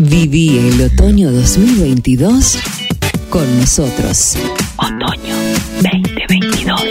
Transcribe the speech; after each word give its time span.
Viví 0.00 0.56
el 0.58 0.80
otoño 0.80 1.32
2022 1.32 2.56
con 3.30 3.58
nosotros. 3.58 4.36
Otoño 4.76 5.34
2022. 5.82 6.82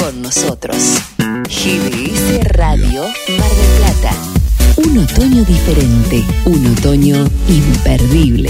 Con 0.00 0.22
nosotros. 0.22 1.02
GDS 1.44 2.44
Radio 2.54 3.02
Mar 3.02 3.50
del 3.50 4.00
Plata. 4.00 4.37
Un 4.78 4.96
otoño 4.96 5.44
diferente, 5.44 6.24
un 6.44 6.64
otoño 6.66 7.28
imperdible. 7.48 8.48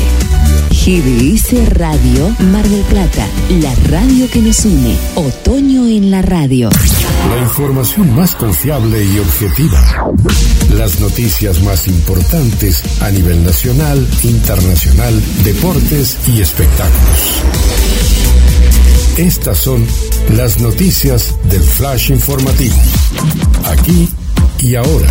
GDS 0.71 1.71
Radio 1.71 2.29
Mar 2.53 2.69
del 2.69 2.83
Plata, 2.83 3.27
la 3.63 3.75
radio 3.89 4.29
que 4.31 4.41
nos 4.41 4.63
une. 4.67 4.95
Otoño 5.15 5.87
en 5.87 6.11
la 6.11 6.21
radio. 6.21 6.69
La 7.31 7.39
información 7.41 8.15
más 8.15 8.35
confiable 8.35 9.03
y 9.07 9.19
objetiva. 9.19 10.13
Las 10.75 11.01
noticias 11.01 11.63
más 11.63 11.89
importantes 11.89 12.83
a 13.01 13.11
nivel 13.11 13.43
nacional, 13.43 14.07
internacional, 14.23 15.23
deportes 15.45 16.19
y 16.29 16.43
espectáculos. 16.43 17.43
Estas 19.17 19.57
son 19.57 19.87
las 20.37 20.61
noticias 20.61 21.35
del 21.45 21.63
Flash 21.63 22.11
Informativo. 22.11 22.77
Aquí 23.65 24.07
y 24.61 24.75
ahora. 24.75 25.09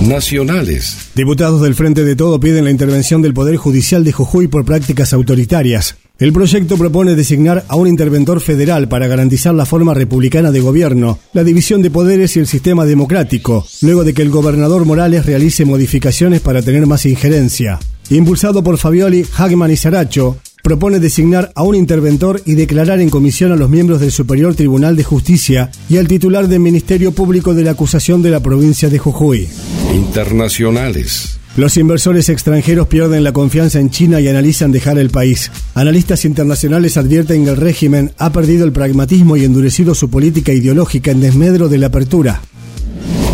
Nacionales. 0.01 1.11
Diputados 1.15 1.61
del 1.63 1.75
Frente 1.75 2.05
de 2.05 2.17
Todo 2.17 2.41
piden 2.41 2.65
la 2.65 2.71
intervención 2.71 3.21
del 3.23 3.35
Poder 3.35 3.57
Judicial 3.57 4.05
de 4.05 4.13
Jujuy 4.13 4.49
por 4.49 4.65
prácticas 4.65 5.13
autoritarias. 5.13 5.97
El 6.17 6.33
proyecto 6.33 6.77
propone 6.77 7.17
designar 7.17 7.65
a 7.67 7.75
un 7.75 7.89
interventor 7.89 8.41
federal 8.41 8.87
para 8.87 9.09
garantizar 9.09 9.53
la 9.53 9.67
forma 9.67 9.95
republicana 9.95 10.53
de 10.53 10.61
gobierno, 10.61 11.19
la 11.33 11.43
división 11.43 11.83
de 11.83 11.91
poderes 11.91 12.37
y 12.37 12.39
el 12.39 12.47
sistema 12.47 12.85
democrático, 12.85 13.67
luego 13.83 14.05
de 14.05 14.15
que 14.15 14.23
el 14.23 14.31
gobernador 14.31 14.85
Morales 14.85 15.27
realice 15.27 15.65
modificaciones 15.65 16.41
para 16.41 16.63
tener 16.63 16.87
más 16.87 17.05
injerencia. 17.05 17.81
Impulsado 18.11 18.63
por 18.63 18.79
Fabioli, 18.79 19.27
Hagman 19.37 19.73
y 19.73 19.77
Saracho, 19.77 20.37
propone 20.63 21.01
designar 21.01 21.51
a 21.57 21.65
un 21.65 21.75
interventor 21.75 22.41
y 22.45 22.55
declarar 22.55 23.01
en 23.01 23.11
comisión 23.11 23.51
a 23.51 23.57
los 23.57 23.69
miembros 23.69 23.99
del 23.99 24.13
Superior 24.13 24.55
Tribunal 24.55 24.95
de 24.95 25.03
Justicia 25.03 25.73
y 25.89 25.97
al 25.97 26.07
titular 26.07 26.47
del 26.47 26.61
Ministerio 26.61 27.11
Público 27.11 27.55
de 27.55 27.65
la 27.65 27.73
acusación 27.73 28.23
de 28.23 28.31
la 28.31 28.39
provincia 28.39 28.89
de 28.89 28.99
Jujuy. 28.99 29.49
Internacionales. 29.93 31.41
Los 31.57 31.77
inversores 31.77 32.29
extranjeros 32.29 32.89
pierden 32.89 33.23
la 33.23 33.33
confianza 33.33 33.79
en 33.79 33.91
China 33.91 34.21
y 34.21 34.27
analizan 34.27 34.73
dejar 34.73 34.99
el 34.99 35.11
país. 35.11 35.53
Analistas 35.75 36.25
internacionales 36.25 36.97
advierten 36.97 37.45
que 37.45 37.51
el 37.51 37.57
régimen 37.57 38.13
ha 38.19 38.33
perdido 38.33 38.65
el 38.65 38.73
pragmatismo 38.73 39.37
y 39.37 39.45
endurecido 39.45 39.95
su 39.95 40.11
política 40.11 40.53
ideológica 40.53 41.13
en 41.13 41.21
desmedro 41.21 41.69
de 41.69 41.79
la 41.79 41.87
apertura. 41.87 42.41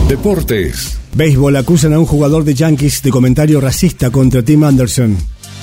Deportes. 0.07 0.99
Béisbol 1.15 1.57
acusan 1.57 1.95
a 1.95 1.99
un 1.99 2.05
jugador 2.05 2.45
de 2.45 2.55
Yankees 2.55 3.03
de 3.03 3.11
comentario 3.11 3.61
racista 3.61 4.11
contra 4.11 4.43
Tim 4.43 4.65
Anderson. 4.65 5.17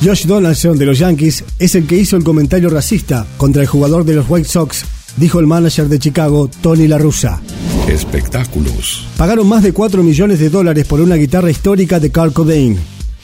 Josh 0.04 0.26
Donaldson 0.26 0.78
de 0.78 0.86
los 0.86 0.98
Yankees 0.98 1.44
es 1.60 1.76
el 1.76 1.86
que 1.86 1.98
hizo 1.98 2.18
el 2.18 2.24
comentario 2.24 2.70
racista 2.70 3.28
contra 3.38 3.62
el 3.62 3.68
jugador 3.68 4.04
de 4.04 4.16
los 4.16 4.26
White 4.28 4.48
Sox, 4.48 4.84
dijo 5.18 5.40
el 5.40 5.48
manager 5.48 5.90
de 5.90 6.00
Chicago, 6.00 6.50
Tony 6.62 6.88
La 6.88 6.98
Russa. 6.98 7.40
Espectáculos. 7.88 9.08
Pagaron 9.18 9.48
más 9.48 9.64
de 9.64 9.72
4 9.72 10.04
millones 10.04 10.40
de 10.40 10.50
dólares 10.50 10.86
por 10.86 11.00
una 11.00 11.16
guitarra 11.16 11.50
histórica 11.50 12.00
de 12.00 12.12
Carl 12.12 12.34
Cobain. 12.34 12.78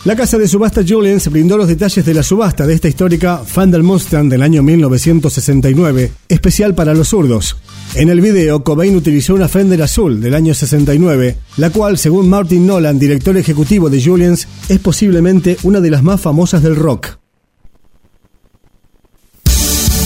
La 0.05 0.15
casa 0.15 0.37
de 0.37 0.47
subasta 0.47 0.81
Julians 0.87 1.29
brindó 1.29 1.57
los 1.57 1.67
detalles 1.67 2.05
de 2.05 2.13
la 2.13 2.23
subasta 2.23 2.65
de 2.65 2.73
esta 2.73 2.87
histórica 2.87 3.39
Fender 3.45 3.83
Mustang 3.83 4.29
del 4.29 4.41
año 4.41 4.63
1969, 4.63 6.11
especial 6.27 6.75
para 6.75 6.93
los 6.93 7.09
zurdos. 7.09 7.57
En 7.95 8.09
el 8.09 8.19
video, 8.19 8.63
Cobain 8.63 8.95
utilizó 8.95 9.33
una 9.33 9.47
Fender 9.47 9.81
azul 9.81 10.19
del 10.19 10.33
año 10.33 10.53
69, 10.53 11.37
la 11.57 11.69
cual, 11.69 11.97
según 11.97 12.29
Martin 12.29 12.65
Nolan, 12.65 12.99
director 12.99 13.37
ejecutivo 13.37 13.89
de 13.89 14.03
Julians, 14.03 14.47
es 14.69 14.79
posiblemente 14.79 15.57
una 15.63 15.79
de 15.79 15.91
las 15.91 16.03
más 16.03 16.19
famosas 16.19 16.63
del 16.63 16.75
rock. 16.75 17.07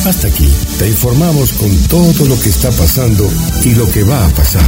Hasta 0.06 0.28
aquí 0.28 0.48
te 0.78 0.88
informamos 0.88 1.52
con 1.54 1.76
todo 1.88 2.26
lo 2.26 2.40
que 2.40 2.50
está 2.50 2.70
pasando 2.72 3.28
y 3.64 3.74
lo 3.74 3.90
que 3.90 4.04
va 4.04 4.24
a 4.26 4.30
pasar. 4.30 4.62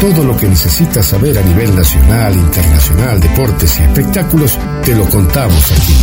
Todo 0.00 0.22
lo 0.24 0.36
que 0.36 0.46
necesitas 0.46 1.06
saber 1.06 1.36
a 1.38 1.42
nivel 1.42 1.74
nacional, 1.74 2.32
internacional, 2.34 3.18
deportes 3.20 3.80
y 3.80 3.82
espectáculos, 3.82 4.56
te 4.84 4.94
lo 4.94 5.08
contamos 5.08 5.72
aquí. 5.72 5.94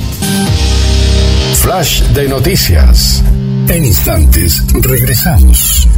Flash 1.56 2.04
de 2.04 2.30
noticias. 2.30 3.22
En 3.68 3.84
instantes 3.84 4.64
regresamos. 4.74 5.90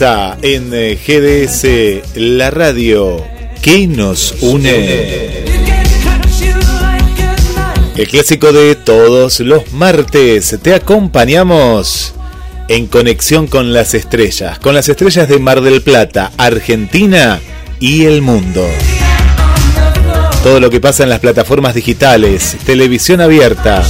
En 0.00 0.70
eh, 0.72 0.96
GDS, 0.96 2.14
la 2.14 2.52
radio 2.52 3.20
que 3.60 3.88
nos 3.88 4.32
une. 4.42 5.44
El 7.96 8.06
clásico 8.06 8.52
de 8.52 8.76
todos 8.76 9.40
los 9.40 9.72
martes. 9.72 10.56
Te 10.62 10.74
acompañamos 10.74 12.14
en 12.68 12.86
conexión 12.86 13.48
con 13.48 13.72
las 13.72 13.94
estrellas, 13.94 14.60
con 14.60 14.76
las 14.76 14.88
estrellas 14.88 15.28
de 15.28 15.40
Mar 15.40 15.62
del 15.62 15.82
Plata, 15.82 16.30
Argentina 16.36 17.40
y 17.80 18.04
el 18.04 18.22
mundo. 18.22 18.64
Todo 20.44 20.60
lo 20.60 20.70
que 20.70 20.80
pasa 20.80 21.02
en 21.02 21.08
las 21.08 21.18
plataformas 21.18 21.74
digitales, 21.74 22.56
televisión 22.64 23.20
abierta, 23.20 23.82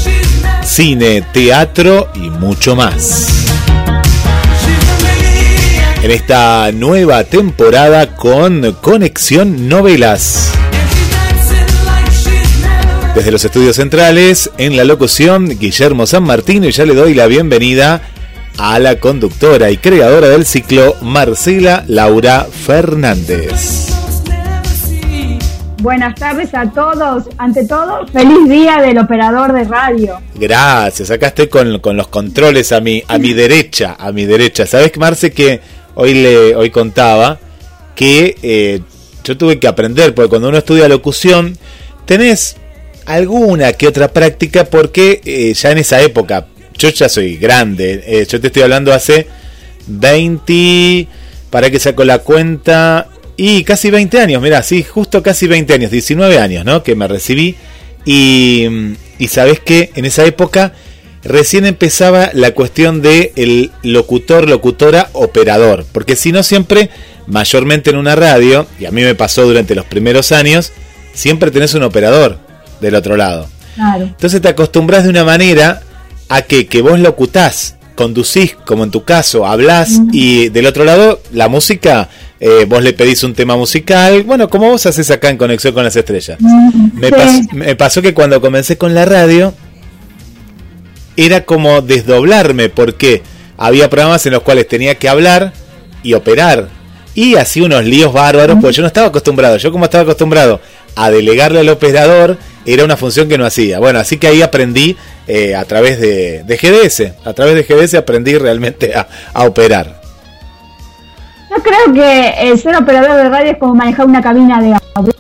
cine, 0.64 1.22
teatro 1.34 2.08
y 2.14 2.31
mucho 2.31 2.75
más 2.75 3.38
en 6.08 6.14
esta 6.14 6.72
nueva 6.72 7.25
temporada 7.25 8.16
con 8.16 8.72
Conexión 8.81 9.69
Novelas. 9.69 10.50
Desde 13.14 13.31
los 13.31 13.44
estudios 13.44 13.76
centrales, 13.76 14.50
en 14.56 14.78
la 14.78 14.84
locución, 14.84 15.49
Guillermo 15.58 16.06
San 16.06 16.22
Martín, 16.22 16.64
y 16.64 16.70
ya 16.70 16.87
le 16.87 16.94
doy 16.94 17.12
la 17.12 17.26
bienvenida 17.26 18.00
a 18.56 18.78
la 18.78 18.99
conductora 18.99 19.70
y 19.70 19.76
creadora 19.76 20.28
del 20.28 20.46
ciclo, 20.46 20.96
Marcela 21.02 21.84
Laura 21.88 22.46
Fernández. 22.50 23.88
Buenas 25.82 26.14
tardes 26.14 26.55
a 26.55 26.70
todos. 26.70 27.25
Ante 27.37 27.66
todo, 27.66 28.06
feliz 28.08 28.49
día 28.49 28.81
del 28.81 28.96
operador 28.96 29.52
de 29.52 29.64
radio. 29.64 30.20
Gracias. 30.34 31.10
Acá 31.10 31.28
estoy 31.28 31.49
con, 31.49 31.81
con 31.81 31.99
los 31.99 32.08
controles 32.08 32.72
a 32.72 32.81
mi, 32.81 33.02
a 33.06 33.19
mi 33.19 33.32
derecha, 33.34 33.96
a 33.99 34.10
mi 34.10 34.25
derecha. 34.25 34.66
¿Sabes, 34.66 34.96
Marce, 34.96 35.32
que 35.32 35.60
hoy 36.00 36.14
le 36.14 36.54
hoy 36.54 36.70
contaba 36.70 37.40
que 37.96 38.36
eh, 38.42 38.80
yo 39.24 39.36
tuve 39.36 39.58
que 39.58 39.66
aprender, 39.66 40.14
porque 40.14 40.28
cuando 40.28 40.48
uno 40.48 40.58
estudia 40.58 40.88
locución, 40.88 41.58
tenés 42.06 42.56
alguna 43.04 43.72
que 43.72 43.88
otra 43.88 44.12
práctica, 44.12 44.64
porque 44.66 45.20
eh, 45.24 45.52
ya 45.54 45.72
en 45.72 45.78
esa 45.78 46.00
época, 46.00 46.46
yo 46.78 46.88
ya 46.90 47.08
soy 47.08 47.36
grande. 47.36 48.04
Eh, 48.06 48.26
yo 48.30 48.40
te 48.40 48.46
estoy 48.46 48.62
hablando 48.62 48.92
hace 48.92 49.26
20, 49.88 51.08
para 51.50 51.68
que 51.68 51.80
saco 51.80 52.04
la 52.04 52.20
cuenta, 52.20 53.08
y 53.36 53.64
casi 53.64 53.90
20 53.90 54.20
años, 54.20 54.40
mira, 54.40 54.62
sí, 54.62 54.84
justo 54.84 55.20
casi 55.20 55.48
20 55.48 55.74
años, 55.74 55.90
19 55.90 56.38
años, 56.38 56.64
¿no? 56.64 56.84
Que 56.84 56.94
me 56.94 57.08
recibí. 57.08 57.56
Y, 58.04 58.66
y 59.18 59.28
sabes 59.28 59.58
que 59.58 59.90
en 59.96 60.04
esa 60.04 60.24
época 60.24 60.74
recién 61.28 61.66
empezaba 61.66 62.30
la 62.32 62.52
cuestión 62.52 63.02
de 63.02 63.32
el 63.36 63.70
locutor, 63.82 64.48
locutora, 64.48 65.10
operador. 65.12 65.84
Porque 65.92 66.16
si 66.16 66.32
no 66.32 66.42
siempre, 66.42 66.90
mayormente 67.26 67.90
en 67.90 67.96
una 67.96 68.16
radio, 68.16 68.66
y 68.80 68.86
a 68.86 68.90
mí 68.90 69.02
me 69.02 69.14
pasó 69.14 69.46
durante 69.46 69.75
los 69.75 69.84
primeros 69.84 70.32
años, 70.32 70.72
siempre 71.12 71.50
tenés 71.50 71.75
un 71.75 71.82
operador 71.82 72.38
del 72.80 72.94
otro 72.94 73.16
lado. 73.16 73.48
Entonces 73.96 74.40
te 74.40 74.48
acostumbras 74.48 75.04
de 75.04 75.10
una 75.10 75.25
manera 75.25 75.82
a 76.28 76.42
que, 76.42 76.66
que 76.66 76.82
vos 76.82 76.98
locutás, 76.98 77.76
conducís, 77.94 78.56
como 78.64 78.84
en 78.84 78.90
tu 78.90 79.04
caso, 79.04 79.46
hablás, 79.46 80.00
y 80.12 80.48
del 80.48 80.66
otro 80.66 80.84
lado, 80.84 81.20
la 81.32 81.48
música 81.48 82.08
eh, 82.40 82.66
vos 82.69 82.82
le 82.82 82.92
pedís 82.92 83.24
un 83.24 83.34
tema 83.34 83.56
musical, 83.56 84.22
bueno, 84.22 84.48
como 84.48 84.69
vos 84.69 84.86
haces 84.86 85.10
acá 85.10 85.28
en 85.28 85.36
Conexión 85.36 85.74
con 85.74 85.82
las 85.82 85.96
Estrellas. 85.96 86.38
me, 87.52 87.74
pasó 87.76 88.00
que 88.00 88.14
cuando 88.14 88.40
comencé 88.40 88.78
con 88.78 88.94
la 88.94 89.04
radio, 89.04 89.54
era 91.19 91.44
como 91.44 91.82
desdoblarme, 91.82 92.69
porque 92.69 93.23
había 93.56 93.91
programas 93.91 94.25
en 94.26 94.32
los 94.35 94.43
cuales 94.43 94.69
tenía 94.69 94.94
que 94.94 95.09
hablar 95.09 95.53
y 96.05 96.15
operar. 96.15 96.69
Y 97.15 97.35
así 97.35 97.61
unos 97.61 97.85
líos 97.85 98.12
bárbaros, 98.12 98.59
pues 98.61 98.76
yo 98.76 98.82
no 98.82 98.87
estaba 98.87 99.09
acostumbrado. 99.09 99.56
Yo 99.56 99.73
como 99.73 99.85
estaba 99.85 100.03
acostumbrado 100.03 100.61
a 100.94 101.11
delegarle 101.11 101.59
al 101.59 101.69
operador, 101.69 102.38
era 102.65 102.85
una 102.85 102.97
función 102.97 103.29
que 103.29 103.37
no 103.37 103.44
hacía. 103.44 103.81
Bueno, 103.81 103.99
así 103.99 104.19
que 104.19 104.29
ahí 104.29 104.43
aprendí 104.43 104.97
eh, 105.26 105.56
a 105.56 105.65
través 105.65 105.99
de, 106.00 106.44
GDS. 106.47 107.26
A 107.26 107.32
través 107.32 107.56
de 107.56 107.65
GDS 107.65 107.94
aprendí 107.94 108.38
realmente 108.38 108.94
a, 108.94 109.09
a 109.35 109.44
operar. 109.44 110.00
Yo 111.50 111.56
creo 111.56 111.93
que 111.93 112.49
el 112.49 112.59
ser 112.61 112.76
operador 112.76 113.17
de 113.17 113.29
radio 113.29 113.50
es 113.50 113.59
como 113.59 113.75
manejar 113.75 114.06
una 114.06 114.23
cabina 114.23 114.62
de 114.62 114.76
audio. 114.94 115.12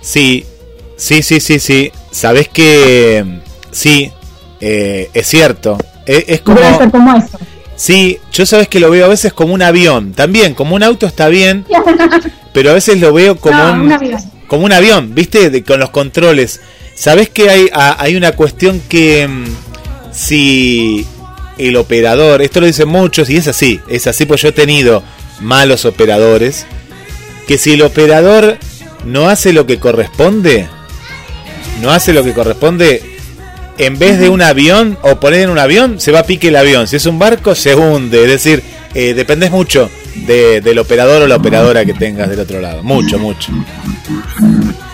Sí, 0.00 0.46
sí, 0.96 1.22
sí, 1.22 1.40
sí, 1.40 1.58
sí. 1.58 1.90
Sabes 2.12 2.48
que 2.48 3.40
sí, 3.72 4.12
eh, 4.60 5.10
es 5.14 5.26
cierto. 5.26 5.78
E, 6.06 6.24
es, 6.28 6.40
como. 6.40 6.60
como 6.90 7.16
eso. 7.16 7.38
Sí, 7.76 8.18
yo 8.30 8.44
sabes 8.44 8.68
que 8.68 8.78
lo 8.78 8.90
veo 8.90 9.06
a 9.06 9.08
veces 9.08 9.32
como 9.32 9.54
un 9.54 9.62
avión. 9.62 10.12
También, 10.12 10.52
como 10.52 10.76
un 10.76 10.82
auto 10.82 11.06
está 11.06 11.28
bien, 11.28 11.64
pero 12.52 12.70
a 12.70 12.74
veces 12.74 13.00
lo 13.00 13.12
veo 13.12 13.36
como 13.36 13.72
un, 13.72 13.90
avión. 13.90 14.20
como 14.48 14.66
un 14.66 14.72
avión, 14.72 15.14
¿viste? 15.14 15.64
con 15.64 15.80
los 15.80 15.88
controles. 15.88 16.60
Sabes 16.94 17.30
que 17.30 17.48
hay, 17.48 17.70
hay 17.72 18.16
una 18.16 18.32
cuestión 18.32 18.82
que 18.86 19.26
mm, 19.26 19.44
si 20.12 21.06
el 21.56 21.76
operador, 21.76 22.42
esto 22.42 22.60
lo 22.60 22.66
dicen 22.66 22.88
muchos 22.88 23.30
y 23.30 23.36
es 23.36 23.48
así, 23.48 23.80
es 23.88 24.06
así 24.06 24.26
pues 24.26 24.42
yo 24.42 24.48
he 24.48 24.52
tenido 24.52 25.02
malos 25.40 25.86
operadores, 25.86 26.66
que 27.46 27.56
si 27.56 27.72
el 27.72 27.82
operador 27.82 28.58
no 29.04 29.28
hace 29.28 29.52
lo 29.52 29.66
que 29.66 29.78
corresponde, 29.78 30.68
no 31.80 31.90
hace 31.90 32.12
lo 32.12 32.22
que 32.24 32.34
corresponde, 32.34 33.09
en 33.78 33.98
vez 33.98 34.18
de 34.18 34.28
un 34.28 34.42
avión 34.42 34.98
o 35.02 35.16
poner 35.16 35.40
en 35.40 35.50
un 35.50 35.58
avión, 35.58 36.00
se 36.00 36.12
va 36.12 36.20
a 36.20 36.24
pique 36.24 36.48
el 36.48 36.56
avión. 36.56 36.86
Si 36.86 36.96
es 36.96 37.06
un 37.06 37.18
barco, 37.18 37.54
se 37.54 37.74
hunde. 37.74 38.22
Es 38.22 38.28
decir, 38.28 38.62
eh, 38.94 39.14
dependes 39.14 39.50
mucho 39.50 39.90
del 40.26 40.78
operador 40.78 41.22
o 41.22 41.26
la 41.26 41.36
operadora 41.36 41.84
que 41.84 41.94
tengas 41.94 42.28
del 42.28 42.40
otro 42.40 42.60
lado. 42.60 42.82
Mucho, 42.82 43.18
mucho. 43.18 43.52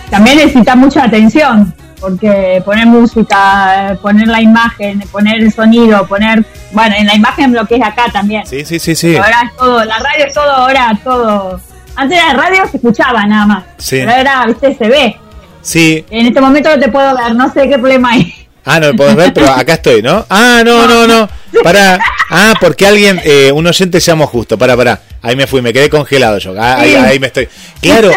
También 0.09 0.37
necesita 0.37 0.75
mucha 0.75 1.03
atención 1.03 1.73
porque 1.99 2.61
poner 2.63 2.85
música, 2.85 3.97
poner 4.01 4.27
la 4.27 4.41
imagen, 4.41 4.99
poner 5.11 5.41
el 5.41 5.51
sonido, 5.51 6.07
poner, 6.07 6.45
bueno, 6.71 6.95
en 6.95 7.07
la 7.07 7.15
imagen 7.15 7.53
lo 7.53 7.65
que 7.65 7.75
es 7.75 7.83
acá 7.83 8.05
también. 8.11 8.45
Sí, 8.45 8.63
sí, 8.65 8.79
sí, 8.79 8.95
sí. 8.95 9.15
Ahora 9.15 9.43
es 9.45 9.57
todo, 9.57 9.83
la 9.83 9.97
radio 9.97 10.25
es 10.25 10.33
todo, 10.33 10.51
ahora 10.51 10.99
todo. 11.03 11.59
Antes 11.95 12.17
la 12.17 12.33
radio 12.33 12.67
se 12.69 12.77
escuchaba 12.77 13.25
nada 13.25 13.45
más. 13.45 13.63
Sí. 13.77 14.01
ahora, 14.01 14.45
viste, 14.45 14.75
se 14.75 14.87
ve. 14.87 15.17
Sí. 15.61 16.05
En 16.09 16.27
este 16.27 16.39
momento 16.39 16.69
no 16.69 16.79
te 16.79 16.89
puedo 16.89 17.15
ver, 17.15 17.35
no 17.35 17.51
sé 17.51 17.67
qué 17.67 17.77
problema 17.77 18.11
hay. 18.11 18.46
Ah, 18.67 18.79
no 18.79 18.87
me 18.87 18.93
puedes 18.93 19.15
ver, 19.15 19.33
pero 19.33 19.49
acá 19.49 19.75
estoy, 19.75 20.01
¿no? 20.01 20.25
Ah, 20.29 20.61
no, 20.65 20.87
no, 20.87 21.07
no. 21.07 21.29
Para. 21.63 21.99
Ah, 22.29 22.53
porque 22.59 22.85
alguien, 22.85 23.21
eh, 23.23 23.51
un 23.51 23.65
oyente 23.65 23.99
llamó 23.99 24.27
justo. 24.27 24.57
Para, 24.57 24.75
para. 24.75 25.01
Ahí 25.21 25.35
me 25.35 25.47
fui, 25.47 25.61
me 25.61 25.73
quedé 25.73 25.89
congelado 25.89 26.37
yo. 26.37 26.53
Ahí, 26.61 26.93
ahí 26.95 27.19
me 27.19 27.27
estoy. 27.27 27.47
Claro. 27.81 28.11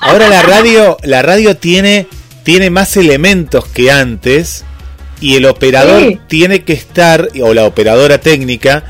Ahora 0.00 0.28
la 0.28 0.42
radio, 0.42 0.96
la 1.02 1.22
radio 1.22 1.56
tiene 1.56 2.06
tiene 2.48 2.70
más 2.70 2.96
elementos 2.96 3.66
que 3.66 3.90
antes 3.90 4.64
y 5.20 5.36
el 5.36 5.44
operador 5.44 6.18
tiene 6.28 6.62
que 6.62 6.72
estar, 6.72 7.28
o 7.42 7.52
la 7.52 7.66
operadora 7.66 8.22
técnica, 8.22 8.84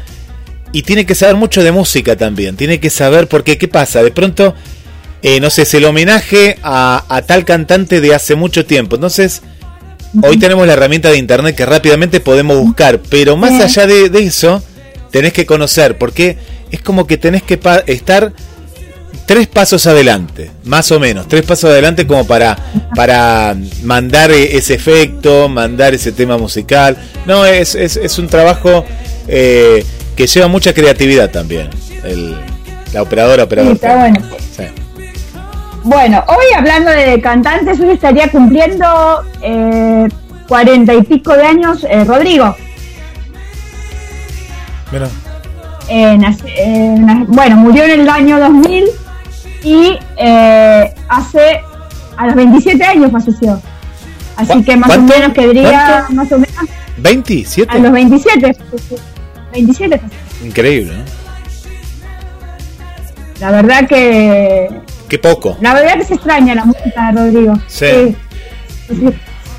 y 0.73 0.83
tiene 0.83 1.05
que 1.05 1.17
saber 1.17 1.35
mucho 1.35 1.65
de 1.65 1.73
música 1.73 2.15
también. 2.15 2.57
Tiene 2.57 2.79
que 2.79 2.89
saber, 2.89 3.27
porque 3.27 3.59
¿qué 3.59 3.67
pasa? 3.67 4.05
De 4.05 4.13
pronto, 4.13 4.55
eh, 5.23 5.41
no 5.41 5.51
sé, 5.51 5.63
es 5.63 5.75
el 5.75 5.87
homenaje 5.87 6.57
a, 6.63 7.21
tal 7.27 7.45
cantante 7.45 8.01
de 8.01 8.15
hace 8.15 8.37
mucho 8.37 8.65
tiempo. 8.65 8.95
Entonces, 8.95 9.43
hoy 10.23 10.39
tenemos 10.39 10.67
la 10.67 10.75
herramienta 10.75 11.11
de 11.11 11.19
internet 11.19 11.55
que 11.57 11.67
rápidamente 11.67 12.21
podemos 12.21 12.59
buscar, 12.59 13.01
pero 13.09 13.37
más 13.37 13.61
allá 13.61 13.87
de, 13.87 14.09
de 14.09 14.25
eso, 14.25 14.63
tenés 15.11 15.33
que 15.33 15.47
conocer, 15.47 15.99
porque 15.99 16.37
es 16.71 16.81
como 16.81 17.07
que 17.07 17.17
tenés 17.17 17.43
que 17.43 17.59
estar 17.87 18.33
tres 19.27 19.47
pasos 19.47 19.87
adelante, 19.87 20.51
más 20.65 20.91
o 20.91 20.99
menos, 20.99 21.29
tres 21.29 21.43
pasos 21.45 21.71
adelante 21.71 22.07
como 22.07 22.27
para, 22.27 22.57
para 22.95 23.55
mandar 23.83 24.31
e-, 24.31 24.57
ese 24.57 24.75
efecto, 24.75 25.49
mandar 25.49 25.95
ese 25.95 26.13
tema 26.13 26.39
musical. 26.39 26.97
No, 27.27 27.45
es, 27.45 27.75
es, 27.75 28.19
un 28.19 28.27
trabajo 28.27 28.87
eh, 29.29 29.85
que 30.17 30.27
lleva 30.27 30.49
mucha 30.49 30.73
creatividad 30.73 31.31
también, 31.31 31.69
el, 32.05 32.37
la 32.93 33.03
operadora, 33.03 33.45
operador. 33.45 33.79
bueno. 33.79 34.88
Bueno, 35.89 36.23
hoy 36.27 36.45
hablando 36.55 36.91
de 36.91 37.19
cantantes, 37.23 37.81
hoy 37.81 37.91
estaría 37.91 38.31
cumpliendo 38.31 38.87
eh, 39.41 40.07
cuarenta 40.47 40.93
y 40.93 41.03
pico 41.03 41.33
de 41.33 41.43
años 41.47 41.87
eh, 41.89 42.05
Rodrigo. 42.05 42.55
bueno, 47.29 47.57
murió 47.57 47.85
en 47.85 48.01
el 48.01 48.09
año 48.09 48.39
2000 48.39 48.85
y 49.63 49.99
eh, 50.19 50.95
hace 51.09 51.63
a 52.19 52.27
los 52.27 52.35
27 52.35 52.85
años 52.85 53.11
falleció. 53.11 53.61
Así 54.37 54.63
que 54.63 54.77
más 54.77 54.95
o 54.95 55.01
menos 55.01 55.33
que 55.33 55.49
diría 55.49 56.05
más 56.11 56.31
o 56.31 56.39
menos 56.39 56.69
27 56.99 57.73
a 57.73 57.79
los 57.79 57.93
27 57.93 58.57
27 59.53 60.01
increíble 60.45 60.93
¿no? 60.95 61.05
la 63.41 63.51
verdad 63.51 63.89
que 63.89 64.69
qué 65.09 65.19
poco 65.19 65.57
la 65.61 65.75
verdad 65.75 65.95
que 65.95 66.05
se 66.05 66.15
extraña 66.15 66.55
la 66.55 66.65
música 66.65 67.13
de 67.13 67.21
Rodrigo 67.21 67.55
sí, 67.67 67.87
ayer 67.87 68.17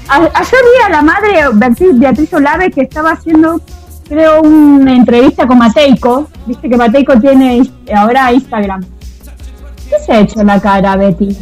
vi 0.08 0.84
a 0.86 0.90
la 0.90 1.02
madre 1.02 1.46
Beatriz, 1.54 2.34
Olave 2.34 2.72
que 2.72 2.82
estaba 2.82 3.12
haciendo 3.12 3.62
creo 4.08 4.42
una 4.42 4.96
entrevista 4.96 5.46
con 5.46 5.58
Mateico 5.58 6.30
viste 6.46 6.70
que 6.70 6.78
Mateico 6.78 7.20
tiene 7.20 7.62
ahora 7.94 8.32
Instagram 8.32 8.84
¿Qué 9.90 9.96
se 10.06 10.12
ha 10.12 10.20
hecho 10.20 10.44
la 10.44 10.62
cara, 10.62 10.96
Betty? 10.96 11.36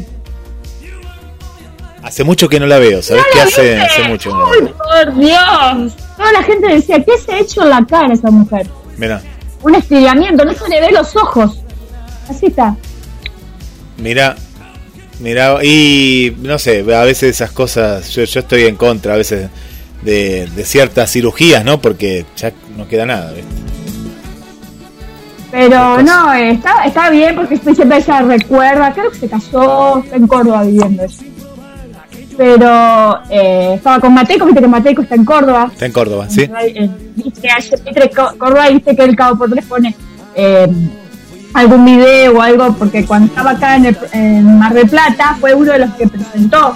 Hace 2.01 2.23
mucho 2.23 2.47
que 2.47 2.59
no 2.59 2.65
la 2.65 2.79
veo, 2.79 3.01
¿sabes 3.01 3.25
qué 3.33 3.41
hace? 3.41 3.77
Hace 3.77 4.07
mucho. 4.07 4.31
¡Uy, 4.31 4.69
por 4.69 5.15
Dios! 5.15 5.93
Toda 6.15 6.31
la 6.31 6.43
gente 6.43 6.67
decía, 6.67 7.03
¿qué 7.03 7.17
se 7.17 7.33
ha 7.33 7.39
hecho 7.39 7.63
en 7.63 7.69
la 7.69 7.85
cara 7.85 8.13
esa 8.13 8.31
mujer? 8.31 8.69
Mira. 8.95 9.21
Un 9.61 9.75
estiramiento, 9.75 10.45
no 10.45 10.53
se 10.53 10.69
le 10.69 10.79
ve 10.79 10.91
los 10.91 11.13
ojos. 11.17 11.61
Así 12.29 12.45
está. 12.45 12.77
Mira, 13.97 14.35
mira, 15.19 15.63
y 15.63 16.35
no 16.41 16.59
sé, 16.59 16.79
a 16.93 17.03
veces 17.03 17.31
esas 17.31 17.51
cosas, 17.51 18.09
yo, 18.11 18.23
yo 18.23 18.39
estoy 18.39 18.63
en 18.63 18.75
contra 18.75 19.13
a 19.13 19.17
veces 19.17 19.49
de, 20.03 20.47
de, 20.47 20.65
ciertas 20.65 21.11
cirugías, 21.11 21.65
¿no? 21.65 21.81
Porque 21.81 22.25
ya 22.35 22.53
no 22.75 22.87
queda 22.87 23.05
nada, 23.05 23.33
¿viste? 23.33 23.67
Pero 25.51 26.01
no, 26.03 26.33
está, 26.33 26.83
está 26.85 27.09
bien 27.09 27.35
porque 27.35 27.57
siempre 27.57 27.97
ella 27.97 28.21
recuerda, 28.21 28.93
creo 28.93 29.09
que 29.11 29.17
se 29.17 29.29
casó 29.29 30.03
en 30.11 30.27
Córdoba 30.27 30.63
viviendo 30.63 31.03
eso. 31.03 31.23
Pero 32.35 33.19
eh, 33.29 33.73
estaba 33.75 33.99
con 33.99 34.13
Mateco, 34.13 34.45
viste 34.45 34.61
que 34.61 34.67
Mateco 34.67 35.01
está 35.01 35.15
en 35.15 35.25
Córdoba. 35.25 35.69
Está 35.71 35.85
en 35.87 35.91
Córdoba, 35.91 36.29
sí. 36.29 36.47
Viste, 37.15 37.49
Córdoba, 38.37 38.69
viste 38.69 38.95
que 38.95 39.03
el 39.03 39.15
Cabo 39.15 39.39
por 39.39 39.49
tres 39.49 39.65
pone 39.65 39.95
eh, 40.35 40.67
algún 41.53 41.85
video 41.85 42.37
o 42.37 42.41
algo, 42.41 42.73
porque 42.73 43.05
cuando 43.05 43.27
estaba 43.27 43.51
acá 43.51 43.75
en, 43.75 44.57
Mar 44.57 44.73
del 44.73 44.87
Plata 44.87 45.37
fue 45.39 45.53
uno 45.53 45.73
de 45.73 45.79
los 45.79 45.93
que 45.95 46.07
presentó 46.07 46.75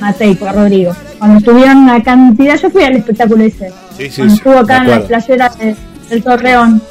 Mateico 0.00 0.46
a 0.46 0.52
Rodrigo. 0.52 0.94
Cuando 1.18 1.38
estuvieron 1.38 1.78
una 1.78 2.02
cantidad, 2.02 2.58
yo 2.58 2.70
fui 2.70 2.82
al 2.82 2.96
espectáculo 2.96 3.44
ese. 3.44 3.70
Sí, 3.96 4.10
sí, 4.10 4.16
cuando 4.16 4.34
estuvo 4.34 4.58
acá 4.58 4.78
en 4.78 4.90
la 4.90 5.00
playera 5.00 5.52
del 6.08 6.22
Torreón. 6.22 6.82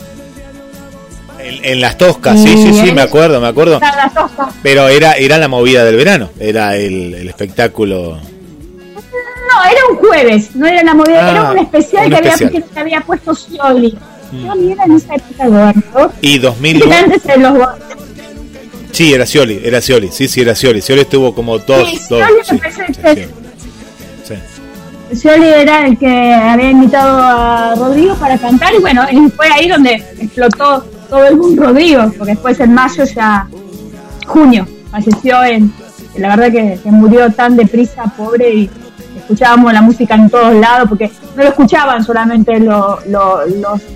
En, 1.45 1.81
las 1.81 1.97
toscas, 1.97 2.41
sí, 2.41 2.55
sí, 2.55 2.73
sí, 2.73 2.93
me 2.93 3.01
acuerdo, 3.01 3.41
me 3.41 3.47
acuerdo. 3.47 3.81
Pero 4.61 4.87
era, 4.87 5.13
era 5.13 5.37
la 5.37 5.49
movida 5.49 5.83
del 5.83 5.97
verano, 5.97 6.29
era 6.39 6.77
el, 6.77 7.27
espectáculo. 7.27 8.17
no, 8.17 9.63
era 9.69 9.79
un 9.91 9.97
jueves, 9.97 10.55
no 10.55 10.65
era 10.65 10.83
la 10.83 10.93
movida, 10.93 11.29
era 11.29 11.49
ah, 11.49 11.51
un 11.51 11.57
especial, 11.59 12.09
que, 12.09 12.15
Había, 12.15 12.37
que 12.37 12.79
había 12.79 13.01
puesto 13.01 13.35
Scioli. 13.35 13.97
Scioli 14.39 14.71
era 14.71 14.83
en 14.85 14.91
esa 14.93 15.15
época 15.15 15.47
gobernador. 15.47 16.11
Y 16.21 16.37
2000. 16.39 16.93
antes 16.93 17.23
de 17.23 17.37
los 17.37 17.57
Sí, 18.91 19.11
era 19.13 19.25
Scioli, 19.25 19.59
era 19.63 19.81
Scioli, 19.81 20.09
sí, 20.11 20.27
sí, 20.27 20.41
era 20.41 20.53
Scioli. 20.55 20.81
Scioli 20.81 21.01
estuvo 21.01 21.33
como 21.33 21.57
dos. 21.57 21.89
Sí, 21.89 21.99
dos 22.09 22.21
sí, 22.43 22.59
sí, 22.69 23.25
sí. 24.23 24.35
Scioli 25.15 25.47
era 25.47 25.87
el 25.87 25.97
que 25.97 26.33
había 26.33 26.71
invitado 26.71 27.21
a 27.21 27.75
Rodrigo 27.75 28.15
para 28.15 28.37
cantar 28.37 28.73
y 28.73 28.79
bueno, 28.79 29.05
fue 29.35 29.47
ahí 29.47 29.67
donde 29.67 30.03
explotó 30.19 30.85
todo 31.09 31.25
el 31.27 31.37
mundo 31.37 31.63
Rodrigo, 31.63 32.11
porque 32.17 32.33
después 32.33 32.59
en 32.59 32.73
mayo 32.73 33.03
ya, 33.03 33.47
junio, 34.25 34.67
falleció 34.89 35.43
en, 35.43 35.73
la 36.17 36.35
verdad 36.35 36.51
que, 36.51 36.91
murió 36.91 37.31
tan 37.31 37.55
deprisa, 37.55 38.03
pobre, 38.17 38.53
y 38.53 38.69
escuchábamos 39.23 39.73
la 39.73 39.81
música 39.81 40.15
en 40.15 40.29
todos 40.29 40.53
lados, 40.55 40.89
porque 40.89 41.11
no 41.35 41.43
lo 41.43 41.49
escuchaban 41.49 42.03
solamente 42.03 42.59
lo, 42.59 42.99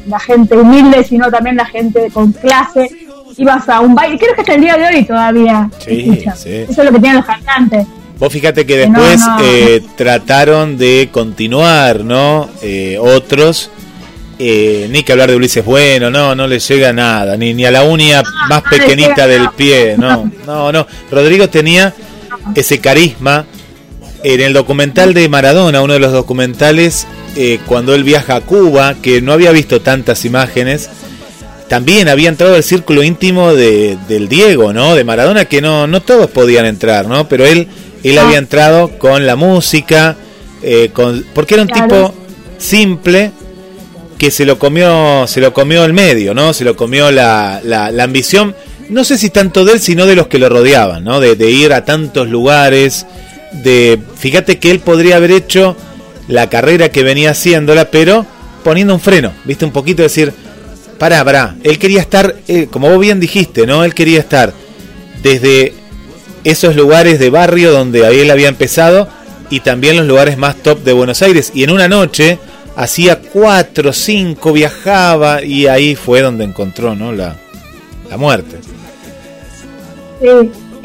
la 0.08 0.20
gente 0.20 0.58
humilde, 0.58 1.04
sino 1.04 1.30
también 1.30 1.56
la 1.56 1.66
gente 1.66 2.10
con 2.12 2.32
clase. 2.32 2.90
Ibas 3.38 3.70
a 3.70 3.82
un 3.82 3.94
baile, 3.94 4.18
creo 4.18 4.34
que 4.34 4.42
hasta 4.42 4.56
el 4.56 4.62
día 4.62 4.78
de 4.78 4.88
hoy 4.88 5.06
todavía 5.06 5.70
sí, 5.78 6.24
sí. 6.36 6.50
Eso 6.50 6.82
es 6.82 6.86
lo 6.86 6.92
que 6.92 7.00
tienen 7.00 7.18
los 7.18 7.26
cantantes. 7.26 7.86
Vos 8.18 8.34
fíjate 8.34 8.66
que 8.66 8.78
después 8.78 9.22
eh, 9.44 9.84
trataron 9.96 10.76
de 10.76 11.10
continuar, 11.12 12.04
¿no? 12.04 12.50
Eh, 12.64 12.98
otros 13.00 13.70
eh, 14.40 14.88
ni 14.92 15.04
que 15.04 15.12
hablar 15.12 15.30
de 15.30 15.36
Ulises 15.36 15.66
Bueno, 15.66 16.10
no, 16.10 16.36
no 16.36 16.48
le 16.48 16.60
llega 16.60 16.94
nada, 16.94 17.38
ni, 17.38 17.54
ni 17.54 17.66
a 17.66 17.72
la 17.72 17.84
uña 17.84 18.24
más 18.50 18.62
pequeñita 18.64 19.28
del 19.28 19.50
pie, 19.52 19.96
no, 19.98 20.32
no, 20.46 20.72
no. 20.72 20.88
Rodrigo 21.12 21.50
tenía 21.50 21.94
ese 22.56 22.80
carisma. 22.80 23.46
En 24.30 24.42
el 24.42 24.52
documental 24.52 25.14
de 25.14 25.30
Maradona, 25.30 25.82
uno 25.82 25.94
de 25.94 26.00
los 26.00 26.12
documentales, 26.12 27.08
eh, 27.38 27.60
cuando 27.66 27.96
él 27.96 28.04
viaja 28.04 28.36
a 28.36 28.42
Cuba, 28.42 28.96
que 29.02 29.22
no 29.22 29.32
había 29.32 29.52
visto 29.52 29.80
tantas 29.80 30.26
imágenes, 30.26 30.90
también 31.70 32.10
había 32.10 32.28
entrado 32.28 32.58
el 32.58 32.64
círculo 32.64 33.04
íntimo 33.04 33.54
de, 33.54 33.98
del 34.10 34.28
Diego, 34.28 34.74
¿no? 34.74 34.96
De 34.96 35.06
Maradona, 35.06 35.46
que 35.46 35.62
no, 35.62 35.88
no 35.88 36.02
todos 36.02 36.30
podían 36.30 36.66
entrar, 36.66 37.08
¿no? 37.08 37.30
Pero 37.30 37.46
él, 37.46 37.70
él 38.04 38.18
había 38.18 38.38
entrado 38.38 39.00
con 39.00 39.26
la 39.26 39.38
música, 39.38 40.18
eh, 40.62 40.90
con, 40.92 41.26
porque 41.34 41.54
era 41.54 41.64
un 41.64 41.70
tipo 41.70 42.14
simple, 42.58 43.32
que 44.18 44.30
se 44.30 44.46
lo 44.46 44.60
comió, 44.60 45.26
se 45.26 45.40
lo 45.40 45.54
comió 45.54 45.86
el 45.86 45.94
medio, 45.94 46.34
¿no? 46.34 46.54
Se 46.54 46.66
lo 46.66 46.76
comió 46.76 47.12
la, 47.12 47.62
la, 47.64 48.04
ambición, 48.04 48.56
no 48.90 49.06
sé 49.06 49.18
si 49.18 49.30
tanto 49.30 49.64
de 49.64 49.74
él, 49.74 49.80
sino 49.80 50.06
de 50.06 50.16
los 50.16 50.28
que 50.28 50.38
lo 50.38 50.50
rodeaban, 50.50 51.06
¿no? 51.06 51.22
De, 51.22 51.50
ir 51.50 51.72
a 51.72 51.86
tantos 51.86 52.28
lugares, 52.28 53.06
de, 53.52 54.00
fíjate 54.16 54.60
que 54.60 54.72
él 54.72 54.80
podría 54.80 55.18
haber 55.18 55.32
hecho 55.32 55.76
la 56.28 56.50
carrera 56.50 56.90
que 56.90 57.04
venía 57.04 57.32
haciéndola, 57.32 57.90
pero 57.92 58.26
poniendo 58.64 58.94
un 58.94 59.00
freno, 59.00 59.32
viste, 59.46 59.66
un 59.66 59.72
poquito 59.72 60.04
decir, 60.04 60.34
pará, 60.98 61.24
pará, 61.24 61.56
él 61.64 61.80
quería 61.80 62.02
estar, 62.02 62.36
eh, 62.48 62.68
como 62.70 62.90
vos 62.90 63.00
bien 63.00 63.20
dijiste, 63.20 63.66
¿no? 63.66 63.84
Él 63.84 63.94
quería 63.94 64.20
estar 64.20 64.54
desde 65.24 65.74
esos 66.44 66.76
lugares 66.76 67.20
de 67.20 67.30
barrio 67.30 67.72
donde 67.72 68.22
él 68.22 68.32
había 68.32 68.50
empezado 68.50 69.08
y 69.50 69.62
también 69.62 69.98
los 69.98 70.06
lugares 70.06 70.38
más 70.38 70.56
top 70.56 70.84
de 70.84 70.94
Buenos 70.94 71.22
Aires. 71.22 71.52
Y 71.54 71.64
en 71.64 71.72
una 71.72 71.88
noche, 71.88 72.40
hacía 72.76 73.20
cuatro, 73.20 73.94
cinco, 73.94 74.54
viajaba 74.54 75.44
y 75.44 75.68
ahí 75.68 75.96
fue 75.96 76.22
donde 76.22 76.44
encontró 76.44 76.96
¿no? 76.96 77.12
la, 77.12 77.36
la 78.10 78.18
muerte. 78.18 78.58
Sí, 80.22 80.28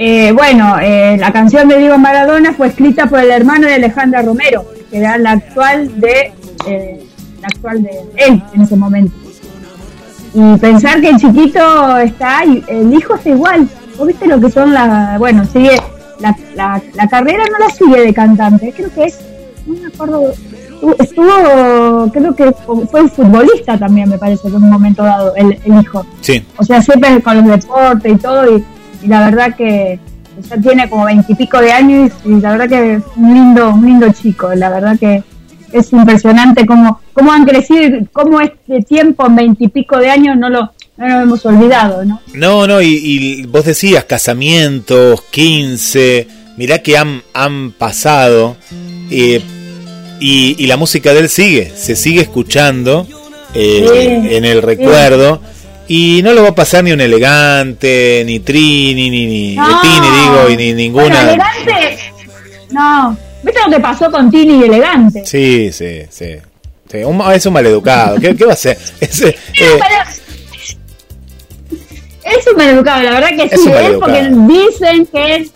eh, 0.05 0.33
bueno, 0.33 0.81
eh, 0.81 1.17
la 1.17 1.33
canción 1.33 1.69
de 1.69 1.79
Diego 1.79 1.97
Maradona 1.97 2.53
fue 2.55 2.67
escrita 2.67 3.07
por 3.07 3.21
el 3.21 3.31
hermano 3.31 3.69
de 3.69 3.75
Alejandra 3.75 4.21
Romero, 4.23 4.65
que 4.91 4.99
era 4.99 5.17
la 5.17 5.31
actual 5.31 6.01
de, 6.01 6.33
eh, 6.67 7.07
la 7.41 7.47
actual 7.47 7.85
de 7.85 7.91
él 8.17 8.43
en 8.53 8.63
ese 8.63 8.75
momento. 8.75 9.15
Y 10.35 10.57
pensar 10.59 11.01
que 11.01 11.11
el 11.11 11.19
chiquito 11.19 11.99
está 11.99 12.41
ahí, 12.41 12.65
el 12.67 12.93
hijo 12.93 13.15
está 13.15 13.31
igual. 13.31 13.69
¿Vos 13.97 14.09
viste 14.09 14.27
lo 14.27 14.41
que 14.41 14.51
son 14.51 14.75
las... 14.75 15.21
Bueno, 15.21 15.45
sigue... 15.45 15.81
La, 16.19 16.37
la, 16.57 16.83
la 16.95 17.09
carrera 17.09 17.45
no 17.53 17.65
la 17.65 17.73
sigue 17.73 18.01
de 18.01 18.13
cantante, 18.13 18.73
creo 18.77 18.93
que 18.93 19.05
es... 19.05 19.21
No 19.67 19.75
me 19.75 19.87
acuerdo 19.87 20.33
estuvo, 20.99 22.11
creo 22.13 22.35
que 22.35 22.53
fue 22.91 23.09
futbolista 23.09 23.79
también, 23.79 24.09
me 24.09 24.19
parece, 24.19 24.49
en 24.49 24.57
un 24.57 24.69
momento 24.69 25.05
dado, 25.05 25.33
el, 25.37 25.57
hijo. 25.65 26.05
Sí. 26.21 26.45
O 26.57 26.65
sea, 26.65 26.83
siempre 26.83 27.23
con 27.23 27.37
los 27.37 27.47
deportes 27.47 28.13
y 28.13 28.17
todo, 28.17 28.57
y, 28.57 28.65
la 29.07 29.25
verdad 29.25 29.55
que 29.57 29.99
ya 30.49 30.57
tiene 30.57 30.89
como 30.89 31.05
veintipico 31.05 31.61
de 31.61 31.73
años 31.73 32.13
y, 32.25 32.41
la 32.41 32.53
verdad 32.53 32.69
que 32.69 32.95
es 32.95 33.03
un 33.17 33.35
lindo, 33.35 33.71
un 33.71 33.85
lindo 33.85 34.13
chico, 34.13 34.55
la 34.55 34.71
verdad 34.71 34.99
que 34.99 35.23
es 35.73 35.93
impresionante 35.93 36.67
cómo, 36.67 37.01
cómo 37.13 37.33
han 37.33 37.45
crecido, 37.45 37.99
cómo 38.13 38.41
este 38.41 38.83
tiempo 38.83 39.27
en 39.27 39.37
veintipico 39.37 39.99
de 39.99 40.11
años 40.11 40.37
no 40.37 40.51
lo, 40.51 40.73
no 40.97 41.09
lo 41.09 41.21
hemos 41.21 41.47
olvidado, 41.47 42.05
¿no? 42.05 42.21
No, 42.35 42.67
no, 42.67 42.83
y, 42.83 43.47
vos 43.47 43.65
decías 43.65 44.05
casamientos, 44.05 45.23
15, 45.31 46.29
mirá 46.57 46.81
que 46.81 46.97
han, 46.97 47.23
han 47.33 47.73
pasado. 47.73 48.57
Eh, 49.11 49.43
y, 50.21 50.67
la 50.67 50.77
música 50.77 51.13
de 51.13 51.21
él 51.21 51.29
sigue, 51.29 51.73
se 51.75 51.97
sigue 51.97 52.21
escuchando 52.21 53.07
eh, 53.55 54.29
en 54.33 54.45
el 54.45 54.63
recuerdo. 54.63 55.41
Y 55.89 56.21
no 56.23 56.33
lo 56.33 56.43
va 56.43 56.51
a 56.51 56.55
pasar 56.55 56.85
ni 56.85 56.93
un 56.93 57.01
elegante, 57.01 58.23
ni 58.25 58.41
Trini, 58.41 59.11
ni, 59.11 59.27
ni 59.27 59.57
Tini, 59.57 60.09
digo, 60.23 60.51
y 60.51 60.57
ni 60.57 60.73
ninguna. 60.73 61.23
elegante, 61.23 61.99
no. 62.71 63.17
¿Viste 63.43 63.61
lo 63.67 63.73
que 63.73 63.81
pasó 63.81 64.11
con 64.11 64.31
Tini 64.31 64.61
y 64.61 64.65
elegante? 64.65 65.25
Sí, 65.27 65.71
sí, 65.73 66.03
sí. 66.09 66.37
es 66.93 67.47
un 67.47 67.53
maleducado. 67.53 68.19
¿Qué, 68.21 68.37
¿Qué 68.37 68.45
va 68.45 68.53
a 68.53 68.55
hacer? 68.55 68.79
Ese, 69.01 69.29
eh, 69.29 69.81
es 72.25 72.47
un 72.47 72.57
maleducado, 72.57 73.03
la 73.03 73.11
verdad 73.13 73.31
que 73.31 73.57
sí, 73.57 73.71
es 73.71 73.99
porque 73.99 74.31
dicen 74.31 75.07
que 75.07 75.35
él 75.35 75.51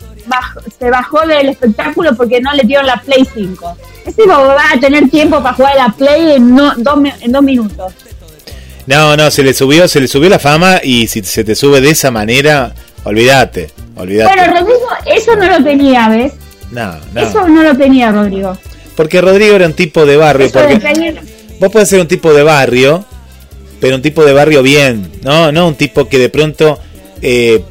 se 0.79 0.91
bajó 0.91 1.27
del 1.27 1.51
espectáculo 1.51 2.15
porque 2.17 2.41
no 2.41 2.53
le 2.53 2.65
dieron 2.65 2.87
la 2.87 3.01
Play 3.01 3.27
5. 3.33 3.77
Ese 4.05 4.27
va 4.27 4.73
a 4.73 4.81
tener 4.81 5.09
tiempo 5.09 5.43
para 5.43 5.55
jugar 5.55 5.73
a 5.75 5.89
la 5.89 5.89
Play 5.91 6.33
en, 6.37 6.55
no, 6.55 6.73
dos, 6.77 6.99
en 7.21 7.33
dos 7.33 7.43
minutos. 7.43 7.93
No, 8.87 9.17
no, 9.17 9.31
se 9.31 9.43
le 9.43 9.53
subió, 9.53 9.89
se 9.89 10.01
le 10.01 10.09
subió 10.09 10.29
la 10.29 10.39
fama 10.39 10.81
y 10.83 11.09
si 11.09 11.23
se 11.23 11.45
te 11.45 11.55
sube 11.55 11.81
de 11.81 11.91
esa 11.91 12.11
manera, 12.11 12.73
olvídate, 13.05 13.71
olvídate. 13.97 14.35
Bueno, 14.35 14.61
Rodrigo, 14.61 14.89
eso 15.07 15.37
no 15.37 15.47
lo 15.47 15.65
tenía, 15.65 16.09
¿ves? 16.09 16.33
No, 16.71 16.95
no. 17.13 17.21
Eso 17.21 17.49
no 17.49 17.63
lo 17.63 17.77
tenía 17.77 18.13
Rodrigo. 18.13 18.57
Porque 18.95 19.21
Rodrigo 19.21 19.57
era 19.57 19.67
un 19.67 19.75
tipo 19.75 20.07
de 20.07 20.17
barrio. 20.17 20.51
porque 20.51 21.17
vos 21.59 21.71
podés 21.71 21.89
ser 21.89 22.01
un 22.01 22.09
tipo 22.09 22.33
de 22.33 22.43
barrio, 22.43 23.05
pero 23.81 23.97
un 23.97 24.03
tipo 24.03 24.25
de 24.25 24.33
barrio 24.33 24.63
bien, 24.63 25.11
¿no? 25.23 25.51
No 25.53 25.69
un 25.69 25.75
tipo 25.75 26.09
que 26.09 26.19
de 26.19 26.29
pronto 26.29 26.79
eh, 27.21 27.63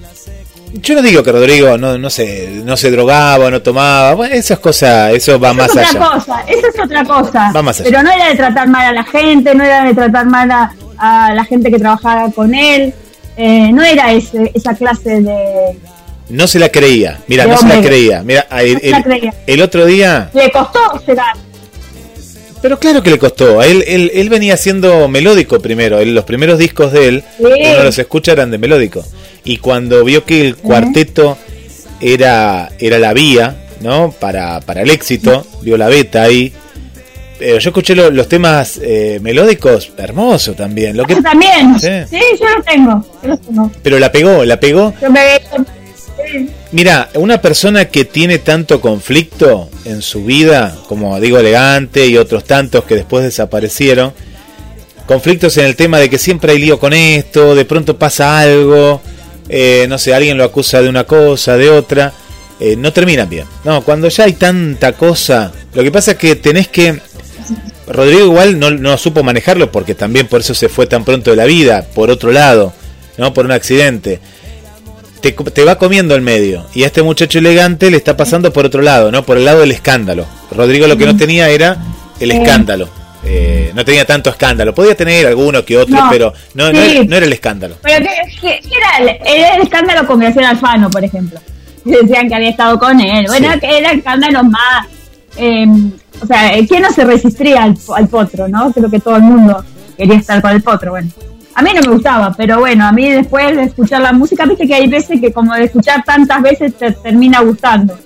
yo 0.82 0.96
no 0.96 1.02
digo 1.02 1.24
que 1.24 1.32
Rodrigo 1.32 1.78
no, 1.78 1.98
no 1.98 2.10
se 2.10 2.62
no 2.64 2.76
se 2.76 2.92
drogaba, 2.92 3.50
no 3.50 3.62
tomaba, 3.62 4.14
bueno, 4.14 4.36
esas 4.36 4.60
cosas, 4.60 5.14
eso 5.14 5.40
va 5.40 5.54
más 5.54 5.76
allá. 5.76 5.90
Otra 5.90 6.10
cosa, 6.12 6.44
eso 6.48 6.68
es 6.68 6.80
otra 6.80 7.06
cosa. 7.06 7.52
Pero 7.84 8.04
no 8.04 8.12
era 8.12 8.28
de 8.30 8.36
tratar 8.36 8.68
mal 8.68 8.88
a 8.88 8.92
la 8.92 9.04
gente, 9.04 9.56
no 9.56 9.64
era 9.64 9.86
de 9.86 9.94
tratar 9.94 10.26
mal 10.26 10.52
a, 10.52 10.76
la 11.00 11.46
gente 11.46 11.72
que 11.72 11.80
trabajaba 11.80 12.32
con 12.32 12.54
él, 12.54 12.94
eh, 13.38 13.72
no 13.72 13.84
era 13.84 14.14
ese, 14.14 14.52
esa 14.54 14.74
clase 14.76 15.22
de... 15.22 15.78
No 16.30 16.48
se 16.48 16.58
la 16.58 16.70
creía, 16.70 17.20
mira, 17.28 17.46
no 17.46 17.58
se 17.58 17.68
la 17.68 17.82
creía. 17.82 18.24
Mira, 18.24 18.48
el, 19.46 19.62
otro 19.62 19.86
día... 19.86 20.30
Le 20.34 20.52
costó 20.52 20.80
será. 21.06 21.34
Pero 22.62 22.80
claro 22.80 23.04
que 23.04 23.12
le 23.12 23.20
costó. 23.20 23.62
Él, 23.62 23.84
él, 23.88 24.12
él 24.14 24.30
venía 24.30 24.58
siendo 24.58 25.08
melódico 25.08 25.60
primero. 25.60 26.04
los 26.04 26.26
primeros 26.26 26.58
discos 26.58 26.92
de 26.92 27.08
él, 27.10 27.24
uno 27.38 27.84
los 27.84 28.00
escucha 28.00 28.32
eran 28.32 28.50
de 28.50 28.58
melódico. 28.58 29.06
Y 29.44 29.58
cuando 29.58 30.04
vio 30.04 30.26
que 30.26 30.42
el 30.42 30.56
cuarteto 30.56 31.38
era, 32.02 32.70
era 32.80 32.98
la 32.98 33.14
vía, 33.14 33.56
¿no? 33.82 34.12
Para, 34.20 34.62
para 34.62 34.82
el 34.82 34.90
éxito, 34.90 35.46
vio 35.62 35.78
la 35.78 35.90
beta 35.90 36.24
ahí. 36.24 36.54
Pero 37.38 37.60
yo 37.60 37.70
escuché 37.70 37.96
los 37.96 38.30
temas 38.30 38.80
eh, 38.82 39.20
melódicos, 39.22 39.92
hermoso 39.98 40.54
también. 40.54 40.96
Lo 40.96 41.06
que, 41.06 41.22
también. 41.22 41.78
¿Sí? 41.80 42.18
yo 42.40 42.46
lo 42.56 42.64
tengo, 42.64 43.72
Pero 43.84 44.00
la 44.00 44.12
pegó, 44.12 44.46
la 44.46 44.60
pegó. 44.60 44.94
Mira, 46.72 47.10
una 47.16 47.42
persona 47.42 47.86
que 47.86 48.06
tiene 48.06 48.40
tanto 48.40 48.82
conflicto 48.82 49.70
en 49.84 50.02
su 50.02 50.24
vida, 50.24 50.78
como 50.88 51.20
digo 51.20 51.38
elegante 51.38 52.08
y 52.08 52.18
otros 52.18 52.46
tantos 52.46 52.86
que 52.86 52.96
después 52.96 53.24
desaparecieron, 53.24 54.14
conflictos 55.06 55.58
en 55.58 55.66
el 55.66 55.76
tema 55.76 56.00
de 56.00 56.10
que 56.10 56.18
siempre 56.18 56.54
hay 56.54 56.60
lío 56.60 56.80
con 56.80 56.94
esto, 56.94 57.56
de 57.56 57.66
pronto 57.66 57.98
pasa 57.98 58.40
algo, 58.40 59.02
eh, 59.50 59.86
no 59.88 59.98
sé, 59.98 60.14
alguien 60.14 60.38
lo 60.38 60.44
acusa 60.44 60.82
de 60.82 60.90
una 60.90 61.04
cosa, 61.04 61.58
de 61.58 61.70
otra, 61.70 62.14
eh, 62.60 62.76
no 62.76 62.92
terminan 62.94 63.30
bien. 63.30 63.46
No, 63.64 63.84
cuando 63.84 64.08
ya 64.10 64.24
hay 64.24 64.34
tanta 64.34 64.94
cosa, 64.94 65.52
lo 65.74 65.84
que 65.84 65.92
pasa 65.92 66.12
es 66.12 66.18
que 66.18 66.36
tenés 66.36 66.68
que... 66.68 67.00
Rodrigo 67.88 68.26
igual 68.26 68.60
no, 68.60 68.72
no 68.72 68.98
supo 68.98 69.24
manejarlo 69.24 69.72
porque 69.72 69.96
también 69.96 70.28
por 70.28 70.42
eso 70.42 70.54
se 70.54 70.70
fue 70.70 70.88
tan 70.88 71.04
pronto 71.04 71.32
de 71.32 71.38
la 71.38 71.46
vida, 71.46 71.86
por 71.94 72.10
otro 72.10 72.32
lado, 72.32 72.74
¿no? 73.18 73.34
Por 73.34 73.46
un 73.46 73.52
accidente. 73.52 74.20
Te, 75.22 75.32
te, 75.32 75.64
va 75.64 75.78
comiendo 75.78 76.16
el 76.16 76.22
medio. 76.22 76.66
Y 76.74 76.84
a 76.84 76.88
este 76.88 77.02
muchacho 77.02 77.40
elegante 77.40 77.90
le 77.90 77.98
está 77.98 78.16
pasando 78.16 78.54
por 78.54 78.66
otro 78.66 78.82
lado, 78.82 79.12
¿no? 79.12 79.24
Por 79.24 79.38
el 79.38 79.46
lado 79.46 79.62
del 79.62 79.72
escándalo. 79.72 80.26
Rodrigo 80.52 80.88
lo 80.88 80.98
que 80.98 81.06
no 81.06 81.18
tenía 81.18 81.50
era 81.50 81.78
el 82.20 82.32
escándalo. 82.32 82.90
Eh, 83.28 83.72
no 83.74 83.84
tenía 83.84 84.06
tanto 84.06 84.30
escándalo. 84.30 84.74
Podía 84.74 84.96
tener 84.96 85.26
alguno 85.26 85.66
que 85.66 85.78
otro, 85.78 85.98
pero 86.12 86.32
no, 86.54 86.72
no, 86.72 86.80
era, 86.80 87.26
el 87.26 87.34
escándalo. 87.34 87.78
Pero 87.82 88.06
¿qué, 88.40 88.62
era, 88.72 89.56
el, 89.56 89.62
escándalo 89.64 90.08
con 90.08 90.20
Graciela 90.20 90.52
Alfano, 90.52 90.90
por 90.90 91.04
ejemplo. 91.04 91.40
Decían 91.84 92.28
que 92.28 92.36
había 92.36 92.50
estado 92.50 92.78
con 92.78 93.00
él. 93.02 93.26
Bueno, 93.28 93.52
era 93.62 93.92
el 93.92 93.98
escándalo 93.98 94.44
más. 94.44 94.88
Em, 95.38 95.92
o 96.22 96.26
sea, 96.26 96.52
¿quién 96.68 96.82
no 96.82 96.92
se 96.92 97.04
resistiría 97.04 97.64
al, 97.64 97.78
al, 97.96 98.08
potro, 98.08 98.48
no? 98.48 98.72
Creo 98.72 98.90
que 98.90 99.00
todo 99.00 99.18
el 99.18 99.24
mundo 99.24 99.64
quería 99.98 100.16
estar 100.16 100.42
con 100.42 100.52
el 100.52 100.62
potro. 100.62 100.92
Bueno, 100.92 101.10
a 101.54 101.62
mí 101.62 101.72
no 101.74 101.82
me 101.82 101.96
gustaba, 101.96 102.34
pero 102.36 102.60
bueno, 102.60 102.86
a 102.86 102.92
mí 102.92 103.10
después 103.10 103.56
de 103.56 103.64
escuchar 103.64 104.02
la 104.02 104.12
música, 104.12 104.46
viste 104.46 104.68
que 104.68 104.76
hay 104.76 104.88
veces 104.88 105.22
que 105.22 105.32
como 105.32 105.54
de 105.54 105.66
escuchar 105.66 106.04
tantas 106.04 106.42
veces 106.42 106.74
te 106.76 106.92
termina 106.92 107.42
gustando. 107.42 107.98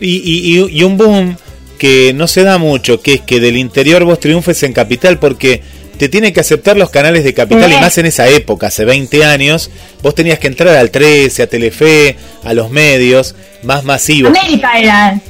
Y, 0.00 0.16
y, 0.16 0.78
y 0.78 0.82
un 0.82 0.96
boom 0.96 1.36
que 1.78 2.12
no 2.12 2.26
se 2.26 2.42
da 2.42 2.58
mucho, 2.58 3.00
que 3.00 3.14
es 3.14 3.20
que 3.22 3.40
del 3.40 3.56
interior 3.56 4.04
vos 4.04 4.20
triunfes 4.20 4.62
en 4.64 4.72
Capital 4.72 5.18
porque 5.18 5.62
te 6.00 6.08
tienen 6.08 6.32
que 6.32 6.40
aceptar 6.40 6.76
los 6.76 6.90
canales 6.90 7.24
de 7.24 7.34
Capital 7.34 7.70
y 7.70 7.76
más 7.76 7.98
en 7.98 8.06
esa 8.06 8.26
época, 8.26 8.68
hace 8.68 8.84
20 8.84 9.22
años, 9.24 9.70
vos 10.02 10.14
tenías 10.14 10.38
que 10.38 10.46
entrar 10.46 10.74
al 10.76 10.90
13, 10.90 11.42
a 11.42 11.46
Telefe, 11.46 12.16
a 12.42 12.54
los 12.54 12.70
medios 12.70 13.34
más 13.62 13.84
masivos. 13.84 14.30
América 14.30 14.78
era. 14.78 15.20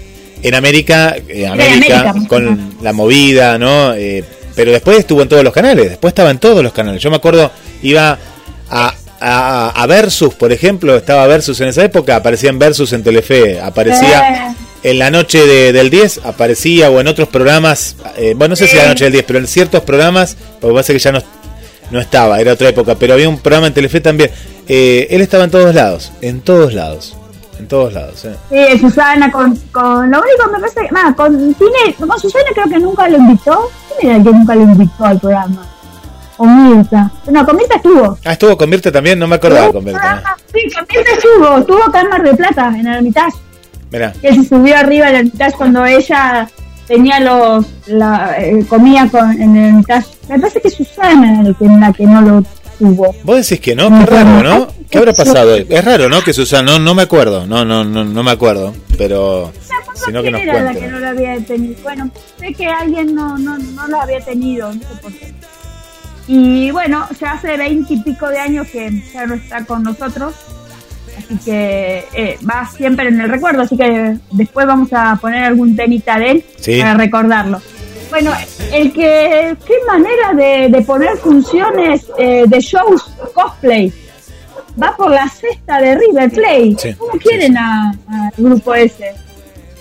En 0.43 0.55
América, 0.55 1.17
eh, 1.29 1.47
América, 1.47 2.15
con 2.29 2.75
la 2.83 2.93
movida, 2.93 3.59
¿no? 3.59 3.95
Eh, 3.95 4.25
pero 4.55 4.73
después 4.73 4.99
estuvo 4.99 5.23
en 5.23 5.29
todos 5.29 5.45
los 5.45 5.53
canales, 5.53 5.91
después 5.91 6.11
estaba 6.11 6.31
en 6.31 6.39
todos 6.39 6.63
los 6.63 6.73
canales. 6.73 7.03
Yo 7.03 7.11
me 7.11 7.17
acuerdo, 7.17 7.51
iba 7.83 8.19
a, 8.71 8.95
a, 9.21 9.87
Versus, 9.87 10.35
por 10.35 10.53
ejemplo, 10.53 10.97
estaba 10.97 11.27
Versus 11.27 11.61
en 11.61 11.69
esa 11.69 11.85
época, 11.85 12.17
aparecía 12.17 12.51
en 12.51 12.59
Versus 12.59 12.93
en 12.93 13.03
Telefe, 13.03 13.61
aparecía 13.61 14.55
en 14.83 14.99
la 14.99 15.11
noche 15.11 15.47
del 15.73 15.91
10 15.91 16.21
aparecía 16.25 16.91
o 16.91 17.01
en 17.01 17.09
otros 17.09 17.29
programas, 17.29 17.97
eh, 18.17 18.35
bueno, 18.37 18.53
no 18.53 18.57
sé 18.57 18.67
si 18.67 18.77
la 18.77 18.89
noche 18.89 19.05
del 19.05 19.13
10, 19.13 19.25
pero 19.27 19.39
en 19.39 19.47
ciertos 19.47 19.83
programas, 19.83 20.37
porque 20.61 20.75
parece 20.75 20.93
que 20.95 20.99
ya 20.99 21.13
no, 21.13 21.23
no 21.91 22.01
estaba, 22.01 22.41
era 22.41 22.53
otra 22.53 22.71
época, 22.71 22.95
pero 22.95 23.15
había 23.15 23.29
un 23.29 23.39
programa 23.39 23.67
en 23.67 23.75
Telefe 23.75 24.01
también. 24.01 24.31
Eh, 24.69 25.09
él 25.11 25.21
estaba 25.21 25.45
en 25.45 25.51
todos 25.51 25.75
lados, 25.75 26.13
en 26.23 26.41
todos 26.41 26.73
lados, 26.73 27.17
en 27.61 27.69
todos 27.69 27.93
lados. 27.93 28.25
Eh. 28.25 28.37
Sí, 28.51 28.79
Susana, 28.81 29.31
con, 29.31 29.57
con, 29.71 30.11
lo 30.11 30.19
único 30.19 30.51
me 30.51 30.59
parece 30.59 30.81
que, 30.81 31.15
con, 31.15 31.55
tiene, 31.55 31.95
con 31.99 32.19
Susana 32.19 32.47
creo 32.55 32.69
que 32.69 32.79
nunca 32.79 33.09
lo 33.09 33.19
invitó. 33.19 33.71
¿Quién 33.99 34.11
era 34.11 34.19
el 34.19 34.25
que 34.25 34.33
nunca 34.33 34.55
lo 34.55 34.63
invitó 34.63 35.05
al 35.05 35.21
programa? 35.21 35.67
Con 36.37 36.77
Mirta. 36.77 37.11
No, 37.31 37.45
con 37.45 37.57
Mirta 37.57 37.77
estuvo. 37.77 38.19
Ah, 38.25 38.33
estuvo 38.33 38.57
con 38.57 38.71
Mirta 38.71 38.91
también, 38.91 39.19
no 39.19 39.29
me 39.29 39.37
acordaba 39.37 39.71
con 39.73 39.85
Mirta. 39.85 40.37
Sí, 40.53 40.61
con 40.75 40.87
Mirta 40.89 41.11
estuvo, 41.13 41.59
estuvo 41.59 41.85
acá 41.85 42.01
en 42.01 42.09
Mar 42.09 42.23
de 42.23 42.35
Plata, 42.35 42.69
en 42.69 42.87
el 42.87 42.95
Hermitage. 42.97 43.37
Que 43.91 44.35
se 44.35 44.45
subió 44.45 44.77
arriba 44.77 45.11
en 45.11 45.17
el 45.17 45.25
mitad 45.25 45.53
cuando 45.57 45.85
ella 45.85 46.49
tenía 46.87 47.21
los. 47.21 47.67
La, 47.87 48.37
eh, 48.39 48.65
comía 48.69 49.09
con, 49.11 49.33
en 49.33 49.57
el 49.57 49.75
mitad. 49.75 50.03
Me 50.29 50.39
parece 50.39 50.61
que 50.61 50.71
Susana 50.71 51.43
que, 51.59 51.65
la 51.67 51.93
que 51.93 52.07
no 52.07 52.23
lo 52.23 52.45
tuvo. 52.81 53.15
Vos 53.23 53.37
decís 53.37 53.61
que 53.61 53.77
no, 53.77 53.89
qué 53.89 54.07
raro, 54.07 54.43
¿no? 54.43 54.69
¿Qué 54.91 54.99
habrá 54.99 55.13
pasado? 55.13 55.55
Es 55.55 55.85
raro, 55.85 56.09
¿no? 56.09 56.23
Que 56.23 56.33
Susana, 56.33 56.73
no, 56.73 56.79
no 56.81 56.95
me 56.95 57.03
acuerdo, 57.03 57.47
no, 57.47 57.65
no, 57.65 57.85
no, 57.85 58.05
no 58.05 58.23
me 58.25 58.31
acuerdo, 58.33 58.75
pero. 58.99 59.53
Sino 59.95 60.23
que 60.23 60.31
nos 60.31 60.41
era 60.41 60.63
la 60.63 60.75
que 60.75 60.89
no 60.89 60.99
lo 60.99 61.09
había 61.09 61.39
tenido. 61.45 61.77
Bueno, 61.83 62.11
sé 62.39 62.55
que 62.55 62.67
alguien 62.67 63.15
no, 63.15 63.39
no, 63.39 63.59
no 63.59 63.87
lo 63.87 64.01
había 64.01 64.21
tenido, 64.21 64.73
no 64.73 64.81
sé 64.81 64.97
por 65.03 65.13
qué. 65.13 65.33
Y 66.27 66.71
bueno, 66.71 67.07
ya 67.21 67.33
hace 67.33 67.57
veinte 67.57 67.95
y 67.95 68.03
pico 68.03 68.29
de 68.29 68.39
años 68.39 68.67
que 68.69 68.91
ya 69.13 69.27
no 69.27 69.35
está 69.35 69.65
con 69.65 69.83
nosotros 69.83 70.35
así 71.21 71.37
que 71.45 72.05
eh, 72.15 72.39
va 72.49 72.67
siempre 72.67 73.09
en 73.09 73.21
el 73.21 73.29
recuerdo, 73.29 73.63
así 73.63 73.77
que 73.77 74.17
después 74.33 74.67
vamos 74.67 74.93
a 74.93 75.17
poner 75.17 75.45
algún 75.45 75.77
temita 75.77 76.19
de 76.19 76.31
él 76.31 76.45
para 76.81 76.95
recordarlo. 76.95 77.61
Bueno, 78.11 78.33
el 78.73 78.93
que, 78.93 79.57
qué 79.67 79.75
manera 79.87 80.69
de, 80.69 80.83
poner 80.83 81.17
funciones 81.19 82.03
eh, 82.19 82.45
de 82.47 82.61
shows 82.61 83.03
cosplay. 83.35 83.93
Va 84.81 84.97
por 84.97 85.11
la 85.11 85.29
cesta 85.29 85.81
de 85.81 85.97
River 85.97 86.31
Plate. 86.31 86.97
¿Cómo 86.97 87.13
quieren 87.13 87.57
al 87.57 87.99
grupo 88.37 88.75
ese? 88.75 89.13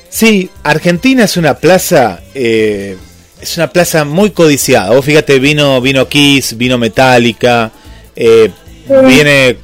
Sí, 0.10 0.50
Argentina 0.63 1.26
es 1.26 1.38
una 1.38 1.56
plaza, 1.56 2.22
eh, 2.34 2.98
es 3.42 3.58
una 3.58 3.72
plaza 3.72 4.06
muy 4.06 4.32
codiciada. 4.32 4.89
Vos 4.92 5.06
fíjate, 5.06 5.39
vino, 5.39 5.80
vino 5.82 6.08
Kiss, 6.08 6.58
vino 6.58 6.78
Metallica, 6.78 7.72
viene 8.15 9.58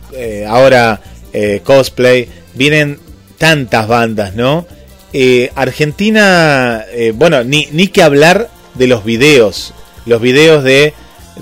ahora 0.47 1.01
eh, 1.37 1.59
cosplay, 1.65 2.29
vienen 2.53 2.97
tantas 3.37 3.89
bandas, 3.89 4.35
¿no? 4.35 4.65
Eh, 5.11 5.51
Argentina, 5.53 6.85
eh, 6.93 7.11
bueno, 7.13 7.43
ni, 7.43 7.67
ni 7.73 7.89
que 7.89 8.01
hablar 8.01 8.49
de 8.75 8.87
los 8.87 9.03
videos, 9.03 9.73
los 10.05 10.21
videos 10.21 10.63
de, 10.63 10.93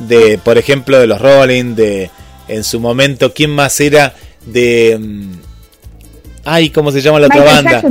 de, 0.07 0.37
por 0.37 0.57
ejemplo, 0.57 0.99
de 0.99 1.07
los 1.07 1.19
Rolling, 1.19 1.75
de, 1.75 2.09
en 2.47 2.63
su 2.63 2.79
momento, 2.79 3.33
¿quién 3.33 3.51
más 3.51 3.79
era? 3.79 4.15
De... 4.45 4.97
Mm, 4.99 5.33
ay, 6.45 6.69
¿cómo 6.69 6.91
se 6.91 7.01
llama 7.01 7.19
la 7.19 7.27
otra 7.27 7.43
banda? 7.43 7.83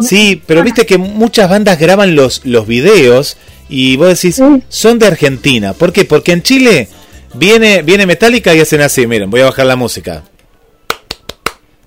Sí, 0.00 0.42
pero 0.46 0.62
viste 0.62 0.86
que 0.86 0.98
muchas 0.98 1.50
bandas 1.50 1.78
graban 1.78 2.14
los, 2.14 2.42
los 2.44 2.66
videos 2.66 3.36
y 3.68 3.96
vos 3.96 4.08
decís, 4.08 4.40
son 4.68 4.98
de 4.98 5.06
Argentina. 5.06 5.72
¿Por 5.74 5.92
qué? 5.92 6.04
Porque 6.04 6.32
en 6.32 6.42
Chile 6.42 6.88
viene, 7.34 7.82
viene 7.82 8.06
Metallica 8.06 8.54
y 8.54 8.60
hacen 8.60 8.80
así, 8.80 9.06
miren, 9.06 9.30
voy 9.30 9.42
a 9.42 9.46
bajar 9.46 9.66
la 9.66 9.76
música. 9.76 10.24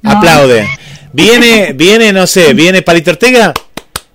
Aplaude. 0.03 0.67
Viene, 1.13 1.73
viene, 1.73 2.13
no 2.13 2.25
sé, 2.25 2.53
viene 2.53 2.81
Palito 2.81 3.11
Ortega. 3.11 3.53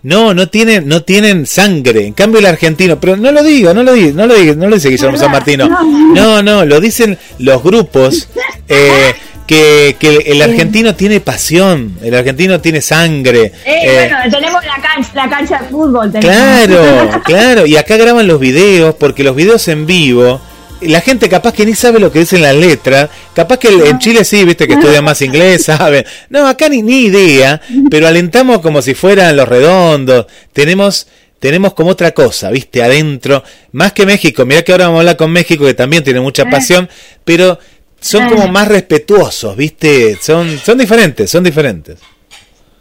No, 0.06 0.34
no 0.34 0.48
tienen, 0.48 0.86
no 0.86 1.02
tienen 1.02 1.46
sangre. 1.46 2.06
En 2.06 2.12
cambio 2.12 2.38
el 2.38 2.46
argentino, 2.46 3.00
pero 3.00 3.16
no 3.16 3.32
lo 3.32 3.42
digo, 3.42 3.74
no 3.74 3.82
lo 3.82 3.92
digo, 3.92 4.12
no 4.14 4.28
lo 4.28 4.36
digo, 4.36 4.54
no 4.54 4.68
lo 4.68 4.76
dice 4.76 4.88
Guillermo 4.88 5.18
San 5.18 5.32
Martino. 5.32 5.68
No, 5.68 6.44
no, 6.44 6.64
lo 6.64 6.78
dicen 6.78 7.18
los 7.40 7.60
grupos 7.60 8.28
eh, 8.68 9.14
que, 9.48 9.96
que 9.98 10.18
el 10.26 10.40
argentino 10.42 10.94
tiene 10.94 11.18
pasión, 11.18 11.98
el 12.00 12.14
argentino 12.14 12.60
tiene 12.60 12.82
sangre. 12.82 13.46
Eh, 13.64 13.80
eh, 13.82 14.08
bueno, 14.08 14.30
tenemos 14.30 14.64
la 14.64 14.80
cancha, 14.80 15.10
la 15.12 15.28
cancha 15.28 15.58
de 15.58 15.68
fútbol. 15.70 16.12
Claro, 16.20 17.20
claro. 17.24 17.66
Y 17.66 17.76
acá 17.76 17.96
graban 17.96 18.28
los 18.28 18.38
videos 18.38 18.94
porque 18.94 19.24
los 19.24 19.34
videos 19.34 19.66
en 19.66 19.86
vivo 19.86 20.40
la 20.82 21.00
gente 21.00 21.28
capaz 21.28 21.52
que 21.52 21.64
ni 21.64 21.74
sabe 21.74 21.98
lo 21.98 22.12
que 22.12 22.20
dice 22.20 22.36
en 22.36 22.42
la 22.42 22.52
letra, 22.52 23.08
capaz 23.34 23.58
que 23.58 23.68
en 23.68 23.98
Chile 23.98 24.24
sí, 24.24 24.44
viste 24.44 24.66
que 24.66 24.74
estudia 24.74 25.02
más 25.02 25.20
inglés, 25.22 25.64
sabe. 25.66 26.04
No, 26.28 26.46
acá 26.46 26.68
ni, 26.68 26.82
ni 26.82 27.06
idea, 27.06 27.60
pero 27.90 28.06
alentamos 28.06 28.60
como 28.60 28.82
si 28.82 28.94
fueran 28.94 29.36
los 29.36 29.48
redondos. 29.48 30.26
Tenemos 30.52 31.06
tenemos 31.38 31.74
como 31.74 31.90
otra 31.90 32.12
cosa, 32.12 32.50
viste, 32.50 32.82
adentro, 32.82 33.42
más 33.72 33.92
que 33.92 34.06
México. 34.06 34.44
Mira 34.46 34.62
que 34.62 34.72
ahora 34.72 34.86
vamos 34.86 34.98
a 34.98 35.00
hablar 35.00 35.16
con 35.16 35.30
México 35.30 35.64
que 35.64 35.74
también 35.74 36.02
tiene 36.02 36.20
mucha 36.20 36.42
eh. 36.42 36.50
pasión, 36.50 36.88
pero 37.24 37.58
son 38.00 38.28
como 38.28 38.48
más 38.48 38.68
respetuosos, 38.68 39.56
viste, 39.56 40.16
son 40.20 40.58
son 40.58 40.78
diferentes, 40.78 41.30
son 41.30 41.44
diferentes. 41.44 42.00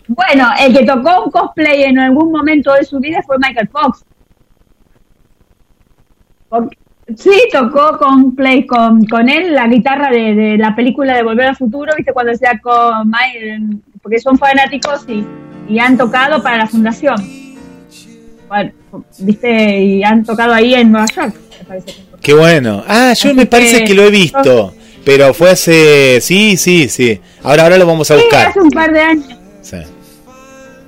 Bueno, 0.07 0.49
el 0.59 0.77
que 0.77 0.85
tocó 0.85 1.23
un 1.25 1.31
cosplay 1.31 1.83
en 1.83 1.99
algún 1.99 2.31
momento 2.31 2.73
de 2.73 2.85
su 2.85 2.99
vida 2.99 3.21
fue 3.25 3.37
Michael 3.39 3.69
Fox. 3.69 4.05
Sí, 7.15 7.31
tocó 7.51 7.97
con 7.99 8.35
Play 8.35 8.65
con, 8.65 9.05
con 9.05 9.29
él 9.29 9.53
la 9.53 9.67
guitarra 9.67 10.09
de, 10.09 10.57
la 10.57 10.75
película 10.75 11.15
de 11.15 11.23
Volver 11.23 11.47
al 11.47 11.55
Futuro, 11.55 11.93
viste, 11.95 12.11
cuando 12.13 12.33
sea 12.35 12.59
con 12.59 13.07
Mike, 13.07 13.59
porque 14.01 14.19
son 14.19 14.37
fanáticos 14.37 15.05
y, 15.07 15.23
y 15.71 15.79
han 15.79 15.97
tocado 15.97 16.41
para 16.41 16.57
la 16.57 16.67
fundación. 16.67 17.15
viste, 19.19 19.79
y 19.81 20.03
han 20.03 20.23
tocado 20.23 20.53
ahí 20.53 20.73
en 20.73 20.91
Nueva 20.91 21.05
York, 21.15 21.35
me 21.59 21.65
parece. 21.65 21.93
Qué 22.21 22.33
bueno. 22.33 22.83
Ah, 22.87 23.13
yo 23.13 23.35
me 23.35 23.45
parece 23.45 23.83
que, 23.83 23.93
lo 23.93 24.03
he 24.03 24.09
visto, 24.09 24.73
pero 25.05 25.31
fue 25.35 25.51
hace, 25.51 26.19
sí, 26.21 26.57
sí, 26.57 26.89
sí. 26.89 27.21
Ahora, 27.43 27.63
ahora 27.63 27.77
lo 27.77 27.85
vamos 27.85 28.09
a 28.09 28.15
buscar. 28.15 28.47
hace 28.47 28.59
un 28.59 28.71
par 28.71 28.91
de 28.91 29.01
años. 29.01 29.27
Sí 29.61 29.77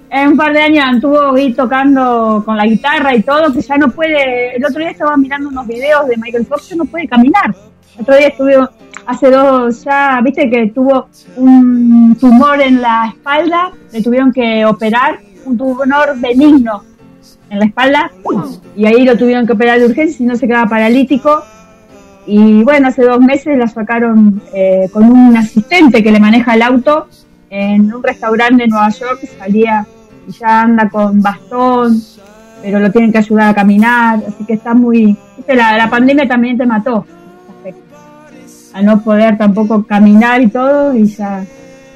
en 0.10 0.30
un 0.30 0.38
par 0.38 0.54
de 0.54 0.62
años 0.62 0.86
estuvo 0.96 1.36
ahí 1.36 1.54
tocando 1.54 2.42
con 2.46 2.56
la 2.56 2.66
guitarra 2.66 3.16
y 3.16 3.24
todo, 3.24 3.52
que 3.52 3.62
ya 3.62 3.78
no 3.78 3.90
puede, 3.90 4.56
el 4.56 4.66
otro 4.66 4.80
día 4.80 4.92
estaba 4.92 5.18
mirando 5.18 5.50
unos 5.50 5.68
videos 5.68 6.08
de 6.08 6.18
Michael 6.18 6.46
Fox, 6.46 6.76
no 6.76 6.86
puede 6.86 7.08
caminar. 7.08 7.54
El 7.96 8.02
otro 8.02 8.16
día 8.16 8.28
estuve, 8.28 8.56
hace 9.06 9.32
dos, 9.32 9.84
ya, 9.84 10.20
viste 10.24 10.50
que 10.50 10.68
tuvo 10.68 11.10
un 11.36 12.16
tumor 12.20 12.62
en 12.62 12.82
la 12.82 13.08
espalda, 13.10 13.72
le 13.92 14.02
tuvieron 14.02 14.32
que 14.32 14.66
operar, 14.66 15.20
un 15.46 15.58
tumor 15.58 16.18
benigno 16.18 16.84
en 17.50 17.60
la 17.60 17.66
espalda, 17.66 18.12
y 18.76 18.86
ahí 18.86 19.04
lo 19.04 19.18
tuvieron 19.18 19.46
que 19.46 19.54
operar 19.54 19.80
de 19.80 19.86
urgencia, 19.86 20.18
si 20.18 20.24
no 20.26 20.36
se 20.36 20.48
quedaba 20.48 20.68
paralítico. 20.70 21.44
Y 22.26 22.62
bueno, 22.64 22.90
hace 22.90 23.04
dos 23.04 23.22
meses 23.22 23.58
la 23.58 23.68
sacaron 23.68 24.42
eh, 24.54 24.90
con 24.92 25.04
un 25.04 25.38
asistente 25.38 26.04
que 26.04 26.12
le 26.12 26.20
maneja 26.20 26.56
el 26.56 26.62
auto 26.62 27.08
en 27.50 27.94
un 27.94 28.04
restaurante 28.04 28.64
de 28.64 28.68
Nueva 28.68 28.90
York, 28.90 29.22
salía 29.40 29.88
ya 30.32 30.62
anda 30.62 30.90
con 30.90 31.22
bastón, 31.22 32.02
pero 32.62 32.80
lo 32.80 32.92
tienen 32.92 33.12
que 33.12 33.20
ayudar 33.20 33.50
a 33.50 33.54
caminar, 33.54 34.20
así 34.28 34.44
que 34.46 34.54
está 34.54 34.74
muy... 34.74 35.18
La, 35.48 35.78
la 35.78 35.90
pandemia 35.90 36.28
también 36.28 36.58
te 36.58 36.66
mató, 36.66 37.06
a 38.74 38.82
no 38.82 39.02
poder 39.02 39.38
tampoco 39.38 39.84
caminar 39.84 40.42
y 40.42 40.48
todo, 40.48 40.94
y 40.94 41.06
ya, 41.06 41.46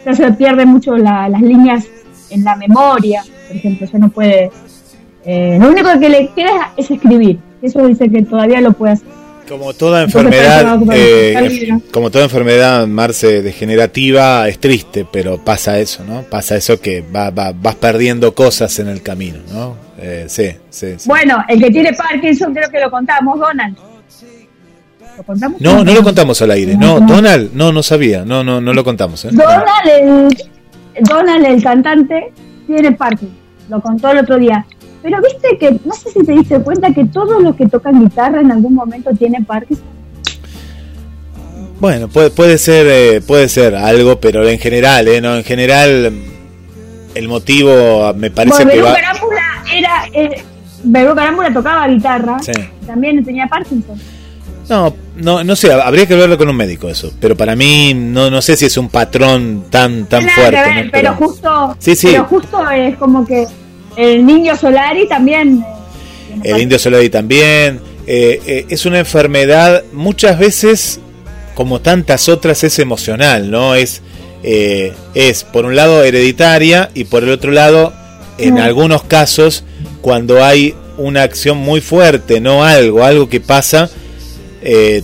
ya 0.05 0.13
se 0.13 0.31
pierde 0.33 0.65
mucho 0.65 0.97
las 0.97 1.41
líneas 1.41 1.85
en 2.29 2.43
la 2.43 2.55
memoria, 2.55 3.21
por 3.47 3.55
ejemplo, 3.57 3.87
ya 3.87 3.99
no 3.99 4.09
puede 4.09 4.51
Eh, 5.23 5.59
lo 5.61 5.69
único 5.69 5.87
que 5.99 6.09
le 6.09 6.29
queda 6.29 6.73
es 6.75 6.89
escribir. 6.89 7.37
Eso 7.61 7.85
dice 7.85 8.09
que 8.09 8.23
todavía 8.23 8.59
lo 8.59 8.71
puede 8.73 8.93
hacer. 8.93 9.20
Como 9.47 9.73
toda 9.73 10.01
enfermedad, 10.03 10.79
eh, 10.93 11.69
como 11.91 12.09
toda 12.09 12.25
enfermedad, 12.25 12.87
Marce, 12.87 13.41
degenerativa, 13.41 14.47
es 14.47 14.59
triste, 14.59 15.05
pero 15.11 15.43
pasa 15.43 15.77
eso, 15.79 16.03
¿no? 16.05 16.21
Pasa 16.23 16.55
eso 16.55 16.79
que 16.79 17.01
va, 17.01 17.31
vas 17.31 17.75
perdiendo 17.75 18.33
cosas 18.33 18.79
en 18.79 18.87
el 18.87 19.01
camino, 19.01 19.39
¿no? 19.51 19.75
Eh, 19.97 20.25
sí, 20.27 20.51
sí, 20.69 20.95
Bueno, 21.05 21.43
el 21.47 21.59
que 21.59 21.69
tiene 21.69 21.93
Parkinson 21.93 22.53
creo 22.53 22.69
que 22.69 22.79
lo 22.79 22.89
contamos, 22.89 23.39
Donald. 23.39 23.77
¿Lo 25.17 25.23
contamos? 25.23 25.61
No, 25.61 25.83
no 25.83 25.93
lo 25.93 26.03
contamos 26.03 26.41
al 26.41 26.51
aire. 26.51 26.75
No, 26.75 26.99
Donald, 27.01 27.51
no, 27.53 27.71
no 27.71 27.83
sabía. 27.83 28.23
No, 28.25 28.43
no, 28.43 28.61
no 28.61 28.73
lo 28.73 28.83
contamos. 28.83 29.25
¿eh? 29.25 29.29
Donald, 29.31 30.33
el, 30.95 31.03
Donald, 31.03 31.45
el 31.45 31.61
cantante, 31.61 32.33
tiene 32.65 32.93
Parkinson. 32.93 33.37
Lo 33.69 33.81
contó 33.81 34.09
el 34.11 34.19
otro 34.19 34.37
día. 34.37 34.65
Pero 35.01 35.17
viste 35.21 35.57
que, 35.57 35.79
no 35.83 35.93
sé 35.93 36.11
si 36.11 36.23
te 36.23 36.31
diste 36.33 36.59
cuenta 36.61 36.93
que 36.93 37.05
todos 37.05 37.41
los 37.41 37.55
que 37.55 37.67
tocan 37.67 38.03
guitarra 38.03 38.41
en 38.41 38.51
algún 38.51 38.75
momento 38.75 39.11
tienen 39.17 39.45
Parkinson. 39.45 39.85
Bueno, 41.79 42.07
puede, 42.07 42.29
puede 42.29 42.59
ser 42.59 42.85
eh, 42.87 43.21
puede 43.21 43.49
ser 43.49 43.75
algo, 43.75 44.19
pero 44.19 44.47
en 44.47 44.59
general, 44.59 45.07
eh, 45.07 45.19
no, 45.19 45.35
en 45.35 45.43
general 45.43 46.13
el 47.15 47.27
motivo 47.27 48.13
me 48.13 48.29
parece 48.29 48.67
que 48.67 48.81
va... 48.81 48.93
Carámbula 48.93 49.63
era 49.73 50.03
eh, 50.13 50.43
Carámbula 50.93 51.51
tocaba 51.51 51.87
guitarra, 51.87 52.37
sí. 52.39 52.51
también 52.85 53.23
tenía 53.25 53.47
Parkinson. 53.47 53.99
No, 54.69 54.93
no, 55.15 55.43
no 55.43 55.55
sé, 55.55 55.73
habría 55.73 56.05
que 56.05 56.15
verlo 56.15 56.37
con 56.37 56.47
un 56.49 56.55
médico 56.55 56.87
eso, 56.87 57.11
pero 57.19 57.35
para 57.35 57.55
mí 57.55 57.95
no, 57.95 58.29
no 58.29 58.43
sé 58.43 58.55
si 58.55 58.65
es 58.65 58.77
un 58.77 58.89
patrón 58.89 59.65
tan 59.71 60.05
tan 60.05 60.29
fuerte. 60.29 60.89
pero, 60.91 61.15
justo, 61.15 61.75
sí, 61.79 61.95
sí. 61.95 62.09
pero 62.11 62.25
justo 62.25 62.69
es 62.69 62.95
como 62.97 63.25
que 63.25 63.47
el 63.95 64.25
niño 64.25 64.55
Solari 64.55 65.07
también. 65.07 65.63
Eh, 66.43 66.51
el 66.51 66.61
indio 66.61 66.79
Solari 66.79 67.09
también. 67.09 67.79
Eh, 68.07 68.41
eh, 68.45 68.65
es 68.69 68.85
una 68.85 68.99
enfermedad, 68.99 69.83
muchas 69.93 70.39
veces, 70.39 70.99
como 71.55 71.81
tantas 71.81 72.29
otras, 72.29 72.63
es 72.63 72.79
emocional, 72.79 73.49
¿no? 73.51 73.75
Es, 73.75 74.01
es 74.43 75.43
por 75.43 75.65
un 75.65 75.75
lado 75.75 76.03
hereditaria 76.03 76.89
y 76.95 77.03
por 77.03 77.23
el 77.23 77.29
otro 77.29 77.51
lado, 77.51 77.93
en 78.39 78.57
algunos 78.57 79.03
casos, 79.03 79.63
cuando 80.01 80.43
hay 80.43 80.73
una 80.97 81.21
acción 81.21 81.57
muy 81.57 81.79
fuerte, 81.79 82.39
no 82.39 82.63
algo, 82.65 83.03
algo 83.03 83.29
que 83.29 83.39
pasa, 83.39 83.87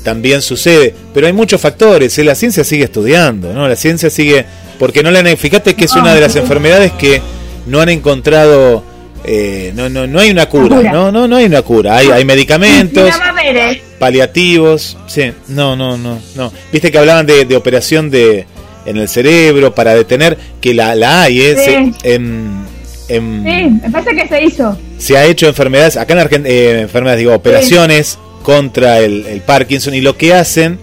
también 0.03 0.41
sucede. 0.41 0.95
Pero 1.13 1.27
hay 1.27 1.33
muchos 1.33 1.61
factores, 1.61 2.17
la 2.17 2.33
ciencia 2.33 2.63
sigue 2.63 2.85
estudiando, 2.85 3.53
¿no? 3.53 3.67
La 3.67 3.75
ciencia 3.75 4.09
sigue, 4.09 4.43
porque 4.79 5.03
no 5.03 5.11
la 5.11 5.23
fíjate 5.37 5.75
que 5.75 5.85
es 5.85 5.93
una 5.93 6.15
de 6.15 6.21
las 6.21 6.35
enfermedades 6.35 6.93
que 6.93 7.21
no 7.67 7.81
han 7.81 7.89
encontrado 7.89 8.83
eh, 9.23 9.73
no, 9.75 9.89
no, 9.89 10.07
no 10.07 10.19
hay 10.19 10.31
una 10.31 10.47
cura, 10.47 10.81
no, 10.81 11.11
no, 11.11 11.27
no 11.27 11.35
hay 11.35 11.45
una 11.45 11.61
cura, 11.61 11.97
hay, 11.97 12.07
hay 12.07 12.23
medicamentos, 12.23 13.13
eh. 13.43 13.81
paliativos, 13.99 14.97
sí, 15.07 15.33
no, 15.49 15.75
no, 15.75 15.97
no, 15.97 16.19
no. 16.35 16.53
Viste 16.71 16.91
que 16.91 16.97
hablaban 16.97 17.25
de, 17.25 17.55
operación 17.55 18.09
de 18.09 18.45
en 18.85 18.95
el 18.95 19.09
cerebro 19.09 19.75
para 19.75 19.95
detener, 19.95 20.37
que 20.61 20.73
la, 20.73 20.95
la 20.95 21.23
hay, 21.23 21.41
¿eh? 21.41 21.55
Sí. 21.57 21.93
en, 22.03 22.65
sí, 23.09 23.69
me 23.81 23.91
parece 23.91 24.15
que 24.15 24.27
se 24.29 24.43
hizo. 24.43 24.77
Se 24.97 25.17
ha 25.17 25.25
hecho 25.25 25.47
enfermedades, 25.47 25.97
acá 25.97 26.13
en 26.13 26.19
Argentina, 26.19 26.55
eh, 26.55 26.81
enfermedades, 26.81 27.19
digo, 27.19 27.33
operaciones 27.33 28.17
contra 28.43 28.99
el, 28.99 29.25
el, 29.25 29.41
Parkinson 29.41 29.93
y 29.93 29.99
lo 29.99 30.15
que 30.15 30.33
hacen 30.33 30.79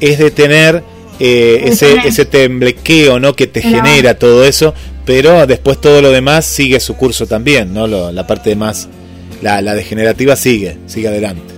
es 0.00 0.18
detener 0.18 0.84
eh, 1.18 1.64
ese, 1.64 1.96
ese 2.06 2.24
temblequeo 2.24 3.18
¿no? 3.20 3.34
que 3.34 3.46
te 3.46 3.60
genera 3.62 4.14
todo 4.14 4.44
eso 4.44 4.74
pero 5.04 5.46
después 5.46 5.80
todo 5.80 6.00
lo 6.02 6.10
demás 6.10 6.44
sigue 6.44 6.80
su 6.80 6.96
curso 6.96 7.26
también, 7.26 7.72
¿no? 7.72 7.86
la 7.86 8.26
parte 8.26 8.50
de 8.50 8.56
más, 8.56 8.88
la, 9.42 9.74
degenerativa 9.74 10.36
sigue, 10.36 10.78
sigue 10.86 11.08
adelante. 11.08 11.54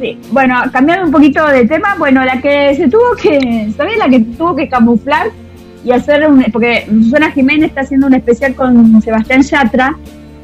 Sí. 0.00 0.18
bueno, 0.30 0.62
cambiando 0.72 1.04
un 1.04 1.12
poquito 1.12 1.46
de 1.46 1.66
tema, 1.66 1.94
bueno, 1.98 2.24
la 2.24 2.40
que 2.40 2.74
se 2.74 2.88
tuvo 2.88 3.14
que, 3.20 3.68
¿sabes? 3.76 3.98
La 3.98 4.08
que 4.08 4.20
tuvo 4.20 4.56
que 4.56 4.66
camuflar 4.66 5.30
y 5.84 5.92
hacer 5.92 6.26
un, 6.26 6.42
porque 6.52 6.86
Susana 6.86 7.30
Jiménez 7.32 7.68
está 7.68 7.82
haciendo 7.82 8.06
un 8.06 8.14
especial 8.14 8.54
con 8.54 9.02
Sebastián 9.02 9.42
Yatra, 9.42 9.96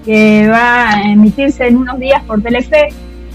que 0.05 0.47
va 0.49 0.91
a 0.91 1.11
emitirse 1.11 1.67
en 1.67 1.79
unos 1.79 1.99
días 1.99 2.23
por 2.25 2.43
Telefe, 2.43 2.89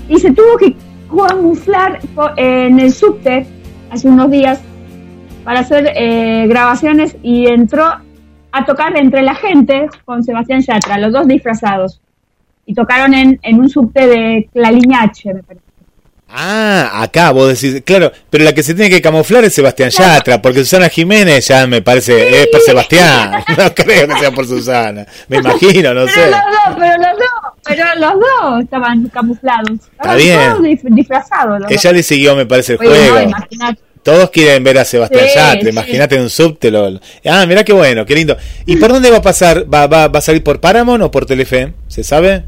y 0.10 0.20
se 0.20 0.32
tuvo 0.32 0.58
que 0.58 0.76
camuflar 1.10 2.00
en 2.38 2.80
el 2.80 2.92
subte 2.92 3.46
hace 3.90 4.08
unos 4.08 4.30
días 4.30 4.60
para 5.44 5.62
hacer 5.62 5.92
eh, 5.96 6.46
grabaciones 6.48 7.16
y 7.24 7.48
entró 7.48 7.86
a 8.52 8.66
tocar 8.66 8.98
entre 8.98 9.22
la 9.22 9.36
gente 9.36 9.88
con 10.06 10.24
Sebastián 10.24 10.62
Yatra, 10.62 10.98
los 10.98 11.14
dos 11.14 11.28
disfrazados. 11.28 12.02
Y 12.66 12.74
tocaron 12.74 13.14
en, 13.14 13.40
en 13.42 13.60
un 13.60 13.70
subte 13.70 14.08
de 14.08 14.50
la 14.54 14.72
línea 14.72 15.02
H, 15.04 15.34
me 15.34 15.44
parece. 15.44 15.72
Ah, 16.34 17.02
acá 17.02 17.32
vos 17.32 17.50
decís, 17.50 17.84
claro, 17.86 18.10
pero 18.30 18.46
la 18.46 18.54
que 18.54 18.64
se 18.64 18.74
tiene 18.74 18.90
que 18.90 19.02
camuflar 19.02 19.44
es 19.44 19.54
Sebastián 19.54 19.90
Yatra, 19.90 20.42
porque 20.42 20.60
Susana 20.60 20.88
Jiménez 20.88 21.46
ya 21.46 21.68
me 21.68 21.82
parece, 21.82 22.44
es 22.44 22.48
por 22.48 22.62
Sebastián, 22.62 23.32
no 23.58 23.76
creo 23.76 24.08
que 24.08 24.18
sea 24.18 24.32
por 24.32 24.48
Susana, 24.48 25.06
me 25.28 25.38
imagino, 25.38 25.94
no 25.94 26.08
sé. 26.08 26.32
Los 26.32 26.40
dos, 26.40 26.78
pero 26.80 26.98
los 26.98 27.20
dos, 27.20 27.54
pero 27.66 27.86
los 27.96 28.14
dos 28.14 28.64
estaban 28.64 29.10
camuflados. 29.10 29.72
Está 29.92 30.16
bien. 30.16 30.40
Todos 30.52 30.96
disfrazados. 30.96 31.64
Ella 31.68 31.92
le 31.92 32.04
siguió, 32.04 32.36
me 32.38 32.46
parece, 32.46 32.74
el 32.74 32.78
juego. 32.78 33.32
Todos 34.04 34.32
quieren 34.32 34.64
ver 34.64 34.80
a 34.80 34.86
Sebastián 34.86 35.26
Yatra, 35.34 35.70
imagínate 35.70 36.20
un 36.20 36.30
subte. 36.30 36.72
Ah, 37.26 37.46
mira 37.48 37.64
qué 37.64 37.74
bueno, 37.74 38.06
qué 38.06 38.16
lindo. 38.16 38.36
¿Y 38.66 38.78
por 38.78 38.92
dónde 38.92 39.12
va 39.12 39.18
a 39.18 39.22
pasar? 39.22 39.72
¿Va, 39.72 39.86
va, 39.86 40.08
va 40.08 40.20
a 40.20 40.22
salir 40.22 40.44
por 40.44 40.60
Paramount 40.60 41.04
o 41.04 41.12
por 41.12 41.26
Telefe? 41.28 41.74
¿Se 41.88 42.04
sabe? 42.04 42.44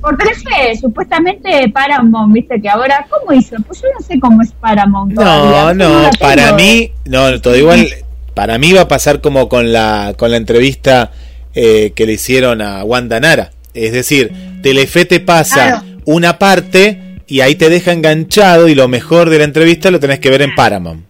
Por 0.00 0.16
Telefe, 0.16 0.76
supuestamente 0.80 1.68
Paramount, 1.72 2.32
viste 2.32 2.60
que 2.62 2.68
ahora, 2.68 3.06
¿cómo 3.10 3.38
hizo? 3.38 3.56
Pues 3.66 3.82
yo 3.82 3.88
no 3.98 4.06
sé 4.06 4.18
cómo 4.18 4.42
es 4.42 4.52
Paramount. 4.52 5.12
No, 5.12 5.74
no, 5.74 6.10
para 6.18 6.52
mí, 6.52 6.92
no, 7.04 7.40
todo 7.40 7.56
igual, 7.56 7.86
para 8.32 8.58
mí 8.58 8.72
va 8.72 8.82
a 8.82 8.88
pasar 8.88 9.20
como 9.20 9.48
con 9.48 9.72
la, 9.72 10.14
con 10.16 10.30
la 10.30 10.38
entrevista 10.38 11.12
eh, 11.54 11.92
que 11.94 12.06
le 12.06 12.14
hicieron 12.14 12.62
a 12.62 12.84
Wanda 12.84 13.20
Nara. 13.20 13.52
Es 13.74 13.92
decir, 13.92 14.32
Telefe 14.62 15.04
te 15.04 15.20
pasa 15.20 15.84
una 16.04 16.38
parte 16.38 17.00
y 17.26 17.40
ahí 17.40 17.54
te 17.54 17.68
deja 17.68 17.92
enganchado 17.92 18.68
y 18.68 18.74
lo 18.74 18.88
mejor 18.88 19.30
de 19.30 19.38
la 19.38 19.44
entrevista 19.44 19.90
lo 19.90 20.00
tenés 20.00 20.18
que 20.18 20.30
ver 20.30 20.42
en 20.42 20.54
Paramount 20.54 21.04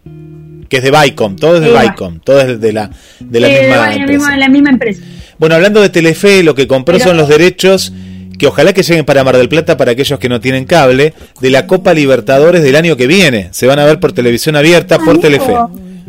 que 0.69 0.79
es 0.79 0.83
de 0.83 0.91
Vicom, 0.91 1.37
todo 1.37 1.57
es 1.57 1.61
de 1.61 1.71
Vicom, 1.71 2.21
todo 2.21 2.41
es 2.41 2.61
de 2.61 2.73
la, 2.73 2.91
de 3.21 3.41
la, 3.41 3.49
misma, 3.49 4.37
la 4.37 4.49
misma 4.49 4.71
empresa. 4.71 5.03
Bueno, 5.39 5.55
hablando 5.55 5.81
de 5.81 5.89
Telefe, 5.89 6.43
lo 6.43 6.55
que 6.55 6.67
compró 6.67 6.99
son 6.99 7.17
los 7.17 7.29
derechos 7.29 7.93
que 8.39 8.47
ojalá 8.47 8.73
que 8.73 8.83
lleguen 8.83 9.05
para 9.05 9.23
Mar 9.23 9.37
del 9.37 9.49
Plata 9.49 9.77
para 9.77 9.93
aquellos 9.93 10.19
que 10.19 10.29
no 10.29 10.41
tienen 10.41 10.65
cable, 10.65 11.15
de 11.41 11.51
la 11.51 11.67
Copa 11.67 11.95
Libertadores 11.95 12.63
del 12.63 12.75
año 12.77 12.97
que 12.97 13.07
viene. 13.07 13.49
Se 13.53 13.67
van 13.67 13.79
a 13.79 13.85
ver 13.85 14.01
por 14.01 14.13
televisión 14.13 14.57
abierta, 14.57 14.99
por 14.99 15.21
Telefe. 15.21 15.55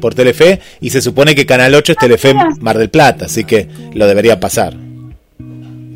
Por 0.02 0.15
Telefe, 0.15 0.60
y 0.82 0.89
se 0.89 1.02
supone 1.02 1.36
que 1.36 1.46
Canal 1.46 1.74
8 1.74 1.91
es 1.94 1.98
Telefe 1.98 2.34
Mar 2.60 2.78
del 2.78 2.89
Plata, 2.89 3.26
así 3.26 3.44
que 3.44 3.68
lo 3.94 4.08
debería 4.08 4.39
pasar. 4.39 4.76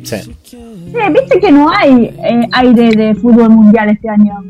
Sí. 0.04 0.16
Sí, 0.92 0.98
viste 1.12 1.40
que 1.40 1.52
no 1.52 1.70
hay 1.70 2.14
eh, 2.24 2.48
aire 2.52 2.90
de 2.90 3.14
fútbol 3.14 3.50
mundial 3.50 3.90
este 3.90 4.08
año. 4.08 4.42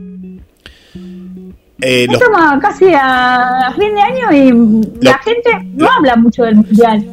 Eh, 1.82 2.06
Estamos 2.10 2.60
casi 2.60 2.86
a, 2.94 3.72
fin 3.76 3.94
de 3.94 4.00
año 4.00 4.32
y 4.32 5.04
la 5.04 5.18
gente 5.18 5.50
no 5.74 5.90
habla 5.90 6.16
mucho 6.16 6.44
del 6.44 6.56
mundial. 6.56 7.04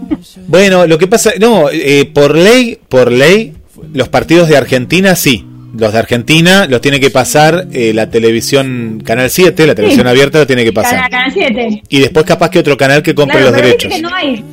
Bueno, 0.47 0.85
lo 0.85 0.97
que 0.97 1.07
pasa, 1.07 1.31
no, 1.39 1.69
eh, 1.71 2.09
por 2.13 2.35
ley, 2.35 2.77
por 2.89 3.11
ley, 3.11 3.55
los 3.93 4.09
partidos 4.09 4.49
de 4.49 4.57
Argentina 4.57 5.15
sí. 5.15 5.45
Los 5.77 5.93
de 5.93 5.99
Argentina 5.99 6.65
los 6.65 6.81
tiene 6.81 6.99
que 6.99 7.11
pasar 7.11 7.67
eh, 7.71 7.93
la 7.93 8.09
televisión 8.09 9.01
Canal 9.05 9.29
7, 9.29 9.67
la 9.67 9.75
televisión 9.75 10.07
abierta 10.07 10.39
lo 10.39 10.47
tiene 10.47 10.63
que 10.63 10.73
pasar. 10.73 11.09
Canal 11.09 11.31
7. 11.31 11.83
Y 11.89 11.99
después 11.99 12.25
capaz 12.25 12.49
que 12.49 12.59
otro 12.59 12.75
canal 12.77 13.03
que 13.03 13.13
compre 13.13 13.41
los 13.41 13.53
derechos. 13.53 13.93
Que 13.93 14.01
no 14.01 14.09
hay 14.13 14.43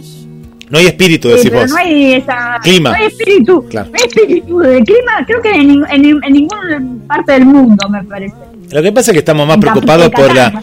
no 0.70 0.78
hay 0.78 0.86
espíritu, 0.86 1.28
decís 1.28 1.52
vos. 1.52 1.70
No 1.70 1.76
hay 1.76 2.14
esa. 2.14 2.58
Clima. 2.62 2.90
No 2.90 2.96
hay 2.96 3.06
espíritu. 3.06 3.66
No 3.72 3.80
hay 3.80 4.06
espíritu 4.06 4.58
de 4.58 4.82
clima, 4.82 5.24
creo 5.26 5.42
que 5.42 5.50
en, 5.50 5.84
en, 5.90 6.32
ninguna 6.32 6.82
parte 7.06 7.32
del 7.32 7.46
mundo, 7.46 7.88
me 7.88 8.02
parece. 8.04 8.34
Lo 8.70 8.82
que 8.82 8.92
pasa 8.92 9.10
es 9.10 9.14
que 9.14 9.18
estamos 9.18 9.46
más 9.46 9.58
preocupados 9.58 10.10
por 10.10 10.34
la, 10.34 10.62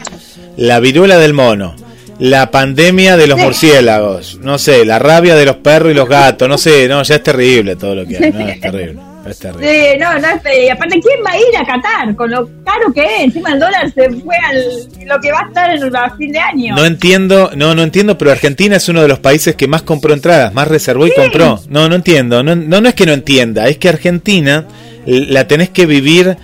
la 0.57 0.79
viruela 0.79 1.17
del 1.17 1.33
mono, 1.33 1.75
la 2.19 2.51
pandemia 2.51 3.15
de 3.15 3.27
los 3.27 3.39
murciélagos, 3.39 4.39
no 4.41 4.57
sé, 4.57 4.85
la 4.85 4.99
rabia 4.99 5.35
de 5.35 5.45
los 5.45 5.57
perros 5.57 5.91
y 5.91 5.95
los 5.95 6.09
gatos, 6.09 6.49
no 6.49 6.57
sé, 6.57 6.87
no, 6.87 7.03
ya 7.03 7.15
es 7.15 7.23
terrible 7.23 7.75
todo 7.75 7.95
lo 7.95 8.05
que 8.05 8.17
hay, 8.17 8.31
¿no? 8.31 8.47
Es 8.47 8.59
terrible. 8.61 9.10
Sí, 9.23 9.99
no, 9.99 10.19
no 10.19 10.27
Y 10.51 10.69
aparte, 10.69 10.99
¿quién 10.99 11.19
va 11.25 11.31
a 11.31 11.37
ir 11.37 11.55
a 11.57 11.65
Qatar? 11.65 12.15
Con 12.15 12.31
lo 12.31 12.49
caro 12.63 12.91
que 12.93 13.01
es. 13.01 13.23
Encima 13.25 13.53
el 13.53 13.59
dólar 13.59 13.91
se 13.93 14.09
fue 14.09 14.35
al 14.35 15.07
lo 15.07 15.19
que 15.19 15.31
va 15.31 15.41
a 15.41 15.47
estar 15.47 15.69
en 15.69 15.95
a 15.95 16.15
fin 16.15 16.31
de 16.31 16.39
año. 16.39 16.75
No 16.75 16.85
entiendo, 16.85 17.51
no, 17.55 17.75
no 17.75 17.83
entiendo, 17.83 18.17
pero 18.17 18.31
Argentina 18.31 18.77
es 18.77 18.89
uno 18.89 19.01
de 19.01 19.07
los 19.07 19.19
países 19.19 19.55
que 19.55 19.67
más 19.67 19.83
compró 19.83 20.13
entradas, 20.13 20.53
más 20.53 20.67
reservó 20.67 21.05
y 21.05 21.13
compró. 21.13 21.59
No, 21.69 21.87
no 21.87 21.95
entiendo. 21.95 22.41
No, 22.41 22.55
no, 22.55 22.81
no 22.81 22.89
es 22.89 22.95
que 22.95 23.05
no 23.05 23.13
entienda, 23.13 23.67
es 23.67 23.77
que 23.77 23.89
Argentina 23.89 24.65
la 25.05 25.47
tenés 25.47 25.69
que 25.69 25.85
vivir 25.85 26.37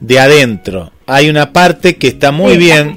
de 0.00 0.18
adentro. 0.18 0.92
Hay 1.06 1.28
una 1.28 1.52
parte 1.52 1.96
que 1.96 2.08
está 2.08 2.32
muy 2.32 2.56
bien. 2.56 2.96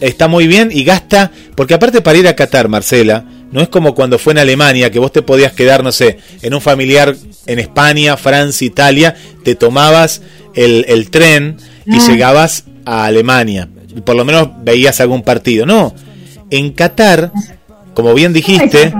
Está 0.00 0.28
muy 0.28 0.46
bien 0.46 0.70
y 0.72 0.84
gasta. 0.84 1.30
Porque 1.54 1.74
aparte, 1.74 2.00
para 2.00 2.18
ir 2.18 2.28
a 2.28 2.36
Qatar, 2.36 2.68
Marcela 2.68 3.24
No 3.54 3.60
es 3.60 3.68
como 3.68 3.94
cuando 3.94 4.18
fue 4.18 4.32
en 4.32 4.40
Alemania, 4.40 4.90
que 4.90 4.98
vos 4.98 5.12
te 5.12 5.22
podías 5.22 5.52
quedar, 5.52 5.84
no 5.84 5.92
sé, 5.92 6.18
en 6.42 6.54
un 6.54 6.60
familiar 6.60 7.14
en 7.46 7.60
España, 7.60 8.16
Francia, 8.16 8.66
Italia, 8.66 9.14
te 9.44 9.54
tomabas 9.54 10.22
el, 10.56 10.84
el 10.88 11.08
tren 11.08 11.58
y 11.86 11.98
ah. 11.98 12.06
llegabas 12.08 12.64
a 12.84 13.04
Alemania. 13.04 13.68
Por 14.04 14.16
lo 14.16 14.24
menos 14.24 14.48
veías 14.64 15.00
algún 15.00 15.22
partido. 15.22 15.66
No, 15.66 15.94
en 16.50 16.72
Qatar, 16.72 17.30
como 17.94 18.12
bien 18.12 18.32
dijiste, 18.32 18.92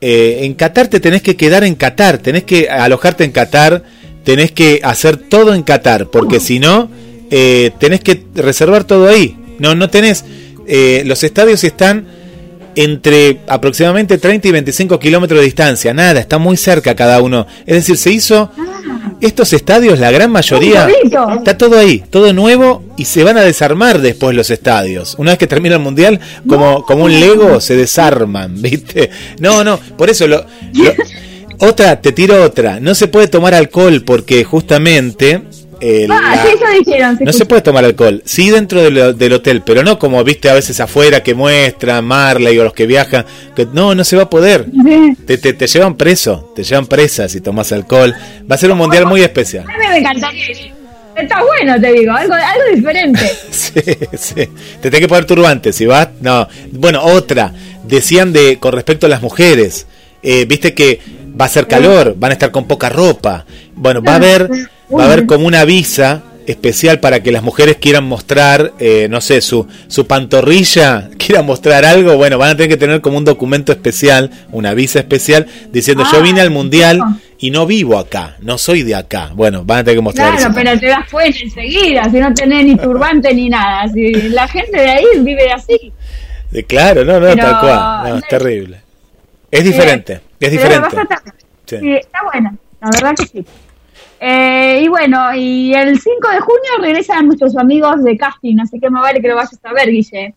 eh, 0.00 0.38
en 0.42 0.54
Qatar 0.54 0.86
te 0.86 1.00
tenés 1.00 1.20
que 1.20 1.34
quedar 1.34 1.64
en 1.64 1.74
Qatar, 1.74 2.18
tenés 2.18 2.44
que 2.44 2.68
alojarte 2.68 3.24
en 3.24 3.32
Qatar, 3.32 3.82
tenés 4.22 4.52
que 4.52 4.78
hacer 4.84 5.16
todo 5.16 5.52
en 5.52 5.64
Qatar, 5.64 6.10
porque 6.12 6.38
si 6.38 6.60
no, 6.60 6.88
eh, 7.32 7.72
tenés 7.80 8.02
que 8.02 8.24
reservar 8.36 8.84
todo 8.84 9.08
ahí. 9.08 9.36
No, 9.58 9.74
no 9.74 9.90
tenés. 9.90 10.24
Eh, 10.68 11.02
los 11.06 11.24
estadios 11.24 11.64
están 11.64 12.06
entre 12.76 13.40
aproximadamente 13.48 14.18
30 14.18 14.48
y 14.48 14.52
25 14.52 14.98
kilómetros 15.00 15.40
de 15.40 15.46
distancia. 15.46 15.92
Nada, 15.94 16.20
está 16.20 16.38
muy 16.38 16.56
cerca 16.56 16.94
cada 16.94 17.20
uno. 17.22 17.46
Es 17.66 17.76
decir, 17.76 17.96
se 17.96 18.12
hizo 18.12 18.50
estos 19.20 19.52
estadios, 19.54 19.98
la 19.98 20.10
gran 20.10 20.30
mayoría, 20.30 20.88
está 21.38 21.56
todo 21.56 21.78
ahí, 21.78 22.04
todo 22.10 22.32
nuevo 22.34 22.84
y 22.98 23.06
se 23.06 23.24
van 23.24 23.38
a 23.38 23.42
desarmar 23.42 24.00
después 24.00 24.36
los 24.36 24.50
estadios. 24.50 25.14
Una 25.18 25.32
vez 25.32 25.38
que 25.38 25.46
termina 25.46 25.76
el 25.76 25.82
mundial, 25.82 26.20
como, 26.46 26.84
como 26.84 27.04
un 27.04 27.18
Lego, 27.18 27.60
se 27.60 27.76
desarman, 27.76 28.60
¿viste? 28.62 29.10
No, 29.40 29.64
no, 29.64 29.78
por 29.96 30.10
eso 30.10 30.26
lo, 30.26 30.44
otra, 31.58 32.00
te 32.00 32.12
tiro 32.12 32.42
otra. 32.42 32.78
No 32.80 32.94
se 32.94 33.08
puede 33.08 33.28
tomar 33.28 33.54
alcohol 33.54 34.02
porque 34.04 34.44
justamente 34.44 35.42
ah, 36.10 36.44
sí, 36.44 36.54
eso 36.54 36.84
dijeron, 36.84 37.18
no 37.20 37.32
se 37.32 37.44
puede 37.46 37.62
tomar 37.62 37.84
alcohol, 37.84 38.22
sí 38.24 38.50
dentro 38.50 38.82
del 38.82 39.32
hotel, 39.32 39.62
pero 39.64 39.82
no 39.82 39.98
como 39.98 40.22
viste 40.24 40.48
a 40.48 40.54
veces 40.54 40.80
afuera 40.80 41.22
que 41.22 41.34
muestra 41.34 42.00
Marley 42.02 42.58
o 42.58 42.64
los 42.64 42.72
que 42.72 42.86
viajan, 42.86 43.24
que 43.54 43.66
no, 43.72 43.94
no 43.94 44.04
se 44.04 44.16
va 44.16 44.24
a 44.24 44.30
poder. 44.30 44.66
Te, 45.26 45.38
te, 45.38 45.66
llevan 45.66 45.96
preso, 45.96 46.52
te 46.54 46.62
llevan 46.62 46.86
presa 46.86 47.28
si 47.28 47.40
tomas 47.40 47.72
alcohol. 47.72 48.14
Va 48.50 48.54
a 48.54 48.58
ser 48.58 48.70
un 48.70 48.78
mundial 48.78 49.06
muy 49.06 49.22
especial. 49.22 49.64
A 49.64 49.78
mí 49.78 49.84
me 49.88 49.98
encantaría. 49.98 50.76
Está 51.16 51.42
bueno, 51.42 51.80
te 51.80 51.92
digo, 51.92 52.12
algo, 52.12 52.34
algo 52.34 52.74
diferente. 52.74 53.20
sí, 53.50 53.80
sí. 54.18 54.34
Te 54.34 54.90
tenés 54.90 55.00
que 55.00 55.08
poner 55.08 55.24
turbante, 55.24 55.72
si 55.72 55.86
vas, 55.86 56.08
no. 56.20 56.46
Bueno, 56.72 57.02
otra, 57.02 57.52
decían 57.84 58.32
de 58.32 58.58
con 58.58 58.74
respecto 58.74 59.06
a 59.06 59.08
las 59.08 59.22
mujeres, 59.22 59.86
eh, 60.22 60.44
viste 60.44 60.74
que 60.74 61.00
va 61.38 61.46
a 61.46 61.48
ser 61.48 61.66
calor, 61.66 62.14
van 62.18 62.32
a 62.32 62.34
estar 62.34 62.50
con 62.50 62.66
poca 62.66 62.90
ropa. 62.90 63.46
Bueno, 63.74 64.02
va 64.02 64.12
a 64.12 64.16
haber 64.16 64.50
va 64.94 65.04
a 65.04 65.06
haber 65.06 65.26
como 65.26 65.46
una 65.46 65.64
visa 65.64 66.22
especial 66.46 67.00
para 67.00 67.22
que 67.22 67.32
las 67.32 67.42
mujeres 67.42 67.76
quieran 67.76 68.04
mostrar, 68.04 68.72
eh, 68.78 69.08
no 69.10 69.20
sé, 69.20 69.40
su, 69.40 69.66
su 69.88 70.06
pantorrilla, 70.06 71.10
quieran 71.18 71.46
mostrar 71.46 71.84
algo, 71.84 72.16
bueno, 72.16 72.38
van 72.38 72.50
a 72.50 72.56
tener 72.56 72.70
que 72.70 72.76
tener 72.76 73.00
como 73.00 73.18
un 73.18 73.24
documento 73.24 73.72
especial, 73.72 74.30
una 74.52 74.74
visa 74.74 75.00
especial, 75.00 75.46
diciendo 75.72 76.04
yo 76.10 76.22
vine 76.22 76.40
al 76.40 76.50
mundial 76.50 77.00
y 77.38 77.50
no 77.50 77.66
vivo 77.66 77.98
acá, 77.98 78.36
no 78.40 78.58
soy 78.58 78.82
de 78.82 78.94
acá. 78.94 79.30
Bueno, 79.34 79.64
van 79.64 79.80
a 79.80 79.84
tener 79.84 79.98
que 79.98 80.02
mostrar 80.02 80.36
Claro, 80.36 80.54
pero 80.54 80.78
te 80.78 80.86
das 80.86 81.10
cuenta 81.10 81.38
enseguida, 81.40 82.04
si 82.10 82.18
no 82.18 82.32
tenés 82.32 82.64
ni 82.64 82.76
turbante 82.76 83.34
ni 83.34 83.48
nada, 83.48 83.88
si 83.88 84.12
la 84.30 84.48
gente 84.48 84.78
de 84.78 84.90
ahí 84.90 85.04
vive 85.18 85.52
así. 85.52 85.92
claro, 86.66 87.04
no, 87.04 87.20
no, 87.20 87.34
tal 87.36 87.60
cual, 87.60 88.08
no, 88.08 88.16
es 88.18 88.28
terrible. 88.28 88.80
Es 89.50 89.64
diferente, 89.64 90.20
es 90.40 90.50
diferente. 90.50 90.96
sí, 91.66 91.92
está 91.94 92.22
buena, 92.24 92.54
la 92.80 92.90
verdad 92.90 93.14
que 93.16 93.26
sí. 93.26 93.44
Eh, 94.20 94.80
y 94.82 94.88
bueno, 94.88 95.34
y 95.34 95.74
el 95.74 96.00
5 96.00 96.28
de 96.30 96.40
junio 96.40 96.70
regresan 96.80 97.26
nuestros 97.26 97.56
amigos 97.56 98.02
de 98.02 98.16
casting, 98.16 98.58
así 98.60 98.80
que 98.80 98.90
me 98.90 99.00
vale 99.00 99.20
que 99.20 99.28
lo 99.28 99.36
vayas 99.36 99.58
a 99.62 99.72
ver, 99.72 99.90
Guille. 99.90 100.34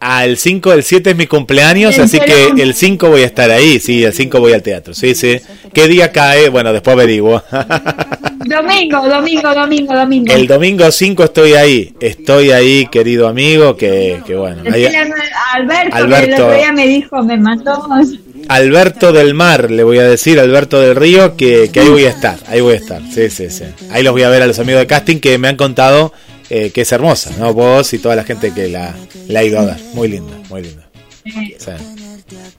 Ah, 0.00 0.24
el 0.24 0.36
5 0.36 0.70
del 0.70 0.84
7 0.84 1.10
es 1.10 1.16
mi 1.16 1.26
cumpleaños, 1.26 1.98
así 1.98 2.20
que 2.20 2.62
el 2.62 2.74
5 2.74 3.08
voy 3.08 3.22
a 3.22 3.26
estar 3.26 3.50
ahí, 3.50 3.80
sí, 3.80 4.04
el 4.04 4.12
5 4.12 4.38
voy 4.38 4.52
al 4.52 4.62
teatro, 4.62 4.94
sí, 4.94 5.16
sí. 5.16 5.40
¿Qué 5.72 5.88
día 5.88 6.12
cae? 6.12 6.50
Bueno, 6.50 6.72
después 6.72 6.94
averiguo. 6.94 7.42
domingo, 8.46 9.08
domingo, 9.08 9.52
domingo, 9.52 9.94
domingo. 9.94 10.32
El 10.32 10.46
domingo 10.46 10.88
5 10.88 11.24
estoy 11.24 11.54
ahí, 11.54 11.94
estoy 11.98 12.52
ahí, 12.52 12.86
querido 12.86 13.26
amigo, 13.26 13.76
que, 13.76 14.22
que 14.24 14.36
bueno. 14.36 14.62
Alberto, 15.52 15.96
Alberto, 15.96 15.96
que 15.96 16.24
el 16.24 16.32
otro 16.34 16.56
día 16.56 16.72
me 16.72 16.86
dijo, 16.86 17.22
me 17.24 17.36
mandó 17.36 17.82
Alberto 18.48 19.12
del 19.12 19.34
Mar, 19.34 19.70
le 19.70 19.84
voy 19.84 19.98
a 19.98 20.04
decir, 20.04 20.40
Alberto 20.40 20.80
del 20.80 20.96
Río, 20.96 21.36
que, 21.36 21.70
ahí 21.74 21.88
voy 21.88 22.04
a 22.04 22.10
estar, 22.10 22.38
ahí 22.48 22.60
voy 22.60 22.74
a 22.74 22.76
estar, 22.76 23.02
sí, 23.12 23.30
sí, 23.30 23.50
sí. 23.50 23.64
Ahí 23.90 24.02
los 24.02 24.12
voy 24.12 24.22
a 24.22 24.28
ver 24.28 24.42
a 24.42 24.46
los 24.46 24.58
amigos 24.58 24.80
de 24.80 24.86
casting 24.86 25.18
que 25.18 25.38
me 25.38 25.48
han 25.48 25.56
contado 25.56 26.12
eh, 26.50 26.70
que 26.70 26.80
es 26.80 26.92
hermosa, 26.92 27.30
¿no? 27.38 27.52
Vos 27.52 27.92
y 27.92 27.98
toda 27.98 28.16
la 28.16 28.24
gente 28.24 28.52
que 28.52 28.68
la, 28.68 28.94
ha 29.36 29.44
ido 29.44 29.60
a 29.60 29.66
ver. 29.66 29.76
Muy 29.94 30.08
linda, 30.08 30.34
muy 30.48 30.62
linda. 30.62 30.88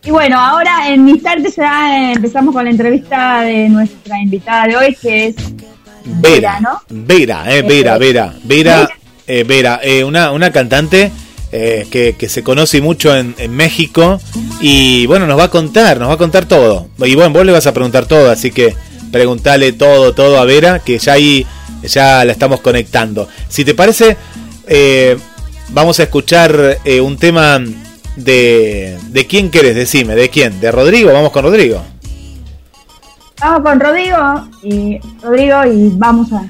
Y 0.03 0.11
bueno, 0.11 0.39
ahora 0.39 0.89
en 0.89 1.05
mis 1.05 1.21
tardes 1.21 1.55
ya 1.55 2.11
empezamos 2.13 2.53
con 2.53 2.63
la 2.63 2.71
entrevista 2.71 3.41
de 3.41 3.67
nuestra 3.69 4.19
invitada 4.21 4.67
de 4.67 4.77
hoy, 4.77 4.95
que 4.95 5.27
es 5.27 5.35
Vera, 6.05 6.59
¿no? 6.59 6.81
Vera, 6.89 7.43
eh, 7.53 7.61
Vera, 7.61 7.97
Vera, 7.97 8.33
Vera, 8.43 8.89
eh, 9.27 9.43
Vera, 9.43 9.79
eh, 9.83 10.03
una, 10.03 10.31
una 10.31 10.51
cantante 10.51 11.11
eh, 11.51 11.87
que, 11.89 12.29
se 12.29 12.43
conoce 12.43 12.81
mucho 12.81 13.15
en, 13.15 13.35
México. 13.51 14.19
Y 14.61 15.05
bueno, 15.07 15.27
nos 15.27 15.39
va 15.39 15.45
a 15.45 15.49
contar, 15.49 15.99
nos 15.99 16.09
va 16.09 16.13
a 16.13 16.17
contar 16.17 16.45
todo. 16.45 16.87
Y 16.99 17.15
bueno, 17.15 17.31
vos 17.31 17.45
le 17.45 17.51
vas 17.51 17.67
a 17.67 17.73
preguntar 17.73 18.05
todo, 18.05 18.29
así 18.29 18.51
que 18.51 18.75
preguntale 19.11 19.73
todo, 19.73 20.13
todo 20.13 20.39
a 20.39 20.45
Vera, 20.45 20.79
que 20.79 20.99
ya 20.99 21.13
ahí 21.13 21.45
ya 21.83 22.23
la 22.25 22.31
estamos 22.31 22.61
conectando. 22.61 23.27
Si 23.47 23.65
te 23.65 23.73
parece, 23.73 24.17
eh, 24.67 25.17
vamos 25.69 25.99
a 25.99 26.03
escuchar 26.03 26.79
eh, 26.83 27.01
un 27.01 27.17
tema 27.17 27.59
de... 28.15 28.97
¿De 29.09 29.27
quién 29.27 29.49
querés? 29.49 29.75
Decime, 29.75 30.15
¿de 30.15 30.29
quién? 30.29 30.59
¿De 30.59 30.71
Rodrigo? 30.71 31.11
Vamos 31.11 31.31
con 31.31 31.43
Rodrigo. 31.43 31.81
Vamos 33.41 33.61
con 33.61 33.79
Rodrigo 33.79 34.47
y 34.61 34.99
Rodrigo 35.21 35.65
y 35.65 35.89
vamos 35.95 36.31
a 36.33 36.43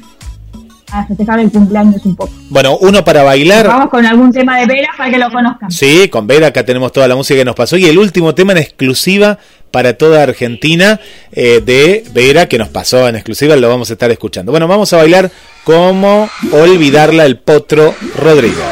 a 0.92 1.06
festejar 1.06 1.40
el 1.40 1.52
cumpleaños 1.52 2.06
un 2.06 2.16
poco. 2.16 2.32
Bueno, 2.50 2.78
uno 2.78 3.04
para 3.04 3.24
bailar. 3.24 3.68
Vamos 3.68 3.90
con 3.90 4.06
algún 4.06 4.32
tema 4.32 4.60
de 4.60 4.66
Vera 4.66 4.90
para 4.98 5.12
que 5.12 5.18
lo 5.18 5.30
conozcan. 5.32 5.72
Sí, 5.72 6.10
con 6.10 6.28
Vera 6.28 6.48
acá 6.48 6.64
tenemos 6.64 6.92
toda 6.92 7.08
la 7.08 7.16
música 7.16 7.40
que 7.40 7.46
nos 7.46 7.56
pasó. 7.56 7.78
Y 7.78 7.86
el 7.86 7.98
último 7.98 8.36
tema 8.36 8.54
en 8.54 8.60
exclusiva 8.60 9.38
para 9.72 9.94
toda 9.94 10.24
Argentina 10.24 11.00
eh, 11.32 11.62
de 11.64 12.04
Vera 12.14 12.48
que 12.48 12.58
nos 12.58 12.70
pasó 12.70 13.08
en 13.08 13.16
exclusiva, 13.16 13.56
lo 13.56 13.70
vamos 13.70 13.90
a 13.90 13.94
estar 13.94 14.10
escuchando. 14.12 14.52
Bueno, 14.52 14.68
vamos 14.68 14.92
a 14.94 14.98
bailar 14.98 15.32
como 15.64 16.30
olvidarla 16.52 17.26
el 17.26 17.38
potro 17.38 17.94
Rodrigo. 18.18 18.64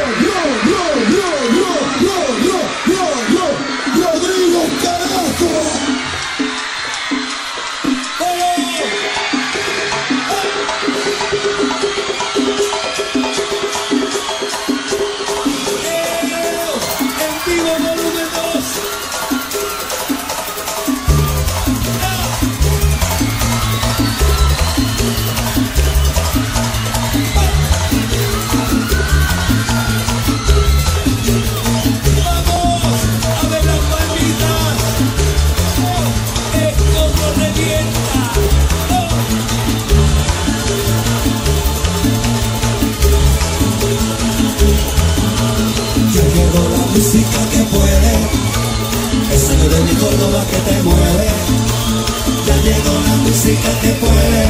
Música 53.47 53.79
que 53.79 53.91
puede. 54.03 54.43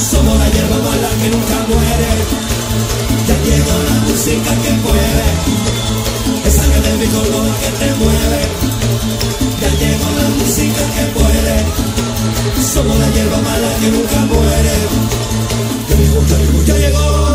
Somos 0.00 0.38
la 0.38 0.48
hierba 0.48 0.78
mala 0.78 1.08
que 1.20 1.28
nunca 1.28 1.56
muere. 1.68 2.10
Ya 3.28 3.36
llegó 3.44 3.74
la 3.88 3.96
música 4.08 4.50
que 4.62 4.72
puede. 4.84 5.26
Esa 6.46 6.64
que 6.72 6.80
del 6.80 6.98
mi 6.98 7.06
que 7.06 7.70
te 7.80 7.94
mueve. 8.00 8.40
Ya 9.60 9.70
llegó 9.80 10.08
la 10.18 10.28
música 10.38 10.82
que 10.94 11.04
puede. 11.16 11.56
Somos 12.72 12.98
la 12.98 13.08
hierba 13.10 13.36
mala 13.36 13.68
que 13.80 13.90
nunca 13.90 14.18
muere. 14.32 14.76
Ya 15.88 15.96
llegó, 15.96 16.26
ya 16.26 16.38
llegó, 16.38 16.62
ya 16.64 16.76
llegó. 16.78 17.29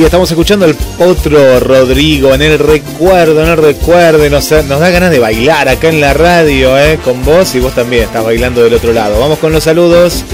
Ahí 0.00 0.06
estamos 0.06 0.30
escuchando 0.30 0.64
el 0.64 0.74
otro 0.98 1.60
Rodrigo 1.60 2.32
en 2.32 2.40
el 2.40 2.58
recuerdo, 2.58 3.42
en 3.42 3.50
el 3.50 3.56
recuerdo. 3.58 4.30
Nos, 4.30 4.48
da 4.48 4.90
ganas 4.90 5.10
de 5.10 5.18
bailar 5.18 5.68
acá 5.68 5.90
en 5.90 6.00
la 6.00 6.14
radio, 6.14 6.78
¿eh? 6.78 6.98
Con 7.04 7.22
vos 7.22 7.54
y 7.54 7.60
vos 7.60 7.74
también 7.74 8.04
estás 8.04 8.24
bailando 8.24 8.62
del 8.62 8.72
otro 8.72 8.94
lado. 8.94 9.20
Vamos 9.20 9.38
con 9.38 9.52
los 9.52 9.64
saludos. 9.64 10.24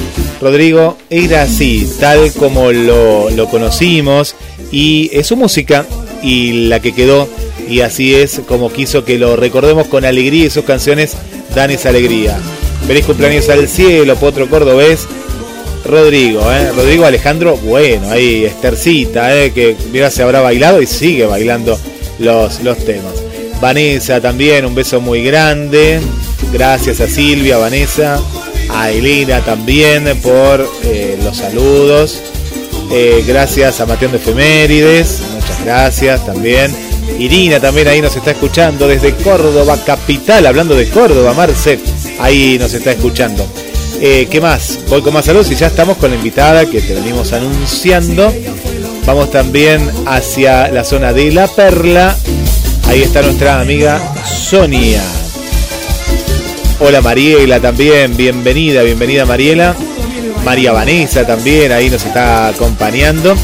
Rodrigo 0.41 0.97
era 1.11 1.43
así, 1.43 1.91
tal 1.99 2.33
como 2.35 2.71
lo, 2.71 3.29
lo 3.31 3.49
conocimos. 3.49 4.37
Y 4.71 5.11
es 5.13 5.27
su 5.27 5.37
música 5.37 5.85
y 6.23 6.69
la 6.69 6.79
que 6.79 6.95
quedó. 6.95 7.29
Y 7.69 7.81
así 7.81 8.15
es 8.15 8.43
como 8.47 8.73
quiso 8.73 9.05
que 9.05 9.19
lo 9.19 9.35
recordemos 9.35 9.89
con 9.89 10.05
alegría 10.05 10.47
y 10.47 10.51
sus 10.51 10.65
canciones 10.65 11.17
dan 11.57 11.73
esa 11.73 11.89
alegría. 11.89 12.39
Feliz 12.87 13.05
cumpleaños 13.05 13.49
al 13.49 13.67
cielo, 13.67 14.15
Potro 14.15 14.49
Cordobés. 14.49 15.09
Rodrigo, 15.87 16.40
¿eh? 16.53 16.72
Rodrigo 16.75 17.05
Alejandro, 17.05 17.57
bueno, 17.57 18.11
ahí 18.11 18.44
Estercita, 18.44 19.37
¿eh? 19.37 19.53
que 19.53 19.77
mira, 19.92 20.11
se 20.11 20.22
habrá 20.22 20.40
bailado 20.40 20.83
y 20.83 20.87
sigue 20.87 21.27
bailando 21.27 21.79
los, 22.18 22.62
los 22.62 22.79
temas. 22.79 23.14
Vanessa 23.61 24.20
también, 24.20 24.64
un 24.66 24.75
beso 24.75 25.01
muy 25.01 25.22
grande. 25.22 26.01
Gracias 26.53 27.01
a 27.01 27.09
Silvia, 27.09 27.59
Vanessa, 27.59 28.20
a 28.70 28.90
Elena 28.90 29.40
también 29.40 30.05
por 30.22 30.68
eh, 30.85 31.18
los 31.22 31.38
saludos. 31.38 32.22
Eh, 32.92 33.25
gracias 33.27 33.81
a 33.81 33.87
Mateo 33.87 34.11
de 34.11 34.18
Efemérides, 34.18 35.20
muchas 35.35 35.64
gracias 35.64 36.25
también. 36.25 36.75
Irina 37.18 37.61
también 37.61 37.88
ahí 37.88 38.01
nos 38.01 38.14
está 38.14 38.33
escuchando 38.33 38.87
desde 38.87 39.14
Córdoba, 39.14 39.79
capital, 39.85 40.46
hablando 40.46 40.75
de 40.77 40.88
Córdoba, 40.88 41.33
Marce, 41.35 41.79
ahí 42.20 42.59
nos 42.59 42.75
está 42.75 42.92
escuchando. 42.92 43.46
Eh, 44.01 44.29
¿Qué 44.31 44.41
más? 44.41 44.79
Voy 44.89 45.01
con 45.03 45.15
más 45.15 45.25
saludos 45.25 45.51
y 45.51 45.55
ya 45.55 45.69
estamos 45.69 45.97
con 45.97 46.11
la 46.11 46.17
invitada 46.17 46.67
que 46.67 46.81
te 46.81 46.95
venimos 46.95 47.33
anunciando. 47.33 48.33
Vamos 49.07 49.31
también 49.31 49.91
hacia 50.07 50.69
la 50.69 50.85
zona 50.85 51.13
de 51.13 51.33
La 51.33 51.49
Perla. 51.49 52.17
Ahí 52.89 53.03
está 53.03 53.23
nuestra 53.23 53.61
amiga 53.61 54.01
Sonia. 54.25 55.03
Hola 56.79 57.01
Mariela 57.01 57.59
también, 57.59 58.17
bienvenida, 58.17 58.83
bienvenida 58.83 59.25
Mariela. 59.25 59.75
María 60.45 60.73
Vanessa 60.73 61.27
también, 61.27 61.73
ahí 61.73 61.89
nos 61.89 62.05
está 62.05 62.49
acompañando. 62.49 63.35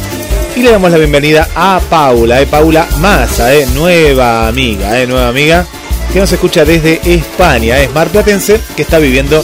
Y 0.54 0.60
le 0.60 0.70
damos 0.70 0.90
la 0.90 0.98
bienvenida 0.98 1.48
a 1.54 1.80
Paula, 1.88 2.42
eh, 2.42 2.46
Paula 2.46 2.86
Maza, 3.00 3.54
eh, 3.54 3.66
nueva 3.74 4.46
amiga, 4.46 5.00
eh, 5.00 5.06
nueva 5.06 5.28
amiga, 5.28 5.66
que 6.12 6.20
nos 6.20 6.30
escucha 6.30 6.64
desde 6.64 7.00
España, 7.04 7.80
es 7.80 7.90
Mar 7.92 8.08
Platense, 8.08 8.60
que 8.76 8.82
está 8.82 8.98
viviendo 8.98 9.42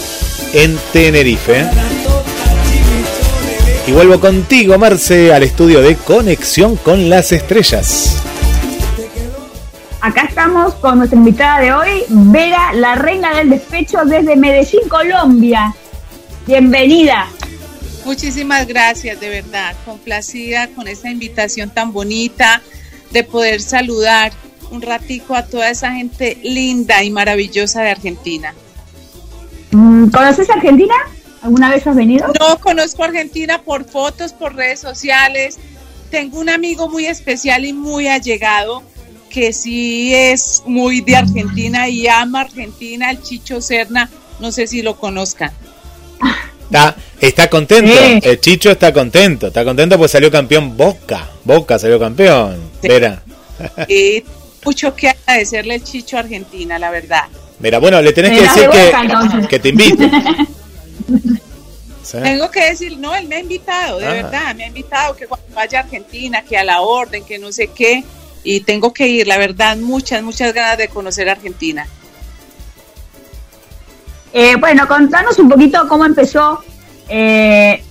en 0.52 0.78
Tenerife. 0.92 1.66
Y 3.87 3.92
vuelvo 3.92 4.20
contigo, 4.20 4.78
Marce, 4.78 5.32
al 5.32 5.42
estudio 5.42 5.80
de 5.80 5.96
Conexión 5.96 6.76
con 6.76 7.08
las 7.08 7.32
Estrellas. 7.32 8.22
Acá 10.00 10.22
estamos 10.28 10.74
con 10.74 10.98
nuestra 10.98 11.18
invitada 11.18 11.61
de 11.61 11.72
hoy, 11.72 12.04
Vera, 12.08 12.72
la 12.72 12.94
reina 12.94 13.34
del 13.37 13.50
despecho 13.50 14.04
desde 14.04 14.37
Medellín, 14.37 14.88
Colombia. 14.88 15.74
Bienvenida. 16.46 17.26
Muchísimas 18.04 18.66
gracias, 18.66 19.20
de 19.20 19.28
verdad. 19.28 19.74
Complacida 19.84 20.68
con 20.68 20.87
esta 20.87 21.11
invitación 21.11 21.70
tan 21.70 21.92
bonita 21.92 22.62
de 23.11 23.24
poder 23.24 23.61
saludar 23.61 24.32
un 24.70 24.82
ratico 24.82 25.34
a 25.34 25.46
toda 25.46 25.70
esa 25.70 25.92
gente 25.92 26.38
linda 26.42 27.02
y 27.02 27.11
maravillosa 27.11 27.82
de 27.82 27.90
Argentina. 27.90 28.54
Mm, 29.70 30.09
¿Conoces 30.09 30.48
Argentina? 30.50 30.94
¿Alguna 31.42 31.70
vez 31.70 31.87
has 31.87 31.96
venido? 31.96 32.26
No, 32.40 32.59
conozco 32.59 33.04
Argentina 33.04 33.62
por 33.62 33.85
fotos, 33.85 34.33
por 34.33 34.54
redes 34.57 34.81
sociales. 34.81 35.59
Tengo 36.11 36.40
un 36.40 36.48
amigo 36.48 36.88
muy 36.88 37.07
especial 37.07 37.64
y 37.64 37.72
muy 37.72 38.09
allegado 38.09 38.83
que 39.28 39.52
sí 39.52 40.14
es 40.14 40.62
muy 40.66 41.00
de 41.00 41.16
Argentina 41.16 41.88
y 41.88 42.09
ama 42.09 42.42
Argentina, 42.42 43.11
el 43.11 43.22
Chicho 43.22 43.61
Serna. 43.61 44.11
No 44.40 44.52
sé 44.52 44.66
si 44.66 44.83
lo 44.83 44.96
conozcan. 44.98 45.52
Está, 46.64 46.96
está 47.20 47.48
contento, 47.48 47.92
el 48.22 48.40
Chicho 48.40 48.70
está 48.70 48.92
contento, 48.92 49.46
está 49.46 49.64
contento 49.64 49.96
pues 49.96 50.11
salió 50.11 50.31
campeón 50.31 50.76
Boca, 50.76 51.28
Boca 51.44 51.78
salió 51.78 51.98
campeón, 51.98 52.59
Vera. 52.83 53.22
Y 53.88 54.22
mucho 54.64 54.94
que 54.94 55.09
agradecerle 55.09 55.76
el 55.76 55.85
Chicho 55.85 56.16
a 56.16 56.20
Argentina, 56.20 56.78
la 56.78 56.90
verdad. 56.90 57.24
Mira, 57.61 57.79
bueno, 57.79 58.01
le 58.01 58.12
tenés 58.12 58.38
que 58.38 58.42
decir 58.42 58.71
que, 58.71 59.49
que 59.49 59.59
te 59.59 59.68
invite. 59.71 60.11
Tengo 62.11 62.51
que 62.51 62.71
decir, 62.71 62.99
no, 62.99 63.14
él 63.14 63.29
me 63.29 63.37
ha 63.37 63.40
invitado, 63.40 63.99
de 63.99 64.07
ah. 64.07 64.12
verdad, 64.12 64.55
me 64.55 64.64
ha 64.64 64.68
invitado 64.68 65.14
que 65.14 65.27
cuando 65.27 65.47
vaya 65.55 65.81
a 65.81 65.83
Argentina, 65.83 66.42
que 66.42 66.57
a 66.57 66.64
la 66.64 66.81
orden, 66.81 67.25
que 67.25 67.38
no 67.38 67.53
sé 67.53 67.68
qué, 67.68 68.03
y 68.42 68.61
tengo 68.61 68.92
que 68.92 69.07
ir, 69.09 69.27
la 69.27 69.37
verdad, 69.37 69.77
muchas, 69.77 70.23
muchas 70.23 70.55
ganas 70.55 70.79
de 70.79 70.88
conocer 70.88 71.29
Argentina. 71.29 71.87
Eh, 74.33 74.57
bueno, 74.57 74.87
contanos 74.88 75.38
un 75.38 75.49
poquito 75.49 75.87
cómo 75.88 76.05
empezó 76.05 76.62
eh, 77.09 77.83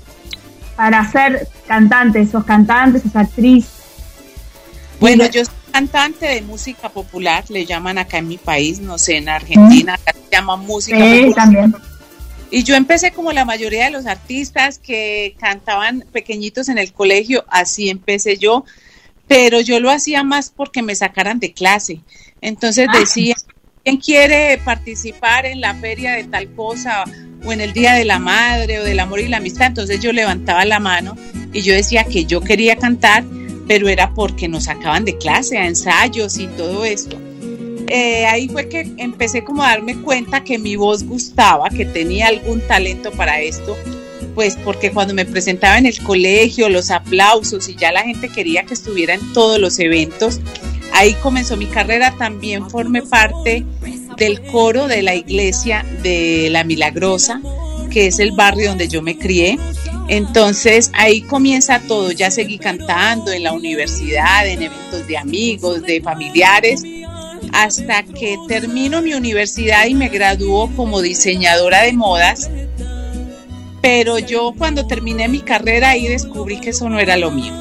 para 0.76 1.10
ser 1.12 1.48
cantante, 1.68 2.22
esos 2.22 2.44
cantantes, 2.44 3.06
esa 3.06 3.22
actriz. 3.22 3.68
Bueno, 5.00 5.26
yo 5.28 5.44
cantante 5.78 6.26
de 6.26 6.42
música 6.42 6.90
popular, 6.90 7.44
le 7.50 7.64
llaman 7.64 8.00
acá 8.00 8.18
en 8.18 8.28
mi 8.28 8.40
país, 8.40 8.80
no 8.80 8.98
sé, 8.98 9.18
en 9.18 9.30
Argentina, 9.30 9.94
acá 9.94 10.12
se 10.12 10.36
llama 10.36 10.56
música 10.56 10.98
popular. 10.98 11.70
Y 12.50 12.64
yo 12.64 12.74
empecé 12.74 13.12
como 13.12 13.32
la 13.32 13.46
mayoría 13.46 13.86
de 13.86 13.92
los 13.92 14.08
artistas 14.08 14.80
que 14.80 15.36
cantaban 15.40 16.04
pequeñitos 16.12 16.70
en 16.70 16.80
el 16.80 16.94
colegio, 16.94 17.46
así 17.50 17.92
empecé 17.92 18.38
yo, 18.38 18.66
pero 19.28 19.62
yo 19.62 19.80
lo 19.80 19.92
hacía 19.92 20.24
más 20.24 20.50
porque 20.50 20.82
me 20.82 20.96
sacaran 20.96 21.40
de 21.40 21.54
clase. 21.54 22.02
Entonces 22.42 22.88
ah. 22.92 22.98
decía, 22.98 23.36
¿quién 23.84 23.98
quiere 23.98 24.58
participar 24.66 25.46
en 25.46 25.62
la 25.62 25.76
feria 25.76 26.14
de 26.14 26.24
tal 26.24 26.52
cosa 26.56 27.04
o 27.46 27.54
en 27.54 27.62
el 27.62 27.74
Día 27.74 27.94
de 27.94 28.06
la 28.06 28.18
Madre 28.18 28.80
o 28.80 28.84
del 28.84 29.00
Amor 29.00 29.20
y 29.20 29.28
la 29.28 29.38
Amistad? 29.38 29.68
Entonces 29.68 30.02
yo 30.02 30.12
levantaba 30.12 30.66
la 30.66 30.80
mano 30.80 31.16
y 31.54 31.62
yo 31.62 31.76
decía 31.76 32.04
que 32.04 32.26
yo 32.26 32.42
quería 32.42 32.78
cantar 32.78 33.24
pero 33.68 33.90
era 33.90 34.14
porque 34.14 34.48
nos 34.48 34.66
sacaban 34.66 35.06
de 35.06 35.18
clase, 35.18 35.58
a 35.58 35.68
ensayos 35.68 36.38
y 36.38 36.48
todo 36.48 36.86
esto. 36.86 37.18
Eh, 37.90 38.26
ahí 38.26 38.50
fue 38.50 38.68
que 38.68 38.92
empecé 38.98 39.44
como 39.44 39.64
a 39.64 39.70
darme 39.70 39.96
cuenta 40.02 40.44
que 40.44 40.58
mi 40.58 40.76
voz 40.76 41.04
gustaba, 41.04 41.70
que 41.70 41.86
tenía 41.86 42.28
algún 42.28 42.60
talento 42.62 43.12
para 43.12 43.40
esto, 43.42 43.78
pues 44.36 44.58
porque 44.64 44.92
cuando 44.92 45.14
me 45.14 45.26
presentaba 45.26 45.78
en 45.78 45.86
el 45.86 46.02
colegio, 46.04 46.70
los 46.70 46.92
aplausos 46.92 47.70
y 47.70 47.76
ya 47.76 47.92
la 47.92 48.04
gente 48.04 48.30
quería 48.30 48.64
que 48.64 48.74
estuviera 48.74 49.14
en 49.14 49.34
todos 49.34 49.60
los 49.60 49.80
eventos, 49.80 50.42
ahí 50.94 51.14
comenzó 51.16 51.56
mi 51.56 51.66
carrera, 51.66 52.14
también 52.18 52.70
formé 52.70 53.04
parte 53.04 53.66
del 54.18 54.42
coro 54.44 54.88
de 54.88 55.02
la 55.02 55.16
iglesia 55.16 55.86
de 56.04 56.50
La 56.52 56.64
Milagrosa, 56.64 57.42
que 57.90 58.08
es 58.08 58.20
el 58.20 58.34
barrio 58.34 58.70
donde 58.70 58.90
yo 58.90 59.02
me 59.02 59.18
crié. 59.18 59.58
Entonces 60.08 60.90
ahí 60.94 61.22
comienza 61.22 61.82
todo, 61.82 62.12
ya 62.12 62.32
seguí 62.32 62.58
cantando 62.58 63.32
en 63.32 63.44
la 63.44 63.52
universidad, 63.52 64.48
en 64.48 64.64
eventos 64.64 65.06
de 65.06 65.18
amigos, 65.18 65.82
de 65.84 66.02
familiares, 66.02 66.84
hasta 67.52 68.04
que 68.04 68.38
termino 68.48 69.02
mi 69.02 69.14
universidad 69.14 69.86
y 69.88 69.96
me 69.96 70.08
graduó 70.08 70.70
como 70.76 71.02
diseñadora 71.02 71.82
de 71.84 71.94
modas. 71.94 72.50
Pero 73.82 74.18
yo 74.20 74.54
cuando 74.58 74.88
terminé 74.88 75.28
mi 75.28 75.40
carrera 75.40 75.90
ahí 75.92 76.08
descubrí 76.08 76.60
que 76.60 76.70
eso 76.70 76.90
no 76.90 77.00
era 77.00 77.18
lo 77.18 77.32
mío. 77.32 77.54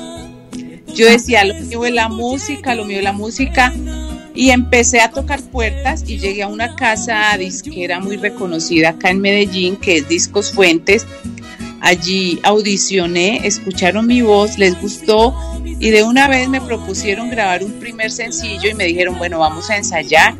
Yo 0.94 1.06
decía, 1.06 1.44
lo 1.44 1.54
mío 1.54 1.84
es 1.84 1.92
la 1.92 2.08
música, 2.08 2.74
lo 2.74 2.84
mío 2.84 2.98
es 2.98 3.04
la 3.04 3.12
música. 3.12 3.72
y 4.38 4.50
empecé 4.50 5.00
a 5.00 5.10
tocar 5.10 5.40
puertas 5.40 6.04
y 6.06 6.18
llegué 6.18 6.42
a 6.42 6.48
una 6.48 6.76
casa 6.76 7.34
disquera 7.38 8.00
muy 8.00 8.18
reconocida 8.18 8.90
acá 8.90 9.08
en 9.08 9.22
Medellín, 9.22 9.76
que 9.76 9.96
es 9.96 10.08
Discos 10.10 10.52
Fuentes. 10.52 11.06
Allí 11.80 12.40
audicioné, 12.42 13.46
escucharon 13.46 14.06
mi 14.06 14.22
voz, 14.22 14.58
les 14.58 14.80
gustó 14.80 15.34
y 15.78 15.90
de 15.90 16.02
una 16.02 16.26
vez 16.26 16.48
me 16.48 16.60
propusieron 16.60 17.30
grabar 17.30 17.62
un 17.62 17.72
primer 17.72 18.10
sencillo 18.10 18.70
y 18.70 18.74
me 18.74 18.84
dijeron, 18.84 19.18
bueno, 19.18 19.38
vamos 19.38 19.68
a 19.70 19.76
ensayar, 19.76 20.34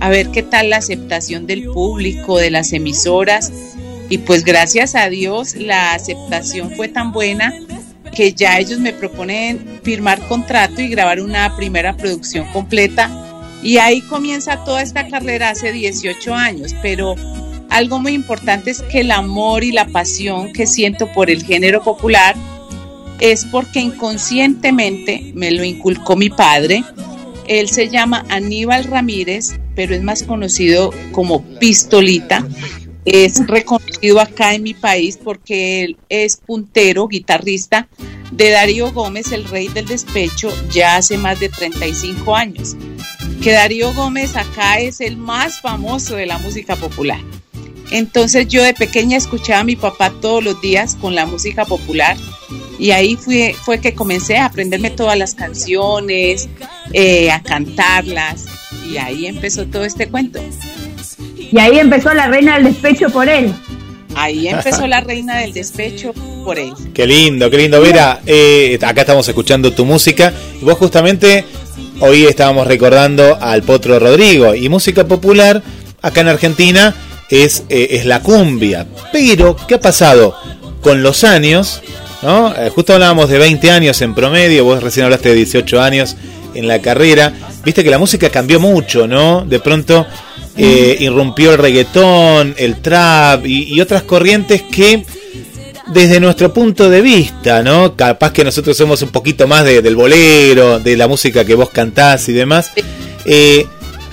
a 0.00 0.08
ver 0.08 0.30
qué 0.30 0.42
tal 0.42 0.70
la 0.70 0.78
aceptación 0.78 1.46
del 1.46 1.64
público, 1.64 2.38
de 2.38 2.50
las 2.50 2.72
emisoras. 2.72 3.52
Y 4.08 4.18
pues 4.18 4.44
gracias 4.44 4.94
a 4.94 5.08
Dios 5.08 5.56
la 5.56 5.94
aceptación 5.94 6.72
fue 6.74 6.88
tan 6.88 7.12
buena 7.12 7.54
que 8.14 8.32
ya 8.32 8.58
ellos 8.58 8.78
me 8.78 8.92
proponen 8.92 9.80
firmar 9.82 10.20
contrato 10.28 10.80
y 10.82 10.88
grabar 10.88 11.20
una 11.20 11.54
primera 11.56 11.96
producción 11.96 12.46
completa. 12.52 13.10
Y 13.62 13.78
ahí 13.78 14.00
comienza 14.02 14.64
toda 14.64 14.82
esta 14.82 15.08
carrera 15.08 15.50
hace 15.50 15.72
18 15.72 16.34
años, 16.34 16.74
pero 16.82 17.14
algo 17.72 17.98
muy 17.98 18.12
importante 18.12 18.70
es 18.70 18.82
que 18.82 19.00
el 19.00 19.10
amor 19.10 19.64
y 19.64 19.72
la 19.72 19.86
pasión 19.86 20.52
que 20.52 20.66
siento 20.66 21.10
por 21.12 21.30
el 21.30 21.44
género 21.44 21.82
popular 21.82 22.36
es 23.20 23.44
porque 23.44 23.80
inconscientemente 23.80 25.32
me 25.34 25.50
lo 25.50 25.64
inculcó 25.64 26.16
mi 26.16 26.30
padre. 26.30 26.84
Él 27.46 27.68
se 27.68 27.88
llama 27.88 28.24
Aníbal 28.28 28.84
Ramírez, 28.84 29.58
pero 29.74 29.94
es 29.94 30.02
más 30.02 30.22
conocido 30.22 30.92
como 31.12 31.42
Pistolita 31.58 32.46
es 33.04 33.46
reconocido 33.46 34.20
acá 34.20 34.54
en 34.54 34.62
mi 34.62 34.74
país 34.74 35.18
porque 35.22 35.84
él 35.84 35.96
es 36.08 36.36
puntero, 36.36 37.08
guitarrista 37.08 37.88
de 38.30 38.50
Darío 38.50 38.92
Gómez, 38.92 39.32
el 39.32 39.44
rey 39.44 39.68
del 39.68 39.86
despecho, 39.86 40.52
ya 40.70 40.96
hace 40.96 41.18
más 41.18 41.40
de 41.40 41.48
35 41.48 42.34
años. 42.34 42.76
Que 43.42 43.52
Darío 43.52 43.92
Gómez 43.92 44.36
acá 44.36 44.78
es 44.78 45.00
el 45.00 45.16
más 45.16 45.60
famoso 45.60 46.16
de 46.16 46.26
la 46.26 46.38
música 46.38 46.76
popular. 46.76 47.20
Entonces 47.92 48.48
yo 48.48 48.62
de 48.62 48.72
pequeña 48.72 49.18
escuchaba 49.18 49.60
a 49.60 49.64
mi 49.64 49.76
papá 49.76 50.10
todos 50.20 50.42
los 50.42 50.60
días 50.60 50.96
con 51.00 51.14
la 51.14 51.26
música 51.26 51.66
popular 51.66 52.16
y 52.78 52.90
ahí 52.90 53.16
fue, 53.16 53.54
fue 53.62 53.80
que 53.80 53.94
comencé 53.94 54.38
a 54.38 54.46
aprenderme 54.46 54.90
todas 54.90 55.16
las 55.16 55.34
canciones, 55.34 56.48
eh, 56.92 57.30
a 57.30 57.42
cantarlas 57.42 58.46
y 58.90 58.96
ahí 58.96 59.26
empezó 59.26 59.66
todo 59.66 59.84
este 59.84 60.08
cuento. 60.08 60.40
Y 61.38 61.58
ahí 61.58 61.78
empezó 61.78 62.12
la 62.14 62.28
reina 62.28 62.54
del 62.54 62.64
despecho 62.72 63.10
por 63.10 63.28
él. 63.28 63.52
Ahí 64.14 64.48
empezó 64.48 64.86
la 64.86 65.00
reina 65.00 65.38
del 65.38 65.52
despecho 65.52 66.12
por 66.44 66.58
él. 66.58 66.72
Qué 66.94 67.06
lindo, 67.06 67.50
qué 67.50 67.58
lindo. 67.58 67.80
Vera, 67.80 68.20
eh, 68.26 68.78
acá 68.82 69.02
estamos 69.02 69.28
escuchando 69.28 69.72
tu 69.72 69.84
música. 69.84 70.32
Y 70.60 70.64
vos 70.64 70.78
justamente 70.78 71.44
hoy 72.00 72.24
estábamos 72.24 72.66
recordando 72.66 73.38
al 73.40 73.62
Potro 73.62 73.98
Rodrigo. 73.98 74.54
Y 74.54 74.68
música 74.68 75.04
popular 75.04 75.62
acá 76.00 76.22
en 76.22 76.28
Argentina 76.28 76.94
es, 77.32 77.64
eh, 77.70 77.88
es 77.92 78.04
la 78.04 78.20
cumbia. 78.20 78.86
Pero, 79.10 79.56
¿qué 79.66 79.76
ha 79.76 79.80
pasado? 79.80 80.36
Con 80.82 81.02
los 81.02 81.24
años, 81.24 81.80
¿no? 82.20 82.54
Eh, 82.54 82.68
justo 82.68 82.92
hablábamos 82.92 83.30
de 83.30 83.38
20 83.38 83.70
años 83.70 84.02
en 84.02 84.14
promedio, 84.14 84.64
vos 84.64 84.82
recién 84.82 85.04
hablaste 85.04 85.30
de 85.30 85.36
18 85.36 85.80
años 85.80 86.16
en 86.54 86.68
la 86.68 86.80
carrera. 86.80 87.32
Viste 87.64 87.82
que 87.82 87.90
la 87.90 87.98
música 87.98 88.28
cambió 88.28 88.60
mucho, 88.60 89.08
¿no? 89.08 89.46
De 89.46 89.60
pronto 89.60 90.06
eh, 90.58 90.98
irrumpió 91.00 91.52
el 91.52 91.58
reggaetón, 91.58 92.54
el 92.58 92.82
trap 92.82 93.46
y, 93.46 93.80
otras 93.80 94.02
corrientes 94.02 94.62
que 94.62 95.04
desde 95.86 96.20
nuestro 96.20 96.52
punto 96.52 96.90
de 96.90 97.00
vista, 97.00 97.62
¿no? 97.62 97.96
Capaz 97.96 98.32
que 98.32 98.44
nosotros 98.44 98.76
somos 98.76 99.00
un 99.00 99.08
poquito 99.08 99.48
más 99.48 99.64
del 99.64 99.96
bolero, 99.96 100.80
de 100.80 100.98
la 100.98 101.08
música 101.08 101.46
que 101.46 101.54
vos 101.54 101.70
cantás 101.70 102.28
y 102.28 102.32
demás. 102.32 102.72
Eh, 103.24 103.66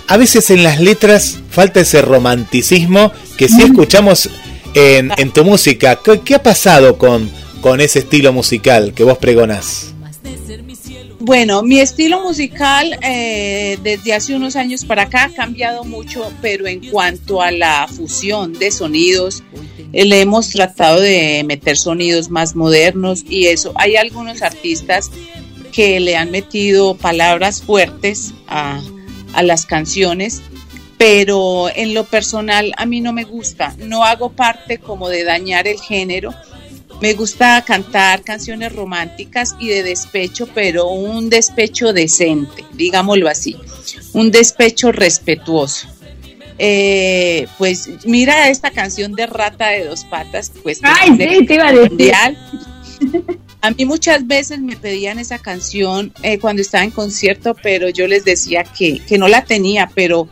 a 0.07 0.17
veces 0.17 0.49
en 0.51 0.63
las 0.63 0.80
letras 0.80 1.39
falta 1.60 1.82
ese 1.82 2.01
romanticismo 2.01 3.12
que 3.36 3.49
si 3.49 3.62
escuchamos 3.64 4.30
en, 4.74 5.12
tu 5.32 5.43
música. 5.43 5.99
¿Qué, 6.24 6.36
ha 6.36 6.41
pasado 6.41 6.97
con, 6.97 7.30
con 7.60 7.82
ese 7.82 7.99
estilo 7.99 8.32
musical 8.32 8.93
que 8.93 9.03
vos 9.03 9.18
pregonás? 9.18 9.93
Bueno, 11.20 11.62
mi 11.62 11.82
estilo 11.82 12.22
musical 12.22 12.97
eh, 13.03 13.78
desde 13.84 14.14
hace 14.14 14.36
unos 14.36 14.55
años 14.55 14.86
para 14.86 15.01
acá 15.01 15.26
ha 15.26 15.30
cambiado 15.34 15.84
mucho, 15.84 16.32
pero 16.41 16.66
en 16.66 16.80
cuanto 16.89 17.41
a 17.41 17.51
la 17.51 17.89
fusión 17.89 18.53
de 18.53 18.72
sonidos, 18.72 19.43
eh, 19.91 20.05
le 20.05 20.22
hemos 20.22 20.51
tratado 20.51 21.01
de 21.01 21.43
meter 21.45 21.76
sonidos 21.76 22.30
más 22.30 22.55
modernos 22.55 23.26
y 23.28 23.47
eso. 23.47 23.74
Hay 23.76 23.97
algunos 23.97 24.43
artistas 24.43 25.12
que 25.74 25.99
le 25.99 26.16
han 26.16 26.32
metido 26.32 26.95
palabras 26.95 27.62
fuertes 27.62 28.34
a, 28.47 28.82
a 29.34 29.43
las 29.43 29.66
canciones, 29.66 30.41
pero 31.00 31.72
en 31.74 31.95
lo 31.95 32.04
personal 32.04 32.72
a 32.78 32.86
mí 32.86 33.02
no 33.02 33.12
me 33.12 33.24
gusta. 33.24 33.74
No 33.80 34.04
hago 34.04 34.30
parte 34.30 34.78
como 34.78 35.10
de 35.10 35.24
dañar 35.24 35.68
el 35.68 35.80
género 35.80 36.36
me 37.02 37.14
gusta 37.14 37.64
cantar 37.66 38.24
canciones 38.24 38.74
románticas 38.74 39.56
y 39.58 39.70
de 39.70 39.84
despecho, 39.84 40.47
pero 40.54 40.89
un 40.89 41.30
despecho 41.30 41.93
decente, 41.93 42.66
digámoslo 42.74 43.30
así, 43.30 43.56
un 44.14 44.32
despecho 44.32 44.91
respetuoso. 44.91 45.88
Eh, 46.58 47.47
pues 47.58 47.89
mira 48.04 48.50
esta 48.50 48.72
canción 48.72 49.16
de 49.16 49.28
Rata 49.28 49.70
de 49.70 49.86
dos 49.86 50.04
patas, 50.04 50.52
pues 50.62 50.82
Ay, 50.84 51.12
sí, 51.18 51.45
te 51.45 51.54
iba 51.54 51.70
a 51.70 51.74
decir. 51.74 52.14
A 53.62 53.72
mí 53.72 53.86
muchas 53.86 54.28
veces 54.28 54.60
me 54.60 54.76
pedían 54.76 55.20
esa 55.20 55.39
canción 55.39 56.14
eh, 56.22 56.38
cuando 56.39 56.62
estaba 56.62 56.84
en 56.84 56.91
concierto, 56.91 57.56
pero 57.62 57.89
yo 57.89 58.08
les 58.08 58.26
decía 58.26 58.64
que, 58.64 59.00
que 59.06 59.18
no 59.18 59.30
la 59.30 59.45
tenía, 59.45 59.89
pero 59.95 60.28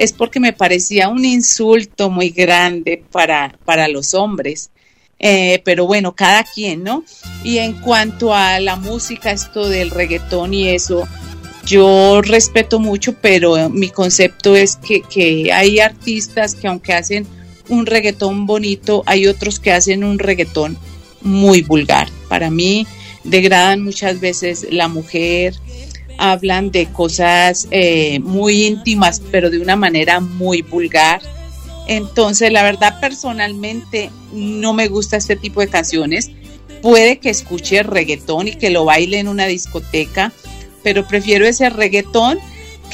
es 0.00 0.14
porque 0.14 0.40
me 0.40 0.54
parecía 0.54 1.10
un 1.10 1.26
insulto 1.26 2.08
muy 2.08 2.30
grande 2.30 3.04
para, 3.12 3.58
para 3.66 3.86
los 3.86 4.14
hombres. 4.14 4.70
Eh, 5.18 5.60
pero 5.62 5.86
bueno, 5.86 6.14
cada 6.14 6.42
quien, 6.42 6.82
¿no? 6.82 7.04
Y 7.44 7.58
en 7.58 7.74
cuanto 7.82 8.34
a 8.34 8.58
la 8.60 8.76
música, 8.76 9.30
esto 9.30 9.68
del 9.68 9.90
reggaetón 9.90 10.54
y 10.54 10.68
eso, 10.68 11.06
yo 11.66 12.22
respeto 12.22 12.80
mucho, 12.80 13.14
pero 13.20 13.68
mi 13.68 13.90
concepto 13.90 14.56
es 14.56 14.76
que, 14.76 15.02
que 15.02 15.52
hay 15.52 15.80
artistas 15.80 16.54
que 16.54 16.68
aunque 16.68 16.94
hacen 16.94 17.26
un 17.68 17.84
reggaetón 17.84 18.46
bonito, 18.46 19.02
hay 19.04 19.26
otros 19.26 19.60
que 19.60 19.72
hacen 19.72 20.02
un 20.02 20.18
reggaetón 20.18 20.78
muy 21.20 21.60
vulgar. 21.60 22.08
Para 22.30 22.48
mí 22.50 22.86
degradan 23.22 23.84
muchas 23.84 24.18
veces 24.18 24.66
la 24.70 24.88
mujer, 24.88 25.56
hablan 26.20 26.70
de 26.70 26.86
cosas 26.86 27.66
eh, 27.70 28.20
muy 28.20 28.66
íntimas, 28.66 29.20
pero 29.32 29.50
de 29.50 29.58
una 29.58 29.74
manera 29.74 30.20
muy 30.20 30.62
vulgar 30.62 31.20
entonces, 31.90 32.52
la 32.52 32.62
verdad, 32.62 33.00
personalmente 33.00 34.12
no 34.32 34.72
me 34.72 34.86
gusta 34.86 35.16
este 35.16 35.34
tipo 35.34 35.60
de 35.60 35.66
canciones. 35.66 36.30
Puede 36.82 37.18
que 37.18 37.30
escuche 37.30 37.82
reggaetón 37.82 38.46
y 38.46 38.52
que 38.52 38.70
lo 38.70 38.84
baile 38.84 39.18
en 39.18 39.26
una 39.26 39.46
discoteca, 39.46 40.32
pero 40.84 41.04
prefiero 41.08 41.46
ese 41.46 41.68
reggaetón 41.68 42.38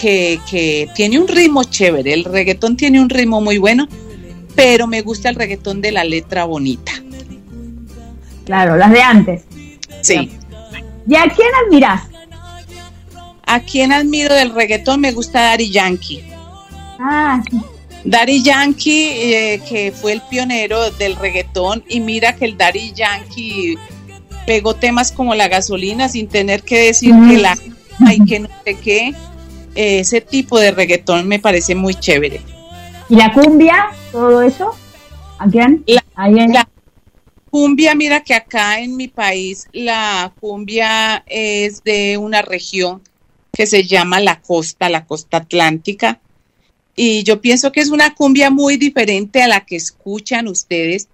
que, 0.00 0.40
que 0.50 0.88
tiene 0.94 1.18
un 1.18 1.28
ritmo 1.28 1.62
chévere. 1.64 2.14
El 2.14 2.24
reggaetón 2.24 2.78
tiene 2.78 2.98
un 2.98 3.10
ritmo 3.10 3.42
muy 3.42 3.58
bueno, 3.58 3.86
pero 4.54 4.86
me 4.86 5.02
gusta 5.02 5.28
el 5.28 5.34
reggaetón 5.34 5.82
de 5.82 5.92
la 5.92 6.02
letra 6.02 6.44
bonita. 6.44 6.92
Claro, 8.46 8.78
las 8.78 8.92
de 8.92 9.02
antes. 9.02 9.42
Sí. 10.00 10.30
¿Y 11.06 11.16
a 11.16 11.24
quién 11.24 11.48
admiras? 11.66 12.00
¿A 13.46 13.60
quién 13.60 13.92
admiro 13.92 14.34
del 14.34 14.52
reggaetón? 14.52 15.00
Me 15.00 15.12
gusta 15.12 15.40
Dari 15.40 15.70
Yankee. 15.70 16.24
Ah, 16.98 17.42
sí. 17.50 17.60
Daddy 18.06 18.42
Yankee, 18.42 19.08
eh, 19.08 19.62
que 19.68 19.90
fue 19.90 20.12
el 20.12 20.22
pionero 20.30 20.90
del 20.92 21.16
reggaetón, 21.16 21.82
y 21.88 21.98
mira 21.98 22.36
que 22.36 22.44
el 22.44 22.56
Daddy 22.56 22.92
Yankee 22.92 23.76
pegó 24.46 24.74
temas 24.74 25.10
como 25.10 25.34
la 25.34 25.48
gasolina 25.48 26.08
sin 26.08 26.28
tener 26.28 26.62
que 26.62 26.78
decir 26.78 27.12
que 27.28 27.36
la 27.38 27.58
hay 28.06 28.20
que 28.28 28.40
no 28.40 28.48
sé 28.64 28.78
qué. 28.78 29.14
ese 29.74 30.20
tipo 30.20 30.58
de 30.60 30.70
reggaetón 30.70 31.26
me 31.26 31.40
parece 31.40 31.74
muy 31.74 31.96
chévere. 31.96 32.40
¿Y 33.08 33.16
la 33.16 33.32
cumbia? 33.32 33.86
¿Todo 34.12 34.40
eso? 34.42 34.70
¿A 35.38 35.48
quién? 35.48 35.84
La, 35.86 36.68
cumbia, 37.50 37.94
mira 37.96 38.22
que 38.22 38.34
acá 38.34 38.80
en 38.80 38.96
mi 38.96 39.08
país 39.08 39.66
la 39.72 40.32
cumbia 40.40 41.24
es 41.26 41.82
de 41.82 42.18
una 42.18 42.42
región 42.42 43.02
que 43.56 43.66
se 43.66 43.84
llama 43.84 44.20
la 44.20 44.40
costa, 44.40 44.88
la 44.88 45.06
costa 45.06 45.38
atlántica 45.38 46.20
y 46.96 47.22
yo 47.24 47.42
pienso 47.42 47.70
que 47.70 47.80
es 47.80 47.90
una 47.90 48.14
cumbia 48.14 48.50
muy 48.50 48.78
diferente 48.78 49.42
a 49.42 49.48
la 49.48 49.66
que 49.66 49.76
escuchan 49.76 50.48
ustedes. 50.48 51.08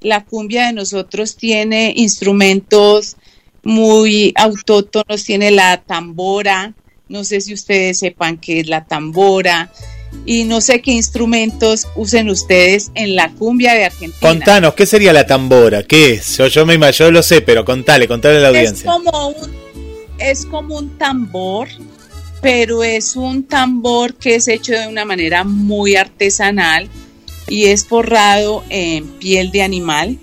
La 0.00 0.24
cumbia 0.24 0.66
de 0.66 0.72
nosotros 0.72 1.36
tiene 1.36 1.92
instrumentos 1.94 3.16
muy 3.62 4.32
autóctonos, 4.34 5.24
tiene 5.24 5.50
la 5.50 5.82
tambora, 5.82 6.72
no 7.08 7.22
sé 7.22 7.42
si 7.42 7.52
ustedes 7.52 7.98
sepan 7.98 8.38
qué 8.38 8.60
es 8.60 8.68
la 8.68 8.86
tambora, 8.86 9.70
y 10.24 10.44
no 10.44 10.60
sé 10.60 10.80
qué 10.80 10.92
instrumentos 10.92 11.86
usen 11.96 12.30
ustedes 12.30 12.90
en 12.94 13.14
la 13.14 13.30
cumbia 13.32 13.74
de 13.74 13.84
Argentina. 13.84 14.18
Contanos, 14.20 14.74
¿qué 14.74 14.86
sería 14.86 15.12
la 15.12 15.26
tambora? 15.26 15.82
¿Qué 15.82 16.14
es? 16.14 16.38
Yo, 16.38 16.46
yo, 16.46 16.64
me, 16.64 16.78
yo 16.92 17.10
lo 17.10 17.22
sé, 17.22 17.42
pero 17.42 17.64
contale, 17.64 18.08
contale 18.08 18.38
a 18.38 18.40
la 18.40 18.48
audiencia. 18.48 18.90
Es 18.90 18.96
como 18.96 19.28
un, 19.28 19.65
es 20.18 20.46
como 20.46 20.76
un 20.76 20.98
tambor 20.98 21.68
pero 22.40 22.84
es 22.84 23.16
un 23.16 23.44
tambor 23.44 24.14
que 24.14 24.36
es 24.36 24.48
hecho 24.48 24.72
de 24.72 24.86
una 24.86 25.04
manera 25.04 25.44
muy 25.44 25.96
artesanal 25.96 26.88
y 27.48 27.66
es 27.66 27.86
forrado 27.86 28.62
en 28.68 29.06
piel 29.18 29.50
de 29.50 29.62
animal. 29.62 30.18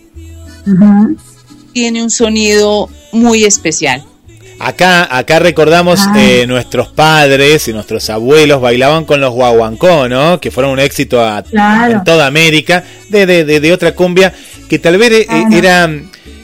Tiene 1.73 2.03
un 2.03 2.09
sonido 2.09 2.89
muy 3.11 3.43
especial. 3.43 4.05
Acá, 4.59 5.17
acá 5.17 5.39
recordamos 5.39 5.99
ah. 6.01 6.13
eh, 6.17 6.45
nuestros 6.47 6.87
padres 6.87 7.67
y 7.67 7.73
nuestros 7.73 8.09
abuelos 8.09 8.61
bailaban 8.61 9.03
con 9.03 9.19
los 9.19 9.33
guaguancó, 9.33 10.07
¿no? 10.07 10.39
Que 10.39 10.51
fueron 10.51 10.71
un 10.71 10.79
éxito 10.79 11.21
en 11.21 12.03
toda 12.05 12.27
América, 12.27 12.85
de, 13.09 13.25
de, 13.25 13.59
de, 13.59 13.73
otra 13.73 13.93
cumbia, 13.93 14.33
que 14.69 14.79
tal 14.79 14.97
vez 14.97 15.11
eh, 15.11 15.27
era, 15.51 15.89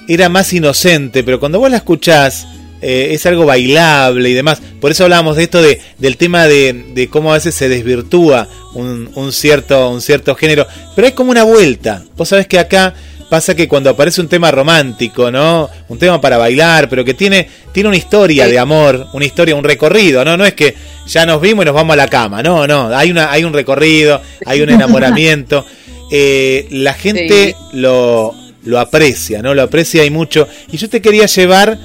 era 0.07 0.27
más 0.27 0.51
inocente, 0.51 1.23
pero 1.23 1.39
cuando 1.39 1.59
vos 1.59 1.71
la 1.71 1.77
escuchás, 1.77 2.45
eh, 2.81 3.09
es 3.11 3.25
algo 3.25 3.45
bailable 3.45 4.29
y 4.29 4.33
demás. 4.33 4.61
Por 4.79 4.91
eso 4.91 5.03
hablábamos 5.03 5.35
de 5.35 5.43
esto 5.43 5.61
de, 5.61 5.81
del 5.97 6.17
tema 6.17 6.47
de, 6.47 6.85
de 6.93 7.09
cómo 7.09 7.31
a 7.31 7.35
veces 7.35 7.55
se 7.55 7.69
desvirtúa 7.69 8.47
un, 8.73 9.09
un, 9.15 9.31
cierto, 9.33 9.89
un 9.89 10.01
cierto 10.01 10.35
género. 10.35 10.67
Pero 10.95 11.07
hay 11.07 11.13
como 11.13 11.31
una 11.31 11.43
vuelta. 11.43 12.03
Vos 12.15 12.29
sabés 12.29 12.47
que 12.47 12.59
acá 12.59 12.93
pasa 13.29 13.55
que 13.55 13.67
cuando 13.67 13.91
aparece 13.91 14.21
un 14.21 14.27
tema 14.27 14.49
romántico, 14.51 15.31
¿no? 15.31 15.69
Un 15.87 15.99
tema 15.99 16.19
para 16.19 16.37
bailar, 16.37 16.89
pero 16.89 17.05
que 17.05 17.13
tiene, 17.13 17.47
tiene 17.71 17.89
una 17.89 17.97
historia 17.97 18.47
de 18.47 18.57
amor, 18.57 19.07
una 19.13 19.25
historia, 19.25 19.55
un 19.55 19.63
recorrido, 19.63 20.25
¿no? 20.25 20.35
No 20.35 20.45
es 20.45 20.53
que 20.53 20.75
ya 21.07 21.25
nos 21.25 21.39
vimos 21.39 21.63
y 21.63 21.67
nos 21.67 21.75
vamos 21.75 21.93
a 21.93 21.97
la 21.97 22.07
cama, 22.07 22.41
no, 22.41 22.65
no. 22.67 22.95
Hay, 22.95 23.11
una, 23.11 23.31
hay 23.31 23.43
un 23.43 23.53
recorrido, 23.53 24.21
hay 24.45 24.61
un 24.61 24.69
enamoramiento. 24.71 25.65
Eh, 26.11 26.67
la 26.71 26.93
gente 26.93 27.55
lo, 27.73 28.33
lo 28.63 28.79
aprecia, 28.79 29.41
¿no? 29.43 29.53
Lo 29.53 29.61
aprecia 29.61 30.03
y 30.03 30.09
mucho. 30.09 30.47
Y 30.71 30.77
yo 30.77 30.89
te 30.89 31.01
quería 31.01 31.27
llevar 31.27 31.77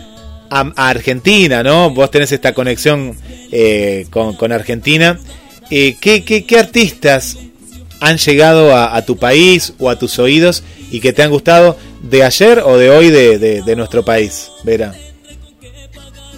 a, 0.55 0.88
Argentina, 0.88 1.62
¿no? 1.62 1.90
Vos 1.90 2.11
tenés 2.11 2.30
esta 2.32 2.55
conexión 2.55 3.16
eh, 3.50 4.07
con, 4.11 4.52
Argentina. 4.52 5.18
Eh, 5.70 5.96
¿qué, 6.00 6.22
qué, 6.22 6.59
artistas 6.59 7.36
han 8.00 8.18
llegado 8.18 8.76
a, 8.76 9.00
tu 9.02 9.16
país 9.16 9.72
o 9.78 9.90
a 9.90 9.98
tus 9.98 10.18
oídos 10.18 10.62
y 10.90 11.00
que 11.00 11.12
te 11.12 11.22
han 11.22 11.30
gustado 11.30 11.76
de 12.02 12.22
ayer 12.22 12.61
o 12.61 12.76
de 12.76 12.90
hoy 12.90 13.11
de, 13.11 13.74
nuestro 13.76 14.05
país, 14.05 14.50
Vera? 14.62 14.94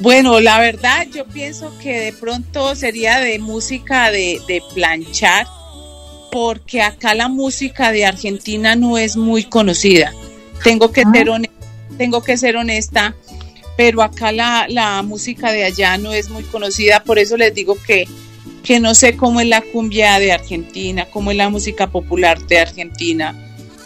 Bueno, 0.00 0.40
la 0.40 0.60
verdad 0.60 1.06
yo 1.12 1.24
pienso 1.26 1.72
que 1.82 2.00
de 2.00 2.12
pronto 2.12 2.74
sería 2.74 3.18
de 3.18 3.38
música 3.38 4.10
de, 4.10 4.40
de 4.46 4.62
planchar, 4.74 5.46
porque 6.30 6.82
acá 6.82 7.14
la 7.14 7.28
música 7.28 7.92
de 7.92 8.04
Argentina 8.04 8.76
no 8.76 8.98
es 8.98 9.16
muy 9.16 9.44
conocida. 9.44 10.12
Tengo 10.62 10.92
que, 10.92 11.02
ser, 11.12 11.28
tengo 11.96 12.22
que 12.22 12.36
ser 12.36 12.56
honesta 12.56 13.14
pero 13.76 14.02
acá 14.02 14.32
la, 14.32 14.66
la, 14.68 15.02
música 15.02 15.52
de 15.52 15.64
allá 15.64 15.98
no 15.98 16.12
es 16.12 16.30
muy 16.30 16.42
conocida, 16.44 17.02
por 17.04 17.18
eso 17.18 17.36
les 17.36 17.54
digo 17.54 17.76
que, 17.86 18.08
que 18.62 18.80
no 18.80 18.94
sé 18.94 19.16
cómo 19.16 19.40
es 19.40 19.46
la 19.46 19.60
cumbia 19.60 20.18
de 20.18 20.32
Argentina, 20.32 21.06
cómo 21.10 21.30
es 21.30 21.36
la 21.36 21.50
música 21.50 21.88
popular 21.88 22.40
de 22.46 22.58
Argentina, 22.58 23.34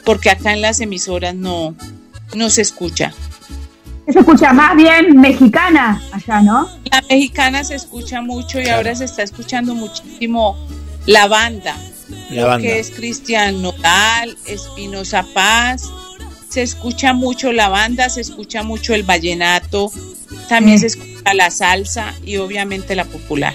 porque 0.04 0.30
acá 0.30 0.52
en 0.52 0.62
las 0.62 0.80
emisoras 0.80 1.34
no, 1.34 1.74
no 2.34 2.50
se 2.50 2.62
escucha. 2.62 3.12
Se 4.08 4.18
escucha 4.18 4.52
más 4.52 4.76
bien 4.76 5.20
mexicana 5.20 6.02
allá, 6.12 6.40
¿no? 6.40 6.68
La 6.90 7.02
mexicana 7.02 7.62
se 7.62 7.76
escucha 7.76 8.20
mucho 8.20 8.60
y 8.60 8.68
ahora 8.68 8.94
se 8.94 9.04
está 9.04 9.22
escuchando 9.22 9.74
muchísimo 9.74 10.56
la 11.06 11.28
banda, 11.28 11.76
la 12.30 12.46
banda. 12.46 12.66
que 12.66 12.80
es 12.80 12.90
Cristian 12.90 13.62
Nodal, 13.62 14.36
Espinosa 14.46 15.24
Paz, 15.32 15.88
se 16.50 16.62
escucha 16.62 17.12
mucho 17.14 17.52
la 17.52 17.68
banda, 17.68 18.10
se 18.10 18.20
escucha 18.20 18.62
mucho 18.62 18.92
el 18.92 19.04
vallenato, 19.04 19.90
también 20.48 20.76
mm. 20.76 20.80
se 20.80 20.86
escucha 20.88 21.34
la 21.34 21.50
salsa 21.50 22.12
y 22.26 22.36
obviamente 22.36 22.96
la 22.96 23.04
popular. 23.04 23.54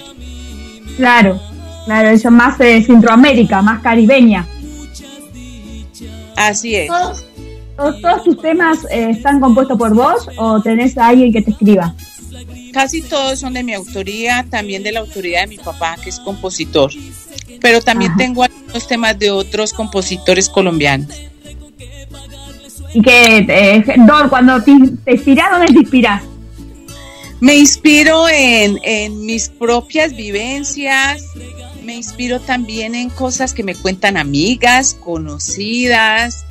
Claro, 0.96 1.40
claro, 1.86 2.10
eso 2.10 2.32
más 2.32 2.58
de 2.58 2.82
Centroamérica, 2.82 3.62
más 3.62 3.82
caribeña. 3.82 4.48
Así 6.38 6.76
es. 6.76 6.90
¿Todos, 7.76 8.24
tus 8.24 8.42
temas 8.42 8.86
eh, 8.90 9.10
están 9.10 9.42
compuestos 9.42 9.78
por 9.78 9.94
vos 9.94 10.30
o 10.38 10.62
tenés 10.62 10.98
a 10.98 11.08
alguien 11.08 11.34
que 11.34 11.42
te 11.42 11.52
escriba? 11.52 11.94
Casi 12.72 13.02
todos 13.02 13.40
son 13.40 13.54
de 13.54 13.64
mi 13.64 13.74
autoría, 13.74 14.46
también 14.50 14.84
de 14.84 14.94
la 14.94 15.02
autoría 15.02 15.42
de 15.42 15.48
mi 15.48 15.58
papá, 15.58 15.98
que 16.02 16.10
es 16.10 16.20
compositor. 16.20 16.92
Pero 17.60 17.82
también 17.82 18.16
tengo 18.16 18.44
algunos 18.44 18.88
temas 18.88 19.20
de 19.20 19.32
otros 19.32 19.74
compositores 19.74 20.50
colombianos. 20.50 21.10
Y 22.96 23.02
que, 23.02 23.46
eh, 23.50 23.84
cuando 24.30 24.64
te, 24.64 24.72
inspiras, 24.72 25.52
¿dónde 25.52 25.68
te 25.68 25.80
inspiras? 25.80 26.24
Me 27.42 27.58
inspiro 27.58 28.30
en, 28.30 29.26
mis 29.26 29.50
propias 29.50 30.16
vivencias, 30.16 31.26
me 31.84 31.96
inspiro 31.96 32.40
también 32.40 32.96
en 32.96 33.10
cosas 33.10 33.54
que 33.54 33.64
me 33.64 33.76
cuentan 33.76 34.16
amigas, 34.16 34.94
conocidas. 34.94 36.46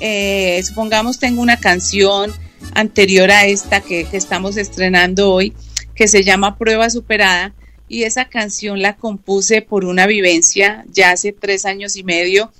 Eh, 0.00 0.62
supongamos 0.64 1.18
tengo 1.18 1.40
una 1.40 1.56
canción 1.56 2.30
anterior 2.74 3.30
a 3.30 3.46
esta 3.46 3.80
que, 3.80 4.06
estamos 4.12 4.58
estrenando 4.58 5.32
hoy, 5.32 5.54
que 5.94 6.08
se 6.08 6.24
llama 6.24 6.58
Prueba 6.58 6.90
Superada, 6.90 7.54
y 7.88 8.02
esa 8.02 8.26
canción 8.26 8.82
la 8.82 8.96
compuse 8.96 9.62
por 9.62 9.86
una 9.86 10.06
vivencia 10.06 10.84
ya 10.92 11.12
hace 11.12 11.32
tres 11.32 11.64
años 11.64 11.96
y 11.96 12.04
medio 12.04 12.52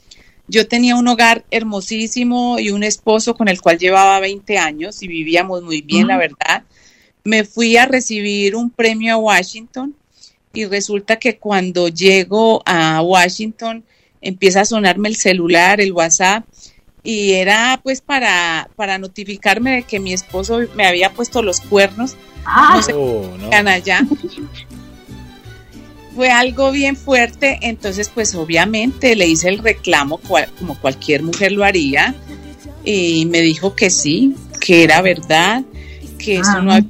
yo 0.48 0.68
tenía 0.68 0.96
un 0.96 1.08
hogar 1.08 1.44
hermosísimo 1.50 2.58
y 2.58 2.70
un 2.70 2.82
esposo 2.82 3.34
con 3.34 3.48
el 3.48 3.60
cual 3.60 3.78
llevaba 3.78 4.20
20 4.20 4.58
años 4.58 5.02
y 5.02 5.08
vivíamos 5.08 5.62
muy 5.62 5.82
bien, 5.82 6.06
la 6.06 6.16
verdad. 6.16 6.62
Me 7.24 7.44
fui 7.44 7.76
a 7.76 7.86
recibir 7.86 8.54
un 8.54 8.70
premio 8.70 9.14
a 9.14 9.18
Washington 9.18 9.94
y 10.52 10.64
resulta 10.66 11.16
que 11.16 11.38
cuando 11.38 11.88
llego 11.88 12.62
a 12.64 13.02
Washington 13.02 13.84
empieza 14.20 14.60
a 14.60 14.64
sonarme 14.64 15.08
el 15.08 15.16
celular, 15.16 15.80
el 15.80 15.92
WhatsApp 15.92 16.44
y 17.02 17.32
era 17.32 17.80
pues 17.82 18.00
para, 18.00 18.68
para 18.76 18.98
notificarme 18.98 19.76
de 19.76 19.82
que 19.82 20.00
mi 20.00 20.12
esposo 20.12 20.60
me 20.74 20.86
había 20.86 21.12
puesto 21.12 21.42
los 21.42 21.60
cuernos. 21.60 22.16
Ah. 22.44 22.74
No 22.76 22.82
sé 22.82 22.92
oh, 22.94 23.30
allá 23.52 24.00
fue 26.16 26.30
algo 26.30 26.72
bien 26.72 26.96
fuerte, 26.96 27.58
entonces 27.60 28.10
pues 28.12 28.34
obviamente 28.34 29.14
le 29.14 29.28
hice 29.28 29.50
el 29.50 29.58
reclamo 29.58 30.18
como 30.58 30.80
cualquier 30.80 31.22
mujer 31.22 31.52
lo 31.52 31.62
haría 31.62 32.14
y 32.84 33.26
me 33.26 33.42
dijo 33.42 33.76
que 33.76 33.90
sí, 33.90 34.34
que 34.60 34.82
era 34.82 35.02
verdad, 35.02 35.62
que 36.18 36.38
eso 36.38 36.62
no 36.62 36.72
había 36.72 36.88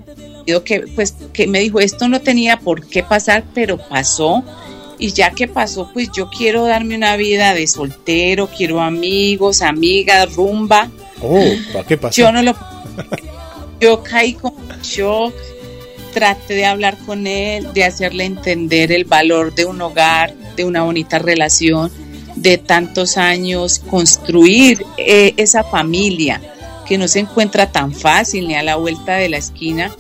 que 0.65 0.85
pues 0.95 1.17
que 1.33 1.49
me 1.49 1.59
dijo 1.59 1.81
esto 1.81 2.07
no 2.07 2.21
tenía 2.21 2.59
por 2.61 2.87
qué 2.87 3.03
pasar, 3.03 3.43
pero 3.53 3.79
pasó 3.79 4.45
y 4.97 5.13
ya 5.13 5.33
que 5.33 5.49
pasó, 5.49 5.91
pues 5.93 6.09
yo 6.13 6.31
quiero 6.31 6.65
darme 6.65 6.95
una 6.95 7.17
vida 7.17 7.53
de 7.53 7.67
soltero, 7.67 8.49
quiero 8.57 8.81
amigos, 8.81 9.61
amigas, 9.61 10.35
rumba. 10.37 10.89
Oh, 11.21 11.45
¿para 11.73 11.85
qué 11.85 11.97
pasó? 11.99 12.23
Yo 12.23 12.31
no 12.31 12.43
lo 12.43 12.55
yo 13.81 14.03
caí 14.03 14.35
con 14.35 14.55
shock 14.83 15.35
trate 16.17 16.55
de 16.55 16.65
hablar 16.65 16.97
con 17.05 17.27
él, 17.27 17.75
de 17.75 17.85
hacerle 17.85 18.25
entender 18.25 18.91
el 18.91 19.05
valor 19.05 19.55
de 19.55 19.67
un 19.67 19.83
hogar, 19.83 20.33
de 20.57 20.65
una 20.65 20.83
bonita 20.83 21.19
relación, 21.19 21.93
de 22.37 22.57
tantos 22.57 23.19
años, 23.19 23.81
construir 23.81 24.83
eh, 24.97 25.35
esa 25.37 25.63
familia 25.63 26.41
que 26.89 26.97
no 26.97 27.07
se 27.07 27.19
encuentra 27.19 27.71
tan 27.71 27.93
fácil 27.93 28.49
ni 28.49 28.55
a 28.55 28.63
la 28.63 28.77
vuelta 28.77 29.17
de 29.17 29.29
la 29.29 29.37
esquina, 29.37 29.95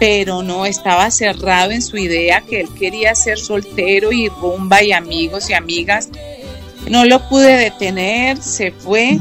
pero 0.00 0.42
no 0.42 0.66
estaba 0.66 1.08
cerrado 1.12 1.70
en 1.70 1.82
su 1.82 1.98
idea 1.98 2.40
que 2.40 2.62
él 2.62 2.68
quería 2.76 3.14
ser 3.14 3.38
soltero 3.38 4.10
y 4.10 4.28
rumba 4.28 4.82
y 4.82 4.90
amigos 4.90 5.50
y 5.50 5.54
amigas. 5.54 6.08
No 6.90 7.04
lo 7.04 7.28
pude 7.28 7.56
detener, 7.56 8.38
se 8.38 8.72
fue. 8.72 9.20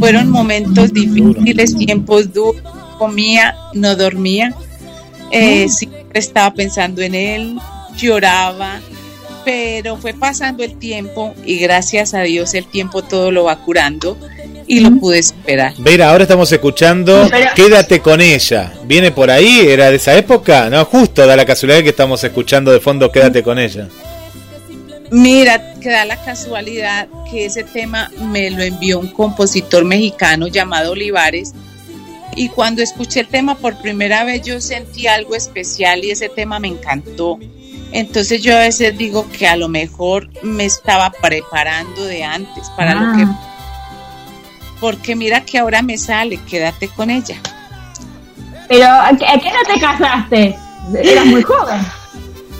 Fueron 0.00 0.30
momentos 0.30 0.92
difíciles, 0.92 1.76
tiempos 1.76 2.32
duros, 2.32 2.60
comía, 2.98 3.56
no 3.72 3.94
dormía 3.94 4.52
eh, 5.30 5.68
siempre 5.68 6.20
estaba 6.20 6.54
pensando 6.54 7.02
en 7.02 7.14
él, 7.14 7.58
lloraba, 7.96 8.80
pero 9.44 9.96
fue 9.96 10.14
pasando 10.14 10.64
el 10.64 10.78
tiempo 10.78 11.34
y 11.44 11.58
gracias 11.58 12.14
a 12.14 12.22
Dios 12.22 12.54
el 12.54 12.66
tiempo 12.66 13.02
todo 13.02 13.30
lo 13.30 13.44
va 13.44 13.56
curando 13.56 14.16
y 14.66 14.80
lo 14.80 14.92
pude 14.98 15.22
superar. 15.22 15.74
Vera, 15.78 16.10
ahora 16.10 16.24
estamos 16.24 16.50
escuchando 16.50 17.28
Quédate 17.54 18.00
con 18.00 18.20
ella. 18.20 18.72
¿Viene 18.84 19.10
por 19.10 19.30
ahí? 19.30 19.66
¿Era 19.68 19.90
de 19.90 19.96
esa 19.96 20.16
época? 20.16 20.70
No, 20.70 20.84
justo 20.86 21.26
da 21.26 21.36
la 21.36 21.44
casualidad 21.44 21.82
que 21.82 21.90
estamos 21.90 22.24
escuchando 22.24 22.72
de 22.72 22.80
fondo 22.80 23.12
Quédate 23.12 23.42
con 23.42 23.58
ella. 23.58 23.88
Mira, 25.10 25.74
que 25.80 25.90
da 25.90 26.04
la 26.06 26.16
casualidad 26.16 27.08
que 27.30 27.44
ese 27.46 27.62
tema 27.62 28.10
me 28.18 28.50
lo 28.50 28.62
envió 28.62 28.98
un 28.98 29.08
compositor 29.08 29.84
mexicano 29.84 30.48
llamado 30.48 30.92
Olivares 30.92 31.52
y 32.36 32.48
cuando 32.48 32.82
escuché 32.82 33.20
el 33.20 33.28
tema 33.28 33.54
por 33.54 33.76
primera 33.78 34.24
vez 34.24 34.42
yo 34.42 34.60
sentí 34.60 35.06
algo 35.06 35.34
especial 35.34 36.04
y 36.04 36.10
ese 36.10 36.28
tema 36.28 36.58
me 36.58 36.68
encantó. 36.68 37.38
Entonces 37.92 38.42
yo 38.42 38.56
a 38.56 38.60
veces 38.60 38.98
digo 38.98 39.28
que 39.30 39.46
a 39.46 39.56
lo 39.56 39.68
mejor 39.68 40.28
me 40.42 40.64
estaba 40.64 41.10
preparando 41.10 42.04
de 42.04 42.24
antes 42.24 42.68
para 42.70 42.94
lo 42.94 43.16
que... 43.16 43.22
Ah. 43.22 43.50
Porque 44.80 45.14
mira 45.14 45.44
que 45.44 45.58
ahora 45.58 45.80
me 45.80 45.96
sale, 45.96 46.38
quédate 46.48 46.88
con 46.88 47.08
ella. 47.08 47.36
Pero 48.68 48.86
¿a 48.86 49.10
qué, 49.16 49.50
no 49.50 49.74
te 49.74 49.80
casaste? 49.80 50.56
Eras 51.02 51.26
muy 51.26 51.42
joven. 51.42 51.80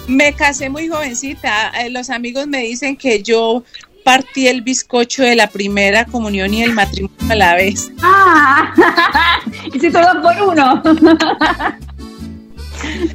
Me 0.06 0.32
casé 0.34 0.70
muy 0.70 0.88
jovencita. 0.88 1.72
Eh, 1.80 1.90
los 1.90 2.10
amigos 2.10 2.46
me 2.46 2.58
dicen 2.58 2.96
que 2.96 3.22
yo 3.22 3.64
partí 4.04 4.46
el 4.46 4.62
bizcocho 4.62 5.22
de 5.22 5.34
la 5.34 5.48
primera 5.48 6.04
comunión 6.04 6.54
y 6.54 6.62
el 6.62 6.72
matrimonio 6.72 7.16
a 7.28 7.34
la 7.34 7.54
vez. 7.56 7.90
Ah, 8.02 9.40
hice 9.74 9.90
todo 9.90 10.22
por 10.22 10.50
uno. 10.50 10.82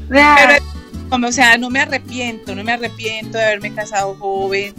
Pero, 0.09 0.55
o 1.11 1.31
sea, 1.31 1.57
no 1.57 1.69
me 1.69 1.79
arrepiento, 1.79 2.55
no 2.55 2.63
me 2.63 2.73
arrepiento 2.73 3.37
de 3.37 3.45
haberme 3.45 3.73
casado 3.73 4.15
joven, 4.15 4.73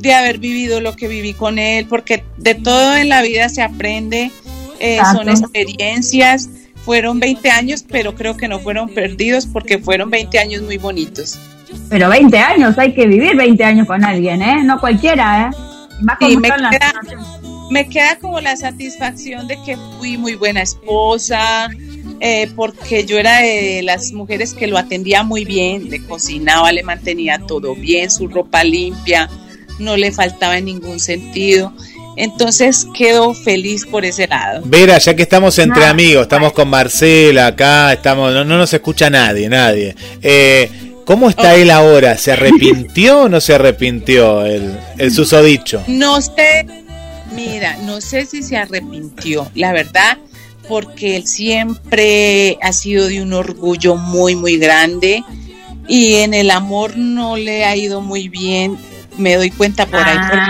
de 0.00 0.14
haber 0.14 0.38
vivido 0.38 0.80
lo 0.80 0.96
que 0.96 1.06
viví 1.06 1.32
con 1.32 1.58
él, 1.58 1.86
porque 1.86 2.24
de 2.36 2.56
todo 2.56 2.96
en 2.96 3.08
la 3.08 3.22
vida 3.22 3.48
se 3.48 3.62
aprende, 3.62 4.32
eh, 4.80 4.98
son 5.12 5.28
experiencias. 5.28 6.50
Fueron 6.84 7.20
20 7.20 7.48
años, 7.48 7.84
pero 7.88 8.16
creo 8.16 8.36
que 8.36 8.48
no 8.48 8.58
fueron 8.58 8.88
perdidos 8.88 9.46
porque 9.46 9.78
fueron 9.78 10.10
20 10.10 10.36
años 10.40 10.62
muy 10.62 10.78
bonitos. 10.78 11.38
Pero 11.88 12.08
20 12.08 12.38
años, 12.38 12.78
hay 12.78 12.94
que 12.94 13.06
vivir 13.06 13.36
20 13.36 13.64
años 13.64 13.86
con 13.86 14.04
alguien, 14.04 14.42
¿eh? 14.42 14.62
No 14.64 14.80
cualquiera, 14.80 15.50
¿eh? 15.50 15.56
me, 17.70 17.88
queda, 17.88 18.18
como 18.20 18.40
la 18.40 18.56
satisfacción 18.56 19.46
de 19.46 19.58
que 19.64 19.76
fui 19.98 20.16
muy 20.16 20.34
buena 20.34 20.62
esposa, 20.62 21.70
eh, 22.20 22.50
porque 22.54 23.04
yo 23.04 23.18
era 23.18 23.40
de 23.40 23.82
las 23.82 24.12
mujeres 24.12 24.54
que 24.54 24.66
lo 24.66 24.78
atendía 24.78 25.22
muy 25.22 25.44
bien, 25.44 25.90
le 25.90 26.04
cocinaba, 26.04 26.72
le 26.72 26.82
mantenía 26.82 27.40
todo 27.46 27.74
bien, 27.74 28.10
su 28.10 28.28
ropa 28.28 28.64
limpia, 28.64 29.28
no 29.78 29.96
le 29.96 30.12
faltaba 30.12 30.58
en 30.58 30.66
ningún 30.66 31.00
sentido. 31.00 31.72
Entonces 32.14 32.86
quedo 32.94 33.32
feliz 33.32 33.86
por 33.86 34.04
ese 34.04 34.26
lado. 34.26 34.60
Vera, 34.66 34.98
ya 34.98 35.14
que 35.16 35.22
estamos 35.22 35.58
entre 35.58 35.84
ah, 35.84 35.90
amigos, 35.90 36.22
estamos 36.22 36.52
con 36.52 36.68
Marcela 36.68 37.46
acá, 37.46 37.90
estamos, 37.94 38.34
no, 38.34 38.44
no 38.44 38.58
nos 38.58 38.72
escucha 38.74 39.08
nadie, 39.08 39.48
nadie. 39.48 39.96
Eh, 40.20 40.91
¿Cómo 41.04 41.28
está 41.28 41.54
él 41.54 41.70
ahora? 41.70 42.16
¿Se 42.16 42.32
arrepintió 42.32 43.22
o 43.22 43.28
no 43.28 43.40
se 43.40 43.54
arrepintió 43.54 44.44
el, 44.44 44.78
el 44.98 45.12
susodicho? 45.12 45.82
No 45.88 46.20
sé, 46.20 46.66
mira, 47.34 47.76
no 47.84 48.00
sé 48.00 48.26
si 48.26 48.42
se 48.42 48.56
arrepintió, 48.56 49.50
la 49.54 49.72
verdad, 49.72 50.18
porque 50.68 51.16
él 51.16 51.26
siempre 51.26 52.58
ha 52.62 52.72
sido 52.72 53.08
de 53.08 53.22
un 53.22 53.32
orgullo 53.32 53.96
muy, 53.96 54.36
muy 54.36 54.56
grande 54.58 55.24
y 55.88 56.14
en 56.16 56.34
el 56.34 56.50
amor 56.50 56.96
no 56.96 57.36
le 57.36 57.64
ha 57.64 57.76
ido 57.76 58.00
muy 58.00 58.28
bien. 58.28 58.78
Me 59.18 59.36
doy 59.36 59.50
cuenta 59.50 59.86
por 59.86 60.00
ahí 60.00 60.16
por 60.28 60.38
ah. 60.38 60.48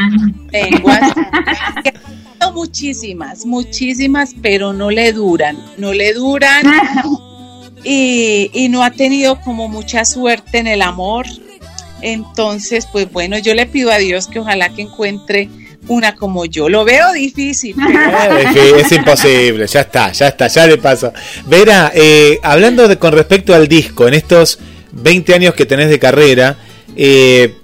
lenguas. 0.52 1.00
muchísimas, 2.54 3.46
muchísimas, 3.46 4.34
pero 4.42 4.72
no 4.72 4.90
le 4.90 5.12
duran, 5.12 5.56
no 5.78 5.92
le 5.92 6.12
duran. 6.12 6.62
y, 7.84 8.68
no 8.70 8.82
ha 8.82 8.90
tenido 8.90 9.40
como 9.40 9.68
mucha 9.68 10.04
suerte 10.04 10.58
en 10.58 10.66
el 10.66 10.82
amor. 10.82 11.26
Entonces, 12.00 12.86
pues 12.90 13.10
bueno, 13.12 13.38
yo 13.38 13.54
le 13.54 13.66
pido 13.66 13.90
a 13.92 13.98
Dios 13.98 14.26
que 14.26 14.40
ojalá 14.40 14.70
que 14.70 14.82
encuentre 14.82 15.48
una 15.88 16.14
como 16.14 16.44
yo. 16.44 16.68
Lo 16.68 16.84
veo 16.84 17.12
difícil. 17.12 17.76
es, 18.78 18.92
imposible, 18.92 19.66
ya 19.66 19.80
está, 19.80 20.12
ya 20.12 20.28
está, 20.28 20.48
ya 20.48 20.66
le 20.66 20.78
pasa. 20.78 21.12
Vera, 21.46 21.92
eh, 21.94 22.38
hablando 22.42 22.88
de, 22.88 22.98
con 22.98 23.12
respecto 23.12 23.54
al 23.54 23.68
disco, 23.68 24.08
en 24.08 24.14
estos 24.14 24.58
20 24.92 25.34
años 25.34 25.54
que 25.54 25.66
tenés 25.66 25.88
de 25.88 25.98
carrera, 25.98 26.56
eh, 26.96 27.56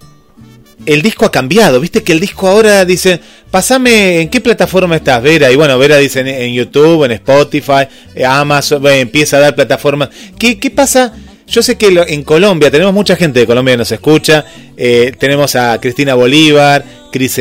el 0.89 1.03
disco 1.03 1.27
ha 1.27 1.31
cambiado, 1.31 1.81
viste 1.81 2.03
que 2.03 2.13
el 2.13 2.21
disco 2.21 2.49
ahora 2.49 2.87
dice, 2.87 3.21
pasame 3.51 4.23
en 4.23 4.31
qué 4.31 4.41
plataforma 4.41 4.97
estás, 4.97 5.23
Vera, 5.23 5.53
y 5.53 5.55
bueno, 5.55 5.79
Vera 5.79 5.99
dice 5.99 6.21
en, 6.21 6.55
YouTube, 6.55 7.05
en 7.05 7.13
Spotify, 7.13 7.87
eh, 8.15 8.25
Amazon, 8.25 8.87
empieza 8.87 9.37
a 9.37 9.41
dar 9.41 9.55
plataformas. 9.55 10.09
¿Qué, 10.39 10.59
qué 10.59 10.71
pasa? 10.71 11.13
Yo 11.47 11.63
sé 11.63 11.77
que 11.77 11.89
en 12.09 12.23
Colombia, 12.23 12.71
tenemos 12.71 12.95
mucha 12.95 13.17
gente 13.17 13.41
de 13.41 13.47
Colombia 13.47 13.75
que 13.75 13.79
nos 13.79 13.93
escucha, 13.93 14.47
eh, 14.79 15.13
tenemos 15.19 15.55
a 15.57 15.79
Cristina 15.79 16.15
Bolívar, 16.15 16.83
Cris 17.13 17.39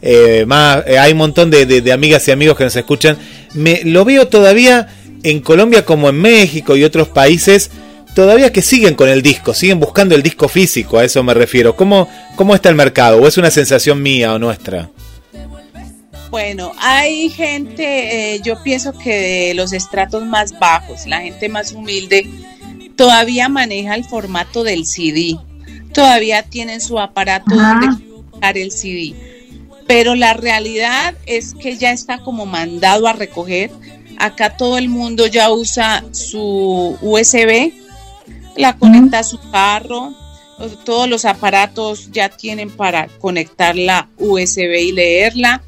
eh, 0.00 0.44
más, 0.44 0.84
hay 0.84 1.12
un 1.12 1.18
montón 1.18 1.50
de, 1.50 1.64
de, 1.64 1.92
amigas 1.92 2.26
y 2.26 2.32
amigos 2.32 2.56
que 2.56 2.64
nos 2.64 2.74
escuchan. 2.74 3.16
Me, 3.54 3.82
lo 3.84 4.04
veo 4.04 4.26
todavía 4.26 4.88
en 5.22 5.40
Colombia 5.40 5.84
como 5.84 6.08
en 6.08 6.16
México 6.16 6.76
y 6.76 6.82
otros 6.82 7.06
países 7.06 7.70
todavía 8.18 8.50
que 8.50 8.62
siguen 8.62 8.96
con 8.96 9.08
el 9.08 9.22
disco, 9.22 9.54
siguen 9.54 9.78
buscando 9.78 10.16
el 10.16 10.24
disco 10.24 10.48
físico, 10.48 10.98
a 10.98 11.04
eso 11.04 11.22
me 11.22 11.34
refiero. 11.34 11.76
¿Cómo, 11.76 12.08
cómo 12.34 12.52
está 12.52 12.68
el 12.68 12.74
mercado? 12.74 13.22
¿O 13.22 13.28
es 13.28 13.38
una 13.38 13.48
sensación 13.48 14.02
mía 14.02 14.34
o 14.34 14.40
nuestra? 14.40 14.90
Bueno, 16.28 16.72
hay 16.80 17.28
gente, 17.28 18.34
eh, 18.34 18.40
yo 18.42 18.60
pienso 18.64 18.92
que 18.92 19.14
de 19.14 19.54
los 19.54 19.72
estratos 19.72 20.26
más 20.26 20.58
bajos, 20.58 21.06
la 21.06 21.20
gente 21.20 21.48
más 21.48 21.70
humilde, 21.70 22.28
todavía 22.96 23.48
maneja 23.48 23.94
el 23.94 24.02
formato 24.02 24.64
del 24.64 24.84
CD, 24.84 25.38
todavía 25.92 26.42
tienen 26.42 26.80
su 26.80 26.98
aparato 26.98 27.54
donde 27.54 27.86
colocar 28.04 28.58
el 28.58 28.72
CD, 28.72 29.14
pero 29.86 30.16
la 30.16 30.32
realidad 30.34 31.14
es 31.26 31.54
que 31.54 31.76
ya 31.76 31.92
está 31.92 32.18
como 32.18 32.46
mandado 32.46 33.06
a 33.06 33.12
recoger. 33.12 33.70
Acá 34.18 34.56
todo 34.56 34.76
el 34.76 34.88
mundo 34.88 35.28
ya 35.28 35.52
usa 35.52 36.02
su 36.10 36.98
USB 37.00 37.86
la 38.58 38.76
conecta 38.76 39.20
a 39.20 39.24
su 39.24 39.38
carro, 39.50 40.14
todos 40.84 41.08
los 41.08 41.24
aparatos 41.24 42.10
ya 42.10 42.28
tienen 42.28 42.70
para 42.70 43.06
conectar 43.20 43.76
la 43.76 44.08
USB 44.18 44.74
y 44.80 44.92
leerla. 44.92 45.62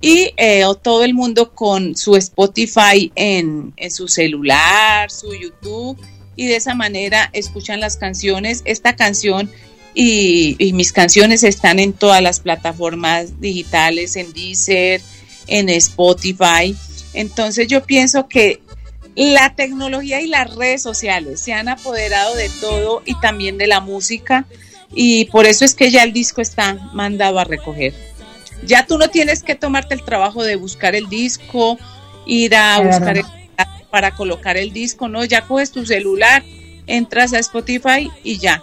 Y 0.00 0.32
eh, 0.36 0.62
todo 0.80 1.04
el 1.04 1.12
mundo 1.12 1.52
con 1.52 1.96
su 1.96 2.16
Spotify 2.16 3.12
en, 3.16 3.74
su 3.90 4.08
celular, 4.08 5.10
su 5.10 5.34
YouTube, 5.34 5.98
y 6.36 6.46
de 6.46 6.56
esa 6.56 6.74
manera 6.74 7.28
escuchan 7.32 7.80
las 7.80 7.96
canciones. 7.96 8.62
Esta 8.64 8.96
canción 8.96 9.50
y, 9.92 10.56
y, 10.58 10.72
mis 10.72 10.92
canciones 10.92 11.42
están 11.42 11.80
en 11.80 11.92
todas 11.92 12.22
las 12.22 12.40
plataformas 12.40 13.40
digitales, 13.40 14.16
en 14.16 14.32
Deezer, 14.32 15.02
en 15.48 15.68
Spotify. 15.68 16.74
Entonces 17.12 17.66
yo 17.66 17.84
pienso 17.84 18.28
que 18.28 18.62
la 19.16 19.54
tecnología 19.54 20.20
y 20.20 20.28
las 20.28 20.54
redes 20.54 20.82
sociales 20.82 21.40
se 21.40 21.52
han 21.52 21.68
apoderado 21.68 22.34
de 22.34 22.48
todo 22.60 23.02
y 23.04 23.18
también 23.20 23.58
de 23.58 23.66
la 23.66 23.80
música 23.80 24.46
y 24.92 25.26
por 25.26 25.46
eso 25.46 25.64
es 25.64 25.74
que 25.74 25.90
ya 25.90 26.02
el 26.02 26.12
disco 26.12 26.40
está 26.40 26.74
mandado 26.92 27.38
a 27.38 27.44
recoger. 27.44 27.94
Ya 28.64 28.86
tú 28.86 28.98
no 28.98 29.08
tienes 29.08 29.42
que 29.42 29.54
tomarte 29.54 29.94
el 29.94 30.04
trabajo 30.04 30.42
de 30.42 30.56
buscar 30.56 30.94
el 30.94 31.08
disco, 31.08 31.78
ir 32.26 32.54
a 32.54 32.80
buscar 32.80 33.16
el, 33.18 33.24
para 33.90 34.12
colocar 34.12 34.56
el 34.56 34.72
disco, 34.72 35.08
no, 35.08 35.24
ya 35.24 35.42
coges 35.42 35.70
tu 35.70 35.86
celular, 35.86 36.44
entras 36.86 37.32
a 37.32 37.38
Spotify 37.38 38.10
y 38.22 38.38
ya, 38.38 38.62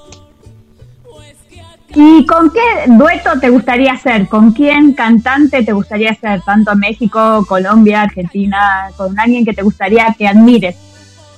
¿Y 1.95 2.25
con 2.25 2.51
qué 2.51 2.59
dueto 2.87 3.39
te 3.39 3.49
gustaría 3.49 3.93
hacer? 3.93 4.27
¿Con 4.27 4.51
quién 4.51 4.93
cantante 4.93 5.63
te 5.63 5.71
gustaría 5.71 6.11
hacer? 6.11 6.41
Tanto 6.41 6.75
México, 6.75 7.45
Colombia, 7.47 8.01
Argentina, 8.01 8.89
con 8.97 9.17
alguien 9.19 9.45
que 9.45 9.53
te 9.53 9.61
gustaría 9.61 10.13
que 10.17 10.27
admires. 10.27 10.75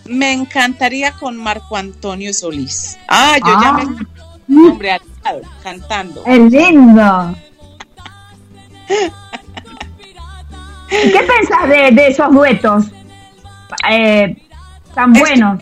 Me 0.06 0.34
encantaría 0.34 1.12
con 1.14 1.38
Marco 1.38 1.78
Antonio 1.78 2.34
Solís. 2.34 2.98
Ah, 3.08 3.38
yo 3.38 3.62
ya 3.62 3.74
me 3.74 3.84
ah. 3.84 4.72
hombre 4.72 4.92
al 4.92 5.02
cantando. 5.62 6.24
Es 6.26 6.52
lindo. 6.52 7.36
¿Qué 10.90 11.20
pensás 11.20 11.70
de, 11.70 12.08
esos 12.08 12.34
duetos 12.34 12.86
eh, 13.90 14.36
tan 14.96 15.14
buenos? 15.14 15.62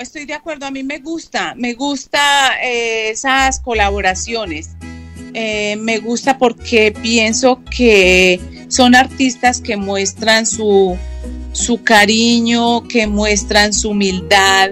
Estoy 0.00 0.26
de 0.26 0.34
acuerdo. 0.34 0.66
A 0.66 0.70
mí 0.70 0.82
me 0.82 0.98
gusta, 0.98 1.54
me 1.56 1.74
gusta 1.74 2.20
eh, 2.62 3.10
esas 3.10 3.60
colaboraciones. 3.60 4.70
Eh, 5.34 5.76
me 5.76 5.98
gusta 5.98 6.36
porque 6.36 6.92
pienso 6.92 7.62
que 7.64 8.38
son 8.68 8.94
artistas 8.94 9.60
que 9.60 9.76
muestran 9.76 10.46
su, 10.46 10.96
su 11.52 11.82
cariño, 11.82 12.86
que 12.86 13.06
muestran 13.06 13.72
su 13.72 13.90
humildad. 13.90 14.70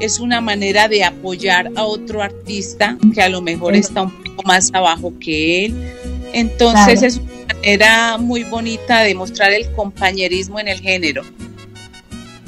Es 0.00 0.18
una 0.18 0.40
manera 0.40 0.88
de 0.88 1.04
apoyar 1.04 1.70
a 1.76 1.84
otro 1.84 2.22
artista 2.22 2.98
que 3.14 3.22
a 3.22 3.28
lo 3.28 3.40
mejor 3.40 3.74
está 3.74 4.02
un 4.02 4.10
poco 4.10 4.42
más 4.42 4.70
abajo 4.74 5.14
que 5.18 5.66
él. 5.66 5.74
Entonces 6.34 7.02
es 7.02 7.16
una 7.18 7.54
manera 7.54 8.18
muy 8.18 8.42
bonita 8.42 9.02
de 9.02 9.14
mostrar 9.14 9.52
el 9.52 9.70
compañerismo 9.72 10.58
en 10.60 10.68
el 10.68 10.80
género. 10.80 11.22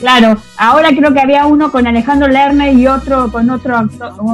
Claro, 0.04 0.36
ahora 0.58 0.90
creo 0.94 1.14
que 1.14 1.20
había 1.20 1.46
uno 1.46 1.72
con 1.72 1.86
Alejandro 1.86 2.28
Lerner 2.28 2.74
y 2.74 2.86
otro 2.86 3.32
con 3.32 3.48
otro 3.48 3.88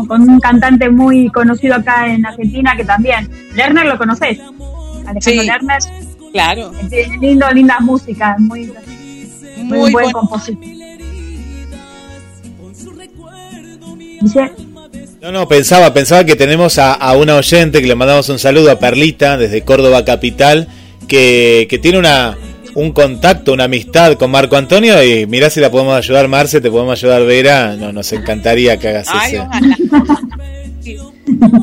con 0.09 0.29
un 0.29 0.41
cantante 0.41 0.91
muy 0.91 1.29
conocido 1.31 1.77
acá 1.77 2.13
en 2.13 2.27
Argentina 2.27 2.75
que 2.77 2.85
también. 2.85 3.31
Lerner 3.55 3.87
lo 3.87 3.97
conoces. 3.97 4.41
Alejandro 5.07 5.45
Lerner. 5.45 5.79
Claro. 6.33 6.73
Tiene 6.89 7.19
lindo, 7.19 7.49
linda 7.53 7.79
música, 7.79 8.35
muy, 8.41 8.73
muy, 9.59 9.93
buen 9.93 10.11
compositor. 10.11 10.59
No, 15.23 15.31
no, 15.31 15.47
pensaba, 15.47 15.95
pensaba 15.95 16.25
que 16.25 16.35
tenemos 16.35 16.81
a, 16.81 16.95
a, 16.95 17.17
una 17.17 17.37
oyente 17.37 17.81
que 17.81 17.87
le 17.87 17.95
mandamos 17.95 18.29
un 18.29 18.41
saludo 18.41 18.73
a 18.73 18.81
Perlita 18.81 19.37
desde 19.37 19.63
Córdoba 19.63 20.05
Capital, 20.05 20.67
que, 21.07 21.69
que 21.71 21.79
tiene 21.79 21.99
una, 22.01 22.37
un 22.75 22.93
contacto, 22.93 23.53
una 23.53 23.65
amistad 23.65 24.15
con 24.15 24.31
Marco 24.31 24.57
Antonio 24.57 25.03
y 25.03 25.27
mirá 25.27 25.51
si 25.51 25.61
la 25.61 25.71
podemos 25.71 25.97
ayudar, 25.97 26.29
Marce, 26.29 26.61
te 26.61 26.71
podemos 26.71 26.99
ayudar, 26.99 27.25
Vera. 27.25 27.77
No, 27.77 27.93
nos 27.93 28.13
encantaría 28.13 28.77
que 28.79 28.89
hagas 28.89 29.09
eso. 29.27 29.49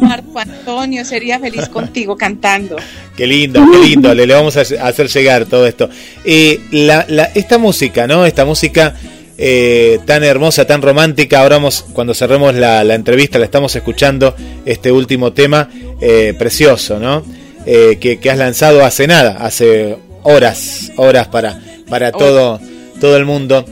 Marco 0.02 0.40
Antonio, 0.40 1.04
sería 1.06 1.40
feliz 1.40 1.68
contigo 1.70 2.16
cantando. 2.16 2.78
Qué 3.16 3.28
lindo, 3.28 3.66
qué 3.72 3.80
lindo, 3.80 4.14
le, 4.14 4.26
le 4.26 4.34
vamos 4.34 4.58
a 4.58 4.62
hacer 4.62 5.08
llegar 5.08 5.46
todo 5.46 5.68
esto. 5.68 5.90
Eh, 6.24 6.60
la, 6.72 7.02
esta 7.36 7.58
música, 7.58 8.08
¿no? 8.08 8.26
Esta 8.26 8.46
música 8.46 8.96
eh, 9.38 10.00
tan 10.06 10.24
hermosa, 10.24 10.66
tan 10.66 10.82
romántica, 10.82 11.42
ahora 11.42 11.58
vamos, 11.58 11.86
cuando 11.94 12.14
cerremos 12.14 12.56
la, 12.56 12.82
entrevista, 12.94 13.40
la 13.40 13.46
estamos 13.46 13.76
escuchando, 13.76 14.36
este 14.66 14.92
último 14.92 15.34
tema, 15.34 15.70
eh, 16.02 16.34
precioso, 16.38 17.00
¿no? 17.00 17.24
Que, 17.66 18.20
que, 18.22 18.32
has 18.32 18.38
lanzado 18.38 18.86
hace 18.86 19.08
nada, 19.08 19.40
hace 19.42 19.98
horas, 20.24 20.92
horas 20.98 21.28
para, 21.28 21.60
para 21.90 22.12
todo, 22.12 22.60
todo 23.00 23.18
el 23.18 23.26
mundo. 23.26 23.66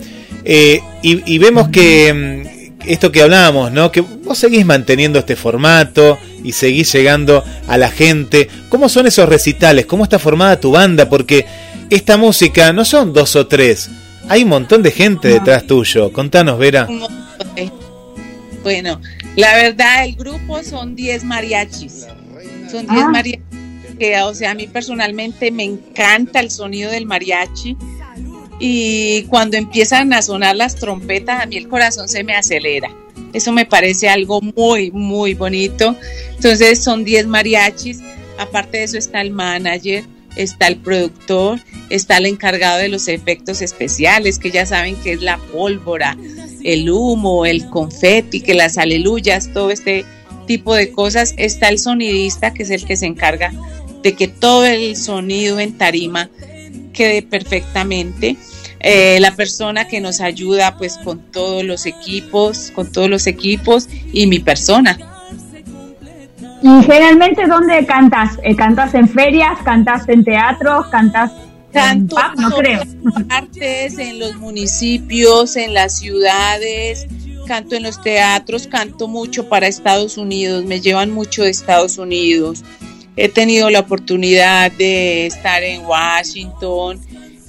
y, 0.46 0.82
y, 1.02 1.38
vemos 1.38 1.70
que 1.70 2.14
mm, 2.14 2.56
esto 2.88 3.12
que 3.12 3.22
hablábamos, 3.22 3.72
¿no? 3.72 3.92
Que 3.92 4.02
vos 4.02 4.38
seguís 4.38 4.66
manteniendo 4.66 5.20
este 5.20 5.36
formato 5.36 6.18
y 6.44 6.52
seguís 6.52 6.92
llegando 6.94 7.44
a 7.68 7.78
la 7.78 7.90
gente. 7.90 8.48
¿Cómo 8.70 8.90
son 8.90 9.08
esos 9.08 9.28
recitales? 9.28 9.86
¿Cómo 9.86 10.04
está 10.04 10.20
formada 10.20 10.60
tu 10.60 10.72
banda? 10.72 11.10
Porque 11.10 11.46
esta 11.90 12.18
música 12.18 12.74
no 12.74 12.86
son 12.86 13.14
dos 13.14 13.36
o 13.36 13.48
tres. 13.48 13.90
Hay 14.28 14.44
un 14.44 14.50
montón 14.50 14.82
de 14.82 14.92
gente 14.92 15.28
detrás 15.28 15.66
tuyo. 15.68 16.12
Contanos, 16.12 16.58
Vera. 16.58 16.88
Bueno, 18.64 19.00
la 19.36 19.56
verdad, 19.56 20.06
el 20.06 20.16
grupo 20.16 20.64
son 20.64 20.96
10 20.96 21.24
mariachis. 21.24 22.08
Son 22.72 22.88
10 22.88 22.90
ah. 22.90 23.10
mariachis 23.10 23.65
que, 23.98 24.20
o 24.22 24.34
sea, 24.34 24.52
a 24.52 24.56
mí 24.56 24.68
personalmente 24.68 25.52
me 25.52 25.64
encanta 25.64 26.40
el 26.40 26.52
sonido 26.52 26.92
del 26.92 27.06
mariachi 27.06 27.76
y 28.60 29.24
cuando 29.24 29.58
empiezan 29.58 30.14
a 30.14 30.22
sonar 30.22 30.56
las 30.56 30.76
trompetas 30.76 31.44
a 31.44 31.46
mí 31.46 31.58
el 31.58 31.68
corazón 31.68 32.08
se 32.08 32.24
me 32.24 32.36
acelera. 32.36 32.90
Eso 33.34 33.52
me 33.52 33.66
parece 33.66 34.08
algo 34.08 34.42
muy, 34.42 34.92
muy 34.92 35.34
bonito. 35.34 35.96
Entonces 36.36 36.82
son 36.82 37.04
10 37.04 37.28
mariachis, 37.28 38.00
aparte 38.38 38.78
de 38.78 38.84
eso 38.86 38.98
está 38.98 39.22
el 39.22 39.32
manager, 39.32 40.06
está 40.38 40.68
el 40.68 40.78
productor, 40.78 41.60
está 41.90 42.18
el 42.18 42.28
encargado 42.28 42.80
de 42.80 42.88
los 42.88 43.08
efectos 43.08 43.62
especiales, 43.62 44.40
que 44.40 44.52
ya 44.52 44.66
saben 44.66 44.96
que 44.98 45.14
es 45.14 45.22
la 45.22 45.38
pólvora, 45.38 46.18
el 46.64 46.90
humo, 46.90 47.46
el 47.46 47.70
confeti, 47.70 48.42
que 48.42 48.54
las 48.54 48.78
aleluyas, 48.78 49.52
todo 49.54 49.70
este 49.70 50.06
tipo 50.48 50.74
de 50.74 50.92
cosas. 50.92 51.34
Está 51.38 51.68
el 51.68 51.80
sonidista, 51.80 52.54
que 52.54 52.64
es 52.64 52.70
el 52.70 52.86
que 52.86 52.96
se 52.96 53.06
encarga 53.06 53.52
de 54.06 54.14
que 54.14 54.28
todo 54.28 54.66
el 54.66 54.96
sonido 54.96 55.60
en 55.60 55.80
tarima 55.80 56.30
quede 56.94 57.24
perfectamente. 57.24 58.38
Eh, 58.80 59.18
la 59.20 59.36
persona 59.36 59.88
que 59.88 60.00
nos 60.00 60.22
ayuda 60.22 60.78
pues 60.78 61.00
con 61.04 61.18
todos 61.32 61.64
los 61.64 61.88
equipos, 61.88 62.72
con 62.76 62.92
todos 62.92 63.10
los 63.10 63.26
equipos 63.26 63.90
y 64.14 64.28
mi 64.28 64.38
persona. 64.38 64.96
¿Y 66.62 66.84
generalmente 66.84 67.48
dónde 67.48 67.84
cantas? 67.88 68.38
Eh, 68.44 68.56
¿Cantas 68.56 68.94
en 68.94 69.10
ferias? 69.10 69.58
¿Cantas 69.64 70.08
en 70.08 70.24
teatros? 70.24 70.86
¿Cantas 70.92 71.32
en 71.74 72.08
no 72.38 72.52
creo. 72.52 72.84
Partes, 73.28 73.98
en 73.98 74.20
los 74.20 74.36
municipios, 74.36 75.56
en 75.56 75.74
las 75.74 75.98
ciudades, 75.98 77.08
canto 77.48 77.76
en 77.76 77.82
los 77.82 78.00
teatros, 78.04 78.68
canto 78.68 79.08
mucho 79.08 79.50
para 79.50 79.66
Estados 79.66 80.20
Unidos, 80.20 80.64
me 80.64 80.80
llevan 80.80 81.10
mucho 81.10 81.42
de 81.42 81.50
Estados 81.50 81.98
Unidos. 81.98 82.64
He 83.18 83.30
tenido 83.30 83.70
la 83.70 83.80
oportunidad 83.80 84.72
de 84.72 85.26
estar 85.26 85.64
en 85.64 85.86
Washington, 85.86 87.00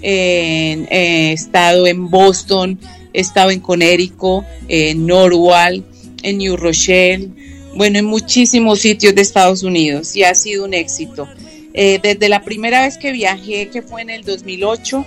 en, 0.00 0.86
he 0.90 1.32
estado 1.32 1.86
en 1.86 2.08
Boston, 2.08 2.78
he 3.12 3.20
estado 3.20 3.50
en 3.50 3.60
Connecticut, 3.60 4.44
en 4.68 5.06
Norwalk, 5.06 5.84
en 6.22 6.38
New 6.38 6.56
Rochelle, 6.56 7.30
bueno, 7.74 7.98
en 7.98 8.04
muchísimos 8.04 8.80
sitios 8.80 9.14
de 9.14 9.22
Estados 9.22 9.62
Unidos 9.62 10.16
y 10.16 10.24
ha 10.24 10.34
sido 10.34 10.64
un 10.64 10.74
éxito. 10.74 11.28
Eh, 11.74 12.00
desde 12.02 12.28
la 12.28 12.42
primera 12.42 12.82
vez 12.82 12.96
que 12.96 13.12
viajé, 13.12 13.68
que 13.68 13.82
fue 13.82 14.00
en 14.02 14.10
el 14.10 14.24
2008, 14.24 15.04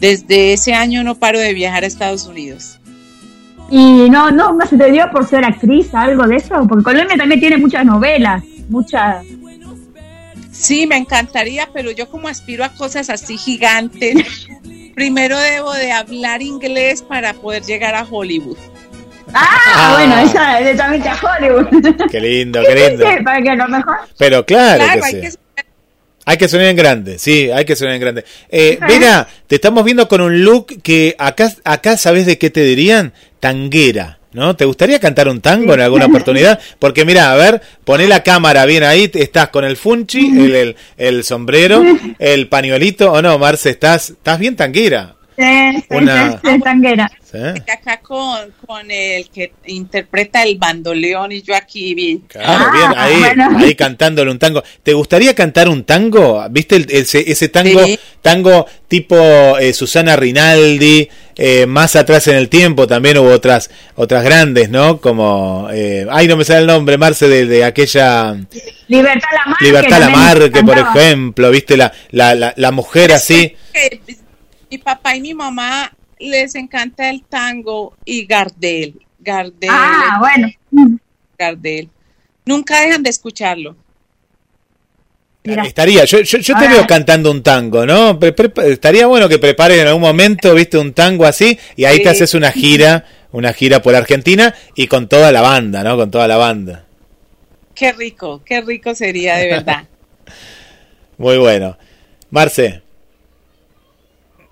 desde 0.00 0.54
ese 0.54 0.72
año 0.72 1.04
no 1.04 1.16
paro 1.16 1.38
de 1.38 1.52
viajar 1.52 1.84
a 1.84 1.86
Estados 1.86 2.26
Unidos. 2.26 2.78
¿Y 3.70 4.08
no, 4.08 4.30
no, 4.30 4.54
no 4.54 4.66
se 4.66 4.78
te 4.78 4.90
dio 4.90 5.10
por 5.10 5.26
ser 5.26 5.44
actriz, 5.44 5.92
algo 5.92 6.26
de 6.26 6.36
eso? 6.36 6.54
Porque 6.66 6.84
Colombia 6.84 7.16
también 7.18 7.40
tiene 7.40 7.58
muchas 7.58 7.84
novelas, 7.84 8.42
muchas 8.70 9.26
Sí, 10.58 10.88
me 10.88 10.96
encantaría, 10.96 11.68
pero 11.72 11.92
yo 11.92 12.08
como 12.08 12.26
aspiro 12.26 12.64
a 12.64 12.70
cosas 12.70 13.10
así 13.10 13.38
gigantes, 13.38 14.48
primero 14.94 15.38
debo 15.38 15.72
de 15.72 15.92
hablar 15.92 16.42
inglés 16.42 17.02
para 17.02 17.32
poder 17.32 17.62
llegar 17.62 17.94
a 17.94 18.02
Hollywood. 18.02 18.58
Ah, 19.32 19.46
ah. 19.66 19.92
bueno, 19.94 20.18
esa 20.18 20.58
directamente 20.58 21.08
a 21.08 21.14
Hollywood. 21.14 21.66
Qué 22.10 22.20
lindo, 22.20 22.60
qué 22.66 22.74
lindo. 22.74 23.06
para 23.24 23.40
que 23.40 23.54
lo 23.54 23.68
mejor. 23.68 23.96
Pero 24.18 24.44
claro, 24.44 24.84
que 24.84 24.90
hay, 24.90 25.20
que... 25.20 25.30
hay 26.24 26.36
que 26.36 26.48
sonar 26.48 26.66
en 26.66 26.76
grande, 26.76 27.18
sí, 27.18 27.50
hay 27.52 27.64
que 27.64 27.76
sonar 27.76 27.94
en 27.94 28.00
grande. 28.00 28.24
Eh, 28.48 28.78
Vera, 28.80 29.28
te 29.46 29.56
estamos 29.56 29.84
viendo 29.84 30.08
con 30.08 30.20
un 30.22 30.42
look 30.42 30.82
que 30.82 31.14
acá, 31.18 31.52
acá, 31.62 31.96
¿sabes 31.96 32.26
de 32.26 32.36
qué 32.36 32.50
te 32.50 32.62
dirían? 32.62 33.12
Tanguera. 33.38 34.17
¿No? 34.32 34.56
¿Te 34.56 34.64
gustaría 34.64 34.98
cantar 35.00 35.28
un 35.28 35.40
tango 35.40 35.74
en 35.74 35.80
alguna 35.80 36.06
oportunidad? 36.06 36.60
Porque 36.78 37.04
mira, 37.04 37.32
a 37.32 37.36
ver, 37.36 37.62
poné 37.84 38.06
la 38.06 38.22
cámara 38.22 38.64
bien 38.66 38.84
ahí, 38.84 39.10
estás 39.14 39.48
con 39.48 39.64
el 39.64 39.76
funchi, 39.76 40.26
el, 40.38 40.76
el, 40.96 41.24
sombrero, 41.24 41.82
el 42.18 42.48
pañuelito, 42.48 43.12
o 43.12 43.22
no, 43.22 43.38
Marce, 43.38 43.70
estás, 43.70 44.10
estás 44.10 44.38
bien 44.38 44.56
tanguera. 44.56 45.14
Sí, 45.36 45.84
una... 45.90 46.40
tanguera. 46.64 47.10
Acá 47.34 48.00
con, 48.00 48.52
con 48.66 48.90
el 48.90 49.28
que 49.28 49.52
interpreta 49.66 50.42
el 50.42 50.56
bandoleón 50.56 51.32
y 51.32 51.42
yo 51.42 51.54
aquí 51.54 51.94
bien. 51.94 52.20
Claro, 52.20 52.72
bien, 52.72 52.92
ah, 52.96 53.04
ahí, 53.04 53.64
ahí 53.64 53.74
cantándole 53.74 54.30
un 54.30 54.38
tango. 54.38 54.62
¿Te 54.82 54.94
gustaría 54.94 55.34
cantar 55.34 55.68
un 55.68 55.84
tango? 55.84 56.42
¿Viste 56.50 56.86
ese, 56.88 57.30
ese 57.30 57.48
tango, 57.48 57.80
tango 58.22 58.66
tipo 58.88 59.16
eh, 59.58 59.72
Susana 59.72 60.16
Rinaldi? 60.16 61.08
Eh, 61.40 61.66
más 61.66 61.94
atrás 61.94 62.26
en 62.26 62.36
el 62.36 62.48
tiempo 62.48 62.88
también 62.88 63.16
hubo 63.18 63.30
otras 63.30 63.70
otras 63.94 64.24
grandes, 64.24 64.70
¿no? 64.70 65.00
Como, 65.00 65.68
eh, 65.70 66.04
ay, 66.10 66.26
no 66.26 66.36
me 66.36 66.44
sale 66.44 66.60
el 66.60 66.66
nombre, 66.66 66.98
Marce, 66.98 67.28
de, 67.28 67.64
aquella... 67.64 68.36
Libertad 68.88 69.28
Lamarque. 69.32 69.64
Libertad 69.64 70.00
Lamarque, 70.00 70.64
por 70.64 70.78
ejemplo, 70.78 71.50
¿viste? 71.50 71.76
La, 71.76 71.92
la, 72.10 72.54
la, 72.56 72.70
mujer 72.72 73.12
así. 73.12 73.54
Mi 74.68 74.78
papá 74.78 75.14
y 75.14 75.20
mi 75.20 75.32
mamá 75.32 75.92
les 76.20 76.54
encanta 76.54 77.10
el 77.10 77.22
tango 77.24 77.96
y 78.04 78.26
Gardel. 78.26 79.00
Gardel. 79.18 79.70
Ah, 79.70 80.16
bueno. 80.18 80.48
Gardel. 81.38 81.88
Nunca 82.44 82.80
dejan 82.80 83.02
de 83.02 83.10
escucharlo. 83.10 83.76
Estaría, 85.44 86.04
yo, 86.04 86.20
yo, 86.20 86.58
te 86.58 86.68
veo 86.68 86.86
cantando 86.86 87.30
un 87.30 87.42
tango, 87.42 87.86
¿no? 87.86 88.18
estaría 88.66 89.06
bueno 89.06 89.30
que 89.30 89.38
prepares 89.38 89.78
en 89.78 89.86
algún 89.86 90.02
momento, 90.02 90.54
viste, 90.54 90.76
un 90.76 90.92
tango 90.92 91.24
así 91.24 91.58
y 91.74 91.86
ahí 91.86 92.02
te 92.02 92.10
haces 92.10 92.34
una 92.34 92.52
gira, 92.52 93.06
una 93.32 93.54
gira 93.54 93.80
por 93.80 93.94
Argentina 93.94 94.54
y 94.74 94.88
con 94.88 95.08
toda 95.08 95.32
la 95.32 95.40
banda, 95.40 95.82
¿no? 95.82 95.96
Con 95.96 96.10
toda 96.10 96.28
la 96.28 96.36
banda. 96.36 96.84
Qué 97.74 97.92
rico, 97.92 98.42
qué 98.44 98.60
rico 98.60 98.94
sería 98.94 99.36
de 99.36 99.46
verdad. 99.46 99.84
Muy 101.16 101.38
bueno. 101.38 101.78
Marce. 102.30 102.82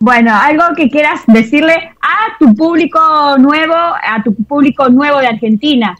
Bueno, 0.07 0.33
algo 0.33 0.63
que 0.77 0.89
quieras 0.89 1.23
decirle 1.27 1.75
a 2.01 2.39
tu 2.39 2.55
público 2.55 3.01
nuevo, 3.39 3.75
a 3.75 4.23
tu 4.23 4.33
público 4.37 4.89
nuevo 4.89 5.19
de 5.19 5.27
Argentina 5.27 5.97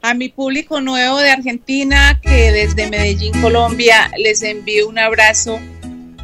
a 0.00 0.14
mi 0.14 0.30
público 0.30 0.80
nuevo 0.80 1.18
de 1.18 1.30
Argentina 1.30 2.18
que 2.22 2.50
desde 2.50 2.88
Medellín, 2.88 3.38
Colombia, 3.42 4.10
les 4.16 4.42
envío 4.42 4.88
un 4.88 4.98
abrazo 4.98 5.58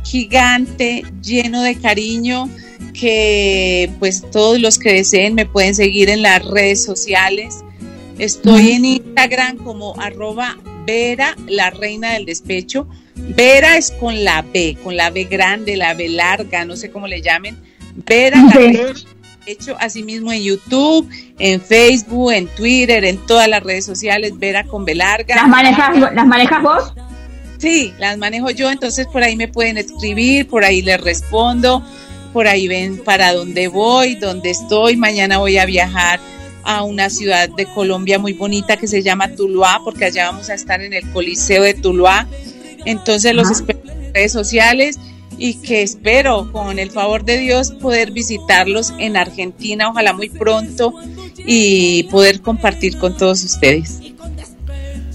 gigante, 0.04 1.04
lleno 1.20 1.60
de 1.60 1.74
cariño, 1.74 2.48
que 2.98 3.90
pues 3.98 4.24
todos 4.30 4.58
los 4.58 4.78
que 4.78 4.94
deseen 4.94 5.34
me 5.34 5.44
pueden 5.44 5.74
seguir 5.74 6.08
en 6.08 6.22
las 6.22 6.42
redes 6.46 6.82
sociales. 6.82 7.62
Estoy 8.18 8.70
en 8.70 8.86
Instagram 8.86 9.58
como 9.58 10.00
arroba 10.00 10.56
Vera, 10.86 11.36
la 11.46 11.68
reina 11.68 12.14
del 12.14 12.24
despecho. 12.24 12.88
Vera 13.16 13.76
es 13.76 13.90
con 13.92 14.24
la 14.24 14.42
B, 14.42 14.76
con 14.82 14.96
la 14.96 15.10
B 15.10 15.24
grande, 15.24 15.76
la 15.76 15.94
B 15.94 16.08
larga, 16.08 16.64
no 16.64 16.76
sé 16.76 16.90
cómo 16.90 17.06
le 17.06 17.22
llamen. 17.22 17.56
Vera, 17.94 18.42
la 18.42 18.52
reina 18.52 18.94
hecho 19.46 19.76
asimismo 19.78 20.32
en 20.32 20.42
YouTube, 20.42 21.08
en 21.38 21.60
Facebook, 21.60 22.32
en 22.32 22.46
Twitter, 22.48 23.04
en 23.04 23.18
todas 23.26 23.48
las 23.48 23.62
redes 23.62 23.84
sociales, 23.84 24.38
Vera 24.38 24.64
con 24.64 24.84
Belarga. 24.84 25.34
¿Las 25.34 25.48
manejas, 25.48 25.96
¿Las 26.14 26.26
manejas 26.26 26.62
vos? 26.62 26.92
Sí, 27.58 27.92
las 27.98 28.18
manejo 28.18 28.50
yo, 28.50 28.70
entonces 28.70 29.06
por 29.06 29.22
ahí 29.22 29.36
me 29.36 29.48
pueden 29.48 29.78
escribir, 29.78 30.48
por 30.48 30.64
ahí 30.64 30.82
les 30.82 31.00
respondo, 31.00 31.82
por 32.32 32.46
ahí 32.46 32.68
ven 32.68 32.98
para 32.98 33.32
dónde 33.32 33.68
voy, 33.68 34.16
dónde 34.16 34.50
estoy. 34.50 34.96
Mañana 34.96 35.38
voy 35.38 35.58
a 35.58 35.64
viajar 35.64 36.20
a 36.64 36.82
una 36.82 37.10
ciudad 37.10 37.48
de 37.48 37.66
Colombia 37.66 38.18
muy 38.18 38.32
bonita 38.32 38.76
que 38.76 38.86
se 38.86 39.02
llama 39.02 39.28
Tuluá, 39.28 39.80
porque 39.84 40.06
allá 40.06 40.26
vamos 40.26 40.50
a 40.50 40.54
estar 40.54 40.82
en 40.82 40.92
el 40.92 41.10
Coliseo 41.10 41.62
de 41.62 41.74
Tuluá. 41.74 42.26
Entonces 42.84 43.34
los 43.34 43.50
espero 43.50 43.80
en 43.90 44.14
redes 44.14 44.32
sociales 44.32 44.98
y 45.38 45.54
que 45.54 45.82
espero 45.82 46.50
con 46.52 46.78
el 46.78 46.90
favor 46.90 47.24
de 47.24 47.38
Dios 47.38 47.72
poder 47.72 48.12
visitarlos 48.12 48.92
en 48.98 49.16
Argentina, 49.16 49.88
ojalá 49.88 50.12
muy 50.12 50.28
pronto 50.28 50.94
y 51.38 52.04
poder 52.04 52.40
compartir 52.40 52.98
con 52.98 53.16
todos 53.16 53.42
ustedes. 53.42 54.00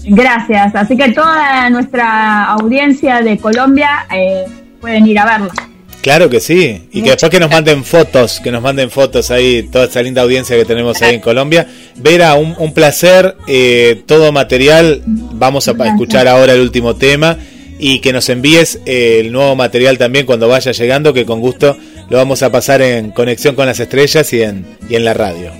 Gracias. 0.04 0.74
Así 0.74 0.96
que 0.96 1.12
toda 1.12 1.68
nuestra 1.70 2.44
audiencia 2.52 3.20
de 3.22 3.38
Colombia 3.38 4.06
eh, 4.14 4.44
pueden 4.80 5.06
ir 5.06 5.18
a 5.18 5.24
verla. 5.24 5.52
Claro 6.00 6.30
que 6.30 6.40
sí, 6.40 6.88
y 6.92 7.02
que 7.02 7.10
después 7.10 7.30
que 7.30 7.38
nos 7.38 7.50
manden 7.50 7.84
fotos, 7.84 8.40
que 8.40 8.50
nos 8.50 8.62
manden 8.62 8.90
fotos 8.90 9.30
ahí, 9.30 9.64
toda 9.64 9.84
esa 9.84 10.02
linda 10.02 10.22
audiencia 10.22 10.56
que 10.56 10.64
tenemos 10.64 11.02
ahí 11.02 11.16
en 11.16 11.20
Colombia. 11.20 11.66
Vera, 11.96 12.36
un, 12.36 12.54
un 12.56 12.72
placer, 12.72 13.36
eh, 13.46 14.02
todo 14.06 14.32
material, 14.32 15.02
vamos 15.04 15.68
a 15.68 15.72
escuchar 15.72 16.26
ahora 16.26 16.54
el 16.54 16.62
último 16.62 16.96
tema 16.96 17.36
y 17.80 18.00
que 18.00 18.12
nos 18.12 18.28
envíes 18.28 18.78
eh, 18.84 19.20
el 19.20 19.32
nuevo 19.32 19.56
material 19.56 19.98
también 19.98 20.26
cuando 20.26 20.46
vaya 20.48 20.72
llegando, 20.72 21.14
que 21.14 21.24
con 21.24 21.40
gusto 21.40 21.76
lo 22.08 22.16
vamos 22.18 22.42
a 22.42 22.52
pasar 22.52 22.82
en 22.82 23.10
conexión 23.10 23.54
con 23.54 23.66
las 23.66 23.80
estrellas 23.80 24.32
y 24.32 24.42
en, 24.42 24.66
y 24.88 24.96
en 24.96 25.04
la 25.04 25.14
radio. 25.14 25.50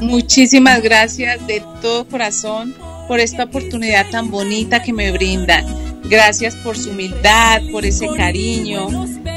Muchísimas 0.00 0.82
gracias 0.82 1.44
de 1.46 1.62
todo 1.80 2.06
corazón 2.06 2.74
por 3.08 3.20
esta 3.20 3.44
oportunidad 3.44 4.06
tan 4.10 4.30
bonita 4.30 4.82
que 4.82 4.92
me 4.92 5.10
brindan. 5.12 5.64
Gracias 6.08 6.54
por 6.56 6.76
su 6.76 6.90
humildad, 6.90 7.62
por 7.72 7.84
ese 7.84 8.06
cariño. 8.08 8.88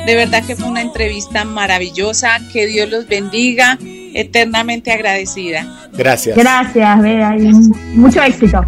De 0.06 0.16
verdad 0.16 0.44
que 0.46 0.56
fue 0.56 0.68
una 0.68 0.82
entrevista 0.82 1.44
maravillosa. 1.44 2.40
Que 2.54 2.68
Dios 2.68 2.90
los 2.90 3.08
bendiga. 3.08 3.78
Eternamente 4.14 4.92
agradecida. 4.92 5.90
Gracias. 5.94 6.38
Gracias, 6.38 7.02
Bea. 7.02 7.36
Mucho 7.94 8.22
éxito. 8.22 8.66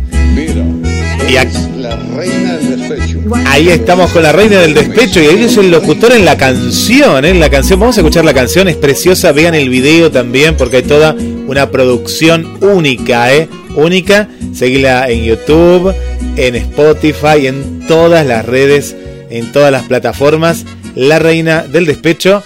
Y 1.29 1.33
la 1.77 1.95
reina 2.15 2.57
del 2.57 2.79
despecho. 2.79 3.19
Ahí 3.45 3.69
estamos 3.69 4.11
con 4.11 4.23
la 4.23 4.31
reina 4.31 4.59
del 4.59 4.73
despecho 4.73 5.21
y 5.21 5.27
ahí 5.27 5.43
es 5.43 5.55
el 5.57 5.71
locutor 5.71 6.11
en 6.11 6.25
la 6.25 6.37
canción, 6.37 7.23
¿eh? 7.23 7.29
en 7.29 7.39
la 7.39 7.49
canción. 7.49 7.79
Vamos 7.79 7.97
a 7.97 8.01
escuchar 8.01 8.25
la 8.25 8.33
canción, 8.33 8.67
es 8.67 8.75
preciosa. 8.75 9.31
Vean 9.31 9.55
el 9.55 9.69
video 9.69 10.11
también 10.11 10.57
porque 10.57 10.77
hay 10.77 10.83
toda 10.83 11.15
una 11.47 11.71
producción 11.71 12.57
única, 12.61 13.33
¿eh? 13.33 13.47
Única. 13.75 14.29
Seguila 14.53 15.09
en 15.09 15.23
YouTube, 15.23 15.93
en 16.35 16.55
Spotify, 16.55 17.47
en 17.47 17.87
todas 17.87 18.25
las 18.25 18.45
redes, 18.45 18.95
en 19.29 19.51
todas 19.51 19.71
las 19.71 19.83
plataformas. 19.83 20.65
La 20.95 21.19
reina 21.19 21.63
del 21.63 21.85
despecho 21.85 22.43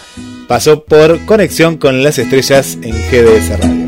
pasó 0.47 0.84
por 0.84 1.26
conexión 1.26 1.78
con 1.78 2.03
las 2.03 2.19
estrellas 2.19 2.78
en 2.84 2.91
GDS 2.91 3.59
Radio. 3.59 3.84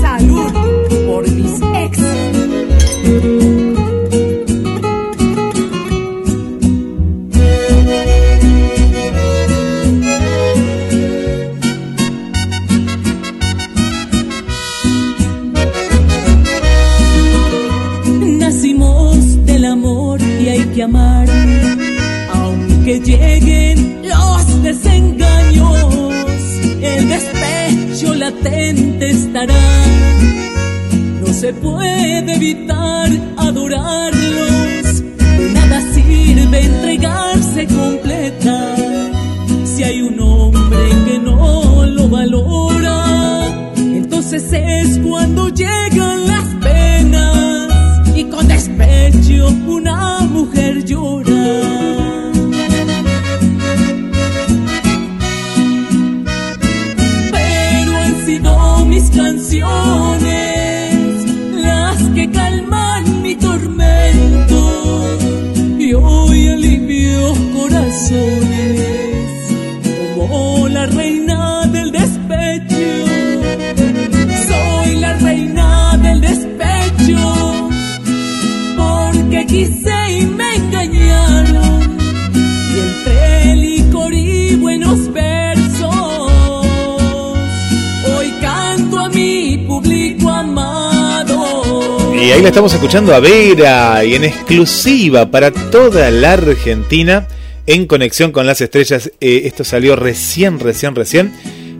Salud 0.00 0.52
por 1.06 1.28
mis 1.32 1.60
ex. 1.74 1.98
Estamos 92.38 92.72
escuchando 92.72 93.14
a 93.14 93.20
Vera 93.20 94.04
y 94.04 94.14
en 94.14 94.24
exclusiva 94.24 95.30
para 95.30 95.50
toda 95.50 96.10
la 96.10 96.32
Argentina 96.32 97.26
en 97.66 97.86
conexión 97.86 98.32
con 98.32 98.46
las 98.46 98.60
estrellas. 98.60 99.10
Eh, 99.20 99.42
esto 99.44 99.62
salió 99.62 99.94
recién, 99.94 100.58
recién, 100.58 100.94
recién. 100.94 101.32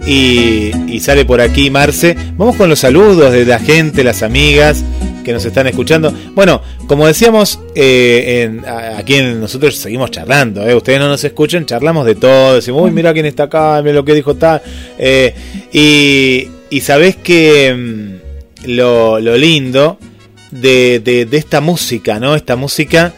Y, 0.06 0.72
sale 1.00 1.24
por 1.24 1.40
aquí 1.40 1.70
Marce. 1.70 2.16
Vamos 2.36 2.56
con 2.56 2.68
los 2.68 2.80
saludos 2.80 3.32
de 3.32 3.44
la 3.46 3.58
gente, 3.58 4.04
las 4.04 4.22
amigas 4.22 4.84
que 5.24 5.32
nos 5.32 5.44
están 5.44 5.66
escuchando. 5.66 6.12
Bueno, 6.34 6.62
como 6.86 7.06
decíamos, 7.06 7.60
eh, 7.74 8.60
aquí 8.96 9.20
nosotros 9.22 9.76
seguimos 9.76 10.10
charlando. 10.10 10.68
Eh. 10.68 10.74
Ustedes 10.74 11.00
no 11.00 11.08
nos 11.08 11.24
escuchan, 11.24 11.64
charlamos 11.64 12.06
de 12.06 12.16
todo. 12.16 12.56
Decimos, 12.56 12.82
uy, 12.82 12.90
mira 12.90 13.12
quién 13.12 13.26
está 13.26 13.44
acá, 13.44 13.80
mira 13.82 13.94
lo 13.94 14.04
que 14.04 14.14
dijo 14.14 14.34
tal. 14.34 14.60
y, 15.72 16.48
y 16.70 16.80
sabés 16.80 17.16
que 17.16 17.74
mm, 17.74 18.68
lo, 18.68 19.18
lindo 19.18 19.98
de, 20.50 21.00
de, 21.00 21.36
esta 21.36 21.60
música, 21.60 22.18
¿no? 22.18 22.34
Esta 22.34 22.56
música 22.56 23.14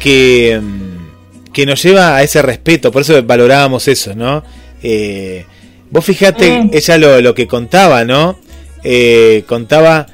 que, 0.00 0.60
mm, 0.60 1.52
que 1.52 1.66
nos 1.66 1.82
lleva 1.82 2.16
a 2.16 2.22
ese 2.22 2.42
respeto, 2.42 2.90
por 2.90 3.02
eso 3.02 3.22
valorábamos 3.22 3.88
eso, 3.88 4.14
¿no? 4.14 4.42
Eh, 4.82 5.44
vos 5.90 6.04
fijate, 6.04 6.68
ella 6.72 6.98
lo, 6.98 7.20
lo, 7.20 7.34
que 7.34 7.46
contaba, 7.46 8.04
¿no? 8.04 8.38
Eh, 8.82 9.44
contaba 9.46 10.06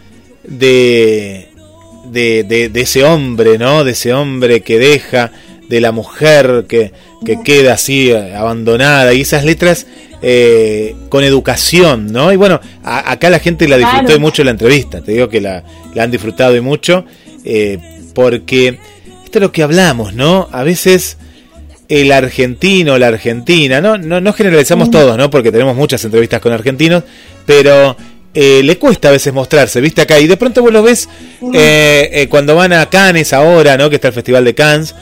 de, 0.44 1.48
de, 2.10 2.44
de, 2.44 2.80
ese 2.80 3.04
hombre, 3.04 3.58
¿no? 3.58 3.84
De 3.84 3.92
ese 3.92 4.12
hombre 4.12 4.60
que 4.60 4.78
deja, 4.78 5.32
de 5.68 5.80
la 5.80 5.92
mujer 5.92 6.64
que, 6.68 6.92
que 7.24 7.42
queda 7.42 7.74
así 7.74 8.12
abandonada, 8.12 9.14
y 9.14 9.22
esas 9.22 9.44
letras 9.44 9.86
eh, 10.20 10.96
con 11.10 11.22
educación, 11.22 12.12
¿no? 12.12 12.32
Y 12.32 12.36
bueno, 12.36 12.60
acá 12.82 13.30
la 13.30 13.38
gente 13.38 13.68
la 13.68 13.76
disfrutó 13.76 14.16
y 14.16 14.18
mucho 14.18 14.42
la 14.42 14.50
entrevista, 14.50 15.00
te 15.00 15.12
digo 15.12 15.28
que 15.28 15.40
la, 15.40 15.62
la 15.98 16.04
han 16.04 16.12
disfrutado 16.12 16.54
y 16.54 16.60
mucho, 16.60 17.04
eh, 17.44 17.78
porque 18.14 18.78
esto 19.24 19.38
es 19.38 19.42
lo 19.42 19.50
que 19.50 19.64
hablamos, 19.64 20.14
¿no? 20.14 20.48
A 20.52 20.62
veces 20.62 21.16
el 21.88 22.12
argentino, 22.12 22.98
la 22.98 23.08
argentina, 23.08 23.80
no, 23.80 23.98
no, 23.98 24.20
no 24.20 24.32
generalizamos 24.32 24.92
todos, 24.92 25.18
¿no? 25.18 25.28
Porque 25.28 25.50
tenemos 25.50 25.74
muchas 25.74 26.04
entrevistas 26.04 26.40
con 26.40 26.52
argentinos, 26.52 27.02
pero 27.46 27.96
eh, 28.32 28.62
le 28.62 28.78
cuesta 28.78 29.08
a 29.08 29.10
veces 29.10 29.34
mostrarse, 29.34 29.80
¿viste? 29.80 30.02
Acá, 30.02 30.20
y 30.20 30.28
de 30.28 30.36
pronto 30.36 30.62
vos 30.62 30.72
lo 30.72 30.84
ves 30.84 31.08
cuando 32.28 32.54
van 32.54 32.74
a 32.74 32.88
Cannes 32.88 33.32
ahora, 33.32 33.76
¿no? 33.76 33.90
Que 33.90 33.96
está 33.96 34.06
el 34.06 34.14
Festival 34.14 34.44
de 34.44 34.54
Cannes, 34.54 34.94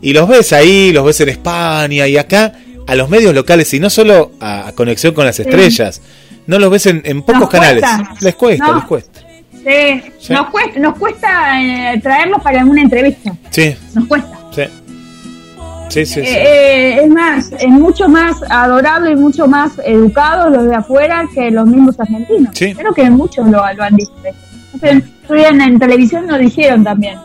y 0.00 0.12
los 0.12 0.28
ves 0.28 0.52
ahí, 0.52 0.92
los 0.92 1.04
ves 1.04 1.20
en 1.22 1.30
España 1.30 2.06
y 2.06 2.16
acá 2.16 2.52
a 2.86 2.94
los 2.94 3.08
medios 3.08 3.34
locales 3.34 3.74
y 3.74 3.80
no 3.80 3.90
solo 3.90 4.30
a, 4.38 4.70
conexión 4.76 5.12
con 5.12 5.26
las 5.26 5.40
estrellas. 5.40 6.00
No 6.46 6.60
los 6.60 6.70
ves 6.70 6.86
en, 6.86 7.22
pocos 7.22 7.48
canales. 7.48 7.82
Les 8.20 8.36
cuesta, 8.36 8.72
les 8.72 8.84
cuesta. 8.84 9.25
Sí. 9.66 10.32
Nos 10.32 10.50
cuesta, 10.50 10.78
nos 10.78 10.96
cuesta 10.96 11.60
eh, 11.60 12.00
traerlos 12.00 12.40
para 12.40 12.64
una 12.64 12.82
entrevista. 12.82 13.32
Sí. 13.50 13.74
Nos 13.94 14.06
cuesta. 14.06 14.38
Sí. 14.54 14.62
Sí, 15.88 16.04
sí, 16.04 16.20
eh, 16.20 16.24
eh, 16.24 17.00
es 17.04 17.08
más, 17.08 17.52
es 17.52 17.68
mucho 17.68 18.08
más 18.08 18.42
adorable 18.48 19.12
y 19.12 19.16
mucho 19.16 19.46
más 19.46 19.80
educado 19.84 20.50
los 20.50 20.64
de 20.64 20.74
afuera 20.74 21.28
que 21.32 21.50
los 21.50 21.66
mismos 21.66 21.98
argentinos. 21.98 22.50
Sí. 22.54 22.74
Creo 22.74 22.92
que 22.92 23.08
muchos 23.08 23.46
lo, 23.46 23.62
lo 23.74 23.82
han 23.82 23.96
dicho. 23.96 24.12
En, 24.82 25.60
en 25.60 25.78
televisión 25.78 26.26
lo 26.26 26.38
dijeron 26.38 26.84
también. 26.84 27.18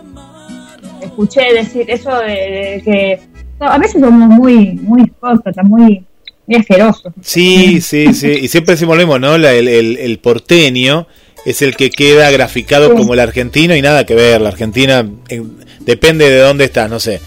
Escuché 1.01 1.53
decir 1.53 1.89
eso 1.89 2.15
de 2.19 2.81
que 2.85 3.19
a 3.59 3.77
veces 3.77 4.01
somos 4.01 4.29
muy, 4.29 4.73
muy 4.81 5.03
hipócritas, 5.03 5.65
muy, 5.65 6.05
muy 6.47 6.55
asquerosos. 6.55 7.13
Sí, 7.21 7.81
sí, 7.81 8.13
sí. 8.13 8.29
Y 8.43 8.47
siempre 8.47 8.73
decimos 8.73 8.95
lo 8.95 9.03
mismo, 9.03 9.19
¿no? 9.19 9.35
el, 9.35 9.45
el, 9.45 10.19
porteño 10.19 11.07
es 11.45 11.61
el 11.61 11.75
que 11.75 11.89
queda 11.89 12.29
graficado 12.31 12.93
como 12.95 13.13
el 13.13 13.19
argentino 13.19 13.75
y 13.75 13.81
nada 13.81 14.05
que 14.05 14.15
ver. 14.15 14.41
La 14.41 14.49
Argentina 14.49 15.05
depende 15.79 16.29
de 16.29 16.39
dónde 16.39 16.65
estás, 16.65 16.89
no 16.89 16.99
sé. 16.99 17.19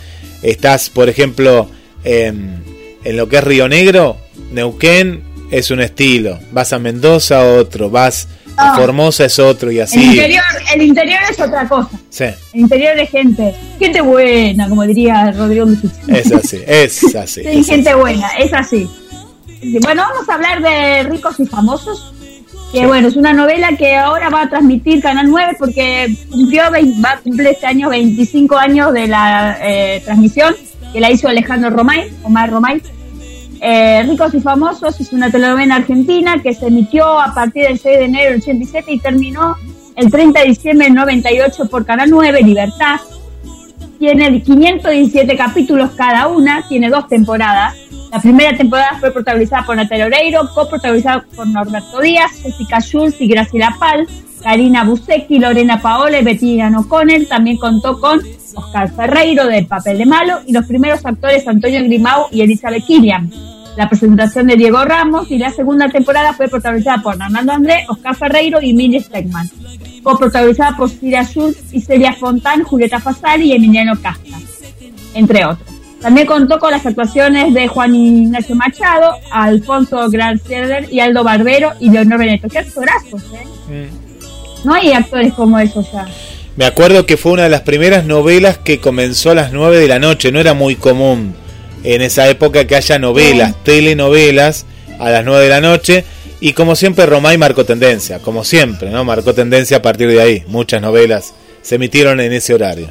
Estás, 0.42 0.90
por 0.90 1.08
ejemplo, 1.08 1.68
en, 2.04 2.62
en 3.04 3.16
lo 3.16 3.28
que 3.28 3.36
es 3.38 3.44
Río 3.44 3.68
Negro, 3.68 4.16
Neuquén 4.52 5.22
es 5.50 5.70
un 5.70 5.80
estilo. 5.80 6.38
Vas 6.52 6.72
a 6.72 6.78
Mendoza, 6.78 7.44
otro. 7.44 7.90
Vas 7.90 8.28
Ah. 8.56 8.76
Formosa 8.76 9.24
es 9.24 9.38
otro 9.38 9.70
y 9.72 9.80
así. 9.80 9.98
El 9.98 10.04
interior, 10.10 10.44
el 10.74 10.82
interior 10.82 11.20
es 11.28 11.40
otra 11.40 11.68
cosa. 11.68 11.90
Sí. 12.08 12.24
El 12.52 12.60
interior 12.60 12.96
de 12.96 13.06
gente, 13.06 13.54
gente 13.80 14.00
buena, 14.00 14.68
como 14.68 14.86
diría 14.86 15.32
Rodrigo 15.32 15.66
Es 16.08 16.30
así, 16.30 16.60
es 16.66 17.14
así. 17.16 17.42
Sí, 17.42 17.64
gente 17.64 17.94
buena, 17.94 18.28
es 18.38 18.52
así. 18.52 18.88
Bueno, 19.82 20.02
vamos 20.08 20.28
a 20.28 20.34
hablar 20.34 20.62
de 20.62 21.02
ricos 21.10 21.40
y 21.40 21.46
famosos. 21.46 22.12
Que 22.74 22.88
bueno, 22.88 23.06
es 23.06 23.14
una 23.14 23.32
novela 23.32 23.76
que 23.76 23.94
ahora 23.94 24.30
va 24.30 24.42
a 24.42 24.48
transmitir 24.48 25.00
Canal 25.00 25.30
9 25.30 25.54
porque 25.60 26.12
cumplió, 26.28 26.64
va 27.04 27.12
a 27.12 27.18
cumplir 27.20 27.46
este 27.46 27.66
año 27.66 27.88
25 27.88 28.56
años 28.56 28.92
de 28.92 29.06
la 29.06 29.56
eh, 29.62 30.02
transmisión 30.04 30.56
que 30.92 30.98
la 30.98 31.08
hizo 31.08 31.28
Alejandro 31.28 31.70
Romay, 31.70 32.10
Omar 32.24 32.50
Romay. 32.50 32.82
Eh, 33.60 34.02
Ricos 34.02 34.34
y 34.34 34.40
Famosos 34.40 35.00
es 35.00 35.12
una 35.12 35.30
telenovela 35.30 35.76
argentina 35.76 36.42
que 36.42 36.52
se 36.52 36.66
emitió 36.66 37.20
a 37.20 37.32
partir 37.32 37.68
del 37.68 37.78
6 37.78 37.96
de 37.96 38.04
enero 38.06 38.32
del 38.32 38.40
87 38.40 38.92
y 38.92 38.98
terminó 38.98 39.54
el 39.94 40.10
30 40.10 40.40
de 40.40 40.46
diciembre 40.46 40.86
del 40.86 40.96
98 40.96 41.66
por 41.66 41.86
Canal 41.86 42.10
9, 42.10 42.42
Libertad. 42.42 42.98
Tiene 44.00 44.42
517 44.42 45.36
capítulos 45.36 45.92
cada 45.96 46.26
una, 46.26 46.66
tiene 46.68 46.90
dos 46.90 47.06
temporadas. 47.06 47.76
La 48.14 48.20
primera 48.20 48.56
temporada 48.56 48.96
fue 49.00 49.10
protagonizada 49.10 49.66
por 49.66 49.74
Natalia 49.74 50.06
Oreiro, 50.06 50.48
coprotagonizada 50.54 51.26
por 51.34 51.48
Norberto 51.48 52.00
Díaz, 52.00 52.30
Jessica 52.40 52.78
Schultz 52.78 53.20
y 53.20 53.26
Graciela 53.26 53.74
Pal, 53.76 54.06
Karina 54.40 54.84
Busecki, 54.84 55.40
Lorena 55.40 55.82
Paola 55.82 56.20
y 56.20 56.24
Bettina 56.24 56.78
O'Connell. 56.78 57.26
También 57.26 57.56
contó 57.56 57.98
con 57.98 58.20
Oscar 58.54 58.88
Ferreiro 58.94 59.48
del 59.48 59.66
papel 59.66 59.98
de 59.98 60.06
malo 60.06 60.38
y 60.46 60.52
los 60.52 60.64
primeros 60.64 61.04
actores 61.04 61.48
Antonio 61.48 61.82
Grimau 61.82 62.28
y 62.30 62.42
Elizabeth 62.42 62.86
Killian. 62.86 63.32
La 63.76 63.88
presentación 63.88 64.46
de 64.46 64.54
Diego 64.54 64.84
Ramos 64.84 65.28
y 65.32 65.38
la 65.38 65.50
segunda 65.50 65.88
temporada 65.88 66.34
fue 66.34 66.46
protagonizada 66.46 67.02
por 67.02 67.18
Fernando 67.18 67.52
André, 67.52 67.84
Oscar 67.88 68.14
Ferreiro 68.14 68.62
y 68.62 68.74
Mili 68.74 69.00
Stegman. 69.00 69.50
Fue 70.04 70.16
protagonizada 70.16 70.76
por 70.76 70.88
Cira 70.88 71.24
Schultz 71.24 71.58
Celia 71.84 72.12
Fontán, 72.12 72.62
Julieta 72.62 73.00
Fasari 73.00 73.46
y 73.46 73.56
Emiliano 73.56 74.00
Casta, 74.00 74.38
entre 75.14 75.44
otros. 75.44 75.73
También 76.04 76.26
contó 76.26 76.58
con 76.58 76.70
las 76.70 76.84
actuaciones 76.84 77.54
de 77.54 77.66
Juan 77.66 77.94
Ignacio 77.94 78.54
Machado, 78.54 79.16
Alfonso 79.30 80.10
Granceder 80.10 80.86
y 80.92 81.00
Aldo 81.00 81.24
Barbero 81.24 81.72
y 81.80 81.88
Leonor 81.88 82.18
Beneto. 82.18 82.46
Qué 82.46 82.58
actorazos, 82.58 83.22
¿eh? 83.32 83.46
Mm. 83.72 84.66
No 84.66 84.74
hay 84.74 84.92
actores 84.92 85.32
como 85.32 85.58
esos 85.58 85.90
ya. 85.90 86.06
Me 86.56 86.66
acuerdo 86.66 87.06
que 87.06 87.16
fue 87.16 87.32
una 87.32 87.44
de 87.44 87.48
las 87.48 87.62
primeras 87.62 88.04
novelas 88.04 88.58
que 88.58 88.80
comenzó 88.80 89.30
a 89.30 89.34
las 89.34 89.52
9 89.52 89.78
de 89.78 89.88
la 89.88 89.98
noche, 89.98 90.30
no 90.30 90.40
era 90.40 90.52
muy 90.52 90.76
común 90.76 91.34
en 91.84 92.02
esa 92.02 92.28
época 92.28 92.66
que 92.66 92.76
haya 92.76 92.98
novelas, 92.98 93.54
telenovelas 93.64 94.66
a 94.98 95.08
las 95.08 95.24
9 95.24 95.44
de 95.44 95.48
la 95.48 95.62
noche. 95.62 96.04
Y 96.38 96.52
como 96.52 96.76
siempre, 96.76 97.06
Romay 97.06 97.38
marcó 97.38 97.64
tendencia, 97.64 98.18
como 98.18 98.44
siempre, 98.44 98.90
¿no? 98.90 99.04
Marcó 99.04 99.32
tendencia 99.32 99.78
a 99.78 99.82
partir 99.82 100.10
de 100.10 100.20
ahí. 100.20 100.44
Muchas 100.48 100.82
novelas 100.82 101.32
se 101.62 101.76
emitieron 101.76 102.20
en 102.20 102.34
ese 102.34 102.52
horario. 102.52 102.88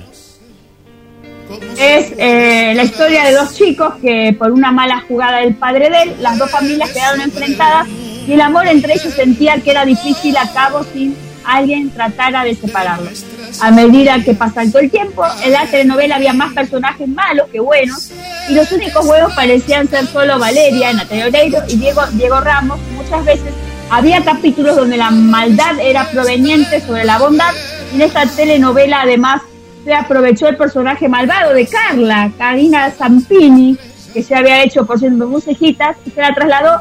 Es 1.83 2.13
eh, 2.17 2.71
la 2.75 2.83
historia 2.83 3.25
de 3.25 3.33
dos 3.33 3.55
chicos 3.55 3.95
que 4.01 4.33
por 4.39 4.51
una 4.51 4.71
mala 4.71 5.03
jugada 5.05 5.39
del 5.39 5.53
padre 5.55 5.89
de 5.89 6.03
él, 6.03 6.15
las 6.21 6.37
dos 6.37 6.49
familias 6.49 6.89
quedaron 6.91 7.19
enfrentadas 7.19 7.89
y 8.25 8.31
el 8.31 8.39
amor 8.39 8.67
entre 8.67 8.93
ellos 8.93 9.13
sentía 9.13 9.57
que 9.57 9.71
era 9.71 9.83
difícil 9.83 10.37
a 10.37 10.49
cabo 10.53 10.85
sin 10.93 11.13
alguien 11.43 11.89
tratara 11.89 12.45
de 12.45 12.55
separarlos. 12.55 13.25
A 13.61 13.69
medida 13.71 14.17
que 14.23 14.33
pasó 14.33 14.61
el 14.61 14.89
tiempo, 14.89 15.25
en 15.43 15.51
la 15.51 15.65
telenovela 15.65 16.15
había 16.15 16.31
más 16.31 16.53
personajes 16.53 17.05
malos 17.09 17.49
que 17.51 17.59
buenos, 17.59 18.11
y 18.47 18.53
los 18.53 18.71
únicos 18.71 19.05
buenos 19.05 19.33
parecían 19.33 19.89
ser 19.89 20.07
solo 20.07 20.39
Valeria, 20.39 20.93
Natalia 20.93 21.27
Oreiro 21.27 21.59
y 21.67 21.75
Diego, 21.75 22.01
Diego 22.13 22.39
Ramos. 22.39 22.79
Muchas 22.95 23.25
veces 23.25 23.53
había 23.89 24.23
capítulos 24.23 24.77
donde 24.77 24.95
la 24.95 25.11
maldad 25.11 25.77
era 25.81 26.09
proveniente 26.09 26.79
sobre 26.79 27.03
la 27.03 27.19
bondad, 27.19 27.51
y 27.91 27.95
en 27.95 28.03
esta 28.03 28.25
telenovela 28.25 29.01
además 29.01 29.41
se 29.83 29.93
aprovechó 29.93 30.47
el 30.47 30.57
personaje 30.57 31.07
malvado 31.07 31.53
de 31.53 31.67
Carla, 31.67 32.31
Karina 32.37 32.91
Zampini, 32.91 33.77
que 34.13 34.23
se 34.23 34.35
había 34.35 34.63
hecho 34.63 34.85
por 34.85 34.99
ciento 34.99 35.27
musijitas, 35.27 35.97
y 36.05 36.11
se 36.11 36.21
la 36.21 36.33
trasladó 36.33 36.79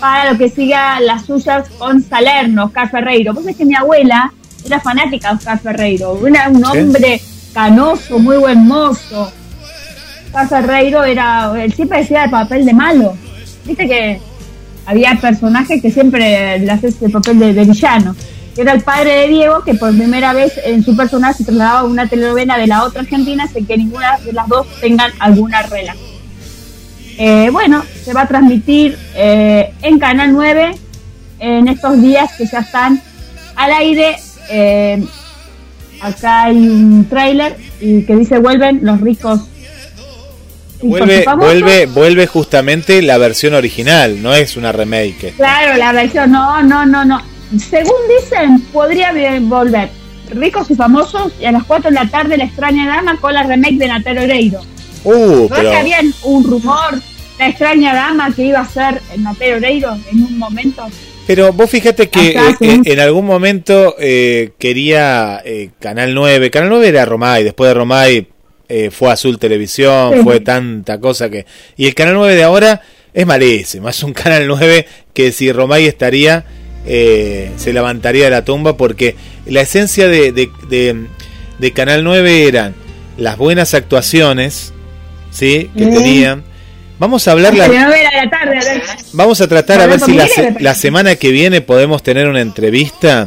para 0.00 0.32
lo 0.32 0.38
que 0.38 0.48
siga 0.48 0.98
las 1.00 1.26
suyas 1.26 1.68
con 1.78 2.02
Salerno, 2.02 2.64
Oscar 2.64 2.90
Ferreiro. 2.90 3.34
Vos 3.34 3.46
es 3.46 3.56
que 3.56 3.64
mi 3.64 3.74
abuela 3.74 4.32
era 4.64 4.80
fanática 4.80 5.28
de 5.28 5.36
Oscar 5.36 5.58
Ferreiro, 5.60 6.26
era 6.26 6.48
un 6.48 6.64
hombre 6.64 7.20
canoso, 7.52 8.18
muy 8.18 8.38
buen 8.38 8.66
mozo. 8.66 9.32
Oscar 10.26 10.48
Ferreiro 10.48 11.04
era, 11.04 11.52
él 11.62 11.72
siempre 11.72 12.00
decía 12.00 12.24
el 12.24 12.30
papel 12.30 12.64
de 12.64 12.72
malo. 12.72 13.14
Viste 13.64 13.86
que 13.86 14.20
había 14.86 15.14
personajes 15.20 15.80
que 15.80 15.90
siempre 15.90 16.58
le 16.58 16.70
hacen 16.70 16.94
el 17.00 17.12
papel 17.12 17.38
de, 17.38 17.64
villano. 17.64 18.16
Era 18.56 18.72
el 18.72 18.82
padre 18.82 19.12
de 19.14 19.28
Diego, 19.28 19.64
que 19.64 19.74
por 19.74 19.96
primera 19.96 20.34
vez 20.34 20.60
en 20.64 20.84
su 20.84 20.94
personaje 20.94 21.38
se 21.38 21.44
trasladaba 21.44 21.80
a 21.80 21.84
una 21.84 22.06
telenovela 22.06 22.58
de 22.58 22.66
la 22.66 22.84
otra 22.84 23.00
Argentina 23.00 23.48
sin 23.48 23.66
que 23.66 23.78
ninguna 23.78 24.18
de 24.18 24.32
las 24.32 24.46
dos 24.46 24.66
tengan 24.80 25.10
alguna 25.18 25.62
relación. 25.62 26.12
Eh, 27.18 27.48
bueno, 27.50 27.84
se 28.04 28.12
va 28.12 28.22
a 28.22 28.28
transmitir 28.28 28.98
eh, 29.14 29.72
en 29.82 29.98
Canal 29.98 30.32
9 30.32 30.72
en 31.38 31.68
estos 31.68 32.00
días 32.00 32.30
que 32.36 32.46
ya 32.46 32.60
están 32.60 33.00
al 33.56 33.72
aire. 33.72 34.16
Eh, 34.50 35.02
acá 36.00 36.44
hay 36.44 36.56
un 36.56 37.06
tráiler 37.08 37.56
que 37.78 38.16
dice 38.16 38.38
vuelven 38.38 38.80
los 38.82 39.00
ricos. 39.00 39.48
Vuelve, 40.82 41.24
vuelve, 41.36 41.86
vuelve 41.86 42.26
justamente 42.26 43.02
la 43.02 43.16
versión 43.16 43.54
original, 43.54 44.20
no 44.20 44.34
es 44.34 44.56
una 44.56 44.72
remake. 44.72 45.32
Claro, 45.36 45.78
la 45.78 45.92
versión, 45.92 46.32
no, 46.32 46.60
no, 46.64 46.84
no, 46.84 47.04
no. 47.04 47.31
Según 47.58 47.96
dicen, 48.20 48.60
podría 48.72 49.12
volver 49.40 49.90
ricos 50.30 50.70
y 50.70 50.74
famosos 50.74 51.32
y 51.40 51.44
a 51.44 51.52
las 51.52 51.64
4 51.64 51.90
de 51.90 51.94
la 51.94 52.08
tarde 52.08 52.36
la 52.36 52.44
extraña 52.44 52.86
dama 52.86 53.18
con 53.20 53.34
la 53.34 53.42
remake 53.42 53.76
de 53.76 53.88
Natalia 53.88 54.22
Oreiro. 54.22 54.60
Uh, 55.04 55.48
¿No 55.48 55.56
que 55.56 55.76
había 55.76 55.98
un 56.22 56.44
rumor, 56.44 57.00
la 57.38 57.48
extraña 57.48 57.94
dama 57.94 58.32
que 58.34 58.44
iba 58.44 58.60
a 58.60 58.68
ser 58.68 59.00
Mateo 59.18 59.56
Oreiro 59.56 59.96
en 60.10 60.22
un 60.22 60.38
momento? 60.38 60.86
Pero 61.26 61.52
vos 61.52 61.70
fíjate 61.70 62.08
que 62.08 62.30
eh, 62.30 62.80
en 62.84 63.00
algún 63.00 63.24
momento 63.24 63.94
eh, 63.98 64.52
quería 64.58 65.40
eh, 65.44 65.70
Canal 65.78 66.14
9. 66.14 66.50
Canal 66.50 66.70
9 66.70 66.88
era 66.88 67.04
Romay, 67.04 67.44
después 67.44 67.68
de 67.68 67.74
Romay 67.74 68.28
fue 68.90 69.12
Azul 69.12 69.38
Televisión, 69.38 70.24
fue 70.24 70.40
tanta 70.40 70.98
cosa 70.98 71.28
que... 71.28 71.44
Y 71.76 71.86
el 71.86 71.94
Canal 71.94 72.14
9 72.14 72.34
de 72.34 72.42
ahora 72.42 72.80
es 73.12 73.26
malísimo, 73.26 73.90
es 73.90 74.02
un 74.02 74.14
Canal 74.14 74.46
9 74.46 74.86
que 75.12 75.30
si 75.30 75.52
Romay 75.52 75.84
estaría, 75.84 76.46
se 76.84 77.72
levantaría 77.72 78.24
de 78.24 78.30
la 78.30 78.44
tumba 78.44 78.76
porque 78.76 79.16
la 79.46 79.60
esencia 79.60 80.08
de, 80.08 80.32
de, 80.32 81.72
Canal 81.72 82.04
9 82.04 82.48
eran 82.48 82.74
las 83.16 83.36
buenas 83.36 83.74
actuaciones, 83.74 84.72
¿sí? 85.30 85.70
Que 85.76 85.86
tenían 85.86 86.44
Vamos 87.02 87.26
a 87.26 87.32
hablar 87.32 87.52
la, 87.52 87.68
Vamos 89.12 89.40
a 89.40 89.48
tratar 89.48 89.80
a 89.80 89.88
ver 89.88 89.98
si 89.98 90.12
la, 90.60 90.74
semana 90.76 91.16
que 91.16 91.32
viene 91.32 91.60
podemos 91.60 92.00
tener 92.04 92.28
una 92.28 92.40
entrevista 92.40 93.26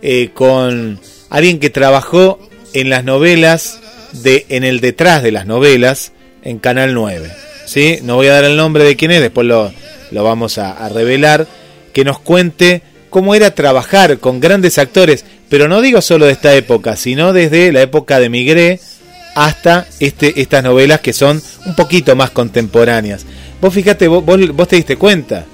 eh, 0.00 0.30
con 0.32 1.00
alguien 1.28 1.58
que 1.58 1.70
trabajó 1.70 2.38
en 2.72 2.88
las 2.88 3.02
novelas 3.02 3.80
de 4.12 4.46
en 4.48 4.62
el 4.62 4.78
detrás 4.78 5.24
de 5.24 5.32
las 5.32 5.44
novelas 5.44 6.12
en 6.44 6.60
Canal 6.60 6.94
9. 6.94 7.32
¿sí? 7.66 7.98
No 8.04 8.14
voy 8.14 8.28
a 8.28 8.34
dar 8.34 8.44
el 8.44 8.56
nombre 8.56 8.84
de 8.84 8.94
quién 8.94 9.10
es, 9.10 9.20
después 9.20 9.44
lo, 9.44 9.72
lo 10.12 10.22
vamos 10.22 10.58
a, 10.58 10.70
a 10.70 10.88
revelar. 10.88 11.48
Que 11.92 12.04
nos 12.04 12.18
cuente 12.18 12.82
cómo 13.10 13.34
era 13.34 13.54
trabajar 13.54 14.18
con 14.18 14.40
grandes 14.40 14.78
actores, 14.78 15.24
pero 15.48 15.68
no 15.68 15.82
digo 15.82 16.00
solo 16.00 16.26
de 16.26 16.32
esta 16.32 16.54
época, 16.54 16.96
sino 16.96 17.32
desde 17.32 17.72
la 17.72 17.82
época 17.82 18.20
de 18.20 18.28
Migré 18.28 18.80
hasta 19.34 19.86
este, 19.98 20.40
estas 20.40 20.64
novelas 20.64 21.00
que 21.00 21.12
son 21.12 21.42
un 21.66 21.74
poquito 21.74 22.16
más 22.16 22.30
contemporáneas. 22.30 23.26
Vos 23.60 23.74
fíjate, 23.74 24.08
vos, 24.08 24.24
vos, 24.24 24.68
te 24.68 24.76
diste 24.76 24.96
cuenta, 24.96 25.44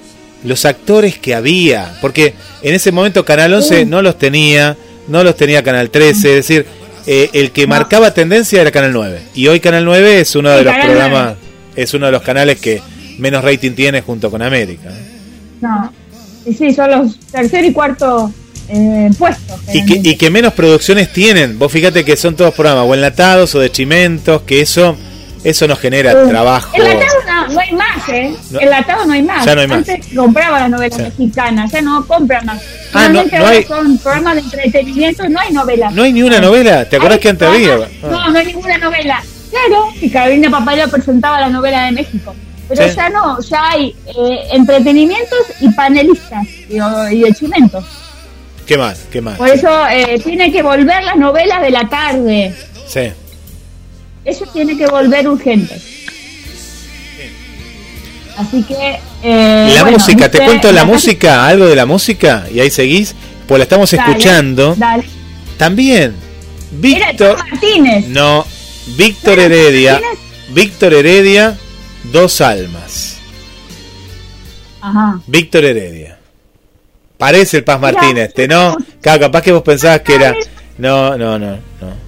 los 0.43 0.65
actores 0.65 1.17
que 1.17 1.35
había, 1.35 1.97
porque 2.01 2.33
en 2.61 2.73
ese 2.73 2.91
momento 2.91 3.25
Canal 3.25 3.53
11 3.53 3.85
no 3.85 4.01
los 4.01 4.17
tenía, 4.17 4.77
no 5.07 5.23
los 5.23 5.35
tenía 5.35 5.63
Canal 5.63 5.89
13, 5.89 6.13
es 6.13 6.35
decir, 6.47 6.65
eh, 7.05 7.29
el 7.33 7.51
que 7.51 7.67
marcaba 7.67 8.13
tendencia 8.13 8.61
era 8.61 8.71
Canal 8.71 8.93
9. 8.93 9.21
Y 9.33 9.47
hoy 9.47 9.59
Canal 9.59 9.85
9 9.85 10.21
es 10.21 10.35
uno 10.35 10.51
de 10.51 10.63
los 10.63 10.73
programas, 10.75 11.35
es 11.75 11.93
uno 11.93 12.05
de 12.07 12.11
los 12.11 12.21
canales 12.21 12.59
que 12.59 12.81
menos 13.17 13.43
rating 13.43 13.71
tiene 13.71 14.01
junto 14.01 14.29
con 14.29 14.41
América. 14.41 14.89
No, 15.61 15.91
y 16.47 16.53
sí, 16.53 16.73
son 16.73 16.91
los 16.91 17.19
tercer 17.31 17.65
y 17.65 17.73
cuarto 17.73 18.31
eh, 18.69 19.09
puestos. 19.17 19.59
Y 19.73 19.85
que, 19.85 20.09
y 20.09 20.15
que 20.15 20.29
menos 20.29 20.53
producciones 20.53 21.11
tienen. 21.11 21.59
Vos 21.59 21.71
fíjate 21.71 22.05
que 22.05 22.15
son 22.15 22.35
todos 22.35 22.53
programas 22.53 22.85
o 22.87 22.93
enlatados 22.93 23.53
o 23.55 23.59
de 23.59 23.71
chimentos, 23.71 24.41
que 24.43 24.61
eso 24.61 24.97
eso 25.43 25.67
nos 25.67 25.79
genera 25.79 26.13
uh, 26.13 26.27
trabajo. 26.27 26.69
Enlatado 26.73 27.15
no, 27.25 27.53
no 27.53 27.59
hay 27.59 27.71
más, 27.73 28.09
¿eh? 28.09 28.35
No, 28.51 28.59
enlatado 28.59 29.05
no 29.05 29.13
hay 29.13 29.23
más. 29.23 29.45
Ya 29.45 29.55
no 29.55 29.61
hay 29.61 29.67
más. 29.67 29.77
Antes 29.77 30.07
compraba 30.15 30.59
la 30.59 30.69
novela 30.69 30.97
mexicana, 30.97 31.67
ya 31.71 31.81
no 31.81 32.05
compran 32.05 32.45
más. 32.45 32.61
Ah, 32.93 33.07
no, 33.09 33.23
no 33.23 33.47
hay... 33.47 33.63
son 33.63 33.97
programas 33.99 34.35
de 34.35 34.41
entretenimiento, 34.41 35.29
no 35.29 35.39
hay 35.39 35.53
novela. 35.53 35.91
No 35.91 36.03
hay 36.03 36.13
ni 36.13 36.23
una 36.23 36.39
novela, 36.39 36.87
¿te 36.89 36.95
acuerdas 36.95 37.19
que 37.19 37.29
antes 37.29 37.47
había? 37.47 37.77
No, 38.01 38.29
no 38.29 38.39
hay 38.39 38.45
ninguna 38.47 38.77
novela. 38.77 39.23
Claro, 39.49 39.87
y 40.01 40.09
Carolina 40.09 40.49
Papaya 40.49 40.87
presentaba 40.87 41.39
la 41.39 41.49
novela 41.49 41.85
de 41.85 41.91
México. 41.93 42.35
Pero 42.67 42.93
ya 42.93 43.09
no, 43.09 43.39
ya 43.41 43.69
hay 43.69 43.95
eh, 44.07 44.47
entretenimientos 44.51 45.39
y 45.61 45.69
panelistas 45.69 46.45
y, 46.69 46.75
y 47.15 47.21
de 47.21 47.33
chimentos. 47.33 47.85
¿Qué 48.65 48.77
más? 48.77 49.05
¿Qué 49.09 49.21
más? 49.21 49.37
Por 49.37 49.47
eso 49.47 49.69
eh, 49.87 50.19
tiene 50.23 50.51
que 50.51 50.61
volver 50.61 51.03
las 51.03 51.15
novelas 51.15 51.61
de 51.61 51.69
la 51.71 51.87
tarde. 51.87 52.53
Sí. 52.85 53.11
Eso 54.25 54.45
tiene 54.51 54.77
que 54.77 54.87
volver 54.87 55.27
urgente. 55.27 55.79
Así 58.37 58.61
que... 58.63 58.99
Eh, 59.23 59.71
la 59.73 59.85
música, 59.85 60.29
te 60.29 60.43
cuento 60.43 60.71
la, 60.71 60.83
música, 60.83 61.47
algo 61.47 61.65
de 61.65 61.75
la 61.75 61.85
música, 61.85 62.45
y 62.53 62.59
ahí 62.59 62.69
seguís, 62.69 63.15
pues 63.47 63.57
la 63.57 63.63
estamos 63.63 63.91
escuchando. 63.91 64.75
Dale. 64.77 65.05
También, 65.57 66.13
Víctor... 66.71 67.37
Martínez. 67.37 68.07
No, 68.07 68.45
Víctor 68.97 69.39
Heredia. 69.39 69.99
Víctor 70.49 70.93
Heredia, 70.93 71.57
Dos 72.11 72.41
Almas. 72.41 73.19
Ajá. 74.81 75.19
Víctor 75.27 75.65
Heredia. 75.65 76.17
Parece 77.17 77.57
el 77.57 77.63
Paz 77.63 77.79
Martínez, 77.79 78.29
este, 78.29 78.47
¿no? 78.47 78.77
Claro, 79.01 79.21
capaz 79.21 79.41
que 79.41 79.51
vos 79.51 79.63
pensabas 79.63 80.01
que 80.01 80.15
era. 80.15 80.35
No, 80.77 81.17
no, 81.17 81.39
no, 81.39 81.51
no. 81.51 82.07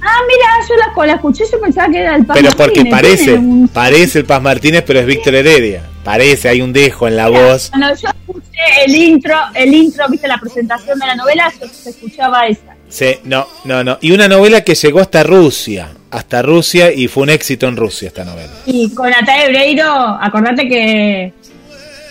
Ah, 0.00 0.20
mira, 0.28 0.46
yo 0.68 0.74
la, 0.76 1.06
la 1.06 1.12
escuché, 1.14 1.44
yo 1.50 1.60
pensaba 1.60 1.90
que 1.90 1.98
era 1.98 2.16
el 2.16 2.24
Paz 2.24 2.36
Pero 2.40 2.50
porque 2.56 2.84
parece, 2.86 3.40
parece 3.72 4.20
el 4.20 4.24
Paz 4.26 4.42
Martínez, 4.42 4.84
pero 4.86 5.00
es 5.00 5.06
Víctor 5.06 5.34
Heredia. 5.34 5.82
Parece, 6.04 6.48
hay 6.48 6.60
un 6.60 6.72
dejo 6.72 7.08
en 7.08 7.16
la 7.16 7.28
voz. 7.28 7.70
Cuando 7.70 7.88
yo 7.94 8.08
escuché 8.08 8.84
el 8.86 8.94
intro, 8.94 9.36
el 9.54 9.74
intro, 9.74 10.06
viste 10.08 10.28
la 10.28 10.38
presentación 10.38 10.98
de 10.98 11.06
la 11.06 11.16
novela, 11.16 11.52
yo 11.60 11.66
se 11.68 11.90
escuchaba 11.90 12.46
esa. 12.46 12.77
Sí, 12.88 13.16
no, 13.24 13.46
no, 13.64 13.84
no. 13.84 13.98
Y 14.00 14.12
una 14.12 14.28
novela 14.28 14.62
que 14.62 14.74
llegó 14.74 15.00
hasta 15.00 15.22
Rusia, 15.22 15.88
hasta 16.10 16.42
Rusia 16.42 16.92
y 16.92 17.08
fue 17.08 17.24
un 17.24 17.30
éxito 17.30 17.68
en 17.68 17.76
Rusia 17.76 18.08
esta 18.08 18.24
novela. 18.24 18.50
Y 18.66 18.90
con 18.94 19.10
Natalia 19.10 19.46
Ebreiro, 19.46 20.18
acordate 20.20 20.68
que 20.68 21.32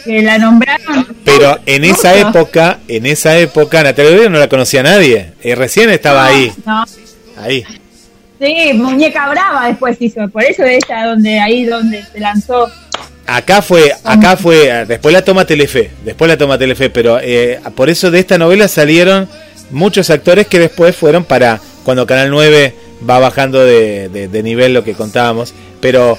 que 0.08 0.22
la 0.22 0.38
nombraron. 0.38 1.06
Pero 1.26 1.60
en 1.66 1.84
esa 1.84 2.16
época, 2.16 2.80
en 2.88 3.06
esa 3.06 3.38
época, 3.38 3.84
Natalia 3.84 4.30
no 4.30 4.40
la 4.40 4.48
conocía 4.48 4.82
nadie. 4.82 5.34
Y 5.44 5.54
recién 5.54 5.90
estaba 5.90 6.26
ahí. 6.26 6.52
Ahí. 7.38 7.64
Sí, 8.40 8.72
Muñeca 8.74 9.30
Brava 9.30 9.68
después 9.68 9.98
hizo. 10.00 10.28
Por 10.30 10.44
eso 10.44 10.64
ella 10.64 11.08
donde 11.08 11.40
ahí 11.40 11.66
donde 11.66 12.04
se 12.04 12.20
lanzó. 12.20 12.72
Acá 13.26 13.62
fue, 13.62 13.92
acá 14.06 14.38
fue, 14.38 14.86
después 14.86 15.14
la 15.14 15.22
toma 15.22 15.44
Telefe, 15.44 15.92
después 16.06 16.30
la 16.30 16.38
toma 16.38 16.58
Telefe, 16.58 16.90
pero 16.90 17.20
eh, 17.22 17.60
por 17.76 17.90
eso 17.90 18.10
de 18.10 18.20
esta 18.20 18.38
novela 18.38 18.70
salieron 18.70 19.28
muchos 19.72 20.10
actores 20.10 20.48
que 20.48 20.60
después 20.60 20.96
fueron 20.96 21.24
para 21.24 21.60
cuando 21.84 22.06
Canal 22.06 22.30
9 22.30 22.76
va 23.08 23.20
bajando 23.20 23.64
de, 23.64 24.10
de 24.10 24.44
nivel 24.44 24.74
lo 24.74 24.84
que 24.84 24.94
contábamos, 24.94 25.54
pero 25.80 26.18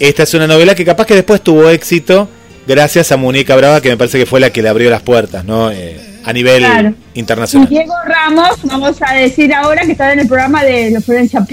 esta 0.00 0.22
es 0.22 0.34
una 0.34 0.46
novela 0.46 0.74
que 0.74 0.84
capaz 0.84 1.06
que 1.06 1.14
después 1.14 1.40
tuvo 1.42 1.68
éxito 1.68 2.28
gracias 2.68 3.10
a 3.10 3.16
Muñeca 3.16 3.56
Brava, 3.56 3.80
que 3.80 3.88
me 3.88 3.96
parece 3.96 4.18
que 4.18 4.26
fue 4.26 4.40
la 4.40 4.50
que 4.50 4.62
le 4.62 4.68
abrió 4.68 4.90
las 4.90 5.02
puertas, 5.02 5.44
¿no? 5.44 5.72
Eh, 5.72 5.98
a 6.22 6.32
nivel 6.32 6.94
internacional. 7.14 7.66
Y 7.70 7.74
Diego 7.74 7.94
Ramos, 8.06 8.58
vamos 8.64 8.96
a 9.00 9.14
decir 9.14 9.52
ahora 9.54 9.84
que 9.86 9.92
está 9.92 10.12
en 10.12 10.20
el 10.20 10.28
programa 10.28 10.62
de 10.62 10.90
los 10.90 11.04
Florencia. 11.04 11.44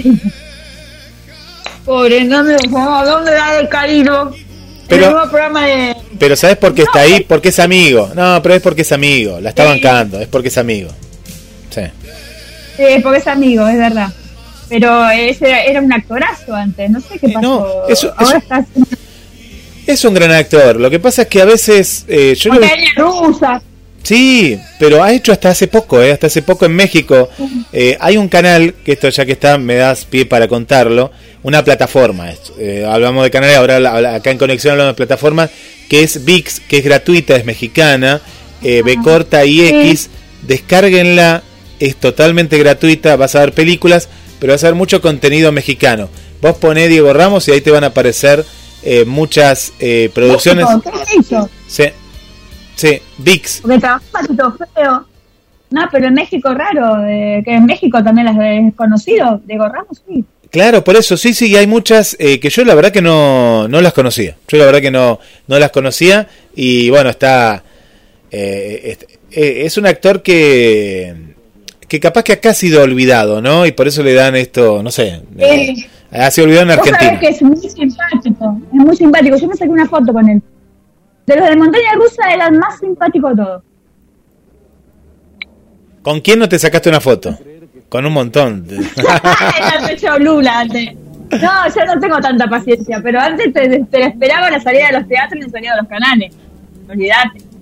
Pobre, 1.84 2.24
no 2.24 2.42
me 2.42 2.56
¿dónde 2.56 3.30
da 3.30 3.58
el 3.58 3.68
cariño? 3.68 4.32
Pero, 4.88 5.28
programa 5.30 5.66
de... 5.66 5.96
pero 6.18 6.36
¿sabes 6.36 6.56
por 6.58 6.74
qué 6.74 6.82
está 6.82 7.00
ahí? 7.00 7.24
Porque 7.26 7.48
es 7.48 7.58
amigo. 7.58 8.10
No, 8.14 8.40
pero 8.42 8.54
es 8.54 8.62
porque 8.62 8.82
es 8.82 8.92
amigo. 8.92 9.40
La 9.40 9.48
está 9.48 9.64
bancando, 9.64 10.20
es 10.20 10.28
porque 10.28 10.48
es 10.48 10.58
amigo. 10.58 10.90
Sí. 12.76 12.84
Porque 13.02 13.18
es 13.18 13.26
amigo, 13.26 13.66
es 13.66 13.78
verdad. 13.78 14.12
Pero 14.68 15.08
ese 15.10 15.70
era 15.70 15.80
un 15.80 15.92
actorazo 15.92 16.54
antes, 16.54 16.90
no 16.90 17.00
sé 17.00 17.18
qué 17.18 17.28
pasó. 17.28 17.40
No, 17.40 17.88
eso, 17.88 18.12
Ahora 18.16 18.38
está 18.38 18.66
es 19.86 20.04
un 20.04 20.14
gran 20.14 20.32
actor. 20.32 20.80
Lo 20.80 20.90
que 20.90 20.98
pasa 20.98 21.22
es 21.22 21.28
que 21.28 21.40
a 21.40 21.44
veces. 21.44 22.04
Eh, 22.08 22.34
yo 22.36 22.50
rusa. 22.96 23.62
Sí, 24.02 24.56
pero 24.78 25.02
ha 25.02 25.12
hecho 25.12 25.32
hasta 25.32 25.48
hace 25.48 25.66
poco, 25.66 26.00
eh, 26.00 26.12
hasta 26.12 26.28
hace 26.28 26.42
poco 26.42 26.64
en 26.64 26.76
México. 26.76 27.28
Eh, 27.72 27.96
hay 27.98 28.16
un 28.16 28.28
canal, 28.28 28.74
que 28.84 28.92
esto 28.92 29.08
ya 29.08 29.26
que 29.26 29.32
está, 29.32 29.58
me 29.58 29.74
das 29.74 30.04
pie 30.04 30.26
para 30.26 30.46
contarlo, 30.46 31.10
una 31.42 31.64
plataforma. 31.64 32.30
Eh, 32.56 32.86
hablamos 32.88 33.24
de 33.24 33.32
canales, 33.32 33.56
ahora 33.56 34.14
acá 34.14 34.30
en 34.30 34.38
Conexión 34.38 34.72
hablamos 34.72 34.92
de 34.92 34.96
plataforma, 34.96 35.50
que 35.88 36.04
es 36.04 36.24
VIX, 36.24 36.60
que 36.60 36.78
es 36.78 36.84
gratuita, 36.84 37.34
es 37.34 37.44
mexicana, 37.44 38.20
B 38.62 38.96
ah, 38.96 39.02
corta 39.02 39.44
y 39.44 39.66
X. 39.66 40.08
Descárguenla, 40.42 41.42
es 41.80 41.96
totalmente 41.96 42.58
gratuita, 42.58 43.16
vas 43.16 43.34
a 43.34 43.40
ver 43.40 43.52
películas, 43.52 44.08
pero 44.38 44.52
vas 44.52 44.64
a 44.64 44.68
ver 44.68 44.74
mucho 44.74 45.00
contenido 45.00 45.52
mexicano. 45.52 46.08
Vos 46.40 46.56
poné 46.58 46.88
Diego 46.88 47.12
Ramos 47.12 47.48
y 47.48 47.52
ahí 47.52 47.60
te 47.60 47.70
van 47.70 47.84
a 47.84 47.88
aparecer 47.88 48.44
eh, 48.82 49.04
muchas 49.04 49.72
eh, 49.78 50.10
producciones. 50.14 50.66
¿Qué 50.82 51.18
hizo? 51.18 51.48
Sí, 51.66 51.84
sí, 52.76 53.00
VIX. 53.18 53.60
Porque 53.62 53.78
trabajó 53.78 54.04
Patito 54.12 54.56
Feo. 54.74 55.06
No, 55.70 55.88
pero 55.90 56.06
en 56.06 56.14
México 56.14 56.54
raro, 56.54 57.04
eh, 57.06 57.42
que 57.44 57.54
en 57.54 57.66
México 57.66 58.02
también 58.02 58.26
las 58.26 58.36
he 58.38 58.72
conocido, 58.76 59.40
de 59.44 59.58
Ramos, 59.58 60.02
sí. 60.06 60.24
Claro, 60.50 60.84
por 60.84 60.96
eso, 60.96 61.16
sí, 61.16 61.34
sí, 61.34 61.54
hay 61.56 61.66
muchas 61.66 62.16
eh, 62.20 62.38
que 62.38 62.50
yo 62.50 62.64
la 62.64 62.74
verdad 62.74 62.92
que 62.92 63.02
no, 63.02 63.66
no 63.68 63.80
las 63.80 63.92
conocía. 63.92 64.36
Yo 64.48 64.58
la 64.58 64.64
verdad 64.64 64.80
que 64.80 64.90
no, 64.90 65.18
no 65.48 65.58
las 65.58 65.70
conocía 65.70 66.28
y 66.54 66.88
bueno, 66.90 67.10
está... 67.10 67.62
Eh, 68.30 68.96
es 69.30 69.76
un 69.76 69.86
actor 69.86 70.22
que, 70.22 71.25
que 71.88 72.00
capaz 72.00 72.24
que 72.24 72.32
acá 72.32 72.50
ha 72.50 72.54
sido 72.54 72.82
olvidado, 72.82 73.40
¿no? 73.40 73.66
Y 73.66 73.72
por 73.72 73.86
eso 73.86 74.02
le 74.02 74.14
dan 74.14 74.34
esto, 74.36 74.82
no 74.82 74.90
sé. 74.90 75.22
Ha 76.10 76.30
sido 76.30 76.46
olvidado 76.46 76.66
en 76.66 76.78
Argentina. 76.78 77.20
que 77.20 77.28
es 77.28 77.42
muy 77.42 77.56
simpático, 77.56 78.60
es 78.72 78.72
muy 78.72 78.96
simpático. 78.96 79.36
Yo 79.36 79.48
me 79.48 79.54
saqué 79.54 79.70
una 79.70 79.86
foto 79.86 80.12
con 80.12 80.28
él. 80.28 80.42
De 81.26 81.36
los 81.36 81.48
de 81.48 81.56
montaña 81.56 81.94
rusa 81.94 82.32
era 82.32 82.46
el 82.48 82.58
más 82.58 82.78
simpático 82.78 83.30
de 83.30 83.36
todos. 83.36 83.62
¿Con 86.02 86.20
quién 86.20 86.38
no 86.38 86.48
te 86.48 86.58
sacaste 86.58 86.88
una 86.88 87.00
foto? 87.00 87.36
Con 87.88 88.06
un 88.06 88.12
montón. 88.12 88.66
Lula 90.20 90.60
antes. 90.60 90.94
No, 91.30 91.74
yo 91.74 91.84
no 91.84 92.00
tengo 92.00 92.20
tanta 92.20 92.46
paciencia, 92.46 93.00
pero 93.02 93.20
antes 93.20 93.52
te, 93.52 94.02
esperaba 94.02 94.50
la 94.50 94.60
salida 94.60 94.86
de 94.86 95.00
los 95.00 95.08
teatros 95.08 95.40
y 95.40 95.44
la 95.44 95.50
salida 95.50 95.70
de 95.72 95.76
los 95.78 95.88
canales. 95.88 96.34
Olvídate. 96.88 97.55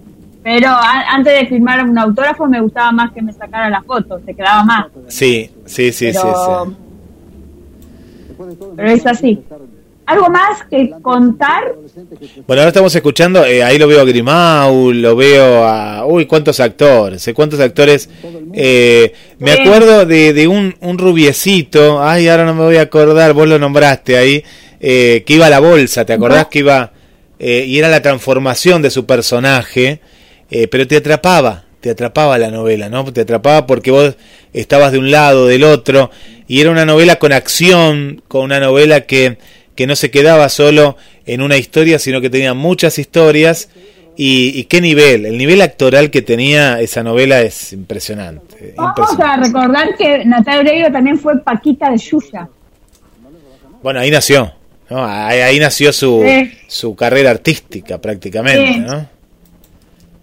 Pero 0.44 0.68
antes 0.68 1.40
de 1.40 1.46
firmar 1.46 1.82
un 1.82 1.98
autógrafo 1.98 2.46
me 2.46 2.60
gustaba 2.60 2.92
más 2.92 3.12
que 3.12 3.22
me 3.22 3.32
sacara 3.32 3.70
la 3.70 3.82
foto, 3.82 4.20
se 4.26 4.34
quedaba 4.34 4.62
más. 4.62 4.86
Sí, 5.08 5.50
sí, 5.64 5.90
sí, 5.90 6.12
sí, 6.12 6.18
sí. 6.20 6.74
Pero 8.76 8.90
es 8.90 9.06
así. 9.06 9.42
¿Algo 10.04 10.28
más 10.28 10.62
que 10.68 10.90
contar? 11.00 11.74
Bueno, 12.46 12.60
ahora 12.60 12.68
estamos 12.68 12.94
escuchando, 12.94 13.42
eh, 13.46 13.62
ahí 13.62 13.78
lo 13.78 13.88
veo 13.88 14.02
a 14.02 14.04
Grimau, 14.04 14.92
lo 14.92 15.16
veo 15.16 15.64
a... 15.64 16.04
Uy, 16.04 16.26
cuántos 16.26 16.60
actores, 16.60 17.26
eh, 17.26 17.32
cuántos 17.32 17.58
actores. 17.58 18.10
Eh, 18.52 19.14
me 19.38 19.52
acuerdo 19.52 20.04
de, 20.04 20.34
de 20.34 20.46
un, 20.46 20.74
un, 20.80 20.98
rubiecito, 20.98 22.02
ay, 22.02 22.28
ahora 22.28 22.44
no 22.44 22.52
me 22.52 22.64
voy 22.64 22.76
a 22.76 22.82
acordar, 22.82 23.32
vos 23.32 23.48
lo 23.48 23.58
nombraste 23.58 24.18
ahí, 24.18 24.44
que 24.78 25.24
iba 25.26 25.46
a 25.46 25.50
la 25.50 25.60
bolsa, 25.60 26.04
¿te 26.04 26.12
acordás 26.12 26.48
que 26.48 26.58
iba... 26.58 26.92
y 27.38 27.78
era 27.78 27.88
la 27.88 28.02
transformación 28.02 28.82
de 28.82 28.90
su 28.90 29.06
personaje, 29.06 30.00
pero 30.70 30.86
te 30.86 30.96
atrapaba, 30.96 31.64
te 31.80 31.90
atrapaba 31.90 32.38
la 32.38 32.50
novela, 32.50 32.88
¿no? 32.88 33.04
Te 33.12 33.22
atrapaba 33.22 33.66
porque 33.66 33.90
vos 33.90 34.16
estabas 34.52 34.92
de 34.92 34.98
un 34.98 35.10
lado, 35.10 35.46
del 35.46 35.64
otro, 35.64 36.10
y 36.46 36.60
era 36.60 36.70
una 36.70 36.84
novela 36.84 37.16
con 37.16 37.32
acción, 37.32 38.22
con 38.28 38.42
una 38.42 38.60
novela 38.60 39.02
que 39.02 39.38
que 39.74 39.86
no 39.86 39.96
se 39.96 40.10
quedaba 40.10 40.48
solo 40.48 40.96
en 41.26 41.42
una 41.42 41.56
historia, 41.56 41.98
sino 41.98 42.20
que 42.20 42.30
tenía 42.30 42.54
muchas 42.54 42.98
historias. 42.98 43.68
Y, 44.16 44.62
qué 44.64 44.80
nivel, 44.80 45.26
el 45.26 45.36
nivel 45.36 45.60
actoral 45.60 46.08
que 46.08 46.22
tenía 46.22 46.80
esa 46.80 47.02
novela 47.02 47.42
es 47.42 47.72
impresionante. 47.72 48.72
Vamos 48.76 49.18
a 49.18 49.36
recordar 49.38 49.96
que 49.96 50.24
Natalia 50.24 50.60
Oreiro 50.60 50.92
también 50.92 51.18
fue 51.18 51.40
Paquita 51.40 51.90
de 51.90 51.98
Yuya. 51.98 52.48
Bueno, 53.82 53.98
ahí 53.98 54.12
nació, 54.12 54.52
¿no? 54.88 55.04
ahí, 55.04 55.58
nació 55.58 55.92
su, 55.92 56.24
su 56.68 56.94
carrera 56.94 57.30
artística 57.30 58.00
prácticamente. 58.00 58.78
¿no? 58.78 59.08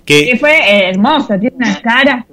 Que, 0.06 0.38
fue 0.40 0.90
hermosa, 0.90 1.40
tiene 1.40 1.56
una 1.58 1.82
cara. 1.82 2.26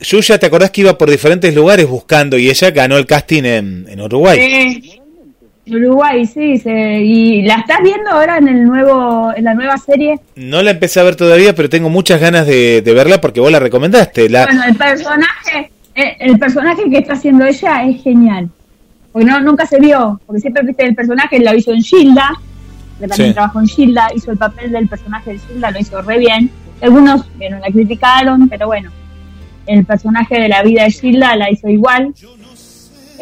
Yuya, 0.00 0.38
¿te 0.38 0.46
acordás 0.46 0.70
que 0.70 0.80
iba 0.80 0.98
por 0.98 1.08
diferentes 1.08 1.54
lugares 1.54 1.88
buscando 1.88 2.36
y 2.36 2.50
ella 2.50 2.70
ganó 2.70 2.96
el 2.96 3.06
casting 3.06 3.44
en, 3.44 3.86
en 3.88 4.00
Uruguay? 4.00 4.38
Sí. 4.38 5.02
Uruguay, 5.66 6.26
sí, 6.26 6.60
y 6.64 7.42
la 7.42 7.54
estás 7.54 7.78
viendo 7.82 8.10
ahora 8.10 8.38
en 8.38 8.48
el 8.48 8.64
nuevo, 8.64 9.32
en 9.34 9.44
la 9.44 9.54
nueva 9.54 9.76
serie. 9.78 10.18
No 10.34 10.60
la 10.60 10.72
empecé 10.72 10.98
a 10.98 11.04
ver 11.04 11.14
todavía, 11.14 11.54
pero 11.54 11.68
tengo 11.68 11.88
muchas 11.88 12.20
ganas 12.20 12.46
de, 12.46 12.82
verla 12.84 13.20
porque 13.20 13.40
vos 13.40 13.52
la 13.52 13.60
recomendaste. 13.60 14.28
La... 14.28 14.46
Bueno, 14.46 14.64
el 14.64 14.74
personaje, 14.74 15.70
el, 15.94 16.38
personaje 16.38 16.82
que 16.90 16.98
está 16.98 17.12
haciendo 17.12 17.44
ella 17.44 17.84
es 17.84 18.02
genial, 18.02 18.48
porque 19.12 19.26
no 19.26 19.40
nunca 19.40 19.64
se 19.64 19.78
vio, 19.78 20.20
porque 20.26 20.40
siempre 20.40 20.64
viste 20.64 20.84
el 20.84 20.96
personaje 20.96 21.38
lo 21.38 21.54
hizo 21.54 21.72
en 21.72 21.82
Gilda, 21.82 22.32
que 22.98 23.06
también 23.06 23.32
trabajó 23.32 23.60
en 23.60 23.68
Gilda, 23.68 24.08
hizo 24.16 24.32
el 24.32 24.38
papel 24.38 24.72
del 24.72 24.88
personaje 24.88 25.34
de 25.34 25.38
Gilda, 25.38 25.70
lo 25.70 25.78
hizo 25.78 26.02
re 26.02 26.18
bien. 26.18 26.50
Algunos, 26.82 27.24
bueno, 27.36 27.58
la 27.60 27.70
criticaron, 27.70 28.48
pero 28.48 28.66
bueno, 28.66 28.90
el 29.66 29.84
personaje 29.86 30.40
de 30.40 30.48
la 30.48 30.62
vida 30.62 30.84
de 30.84 30.90
Gilda 30.90 31.36
la 31.36 31.50
hizo 31.50 31.68
igual 31.68 32.12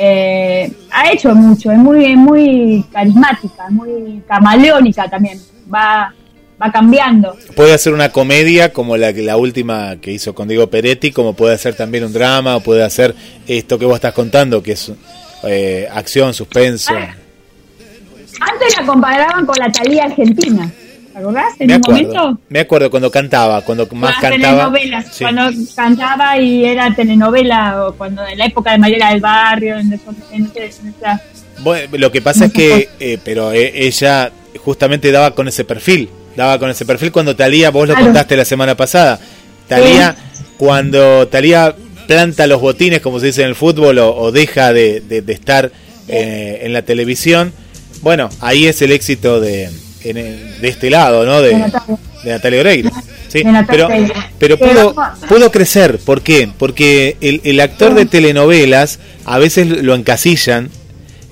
eh, 0.03 0.73
ha 0.91 1.12
hecho 1.12 1.35
mucho, 1.35 1.70
es 1.70 1.77
muy, 1.77 2.16
muy 2.16 2.82
carismática, 2.91 3.69
muy 3.69 4.23
camaleónica 4.27 5.11
también, 5.11 5.39
va, 5.73 6.15
va 6.61 6.73
cambiando. 6.73 7.37
Puede 7.55 7.74
hacer 7.74 7.93
una 7.93 8.11
comedia 8.11 8.73
como 8.73 8.97
la, 8.97 9.12
la 9.12 9.37
última 9.37 9.97
que 10.01 10.11
hizo 10.11 10.35
con 10.35 10.49
Diego 10.49 10.69
Peretti, 10.69 11.12
como 11.12 11.35
puede 11.35 11.55
hacer 11.55 11.74
también 11.74 12.05
un 12.05 12.15
drama, 12.15 12.57
o 12.57 12.61
puede 12.61 12.82
hacer 12.82 13.15
esto 13.47 13.78
que 13.78 13.85
vos 13.85 13.97
estás 13.97 14.15
contando, 14.15 14.62
que 14.62 14.73
es 14.73 14.91
eh, 15.43 15.87
acción, 15.93 16.32
suspenso. 16.32 16.95
Ah, 16.97 17.15
antes 18.41 18.78
la 18.78 18.87
comparaban 18.87 19.45
con 19.45 19.57
la 19.59 19.70
Talía 19.70 20.05
argentina. 20.05 20.73
¿Te 21.12 21.19
acordás? 21.19 21.55
En 21.59 21.66
me 21.66 21.77
un 21.77 21.81
acuerdo, 21.81 22.15
momento. 22.15 22.41
Me 22.49 22.61
acuerdo 22.61 22.91
cuando 22.91 23.11
cantaba, 23.11 23.62
cuando 23.62 23.87
más 23.93 24.16
cantaba. 24.19 24.73
Cuando 25.19 25.51
cantaba 25.74 26.39
y 26.39 26.65
era 26.65 26.95
telenovela, 26.95 27.87
o 27.87 27.95
cuando 27.95 28.27
en 28.27 28.39
la 28.39 28.47
época 28.47 28.73
de 28.73 28.78
Mayela 28.78 29.11
del 29.11 29.20
Barrio, 29.20 29.78
en, 29.78 30.01
bueno, 31.62 31.89
lo 31.93 32.12
que 32.12 32.23
pasa 32.23 32.47
es 32.47 32.53
que, 32.53 32.89
eh, 33.01 33.19
pero 33.23 33.53
eh, 33.53 33.73
ella 33.74 34.31
justamente 34.65 35.11
daba 35.12 35.35
con 35.35 35.49
ese 35.49 35.65
perfil, 35.65 36.09
daba 36.37 36.59
con 36.59 36.70
ese 36.70 36.85
perfil 36.87 37.12
cuando 37.12 37.37
Talía, 37.37 37.70
vos 37.70 37.89
lo 37.89 37.95
contaste 37.95 38.37
la 38.37 38.45
semana 38.45 38.77
pasada, 38.77 39.19
Talía, 39.69 40.16
cuando 40.57 41.28
Talía 41.28 41.74
planta 42.07 42.47
los 42.47 42.61
botines, 42.61 43.01
como 43.01 43.20
se 43.20 43.27
dice 43.27 43.43
en 43.43 43.49
el 43.49 43.55
fútbol, 43.55 43.99
o, 43.99 44.32
deja 44.32 44.73
de, 44.73 45.03
estar 45.28 45.70
eh, 46.09 46.61
en 46.62 46.73
la 46.73 46.82
televisión, 46.82 47.53
bueno, 48.01 48.31
ahí 48.41 48.66
es 48.66 48.81
el 48.81 48.93
éxito 48.93 49.41
de, 49.41 49.69
de 50.02 50.68
este 50.68 50.90
lado, 50.90 51.24
¿no? 51.24 51.43
De, 51.43 51.51
de 51.51 52.31
Natalia 52.31 52.60
Oreiro. 52.60 52.90
Sí, 53.28 53.44
pero, 53.68 53.89
pero 54.39 54.59
pudo, 54.59 54.94
pudo 55.28 55.52
crecer. 55.52 55.98
¿Por 55.98 56.22
qué? 56.22 56.51
Porque 56.59 57.16
el, 57.20 57.40
el 57.44 57.60
actor 57.60 57.94
de 57.94 58.06
telenovelas 58.06 58.98
a 59.24 59.39
veces 59.39 59.68
lo 59.68 59.94
encasillan 59.94 60.70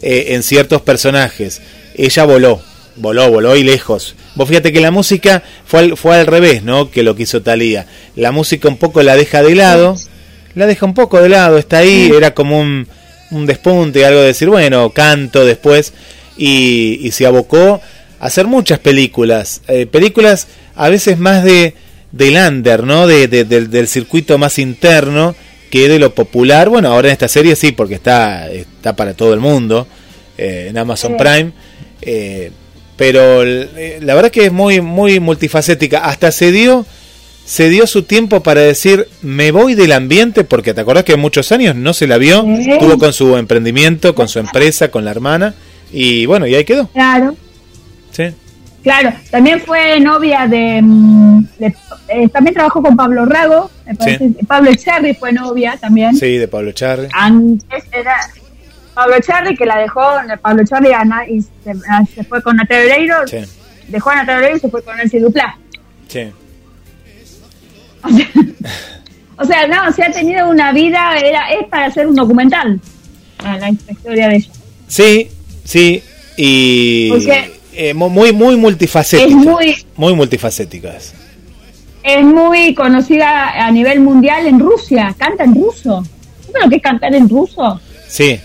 eh, 0.02 0.26
en 0.28 0.42
ciertos 0.42 0.82
personajes. 0.82 1.60
Ella 1.96 2.24
voló, 2.24 2.62
voló, 2.96 3.28
voló 3.30 3.56
y 3.56 3.64
lejos. 3.64 4.14
Vos 4.36 4.48
fíjate 4.48 4.72
que 4.72 4.80
la 4.80 4.92
música 4.92 5.42
fue 5.66 5.80
al, 5.80 5.96
fue 5.96 6.16
al 6.16 6.26
revés, 6.26 6.62
¿no? 6.62 6.90
Que 6.90 7.02
lo 7.02 7.16
que 7.16 7.24
hizo 7.24 7.42
Talía. 7.42 7.86
La 8.14 8.30
música 8.30 8.68
un 8.68 8.76
poco 8.76 9.02
la 9.02 9.16
deja 9.16 9.42
de 9.42 9.56
lado, 9.56 9.96
la 10.54 10.66
deja 10.66 10.86
un 10.86 10.94
poco 10.94 11.20
de 11.20 11.30
lado, 11.30 11.58
está 11.58 11.78
ahí, 11.78 12.12
era 12.16 12.32
como 12.32 12.60
un, 12.60 12.86
un 13.32 13.46
despunte, 13.46 14.06
algo 14.06 14.20
de 14.20 14.26
decir, 14.28 14.48
bueno, 14.48 14.90
canto 14.90 15.44
después, 15.44 15.92
y, 16.36 17.00
y 17.02 17.10
se 17.10 17.26
abocó 17.26 17.80
hacer 18.20 18.46
muchas 18.46 18.78
películas, 18.78 19.62
eh, 19.68 19.86
películas 19.86 20.48
a 20.74 20.88
veces 20.88 21.18
más 21.18 21.44
de 21.44 21.74
del 22.10 22.36
under, 22.36 22.84
¿no? 22.84 23.06
De, 23.06 23.28
del, 23.28 23.88
circuito 23.88 24.38
más 24.38 24.58
interno 24.58 25.34
que 25.70 25.88
de 25.88 25.98
lo 25.98 26.14
popular. 26.14 26.70
Bueno, 26.70 26.88
ahora 26.88 27.08
en 27.08 27.12
esta 27.12 27.28
serie 27.28 27.54
sí, 27.54 27.72
porque 27.72 27.94
está, 27.94 28.50
está 28.50 28.96
para 28.96 29.12
todo 29.12 29.34
el 29.34 29.40
mundo 29.40 29.86
eh, 30.38 30.68
en 30.70 30.78
Amazon 30.78 31.16
Prime. 31.18 31.52
Eh, 32.00 32.50
pero 32.96 33.44
la 33.44 34.14
verdad 34.14 34.30
que 34.30 34.46
es 34.46 34.52
muy, 34.52 34.80
muy 34.80 35.20
multifacética. 35.20 35.98
Hasta 35.98 36.32
se 36.32 36.50
dio, 36.50 36.86
se 37.44 37.68
dio 37.68 37.86
su 37.86 38.04
tiempo 38.04 38.42
para 38.42 38.62
decir, 38.62 39.06
me 39.20 39.52
voy 39.52 39.74
del 39.74 39.92
ambiente, 39.92 40.44
porque 40.44 40.72
te 40.72 40.80
acordás 40.80 41.04
que 41.04 41.16
muchos 41.16 41.52
años 41.52 41.76
no 41.76 41.92
se 41.92 42.06
la 42.06 42.16
vio, 42.16 42.44
estuvo 42.58 42.98
con 42.98 43.12
su 43.12 43.36
emprendimiento, 43.36 44.14
con 44.14 44.28
su 44.28 44.38
empresa, 44.38 44.90
con 44.90 45.04
la 45.04 45.10
hermana, 45.10 45.54
y 45.92 46.26
bueno, 46.26 46.46
y 46.46 46.54
ahí 46.54 46.64
quedó. 46.64 46.88
Claro. 46.88 47.36
Claro, 48.82 49.12
también 49.30 49.60
fue 49.60 50.00
novia 50.00 50.46
de. 50.46 50.80
Mm, 50.82 51.44
eh, 52.08 52.28
también 52.28 52.54
trabajó 52.54 52.82
con 52.82 52.96
Pablo 52.96 53.26
Rago. 53.26 53.70
Pablo 54.46 54.74
Cherry 54.74 55.14
fue 55.14 55.32
novia 55.32 55.76
también. 55.80 56.16
Sí, 56.16 56.38
de 56.38 56.48
Pablo. 56.48 56.72
Antes 57.12 57.84
era 57.92 58.16
Pablo 58.94 59.16
Cherry 59.20 59.56
que 59.56 59.66
la 59.66 59.78
dejó. 59.78 60.02
Pablo 60.40 60.64
Cherry 60.64 60.92
Ana, 60.92 61.28
y 61.28 61.44
ah, 61.88 62.02
se, 62.14 62.24
fue 62.24 62.42
con 62.42 62.56
Natalia 62.56 62.94
Oreiro. 62.94 63.16
Dejó 63.88 64.10
a 64.10 64.16
Natalia 64.16 64.38
Oreiro 64.38 64.56
y 64.56 64.60
se 64.60 64.68
fue 64.68 64.82
con 64.82 64.96
Nancy 64.96 65.18
Duplá. 65.18 65.58
Sí. 66.08 66.32
O 69.40 69.44
sea, 69.44 69.68
no, 69.68 69.92
se 69.92 70.02
ha 70.02 70.10
tenido 70.10 70.48
una 70.50 70.72
vida. 70.72 71.16
Era, 71.16 71.50
es 71.50 71.68
para 71.68 71.86
hacer 71.86 72.08
un 72.08 72.16
documental. 72.16 72.80
La 73.40 73.70
historia 73.70 74.28
de 74.28 74.36
ella. 74.36 74.50
Sí, 74.88 75.30
sí. 75.62 76.02
Y. 76.36 77.08
Eh, 77.80 77.94
muy, 77.94 78.32
muy 78.32 78.56
multifacética. 78.56 79.28
Es 79.28 79.34
muy, 79.36 79.76
muy 79.94 80.12
multifacéticas. 80.12 81.14
Es 82.02 82.24
muy 82.24 82.74
conocida 82.74 83.50
a 83.50 83.70
nivel 83.70 84.00
mundial 84.00 84.48
en 84.48 84.59
Rusia. 84.59 85.14
Canta 85.16 85.44
en 85.44 85.55
ruso. 85.55 86.05
¿Sabes 86.40 86.64
lo 86.64 86.70
que 86.70 86.76
es 86.76 86.82
cantar 86.82 87.14
en 87.14 87.28
ruso? 87.28 87.80
Sí, 88.09 88.40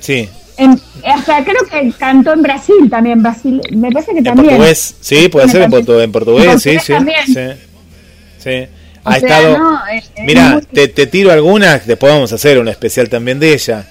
sí. 0.00 0.28
hasta 1.06 1.44
creo 1.44 1.64
que 1.70 1.92
cantó 1.96 2.32
en 2.32 2.42
Brasil 2.42 2.90
también. 2.90 3.22
Brasil, 3.22 3.62
me 3.70 3.92
parece 3.92 4.14
que 4.14 4.22
también. 4.22 4.48
En 4.48 4.56
portugués, 4.56 4.96
sí, 5.00 5.28
puede 5.28 5.48
ser 5.48 5.62
en, 5.62 5.70
portugués, 6.10 6.60
sí, 6.60 6.76
sí, 6.80 6.92
sí. 8.38 8.66
Ha 9.04 9.16
estado. 9.16 9.78
mira, 10.24 10.60
te, 10.72 10.88
te, 10.88 11.06
tiro 11.06 11.30
algunas, 11.30 11.86
después 11.86 12.12
vamos 12.12 12.32
a 12.32 12.34
hacer 12.34 12.58
un 12.58 12.66
especial 12.66 13.08
también 13.08 13.38
de 13.38 13.54
ella. 13.54 13.86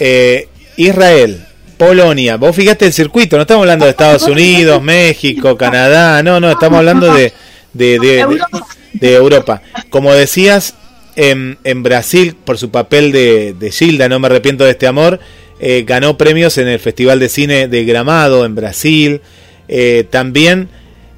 Eh, 0.00 0.48
Israel, 0.76 1.46
Polonia. 1.76 2.36
Vos 2.36 2.54
fíjate 2.54 2.86
el 2.86 2.92
circuito, 2.92 3.36
no 3.36 3.42
estamos 3.42 3.62
hablando 3.62 3.84
de 3.84 3.92
Estados 3.92 4.24
Unidos, 4.24 4.82
México, 4.82 5.56
Canadá, 5.56 6.22
no, 6.22 6.40
no, 6.40 6.50
estamos 6.50 6.78
hablando 6.78 7.12
de, 7.12 7.32
de, 7.72 9.14
Europa. 9.14 9.62
Como 9.90 10.12
decías, 10.12 10.74
en, 11.16 11.58
en, 11.64 11.82
Brasil, 11.82 12.36
por 12.44 12.58
su 12.58 12.70
papel 12.70 13.12
de, 13.12 13.54
de 13.54 13.70
Gilda, 13.70 14.08
no 14.08 14.18
me 14.18 14.26
arrepiento 14.26 14.64
de 14.64 14.70
este 14.70 14.86
amor, 14.86 15.20
eh, 15.60 15.84
ganó 15.86 16.18
premios 16.18 16.58
en 16.58 16.68
el 16.68 16.78
Festival 16.78 17.20
de 17.20 17.28
Cine 17.28 17.68
de 17.68 17.84
Gramado 17.84 18.44
en 18.44 18.54
Brasil. 18.54 19.20
Eh, 19.68 20.04
también 20.10 20.68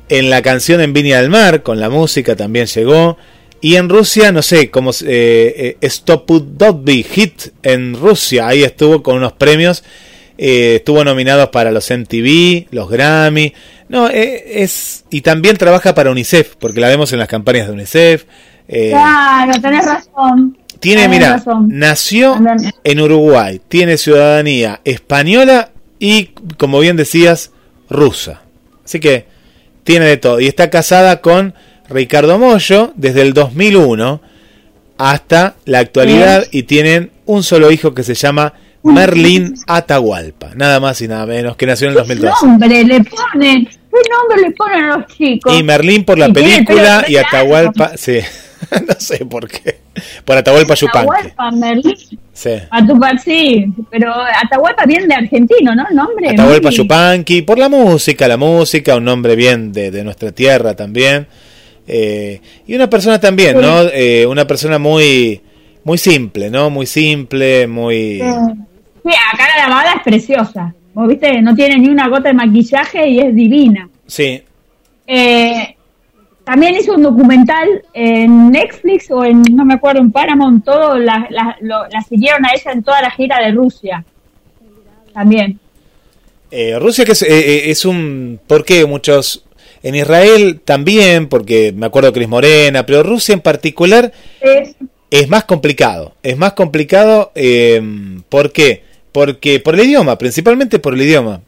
en 0.09 0.31
la 0.31 0.43
canción 0.43 0.81
en 0.81 0.93
Viña 0.93 1.21
del 1.21 1.31
Mar, 1.31 1.63
con 1.63 1.81
la 1.81 1.91
música 1.91 2.37
también 2.37 2.67
llegó. 2.67 3.17
Y 3.61 3.77
en 3.77 3.89
Rusia, 3.89 4.33
no 4.33 4.43
sé, 4.43 4.71
como 4.71 4.91
eh, 4.91 4.97
eh 5.05 5.77
Stop 5.81 6.31
Hit 6.87 7.49
en 7.63 7.95
Rusia, 7.95 8.49
ahí 8.49 8.63
estuvo 8.63 9.03
con 9.03 9.17
unos 9.17 9.33
premios 9.33 9.83
eh, 10.39 10.77
estuvo 10.77 11.03
nominado 11.05 11.51
para 11.51 11.71
los 11.71 11.91
MTV, 11.91 12.67
los 12.71 12.89
Grammy. 12.89 13.53
No, 13.89 14.09
eh, 14.09 14.63
es 14.63 15.05
y 15.11 15.21
también 15.21 15.57
trabaja 15.57 15.95
para 15.95 16.11
UNICEF, 16.11 16.57
porque 16.57 16.81
la 16.81 16.89
vemos 16.89 17.13
en 17.13 17.19
las 17.19 17.29
campañas 17.29 17.67
de 17.67 17.73
UNICEF. 17.73 18.25
Eh, 18.69 18.91
claro, 18.91 19.61
tenés 19.61 19.87
razón. 19.87 20.59
Tiene, 20.81 21.09
mira, 21.09 21.43
nació 21.69 22.37
en 22.85 23.01
Uruguay, 23.01 23.61
tiene 23.67 23.97
ciudadanía 23.97 24.81
española 24.85 25.71
y, 25.99 26.33
como 26.59 26.81
bien 26.81 26.97
decías, 26.97 27.51
rusa. 27.89 28.43
Así 28.85 29.01
que 29.01 29.27
tiene 29.85 30.05
de 30.05 30.19
todo. 30.19 30.39
Y 30.39 30.47
está 30.47 30.69
casada 30.69 31.23
con 31.23 31.55
Ricardo 31.89 32.39
Mollo 32.39 32.93
desde 32.97 33.23
el 33.23 33.33
2001 33.33 34.21
hasta 34.99 35.57
la 35.65 35.79
actualidad 35.79 36.47
y 36.51 36.65
tienen 36.65 37.11
un 37.25 37.43
solo 37.43 37.71
hijo 37.71 37.95
que 37.95 38.03
se 38.03 38.15
llama 38.15 38.55
Merlín 38.93 39.55
Atahualpa, 39.67 40.51
nada 40.55 40.81
más 40.81 41.01
y 41.01 41.09
nada 41.09 41.27
menos, 41.27 41.57
que 41.57 41.67
nació 41.67 41.89
en 41.89 41.93
el 41.93 41.99
2012. 41.99 42.37
¿Qué 42.41 42.47
nombre 42.47 42.85
le 42.85 43.05
ponen? 43.05 43.65
¿Qué 43.67 44.11
nombre 44.11 44.43
le 44.43 44.51
ponen 44.53 44.85
a 44.85 44.97
los 44.99 45.07
chicos? 45.09 45.59
Y 45.59 45.63
Merlín 45.63 46.05
por 46.05 46.19
la 46.19 46.29
película 46.29 47.05
y 47.09 47.17
Atahualpa, 47.17 47.97
sí, 47.97 48.19
no 48.89 48.95
sé 48.99 49.25
por 49.27 49.49
qué. 49.49 49.81
Por 50.25 50.37
Atahualpa 50.37 50.75
Yupanqui. 50.75 51.09
Atahualpa, 51.09 51.51
Merlín. 51.53 51.97
Sí. 52.33 52.51
Atahualpa, 52.71 53.19
sí, 53.19 53.67
pero 53.91 54.13
Atahualpa 54.45 54.85
viene 54.85 55.07
de 55.07 55.15
argentino, 55.15 55.75
¿no? 55.75 55.87
El 55.89 55.97
nombre. 55.97 56.31
Atahualpa 56.31 56.71
Yupanqui, 56.71 57.43
por 57.43 57.59
la 57.59 57.69
música, 57.69 58.29
la 58.29 58.37
música, 58.37 58.97
un 58.97 59.05
nombre 59.05 59.37
bien 59.37 59.73
de, 59.73 59.91
de 59.91 60.05
nuestra 60.05 60.33
tierra 60.33 60.75
también. 60.75 61.27
Eh, 61.87 62.41
y 62.67 62.75
una 62.75 62.91
persona 62.91 63.21
también, 63.21 63.61
¿no? 63.61 63.83
Eh, 63.83 64.27
una 64.27 64.47
persona 64.47 64.79
muy, 64.79 65.41
muy 65.85 65.99
simple, 65.99 66.51
¿no? 66.51 66.71
Muy 66.71 66.87
simple, 66.87 67.67
muy... 67.67 68.21
Sí, 68.21 68.25
acá 69.13 69.45
la 69.57 69.69
lavada 69.69 69.95
es 69.95 70.03
preciosa. 70.03 70.75
Vos 70.95 71.09
viste, 71.09 71.41
no 71.43 71.55
tiene 71.55 71.79
ni 71.79 71.89
una 71.89 72.09
gota 72.09 72.29
de 72.29 72.35
maquillaje 72.35 73.09
y 73.09 73.21
es 73.21 73.35
divina. 73.35 73.89
Sí. 74.07 74.43
Eh, 75.07 75.77
también 76.45 76.77
hizo 76.77 76.95
un 76.95 77.03
documental 77.03 77.85
en 77.93 78.51
Netflix 78.51 79.11
o 79.11 79.25
en, 79.25 79.43
no 79.53 79.65
me 79.65 79.75
acuerdo, 79.75 80.01
en 80.01 80.13
Paramount, 80.13 80.65
todo, 80.65 80.97
la, 80.99 81.29
la, 81.31 82.03
siguieron 82.09 82.45
a 82.47 82.51
ella 82.55 82.73
en 82.73 82.83
toda 82.83 83.03
la 83.03 83.11
gira 83.11 83.41
de 83.41 83.53
Rusia. 83.53 84.05
También. 85.13 85.59
Rusia 86.79 87.05
que 87.05 87.13
es, 87.13 87.23
es 87.23 87.85
un... 87.85 88.41
¿Por 88.47 88.65
qué 88.65 88.87
muchos 88.87 89.47
en 89.87 89.95
Israel 89.95 90.61
también, 90.65 91.29
porque 91.29 91.73
me 91.73 91.87
acuerdo 91.87 92.13
que 92.13 92.19
Cris 92.19 92.29
Morena, 92.29 92.85
pero 92.85 93.05
Rusia 93.05 93.35
en 93.35 93.41
particular 93.41 94.13
es, 95.11 95.29
más 95.29 95.45
complicado. 95.45 96.15
Es 96.25 96.37
más 96.37 96.55
complicado, 96.55 97.31
eh, 97.37 97.81
¿por 98.29 98.51
qué? 98.51 98.83
Porque 99.17 99.61
por 99.61 99.75
el 99.75 99.87
idioma, 99.87 100.19
principalmente 100.19 100.79
por 100.79 100.93
el 100.93 101.01
idioma. 101.01 101.41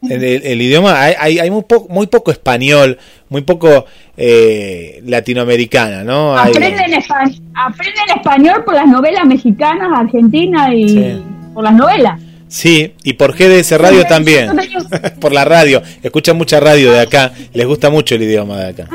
El, 0.00 0.62
idioma, 0.62 1.02
hay, 1.02 1.40
hay, 1.40 1.50
muy, 1.50 1.64
muy, 1.88 2.06
poco 2.06 2.30
español, 2.30 2.98
muy 3.28 3.42
poco 3.42 3.84
eh, 4.16 5.02
latinoamericana, 5.04 6.04
¿no? 6.04 6.38
Aprenden, 6.38 6.94
español 6.94 8.62
por 8.64 8.74
las 8.74 8.86
novelas 8.86 9.26
mexicanas, 9.26 9.88
argentinas 9.98 10.70
y 10.72 11.20
por 11.52 11.64
las 11.64 11.74
novelas. 11.74 12.20
Sí, 12.46 12.94
y 13.02 13.14
por 13.14 13.34
GDS 13.34 13.72
Radio 13.72 14.04
también. 14.04 14.52
por 15.20 15.32
la 15.32 15.44
radio. 15.44 15.82
Escuchan 16.04 16.36
mucha 16.36 16.60
radio 16.60 16.92
de 16.92 17.00
acá. 17.00 17.32
Les 17.52 17.66
gusta 17.66 17.90
mucho 17.90 18.14
el 18.14 18.22
idioma 18.22 18.56
de 18.58 18.68
acá. 18.68 18.88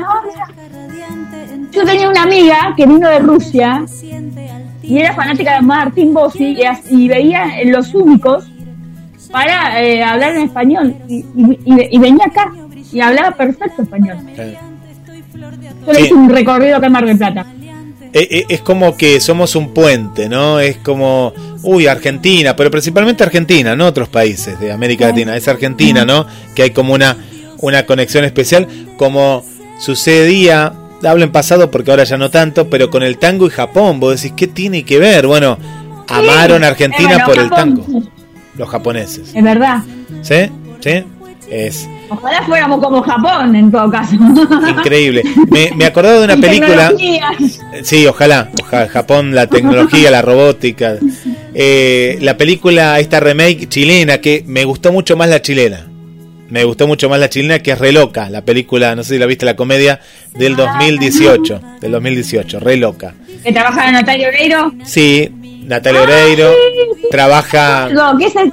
Yo 1.70 1.84
tenía 1.84 2.08
una 2.08 2.22
amiga 2.22 2.72
que 2.78 2.86
vino 2.86 3.10
de 3.10 3.18
Rusia 3.18 3.84
y 4.82 4.98
era 4.98 5.14
fanática 5.14 5.54
de 5.54 5.62
Martín 5.62 6.12
Bossi 6.12 6.56
y, 6.90 7.08
veía 7.08 7.60
en 7.60 7.72
los 7.72 7.94
únicos 7.94 8.44
para 9.30 9.82
eh, 9.82 10.02
hablar 10.02 10.34
en 10.34 10.42
español. 10.42 10.94
Y, 11.08 11.98
venía 11.98 12.26
acá 12.26 12.52
y 12.92 13.00
hablaba 13.00 13.30
perfecto 13.36 13.82
español. 13.82 14.18
Yo 15.86 15.92
le 15.92 16.00
hice 16.00 16.14
un 16.14 16.28
recorrido 16.28 16.76
acá 16.76 16.86
en 16.86 16.92
Mar 16.92 17.06
del 17.06 17.16
Plata. 17.16 17.46
Eh, 18.14 18.28
eh, 18.30 18.46
es 18.48 18.60
como 18.60 18.96
que 18.96 19.20
somos 19.20 19.56
un 19.56 19.72
puente, 19.72 20.28
¿no? 20.28 20.60
Es 20.60 20.76
como, 20.76 21.32
uy, 21.62 21.86
Argentina, 21.86 22.54
pero 22.54 22.70
principalmente 22.70 23.24
Argentina, 23.24 23.74
no 23.74 23.86
otros 23.86 24.08
países 24.08 24.60
de 24.60 24.70
América 24.70 25.06
Latina, 25.06 25.34
es 25.34 25.48
Argentina, 25.48 26.04
¿no? 26.04 26.26
Que 26.54 26.64
hay 26.64 26.70
como 26.72 26.92
una, 26.92 27.16
una 27.60 27.86
conexión 27.86 28.24
especial, 28.24 28.68
como 28.98 29.44
sucedía, 29.78 30.74
hablo 31.04 31.24
en 31.24 31.32
pasado 31.32 31.70
porque 31.70 31.90
ahora 31.90 32.04
ya 32.04 32.16
no 32.16 32.30
tanto, 32.30 32.68
pero 32.68 32.90
con 32.90 33.02
el 33.02 33.18
tango 33.18 33.46
y 33.46 33.50
Japón, 33.50 34.00
vos 34.00 34.20
decís, 34.20 34.34
¿qué 34.36 34.46
tiene 34.46 34.84
que 34.84 34.98
ver? 34.98 35.26
Bueno, 35.26 35.58
amaron 36.08 36.64
Argentina 36.64 37.24
por 37.24 37.38
el 37.38 37.50
tango, 37.50 37.84
los 38.56 38.68
japoneses. 38.68 39.34
Es 39.34 39.42
verdad. 39.42 39.82
¿Sí? 40.22 40.50
¿Sí? 40.80 41.04
Es, 41.50 41.86
Ojalá 42.08 42.42
fuéramos 42.44 42.80
como 42.80 43.02
Japón 43.02 43.54
en 43.54 43.70
todo 43.70 43.90
caso. 43.90 44.14
Increíble. 44.68 45.22
Me, 45.50 45.70
me 45.74 45.84
acordado 45.84 46.20
de 46.20 46.24
una 46.24 46.36
película. 46.36 46.92
Sí, 47.82 48.06
ojalá, 48.06 48.50
ojalá. 48.62 48.88
Japón, 48.88 49.34
la 49.34 49.46
tecnología, 49.46 50.10
la 50.10 50.22
robótica. 50.22 50.96
Eh, 51.54 52.18
la 52.20 52.36
película, 52.36 52.98
esta 53.00 53.20
remake 53.20 53.68
chilena, 53.68 54.18
que 54.18 54.44
me 54.46 54.64
gustó 54.64 54.92
mucho 54.92 55.16
más 55.16 55.28
la 55.28 55.40
chilena. 55.40 55.86
Me 56.52 56.64
gustó 56.64 56.86
mucho 56.86 57.08
más 57.08 57.18
la 57.18 57.30
chilena, 57.30 57.60
que 57.60 57.70
es 57.70 57.78
Re 57.78 57.92
Loca, 57.92 58.28
la 58.28 58.42
película, 58.42 58.94
no 58.94 59.02
sé 59.02 59.14
si 59.14 59.18
la 59.18 59.24
viste, 59.24 59.46
la 59.46 59.56
comedia 59.56 60.00
del 60.34 60.54
2018. 60.54 61.62
Del 61.80 61.92
2018, 61.92 62.60
Re 62.60 62.76
Loca. 62.76 63.14
¿Que 63.42 63.52
trabaja 63.52 63.90
Natalia 63.90 64.28
Oreiro? 64.28 64.70
Sí, 64.84 65.30
Natalia 65.64 66.02
Oreiro. 66.02 66.52
Trabaja. 67.10 67.88
No, 67.88 68.18
¿qué 68.18 68.26
es 68.26 68.36
el 68.36 68.52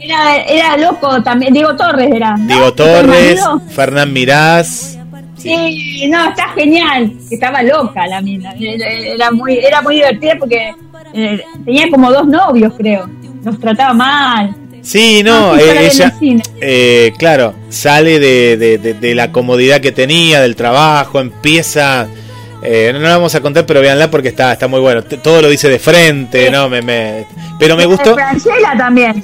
era, 0.00 0.36
era 0.38 0.76
loco 0.76 1.22
también, 1.22 1.54
Diego 1.54 1.76
Torres 1.76 2.10
era. 2.12 2.34
Diego 2.36 2.74
Torres, 2.74 3.40
Fernán 3.68 4.12
Mirás. 4.12 4.98
Sí, 5.36 6.08
no, 6.10 6.30
está 6.30 6.48
genial. 6.48 7.12
Estaba 7.30 7.62
loca 7.62 8.08
la 8.08 8.20
mina. 8.22 8.54
Era 8.58 9.30
muy, 9.30 9.56
era 9.58 9.82
muy 9.82 9.94
divertida 9.94 10.34
porque 10.36 10.74
eh, 11.14 11.44
tenía 11.64 11.88
como 11.90 12.10
dos 12.10 12.26
novios, 12.26 12.74
creo. 12.76 13.08
Los 13.44 13.60
trataba 13.60 13.94
mal. 13.94 14.65
Sí, 14.86 15.22
no, 15.24 15.52
ah, 15.52 15.60
eh, 15.60 15.88
ella, 15.90 16.14
eh, 16.60 17.12
claro, 17.18 17.54
sale 17.70 18.20
de, 18.20 18.56
de, 18.56 18.94
de, 18.94 19.14
la 19.16 19.32
comodidad 19.32 19.80
que 19.80 19.90
tenía, 19.90 20.40
del 20.40 20.54
trabajo, 20.54 21.18
empieza 21.18 22.06
eh, 22.62 22.90
no, 22.92 22.98
la 22.98 23.16
vamos 23.16 23.34
a 23.34 23.40
contar, 23.40 23.66
pero 23.66 23.80
véanla 23.80 24.10
porque 24.10 24.28
está, 24.28 24.52
está 24.52 24.66
muy 24.66 24.80
bueno. 24.80 25.02
Todo 25.02 25.42
lo 25.42 25.48
dice 25.48 25.68
de 25.68 25.78
frente, 25.78 26.50
¿no? 26.50 26.68
Me, 26.68 26.82
me... 26.82 27.26
Pero 27.58 27.76
me 27.76 27.86
gustó. 27.86 28.14
Francela 28.14 28.76
también, 28.76 29.22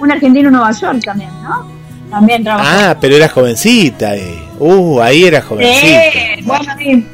un 0.00 0.12
argentino 0.12 0.48
en 0.48 0.52
Nueva 0.52 0.72
York 0.72 1.00
también, 1.04 1.30
¿no? 1.42 1.66
También 2.10 2.44
trabajó. 2.44 2.68
Ah, 2.70 2.96
pero 3.00 3.16
era 3.16 3.28
jovencita. 3.28 4.14
Eh. 4.16 4.38
Uh, 4.58 5.00
ahí 5.00 5.24
era 5.24 5.40
jovencita. 5.40 6.02
Sí, 6.12 6.42
bueno, 6.44 6.72
sí. 6.78 7.06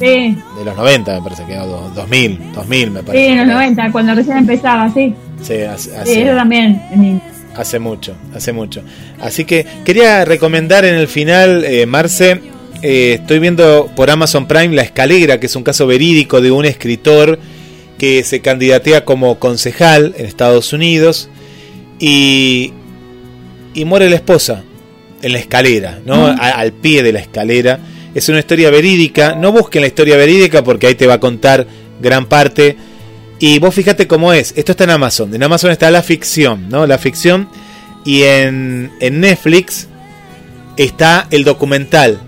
Sí. 0.00 0.38
De 0.58 0.64
los 0.64 0.76
90 0.76 1.14
me 1.14 1.22
parece 1.22 1.44
que, 1.44 1.52
era 1.52 1.64
2000, 1.64 2.52
2000 2.52 2.90
me 2.90 3.02
parece. 3.02 3.24
Sí, 3.24 3.30
en 3.30 3.38
los 3.38 3.46
90, 3.46 3.92
cuando 3.92 4.14
recién 4.14 4.38
empezaba, 4.38 4.90
sí. 4.90 5.14
Sí, 5.42 5.54
hace, 5.62 5.90
eso 6.04 6.36
también. 6.36 7.20
Hace 7.54 7.78
mucho, 7.78 8.14
hace 8.34 8.52
mucho. 8.52 8.82
Así 9.20 9.44
que 9.44 9.66
quería 9.84 10.24
recomendar 10.24 10.84
en 10.84 10.94
el 10.94 11.08
final, 11.08 11.64
eh, 11.64 11.86
Marce, 11.86 12.40
eh, 12.82 13.18
estoy 13.20 13.38
viendo 13.38 13.90
por 13.96 14.10
Amazon 14.10 14.46
Prime 14.46 14.74
La 14.74 14.82
Escalera, 14.82 15.40
que 15.40 15.46
es 15.46 15.56
un 15.56 15.62
caso 15.62 15.86
verídico 15.86 16.40
de 16.40 16.50
un 16.50 16.64
escritor 16.64 17.38
que 17.98 18.24
se 18.24 18.40
candidatea 18.40 19.04
como 19.04 19.38
concejal 19.38 20.14
en 20.16 20.24
Estados 20.24 20.72
Unidos 20.72 21.28
y, 21.98 22.72
y 23.74 23.84
muere 23.84 24.08
la 24.08 24.16
esposa 24.16 24.64
en 25.22 25.32
la 25.32 25.38
escalera, 25.38 26.00
¿no? 26.06 26.26
al 26.26 26.72
pie 26.72 27.02
de 27.02 27.12
la 27.12 27.20
escalera. 27.20 27.78
Es 28.14 28.28
una 28.28 28.38
historia 28.38 28.70
verídica. 28.70 29.34
No 29.34 29.52
busquen 29.52 29.82
la 29.82 29.88
historia 29.88 30.16
verídica 30.16 30.64
porque 30.64 30.86
ahí 30.86 30.94
te 30.94 31.06
va 31.06 31.14
a 31.14 31.20
contar 31.20 31.66
gran 32.00 32.26
parte. 32.26 32.76
Y 33.40 33.58
vos 33.58 33.74
fíjate 33.74 34.06
cómo 34.06 34.32
es. 34.32 34.52
Esto 34.56 34.72
está 34.72 34.84
en 34.84 34.90
Amazon. 34.90 35.34
En 35.34 35.42
Amazon 35.42 35.72
está 35.72 35.90
la 35.90 36.02
ficción, 36.02 36.68
¿no? 36.68 36.86
La 36.86 36.98
ficción. 36.98 37.48
Y 38.04 38.22
en, 38.22 38.92
en 39.00 39.20
Netflix 39.20 39.88
está 40.76 41.26
el 41.30 41.44
documental 41.44 42.20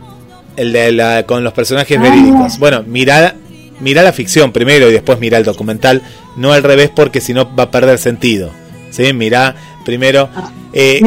el 0.56 0.72
de 0.72 0.92
la, 0.92 1.24
con 1.24 1.44
los 1.44 1.52
personajes 1.52 1.98
ah. 1.98 2.02
verídicos. 2.02 2.58
Bueno, 2.58 2.82
mira, 2.86 3.34
mira 3.80 4.02
la 4.02 4.12
ficción 4.12 4.52
primero 4.52 4.88
y 4.88 4.92
después 4.92 5.18
mira 5.18 5.38
el 5.38 5.44
documental, 5.44 6.02
no 6.36 6.52
al 6.52 6.62
revés 6.62 6.90
porque 6.94 7.20
si 7.20 7.34
no 7.34 7.54
va 7.54 7.64
a 7.64 7.70
perder 7.70 7.98
sentido. 7.98 8.50
¿Sí? 8.90 9.12
Mira 9.12 9.54
primero... 9.84 10.28
Ah. 10.34 10.50
Eh, 10.74 11.00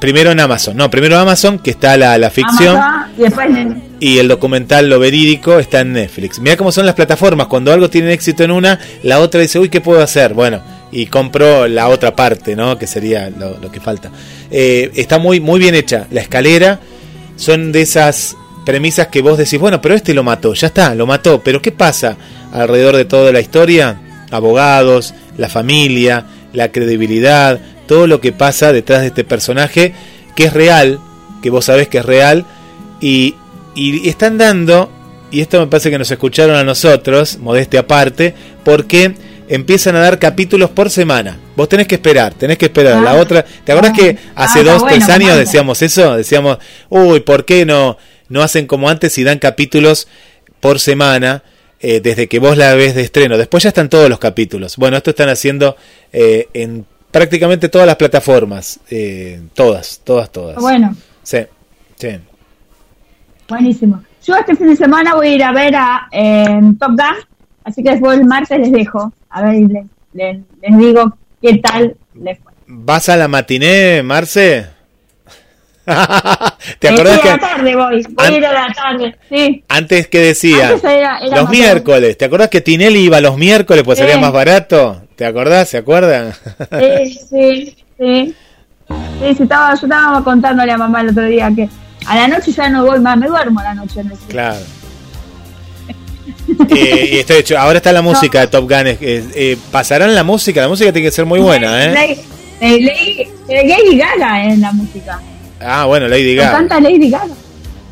primero 0.00 0.32
en 0.32 0.40
Amazon, 0.40 0.76
no, 0.76 0.90
primero 0.90 1.18
Amazon, 1.18 1.58
que 1.58 1.70
está 1.70 1.96
la, 1.96 2.18
la 2.18 2.30
ficción. 2.30 2.80
y, 4.00 4.18
el 4.18 4.28
documental, 4.28 4.88
lo 4.88 4.98
verídico, 4.98 5.58
está 5.58 5.80
en 5.80 5.92
Netflix. 5.92 6.40
Mira 6.40 6.56
cómo 6.56 6.72
son 6.72 6.86
las 6.86 6.94
plataformas. 6.94 7.46
Cuando 7.46 7.72
algo 7.72 7.88
tiene 7.90 8.12
éxito 8.12 8.42
en 8.42 8.50
una, 8.50 8.80
la 9.02 9.20
otra 9.20 9.40
dice, 9.40 9.58
uy, 9.58 9.68
¿qué 9.68 9.80
puedo 9.80 10.02
hacer? 10.02 10.34
Bueno, 10.34 10.62
y 10.90 11.06
compro 11.06 11.68
la 11.68 11.88
otra 11.88 12.16
parte, 12.16 12.56
¿no? 12.56 12.78
Que 12.78 12.86
sería 12.86 13.30
lo, 13.30 13.70
que 13.70 13.80
falta. 13.80 14.10
Eh, 14.50 14.90
está 14.94 15.18
muy, 15.18 15.38
muy 15.38 15.60
bien 15.60 15.74
hecha. 15.74 16.06
La 16.10 16.22
escalera 16.22 16.80
son 17.36 17.70
de 17.70 17.82
esas 17.82 18.36
premisas 18.64 19.08
que 19.08 19.22
vos 19.22 19.38
decís, 19.38 19.58
bueno, 19.58 19.80
pero 19.80 19.94
este 19.94 20.14
lo 20.14 20.22
mató, 20.22 20.54
ya 20.54 20.68
está, 20.68 20.94
lo 20.94 21.06
mató, 21.06 21.42
pero 21.42 21.62
¿qué 21.62 21.72
pasa 21.72 22.16
alrededor 22.52 22.96
de 22.96 23.04
toda 23.04 23.32
la 23.32 23.40
historia? 23.40 24.00
Abogados, 24.30 25.14
la 25.36 25.48
familia, 25.48 26.26
la 26.52 26.70
credibilidad, 26.70 27.60
todo 27.90 28.06
lo 28.06 28.20
que 28.20 28.30
pasa 28.30 28.72
detrás 28.72 29.00
de 29.00 29.08
este 29.08 29.24
personaje, 29.24 29.94
que 30.36 30.44
es 30.44 30.52
real, 30.52 31.00
que 31.42 31.50
vos 31.50 31.64
sabés 31.64 31.88
que 31.88 31.98
es 31.98 32.04
real, 32.04 32.46
y, 33.00 33.34
y 33.74 34.08
están 34.08 34.38
dando, 34.38 34.92
y 35.32 35.40
esto 35.40 35.58
me 35.58 35.66
parece 35.66 35.90
que 35.90 35.98
nos 35.98 36.08
escucharon 36.08 36.54
a 36.54 36.62
nosotros, 36.62 37.38
modestia 37.38 37.80
aparte, 37.80 38.32
porque 38.62 39.16
empiezan 39.48 39.96
a 39.96 39.98
dar 40.02 40.20
capítulos 40.20 40.70
por 40.70 40.88
semana. 40.88 41.36
Vos 41.56 41.68
tenés 41.68 41.88
que 41.88 41.96
esperar, 41.96 42.32
tenés 42.32 42.58
que 42.58 42.66
esperar. 42.66 43.02
la 43.02 43.10
ah. 43.10 43.16
otra, 43.16 43.44
¿te 43.64 43.72
acordás 43.72 43.98
que 43.98 44.16
ah, 44.36 44.44
hace 44.44 44.62
dos, 44.62 44.86
tres 44.86 45.08
años 45.08 45.36
decíamos 45.36 45.82
eso? 45.82 46.16
Decíamos, 46.16 46.58
uy, 46.90 47.18
¿por 47.18 47.44
qué 47.44 47.66
no, 47.66 47.98
no 48.28 48.44
hacen 48.44 48.68
como 48.68 48.88
antes 48.88 49.18
y 49.18 49.24
dan 49.24 49.40
capítulos 49.40 50.06
por 50.60 50.78
semana? 50.78 51.42
Eh, 51.82 52.00
desde 52.00 52.28
que 52.28 52.38
vos 52.38 52.58
la 52.58 52.74
ves 52.74 52.94
de 52.94 53.00
estreno. 53.00 53.38
Después 53.38 53.62
ya 53.62 53.70
están 53.70 53.88
todos 53.88 54.10
los 54.10 54.18
capítulos. 54.18 54.76
Bueno, 54.76 54.98
esto 54.98 55.10
están 55.10 55.30
haciendo 55.30 55.76
eh, 56.12 56.46
en 56.52 56.84
prácticamente 57.10 57.68
todas 57.68 57.86
las 57.86 57.96
plataformas. 57.96 58.80
Eh, 58.90 59.40
todas, 59.54 60.00
todas, 60.04 60.30
todas. 60.30 60.56
Bueno. 60.56 60.94
Sí, 61.22 61.38
sí. 61.96 62.18
Buenísimo. 63.48 64.02
Yo 64.24 64.36
este 64.36 64.54
fin 64.54 64.68
de 64.68 64.76
semana 64.76 65.14
voy 65.14 65.28
a 65.28 65.34
ir 65.34 65.44
a 65.44 65.52
ver 65.52 65.74
a 65.76 66.08
Top 66.78 66.90
Gun, 66.90 67.16
así 67.64 67.82
que 67.82 67.90
después 67.90 68.18
el 68.18 68.26
martes 68.26 68.58
les 68.58 68.72
dejo. 68.72 69.12
A 69.30 69.42
ver, 69.42 69.54
les, 69.54 69.86
les, 70.12 70.38
les 70.62 70.78
digo 70.78 71.16
qué 71.40 71.58
tal 71.58 71.96
les 72.14 72.38
fue. 72.38 72.52
¿Vas 72.66 73.08
a 73.08 73.16
la 73.16 73.28
matiné, 73.28 74.02
Marce? 74.02 74.66
¿Te 76.78 76.88
acordás 76.88 77.20
que 77.20 77.28
la 77.28 77.38
tarde 77.38 77.74
voy, 77.74 78.06
voy 78.10 78.26
a 78.26 78.30
ir 78.30 78.46
a 78.46 78.52
la 78.52 78.72
tarde, 78.72 79.16
sí. 79.28 79.64
Antes 79.68 80.08
que 80.08 80.20
decía, 80.20 80.78
los 81.32 81.50
miércoles, 81.50 82.16
¿te 82.16 82.26
acordás 82.26 82.48
que 82.48 82.60
Tinelli 82.60 83.00
iba 83.00 83.20
los 83.20 83.36
miércoles 83.36 83.82
pues 83.84 83.98
sería 83.98 84.18
más 84.18 84.32
barato? 84.32 85.02
¿Te 85.20 85.26
acordás? 85.26 85.68
¿Se 85.68 85.76
acuerdan? 85.76 86.32
sí, 86.80 87.20
sí, 87.28 87.76
sí. 87.98 88.34
Sí, 88.88 89.42
estaba, 89.42 89.74
yo 89.74 89.86
estaba 89.86 90.24
contándole 90.24 90.72
a 90.72 90.78
mamá 90.78 91.02
el 91.02 91.10
otro 91.10 91.24
día 91.26 91.52
que 91.54 91.68
a 92.06 92.16
la 92.16 92.26
noche 92.26 92.52
ya 92.52 92.70
no 92.70 92.86
voy 92.86 93.00
más, 93.00 93.18
me 93.18 93.26
duermo 93.26 93.60
a 93.60 93.64
la 93.64 93.74
noche. 93.74 94.02
No 94.02 94.14
Claro. 94.28 94.56
eh, 96.70 97.10
y 97.12 97.18
estoy 97.18 97.36
hecho, 97.36 97.58
ahora 97.58 97.76
está 97.76 97.92
la 97.92 98.00
música 98.00 98.40
de 98.40 98.46
Top 98.46 98.62
Gun. 98.62 98.96
Eh, 98.98 99.58
¿Pasarán 99.70 100.14
la 100.14 100.24
música? 100.24 100.62
La 100.62 100.68
música 100.68 100.90
tiene 100.90 101.08
que 101.08 101.12
ser 101.14 101.26
muy 101.26 101.40
buena, 101.40 101.84
¿eh? 101.84 102.16
Lady 102.58 103.98
Gaga 103.98 104.44
en 104.46 104.62
la 104.62 104.72
música. 104.72 105.20
Ah, 105.60 105.84
bueno, 105.84 106.08
Lady 106.08 106.34
Gaga. 106.34 106.52
canta 106.52 106.80
Lady 106.80 107.10
Gaga. 107.10 107.34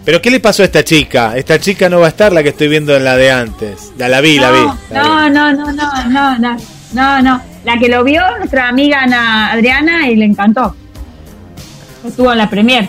¿Pero 0.02 0.22
qué 0.22 0.30
le 0.30 0.40
pasó 0.40 0.62
a 0.62 0.64
esta 0.64 0.82
chica? 0.82 1.36
Esta 1.36 1.60
chica 1.60 1.90
no 1.90 2.00
va 2.00 2.06
a 2.06 2.08
estar 2.08 2.32
la 2.32 2.42
que 2.42 2.48
estoy 2.48 2.68
viendo 2.68 2.96
en 2.96 3.04
la 3.04 3.16
de 3.18 3.30
antes. 3.30 3.92
La, 3.98 4.08
la 4.08 4.22
vi, 4.22 4.38
la 4.38 4.50
vi. 4.50 4.60
no, 4.94 5.28
no, 5.28 5.52
no, 5.52 5.72
no, 5.72 6.04
no, 6.08 6.38
no, 6.38 6.56
no, 6.92 7.22
no. 7.22 7.42
La 7.64 7.78
que 7.78 7.88
lo 7.88 8.04
vio, 8.04 8.22
nuestra 8.38 8.68
amiga 8.68 9.02
Ana 9.02 9.52
Adriana, 9.52 10.08
y 10.08 10.16
le 10.16 10.24
encantó. 10.24 10.74
Estuvo 12.06 12.32
en 12.32 12.38
la 12.38 12.48
premier. 12.48 12.88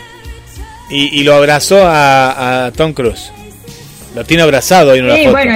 Y, 0.90 1.20
y 1.20 1.24
lo 1.24 1.36
abrazó 1.36 1.86
a, 1.86 2.66
a, 2.66 2.72
Tom 2.72 2.94
Cruise. 2.94 3.32
Lo 4.16 4.24
tiene 4.26 4.44
abrazado 4.44 4.94
en 4.96 5.06
una 5.06 5.16
sí, 5.16 5.28
bueno, 5.28 5.56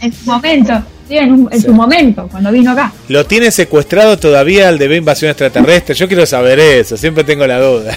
en 0.00 0.12
su 0.12 0.26
momento. 0.26 0.82
Sí, 1.08 1.18
en, 1.18 1.60
su 1.60 1.74
momento, 1.74 2.28
cuando 2.30 2.50
vino 2.50 2.72
acá. 2.72 2.90
¿Lo 3.08 3.26
tiene 3.26 3.50
secuestrado 3.50 4.18
todavía 4.18 4.70
el 4.70 4.78
de 4.78 4.96
invasión 4.96 5.30
extraterrestre? 5.30 5.94
Yo 5.94 6.08
quiero 6.08 6.24
saber 6.24 6.58
eso, 6.58 6.96
siempre 6.96 7.24
tengo 7.24 7.46
la 7.46 7.60
duda. 7.60 7.96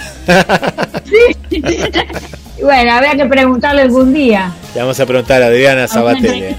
sí. 1.06 1.61
bueno, 2.61 2.91
habría 2.91 3.15
que 3.15 3.26
preguntarle 3.26 3.84
algún 3.84 4.14
día. 4.14 4.52
Le 4.76 4.82
vamos 4.82 4.99
a 4.99 5.06
preguntar 5.06 5.41
a 5.41 5.48
Adriana 5.48 5.88
Sabatelli. 5.88 6.56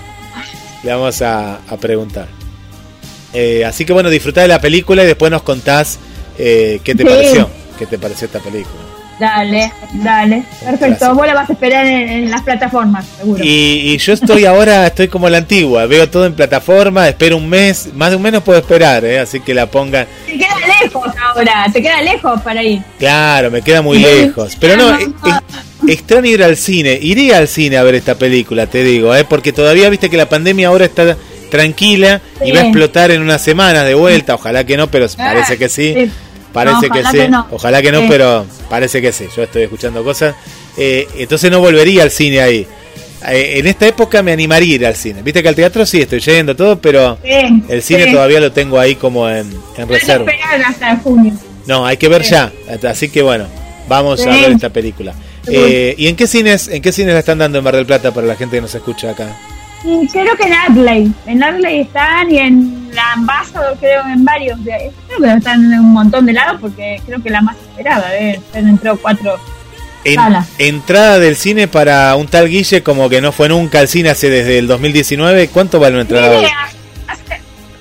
Le 0.82 0.90
vamos 0.90 1.20
a, 1.20 1.58
preguntar. 1.80 2.26
Eh, 3.32 3.64
así 3.64 3.84
que 3.84 3.92
bueno, 3.92 4.10
disfrutá 4.10 4.42
de 4.42 4.48
la 4.48 4.60
película 4.60 5.04
y 5.04 5.06
después 5.06 5.30
nos 5.30 5.42
contás 5.42 5.98
eh, 6.38 6.80
qué 6.82 6.94
te 6.94 7.04
pareció. 7.04 7.48
¿Qué 7.78 7.86
te 7.86 7.98
pareció 7.98 8.26
esta 8.26 8.40
película? 8.40 8.88
Dale, 9.18 9.72
dale. 9.94 10.44
Perfecto. 10.64 11.14
Vos 11.14 11.26
la 11.26 11.34
vas 11.34 11.50
a 11.50 11.52
esperar 11.52 11.84
en, 11.86 12.30
las 12.30 12.42
plataformas, 12.42 13.04
seguro. 13.18 13.42
Y, 13.44 13.96
yo 13.98 14.12
estoy 14.12 14.44
ahora, 14.44 14.86
estoy 14.86 15.08
como 15.08 15.28
la 15.28 15.38
antigua. 15.38 15.86
Veo 15.86 16.08
todo 16.08 16.26
en 16.26 16.34
plataforma, 16.34 17.08
espero 17.08 17.36
un 17.36 17.48
mes. 17.48 17.88
Más 17.94 18.10
de 18.10 18.16
un 18.16 18.22
mes 18.22 18.32
no 18.32 18.44
puedo 18.44 18.60
esperar, 18.60 19.04
¿eh? 19.04 19.18
así 19.18 19.40
que 19.40 19.54
la 19.54 19.66
pongan. 19.66 20.06
Te 20.26 20.38
queda 20.38 20.54
lejos 20.80 21.08
ahora, 21.20 21.66
te 21.72 21.82
queda 21.82 22.00
lejos 22.02 22.40
para 22.42 22.62
ir. 22.62 22.80
Claro, 22.98 23.50
me 23.50 23.62
queda 23.62 23.82
muy 23.82 23.98
lejos. 23.98 24.56
Pero 24.60 24.76
no, 24.76 24.96
es, 24.96 25.08
extraño 25.88 26.26
ir 26.26 26.44
al 26.44 26.56
cine. 26.56 26.96
Iré 27.02 27.34
al 27.34 27.48
cine 27.48 27.76
a 27.76 27.82
ver 27.82 27.96
esta 27.96 28.14
película, 28.14 28.66
te 28.68 28.84
digo, 28.84 29.14
¿eh? 29.16 29.24
porque 29.28 29.52
todavía 29.52 29.88
viste 29.90 30.10
que 30.10 30.16
la 30.16 30.28
pandemia 30.28 30.68
ahora 30.68 30.84
está 30.84 31.16
tranquila 31.50 32.20
y 32.44 32.52
va 32.52 32.60
a 32.60 32.62
explotar 32.64 33.10
en 33.10 33.22
una 33.22 33.38
semana 33.38 33.84
de 33.84 33.94
vuelta. 33.94 34.34
Ojalá 34.34 34.64
que 34.64 34.76
no, 34.76 34.90
pero 34.90 35.06
ah, 35.06 35.16
parece 35.16 35.58
que 35.58 35.68
sí. 35.68 36.10
Parece 36.52 36.90
que 36.90 37.02
sí. 37.04 37.18
Ojalá 37.50 37.82
que 37.82 37.92
no, 37.92 38.08
pero 38.08 38.46
parece 38.68 39.00
que 39.02 39.12
sí. 39.12 39.26
Yo 39.36 39.42
estoy 39.42 39.62
escuchando 39.62 40.02
cosas. 40.02 40.34
Eh, 40.76 41.08
entonces 41.16 41.50
no 41.50 41.60
volvería 41.60 42.02
al 42.02 42.10
cine 42.10 42.40
ahí. 42.40 42.66
Eh, 43.28 43.58
en 43.58 43.66
esta 43.66 43.86
época 43.86 44.22
me 44.22 44.32
animaría 44.32 44.72
a 44.72 44.74
ir 44.76 44.86
al 44.86 44.94
cine. 44.94 45.22
Viste 45.22 45.42
que 45.42 45.48
al 45.48 45.54
teatro 45.54 45.84
sí 45.84 46.00
estoy 46.00 46.20
yendo 46.20 46.54
todo, 46.54 46.80
pero 46.80 47.18
el 47.22 47.82
cine 47.82 48.12
todavía 48.12 48.40
lo 48.40 48.52
tengo 48.52 48.78
ahí 48.78 48.94
como 48.94 49.28
en, 49.28 49.52
en 49.76 49.88
reserva. 49.88 50.30
hasta 50.66 50.96
junio. 50.96 51.32
No, 51.66 51.84
hay 51.84 51.96
que 51.96 52.08
ver 52.08 52.22
ya. 52.22 52.52
Así 52.88 53.10
que 53.10 53.22
bueno, 53.22 53.46
vamos 53.88 54.24
a 54.24 54.30
ver 54.30 54.52
esta 54.52 54.70
película. 54.70 55.14
Eh, 55.46 55.94
¿Y 55.96 56.08
en 56.08 56.16
qué 56.16 56.26
cines, 56.26 56.68
en 56.68 56.82
qué 56.82 56.92
cines 56.92 57.14
la 57.14 57.20
están 57.20 57.38
dando 57.38 57.58
en 57.58 57.64
Mar 57.64 57.74
del 57.74 57.86
Plata 57.86 58.12
para 58.12 58.26
la 58.26 58.36
gente 58.36 58.56
que 58.56 58.60
nos 58.60 58.74
escucha 58.74 59.10
acá? 59.10 59.36
Creo 59.82 60.36
que 60.36 60.44
en 60.44 60.52
Arley. 60.52 61.12
En 61.26 61.42
Arley 61.42 61.80
están 61.80 62.30
y 62.30 62.38
en 62.38 62.90
la 62.94 63.12
Ambassador, 63.12 63.76
creo 63.78 64.02
en 64.06 64.24
varios. 64.24 64.62
De, 64.64 64.92
creo 65.06 65.20
que 65.20 65.38
están 65.38 65.72
en 65.72 65.80
un 65.80 65.92
montón 65.92 66.26
de 66.26 66.32
lados 66.32 66.60
porque 66.60 67.00
creo 67.06 67.22
que 67.22 67.30
la 67.30 67.40
más 67.40 67.56
esperada 67.56 68.08
debe 68.10 68.30
estar 68.32 68.62
entre 68.62 68.96
cuatro 68.96 69.36
salas. 70.14 70.48
Entrada 70.58 71.18
del 71.18 71.36
cine 71.36 71.68
para 71.68 72.14
un 72.16 72.26
tal 72.26 72.48
Guille 72.48 72.82
como 72.82 73.08
que 73.08 73.20
no 73.20 73.32
fue 73.32 73.48
nunca 73.48 73.80
al 73.80 73.88
cine 73.88 74.10
hace 74.10 74.30
desde 74.30 74.58
el 74.58 74.66
2019. 74.66 75.48
¿Cuánto 75.48 75.78
vale 75.78 75.94
una 75.94 76.02
entrada? 76.02 76.40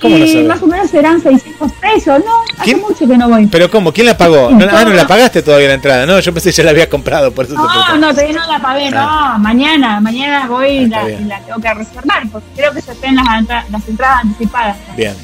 Y 0.03 0.44
más 0.44 0.61
o 0.61 0.68
menos 0.68 0.90
serán 0.90 1.22
600 1.22 1.72
pesos, 1.74 2.19
¿no? 2.24 2.61
Hace 2.61 2.76
mucho 2.76 3.07
que 3.07 3.18
no 3.18 3.30
voy. 3.30 3.48
¿Pero 3.48 3.69
cómo? 3.72 3.91
¿Quién 3.91 4.07
la 4.07 4.18
pagó? 4.18 4.52
No, 4.52 4.65
ah, 4.72 4.84
no 4.84 4.94
la 4.94 5.07
pagaste 5.07 5.41
todavía 5.41 5.69
la 5.69 5.74
entrada, 5.74 6.06
¿no? 6.06 6.19
Yo 6.19 6.34
pensé 6.34 6.49
que 6.49 6.57
ya 6.57 6.64
la 6.64 6.72
había 6.72 6.90
comprado, 6.90 7.32
por 7.32 7.45
eso 7.45 7.56
No, 7.56 7.98
no, 7.98 8.11
todavía 8.11 8.34
no 8.34 8.48
la 8.52 8.60
pagué, 8.60 8.91
no. 8.91 8.99
Ah. 8.99 9.38
Mañana, 9.40 9.99
mañana 9.99 10.48
voy 10.48 10.68
y, 10.68 10.86
la, 10.88 11.07
la, 11.07 11.40
tengo 11.41 11.60
que 11.60 11.74
reservar, 11.74 12.24
porque 12.32 12.48
creo 12.56 12.74
que 12.74 12.82
se 12.82 12.91
estén 12.91 13.15
las, 13.15 13.44
las 13.72 13.88
entradas 13.88 14.24
anticipadas. 14.24 14.78
Bien, 14.95 15.15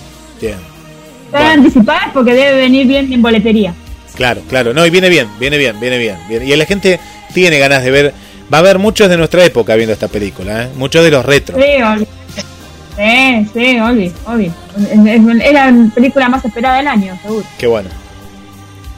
bien. 0.41 0.57
Están 1.25 1.59
anticipadas 1.59 2.09
porque 2.13 2.33
debe 2.33 2.57
venir 2.57 2.87
bien 2.87 3.11
en 3.11 3.21
boletería. 3.21 3.73
Claro, 4.15 4.41
claro. 4.47 4.73
No, 4.73 4.85
y 4.85 4.89
viene 4.89 5.09
bien, 5.09 5.27
viene 5.39 5.57
bien, 5.57 5.79
viene 5.79 5.97
bien. 5.97 6.17
bien. 6.27 6.47
Y 6.47 6.55
la 6.55 6.65
gente 6.65 6.99
tiene 7.33 7.59
ganas 7.59 7.83
de 7.83 7.91
ver... 7.91 8.13
Va 8.53 8.57
a 8.57 8.59
haber 8.59 8.77
muchos 8.77 9.09
de 9.09 9.17
nuestra 9.17 9.43
época 9.43 9.73
viendo 9.75 9.93
esta 9.93 10.07
película, 10.07 10.63
¿eh? 10.63 10.69
Muchos 10.75 11.03
de 11.03 11.09
los 11.09 11.25
retros. 11.25 11.59
Sí, 11.59 12.05
Sí, 12.95 13.49
sí, 13.53 13.79
obvio, 13.79 14.11
obvio. 14.25 14.53
Es 15.05 15.53
la 15.53 15.73
película 15.93 16.29
más 16.29 16.45
esperada 16.45 16.77
del 16.77 16.87
año, 16.87 17.17
seguro. 17.21 17.45
Qué 17.57 17.67
bueno. 17.67 17.89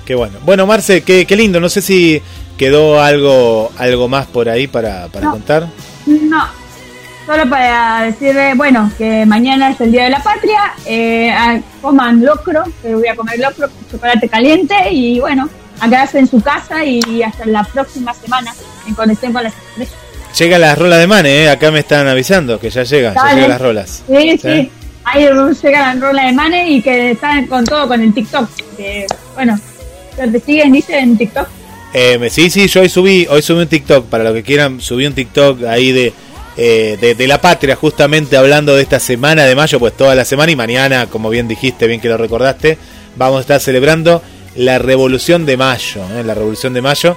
Qué 0.06 0.16
bueno. 0.16 0.38
Bueno, 0.44 0.68
Marce, 0.68 1.02
qué, 1.04 1.26
qué 1.26 1.36
lindo. 1.36 1.60
No 1.60 1.70
sé 1.70 1.82
si 1.82 2.22
quedó 2.58 3.02
algo 3.02 3.72
algo 3.78 4.08
más 4.08 4.28
por 4.28 4.50
ahí 4.50 4.68
para, 4.68 5.08
para 5.08 5.32
contar. 5.32 5.68
No, 6.06 6.46
solo 7.26 7.50
para 7.50 8.04
decirle, 8.04 8.54
bueno, 8.54 8.92
que 8.98 9.26
mañana 9.26 9.72
es 9.72 9.82
el 9.82 9.92
Día 9.92 10.04
de 10.04 10.10
la 10.12 10.22
Patria. 10.22 10.74
Eh, 10.86 11.34
coman 11.82 12.24
locro, 12.24 12.64
que 12.82 12.94
voy 12.94 13.08
a 13.08 13.16
comer 13.16 13.40
locro 13.40 13.68
chocolate 13.90 14.30
caliente. 14.30 14.76
Y 14.92 15.20
bueno, 15.20 15.50
a 15.80 15.90
quedarse 15.90 16.20
en 16.20 16.28
su 16.28 16.42
casa 16.42 16.84
y 16.84 17.24
hasta 17.24 17.46
la 17.46 17.64
próxima 17.64 18.14
semana 18.14 18.54
en 18.88 18.94
conexión 18.94 19.34
con 19.34 19.44
las 19.44 19.54
estrellas. 19.54 20.05
Llega 20.38 20.60
la 20.60 20.76
rola 20.76 20.98
de 20.98 21.08
Mane, 21.08 21.44
¿eh? 21.44 21.50
acá 21.50 21.72
me 21.72 21.80
están 21.80 22.08
avisando 22.08 22.60
que 22.60 22.70
ya 22.70 22.84
llega, 22.84 23.14
ya 23.14 23.34
llegan 23.34 23.50
las 23.50 23.62
rolas. 23.62 24.04
Sí, 24.06 24.38
sí, 24.38 24.70
Ahí 25.06 25.30
llega 25.64 25.94
la 25.94 26.00
rola 26.00 26.26
de 26.26 26.34
Mane 26.34 26.72
y 26.72 26.82
que 26.82 27.12
están 27.12 27.48
con 27.48 27.64
todo 27.64 27.88
con 27.88 28.02
el 28.02 28.14
TikTok. 28.14 28.50
Que, 28.76 29.06
bueno, 29.34 29.58
¿te 30.18 30.40
siguen, 30.42 30.74
dice, 30.74 31.00
en 31.00 31.18
TikTok? 31.18 31.48
Eh, 31.94 32.28
sí, 32.30 32.50
sí, 32.50 32.68
yo 32.68 32.82
hoy 32.82 32.90
subí, 32.90 33.26
hoy 33.30 33.42
subí 33.42 33.62
un 33.62 33.68
TikTok, 33.68 34.08
para 34.08 34.26
los 34.26 34.34
que 34.34 34.44
quieran, 34.44 34.82
subí 34.82 35.06
un 35.06 35.14
TikTok 35.14 35.64
ahí 35.64 35.94
de, 35.94 36.12
eh, 36.58 36.98
de, 37.00 37.16
de, 37.16 37.28
la 37.28 37.40
patria, 37.40 37.78
justamente 37.78 38.36
hablando 38.36 38.76
de 38.76 38.82
esta 38.82 39.00
semana 39.00 39.46
de 39.46 39.56
mayo, 39.56 39.80
pues 39.80 39.96
toda 39.96 40.16
la 40.16 40.26
semana 40.26 40.52
y 40.52 40.58
mañana, 40.58 41.06
como 41.06 41.30
bien 41.30 41.48
dijiste, 41.48 41.88
bien 41.88 42.02
que 42.02 42.10
lo 42.10 42.18
recordaste, 42.18 42.78
vamos 43.16 43.38
a 43.38 43.42
estar 43.42 43.62
celebrando 43.62 44.22
la 44.56 44.80
revolución 44.80 45.46
de 45.46 45.56
mayo, 45.56 46.02
¿eh? 46.14 46.24
la 46.26 46.34
revolución 46.34 46.74
de 46.74 46.82
mayo 46.82 47.16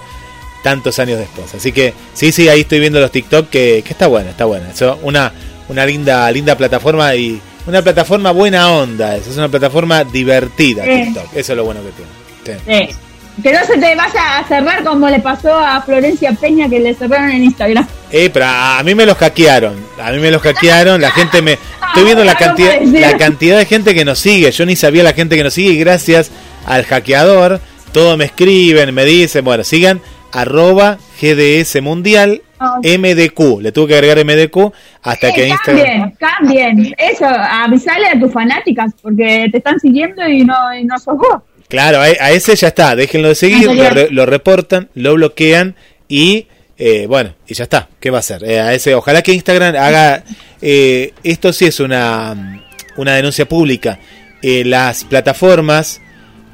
tantos 0.62 0.98
años 0.98 1.18
después. 1.18 1.55
Así 1.55 1.72
que 1.72 1.94
sí, 2.14 2.32
sí, 2.32 2.48
ahí 2.48 2.60
estoy 2.60 2.80
viendo 2.80 3.01
los 3.01 3.10
TikTok 3.10 3.48
que, 3.48 3.82
que 3.85 3.93
está 3.93 4.06
buena, 4.06 4.30
está 4.30 4.44
buena. 4.44 4.70
Eso, 4.70 4.98
una, 5.02 5.32
una 5.68 5.86
linda, 5.86 6.30
linda 6.30 6.56
plataforma 6.56 7.14
y 7.14 7.40
una 7.66 7.82
plataforma 7.82 8.30
buena 8.30 8.70
onda. 8.70 9.16
Es 9.16 9.28
una 9.36 9.48
plataforma 9.48 10.05
divertida, 10.05 10.85
TikTok. 10.85 11.35
Eso 11.35 11.52
es 11.52 11.56
lo 11.56 11.64
bueno 11.64 11.80
que 11.82 11.90
tiene. 11.90 12.89
Sí. 12.89 12.97
que 13.43 13.52
no 13.52 13.64
se 13.66 13.76
te 13.76 13.94
vaya 13.94 14.39
a 14.39 14.48
cerrar 14.48 14.82
como 14.82 15.09
le 15.09 15.20
pasó 15.20 15.55
a 15.55 15.82
Florencia 15.82 16.32
Peña 16.32 16.68
que 16.68 16.80
le 16.80 16.94
cerraron 16.94 17.30
en 17.30 17.44
Instagram. 17.44 17.86
Eh, 18.10 18.30
pero 18.32 18.47
a 18.47 18.82
mí 18.82 18.94
me 18.94 19.05
los 19.05 19.18
hackearon. 19.18 19.76
A 20.02 20.10
mí 20.12 20.18
me 20.18 20.30
los 20.30 20.40
hackearon. 20.40 21.01
La 21.01 21.10
gente 21.10 21.43
me. 21.43 21.59
Estoy 21.89 22.05
viendo 22.05 22.24
la 22.24 22.35
cantidad, 22.39 22.80
la 22.82 23.16
cantidad 23.18 23.59
de 23.59 23.66
gente 23.66 23.94
que 23.94 24.05
nos 24.05 24.18
sigue. 24.18 24.51
Yo 24.51 24.64
ni 24.64 24.76
sabía 24.76 25.02
la 25.02 25.12
gente 25.12 25.36
que 25.36 25.44
nos 25.44 25.52
sigue 25.52 25.72
y 25.72 25.78
gracias 25.78 26.30
al 26.64 26.85
hackeador, 26.85 27.60
todos 27.93 28.16
me 28.18 28.26
escriben, 28.26 28.94
me 28.94 29.05
dicen, 29.05 29.44
bueno, 29.44 29.64
sigan 29.64 30.01
arroba 30.32 30.98
GDS 31.20 31.80
Mundial 31.82 32.42
MDQ. 32.82 33.60
Le 33.60 33.72
tuve 33.72 33.88
que 33.88 33.94
agregar 33.94 34.24
MDQ 34.24 34.72
hasta 35.02 35.32
que 35.32 35.48
Instagram. 35.48 36.12
Cambien, 36.18 36.76
cambien. 36.76 36.94
Eso, 36.98 37.26
avisale 37.26 38.09
a 38.09 38.18
tus 38.18 38.32
fanáticas 38.32 38.92
porque 39.00 39.48
te 39.50 39.59
están 39.59 39.78
siguiendo 39.80 40.26
y 40.26 40.44
no, 40.44 40.74
y 40.74 40.84
no 40.84 40.98
sos 40.98 41.16
vos. 41.16 41.42
Claro, 41.68 42.00
a, 42.00 42.30
ese 42.30 42.56
ya 42.56 42.68
está. 42.68 42.96
Déjenlo 42.96 43.28
de 43.28 43.34
seguir, 43.34 43.68
lo, 44.10 44.26
reportan, 44.26 44.88
lo 44.94 45.14
bloquean 45.14 45.74
y. 46.09 46.46
Eh, 46.80 47.06
bueno, 47.06 47.34
y 47.46 47.55
ya 47.55 47.64
está. 47.64 47.88
¿Qué 48.00 48.10
va 48.10 48.18
a 48.18 48.20
hacer? 48.20 48.44
Eh, 48.44 48.60
a 48.60 48.72
ese, 48.72 48.94
ojalá 48.94 49.22
que 49.22 49.32
Instagram 49.32 49.76
haga. 49.76 50.24
Eh, 50.62 51.12
esto 51.24 51.52
sí 51.52 51.66
es 51.66 51.80
una, 51.80 52.64
una 52.96 53.14
denuncia 53.14 53.46
pública. 53.46 53.98
las 54.42 55.05
plataformas, 55.05 56.00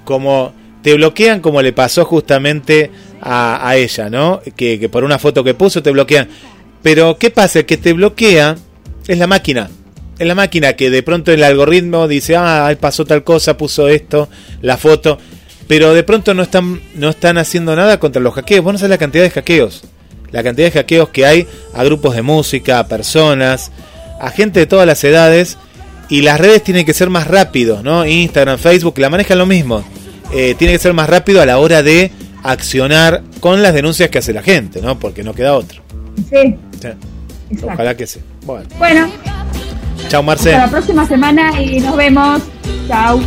como 0.05 0.53
te 0.85 0.93
bloquean, 0.93 1.41
como 1.41 1.63
le 1.63 1.73
pasó 1.73 2.05
justamente 2.05 2.91
a, 3.23 3.75
ella, 3.75 4.11
¿no? 4.11 4.43
Que, 4.55 4.87
por 4.93 5.03
una 5.03 5.19
foto 5.19 5.43
que 5.43 5.55
puso 5.55 5.83
te 5.83 5.91
bloquean. 5.91 6.29
Pero 6.83 7.17
¿qué 7.17 7.31
pasa? 7.31 7.61
El 7.61 7.65
que 7.65 7.79
te 7.79 7.95
bloquea 7.95 8.55
es 9.09 9.17
la 9.17 9.27
máquina. 9.27 9.71
Es 10.19 10.27
la 10.27 10.35
máquina 10.35 10.75
que 10.75 10.91
de 10.91 11.03
pronto 11.03 11.33
el 11.33 11.43
algoritmo 11.43 12.07
dice, 12.07 12.37
ah, 12.37 12.71
pasó 12.79 13.07
tal 13.07 13.25
cosa, 13.25 13.57
puso 13.57 13.89
esto, 13.89 14.29
la 14.61 14.77
foto. 14.77 15.17
Pero 15.69 15.95
de 15.95 16.03
pronto 16.03 16.35
no 16.35 16.43
están, 16.43 16.83
no 16.97 17.09
están 17.09 17.39
haciendo 17.39 17.75
nada 17.75 17.99
contra 17.99 18.21
los 18.21 18.35
hackeos. 18.35 18.63
Vos 18.63 18.75
no 18.75 18.79
sabés 18.79 18.91
la 18.91 18.99
cantidad 18.99 19.25
de 19.25 19.31
hackeos. 19.31 19.85
La 20.33 20.43
cantidad 20.43 20.67
de 20.67 20.73
hackeos 20.73 21.09
que 21.09 21.25
hay 21.25 21.47
a 21.73 21.83
grupos 21.83 22.15
de 22.15 22.21
música, 22.21 22.79
a 22.79 22.89
personas, 22.89 23.73
a 24.21 24.31
gente 24.31 24.61
de 24.61 24.67
todas 24.67 24.87
las 24.87 25.03
edades. 25.03 25.57
Y 26.11 26.21
las 26.21 26.39
redes 26.39 26.63
tienen 26.63 26.85
que 26.85 26.93
ser 26.93 27.09
más 27.09 27.27
rápidos, 27.27 27.83
¿no? 27.83 28.05
Instagram, 28.05 28.59
Facebook, 28.59 28.99
la 28.99 29.09
manejan 29.09 29.39
lo 29.39 29.47
mismo. 29.47 29.83
Eh, 30.33 30.55
tiene 30.59 30.73
que 30.73 30.79
ser 30.79 30.95
más 30.95 31.09
rápido 31.09 31.41
a 31.41 31.47
la 31.47 31.59
hora 31.59 31.83
de 31.83 32.11
accionar 32.43 33.23
con 33.41 33.63
las 33.63 33.75
denuncias 33.75 34.11
que 34.11 34.19
hace 34.19 34.33
la 34.33 34.43
gente, 34.43 34.81
¿no? 34.81 34.99
Porque 34.99 35.23
no 35.23 35.35
queda 35.35 35.55
otro. 35.55 35.83
Sí. 36.31 36.57
Ojalá 37.63 37.97
que 37.97 38.07
sí. 38.07 38.21
Bueno. 38.45 38.67
Bueno. 38.79 39.11
Chao, 40.09 40.23
Marcel. 40.23 40.55
Hasta 40.55 40.67
la 40.67 40.71
próxima 40.71 41.07
semana 41.07 41.61
y 41.61 41.81
nos 41.81 41.97
vemos. 41.97 42.43
Chao. 42.89 43.21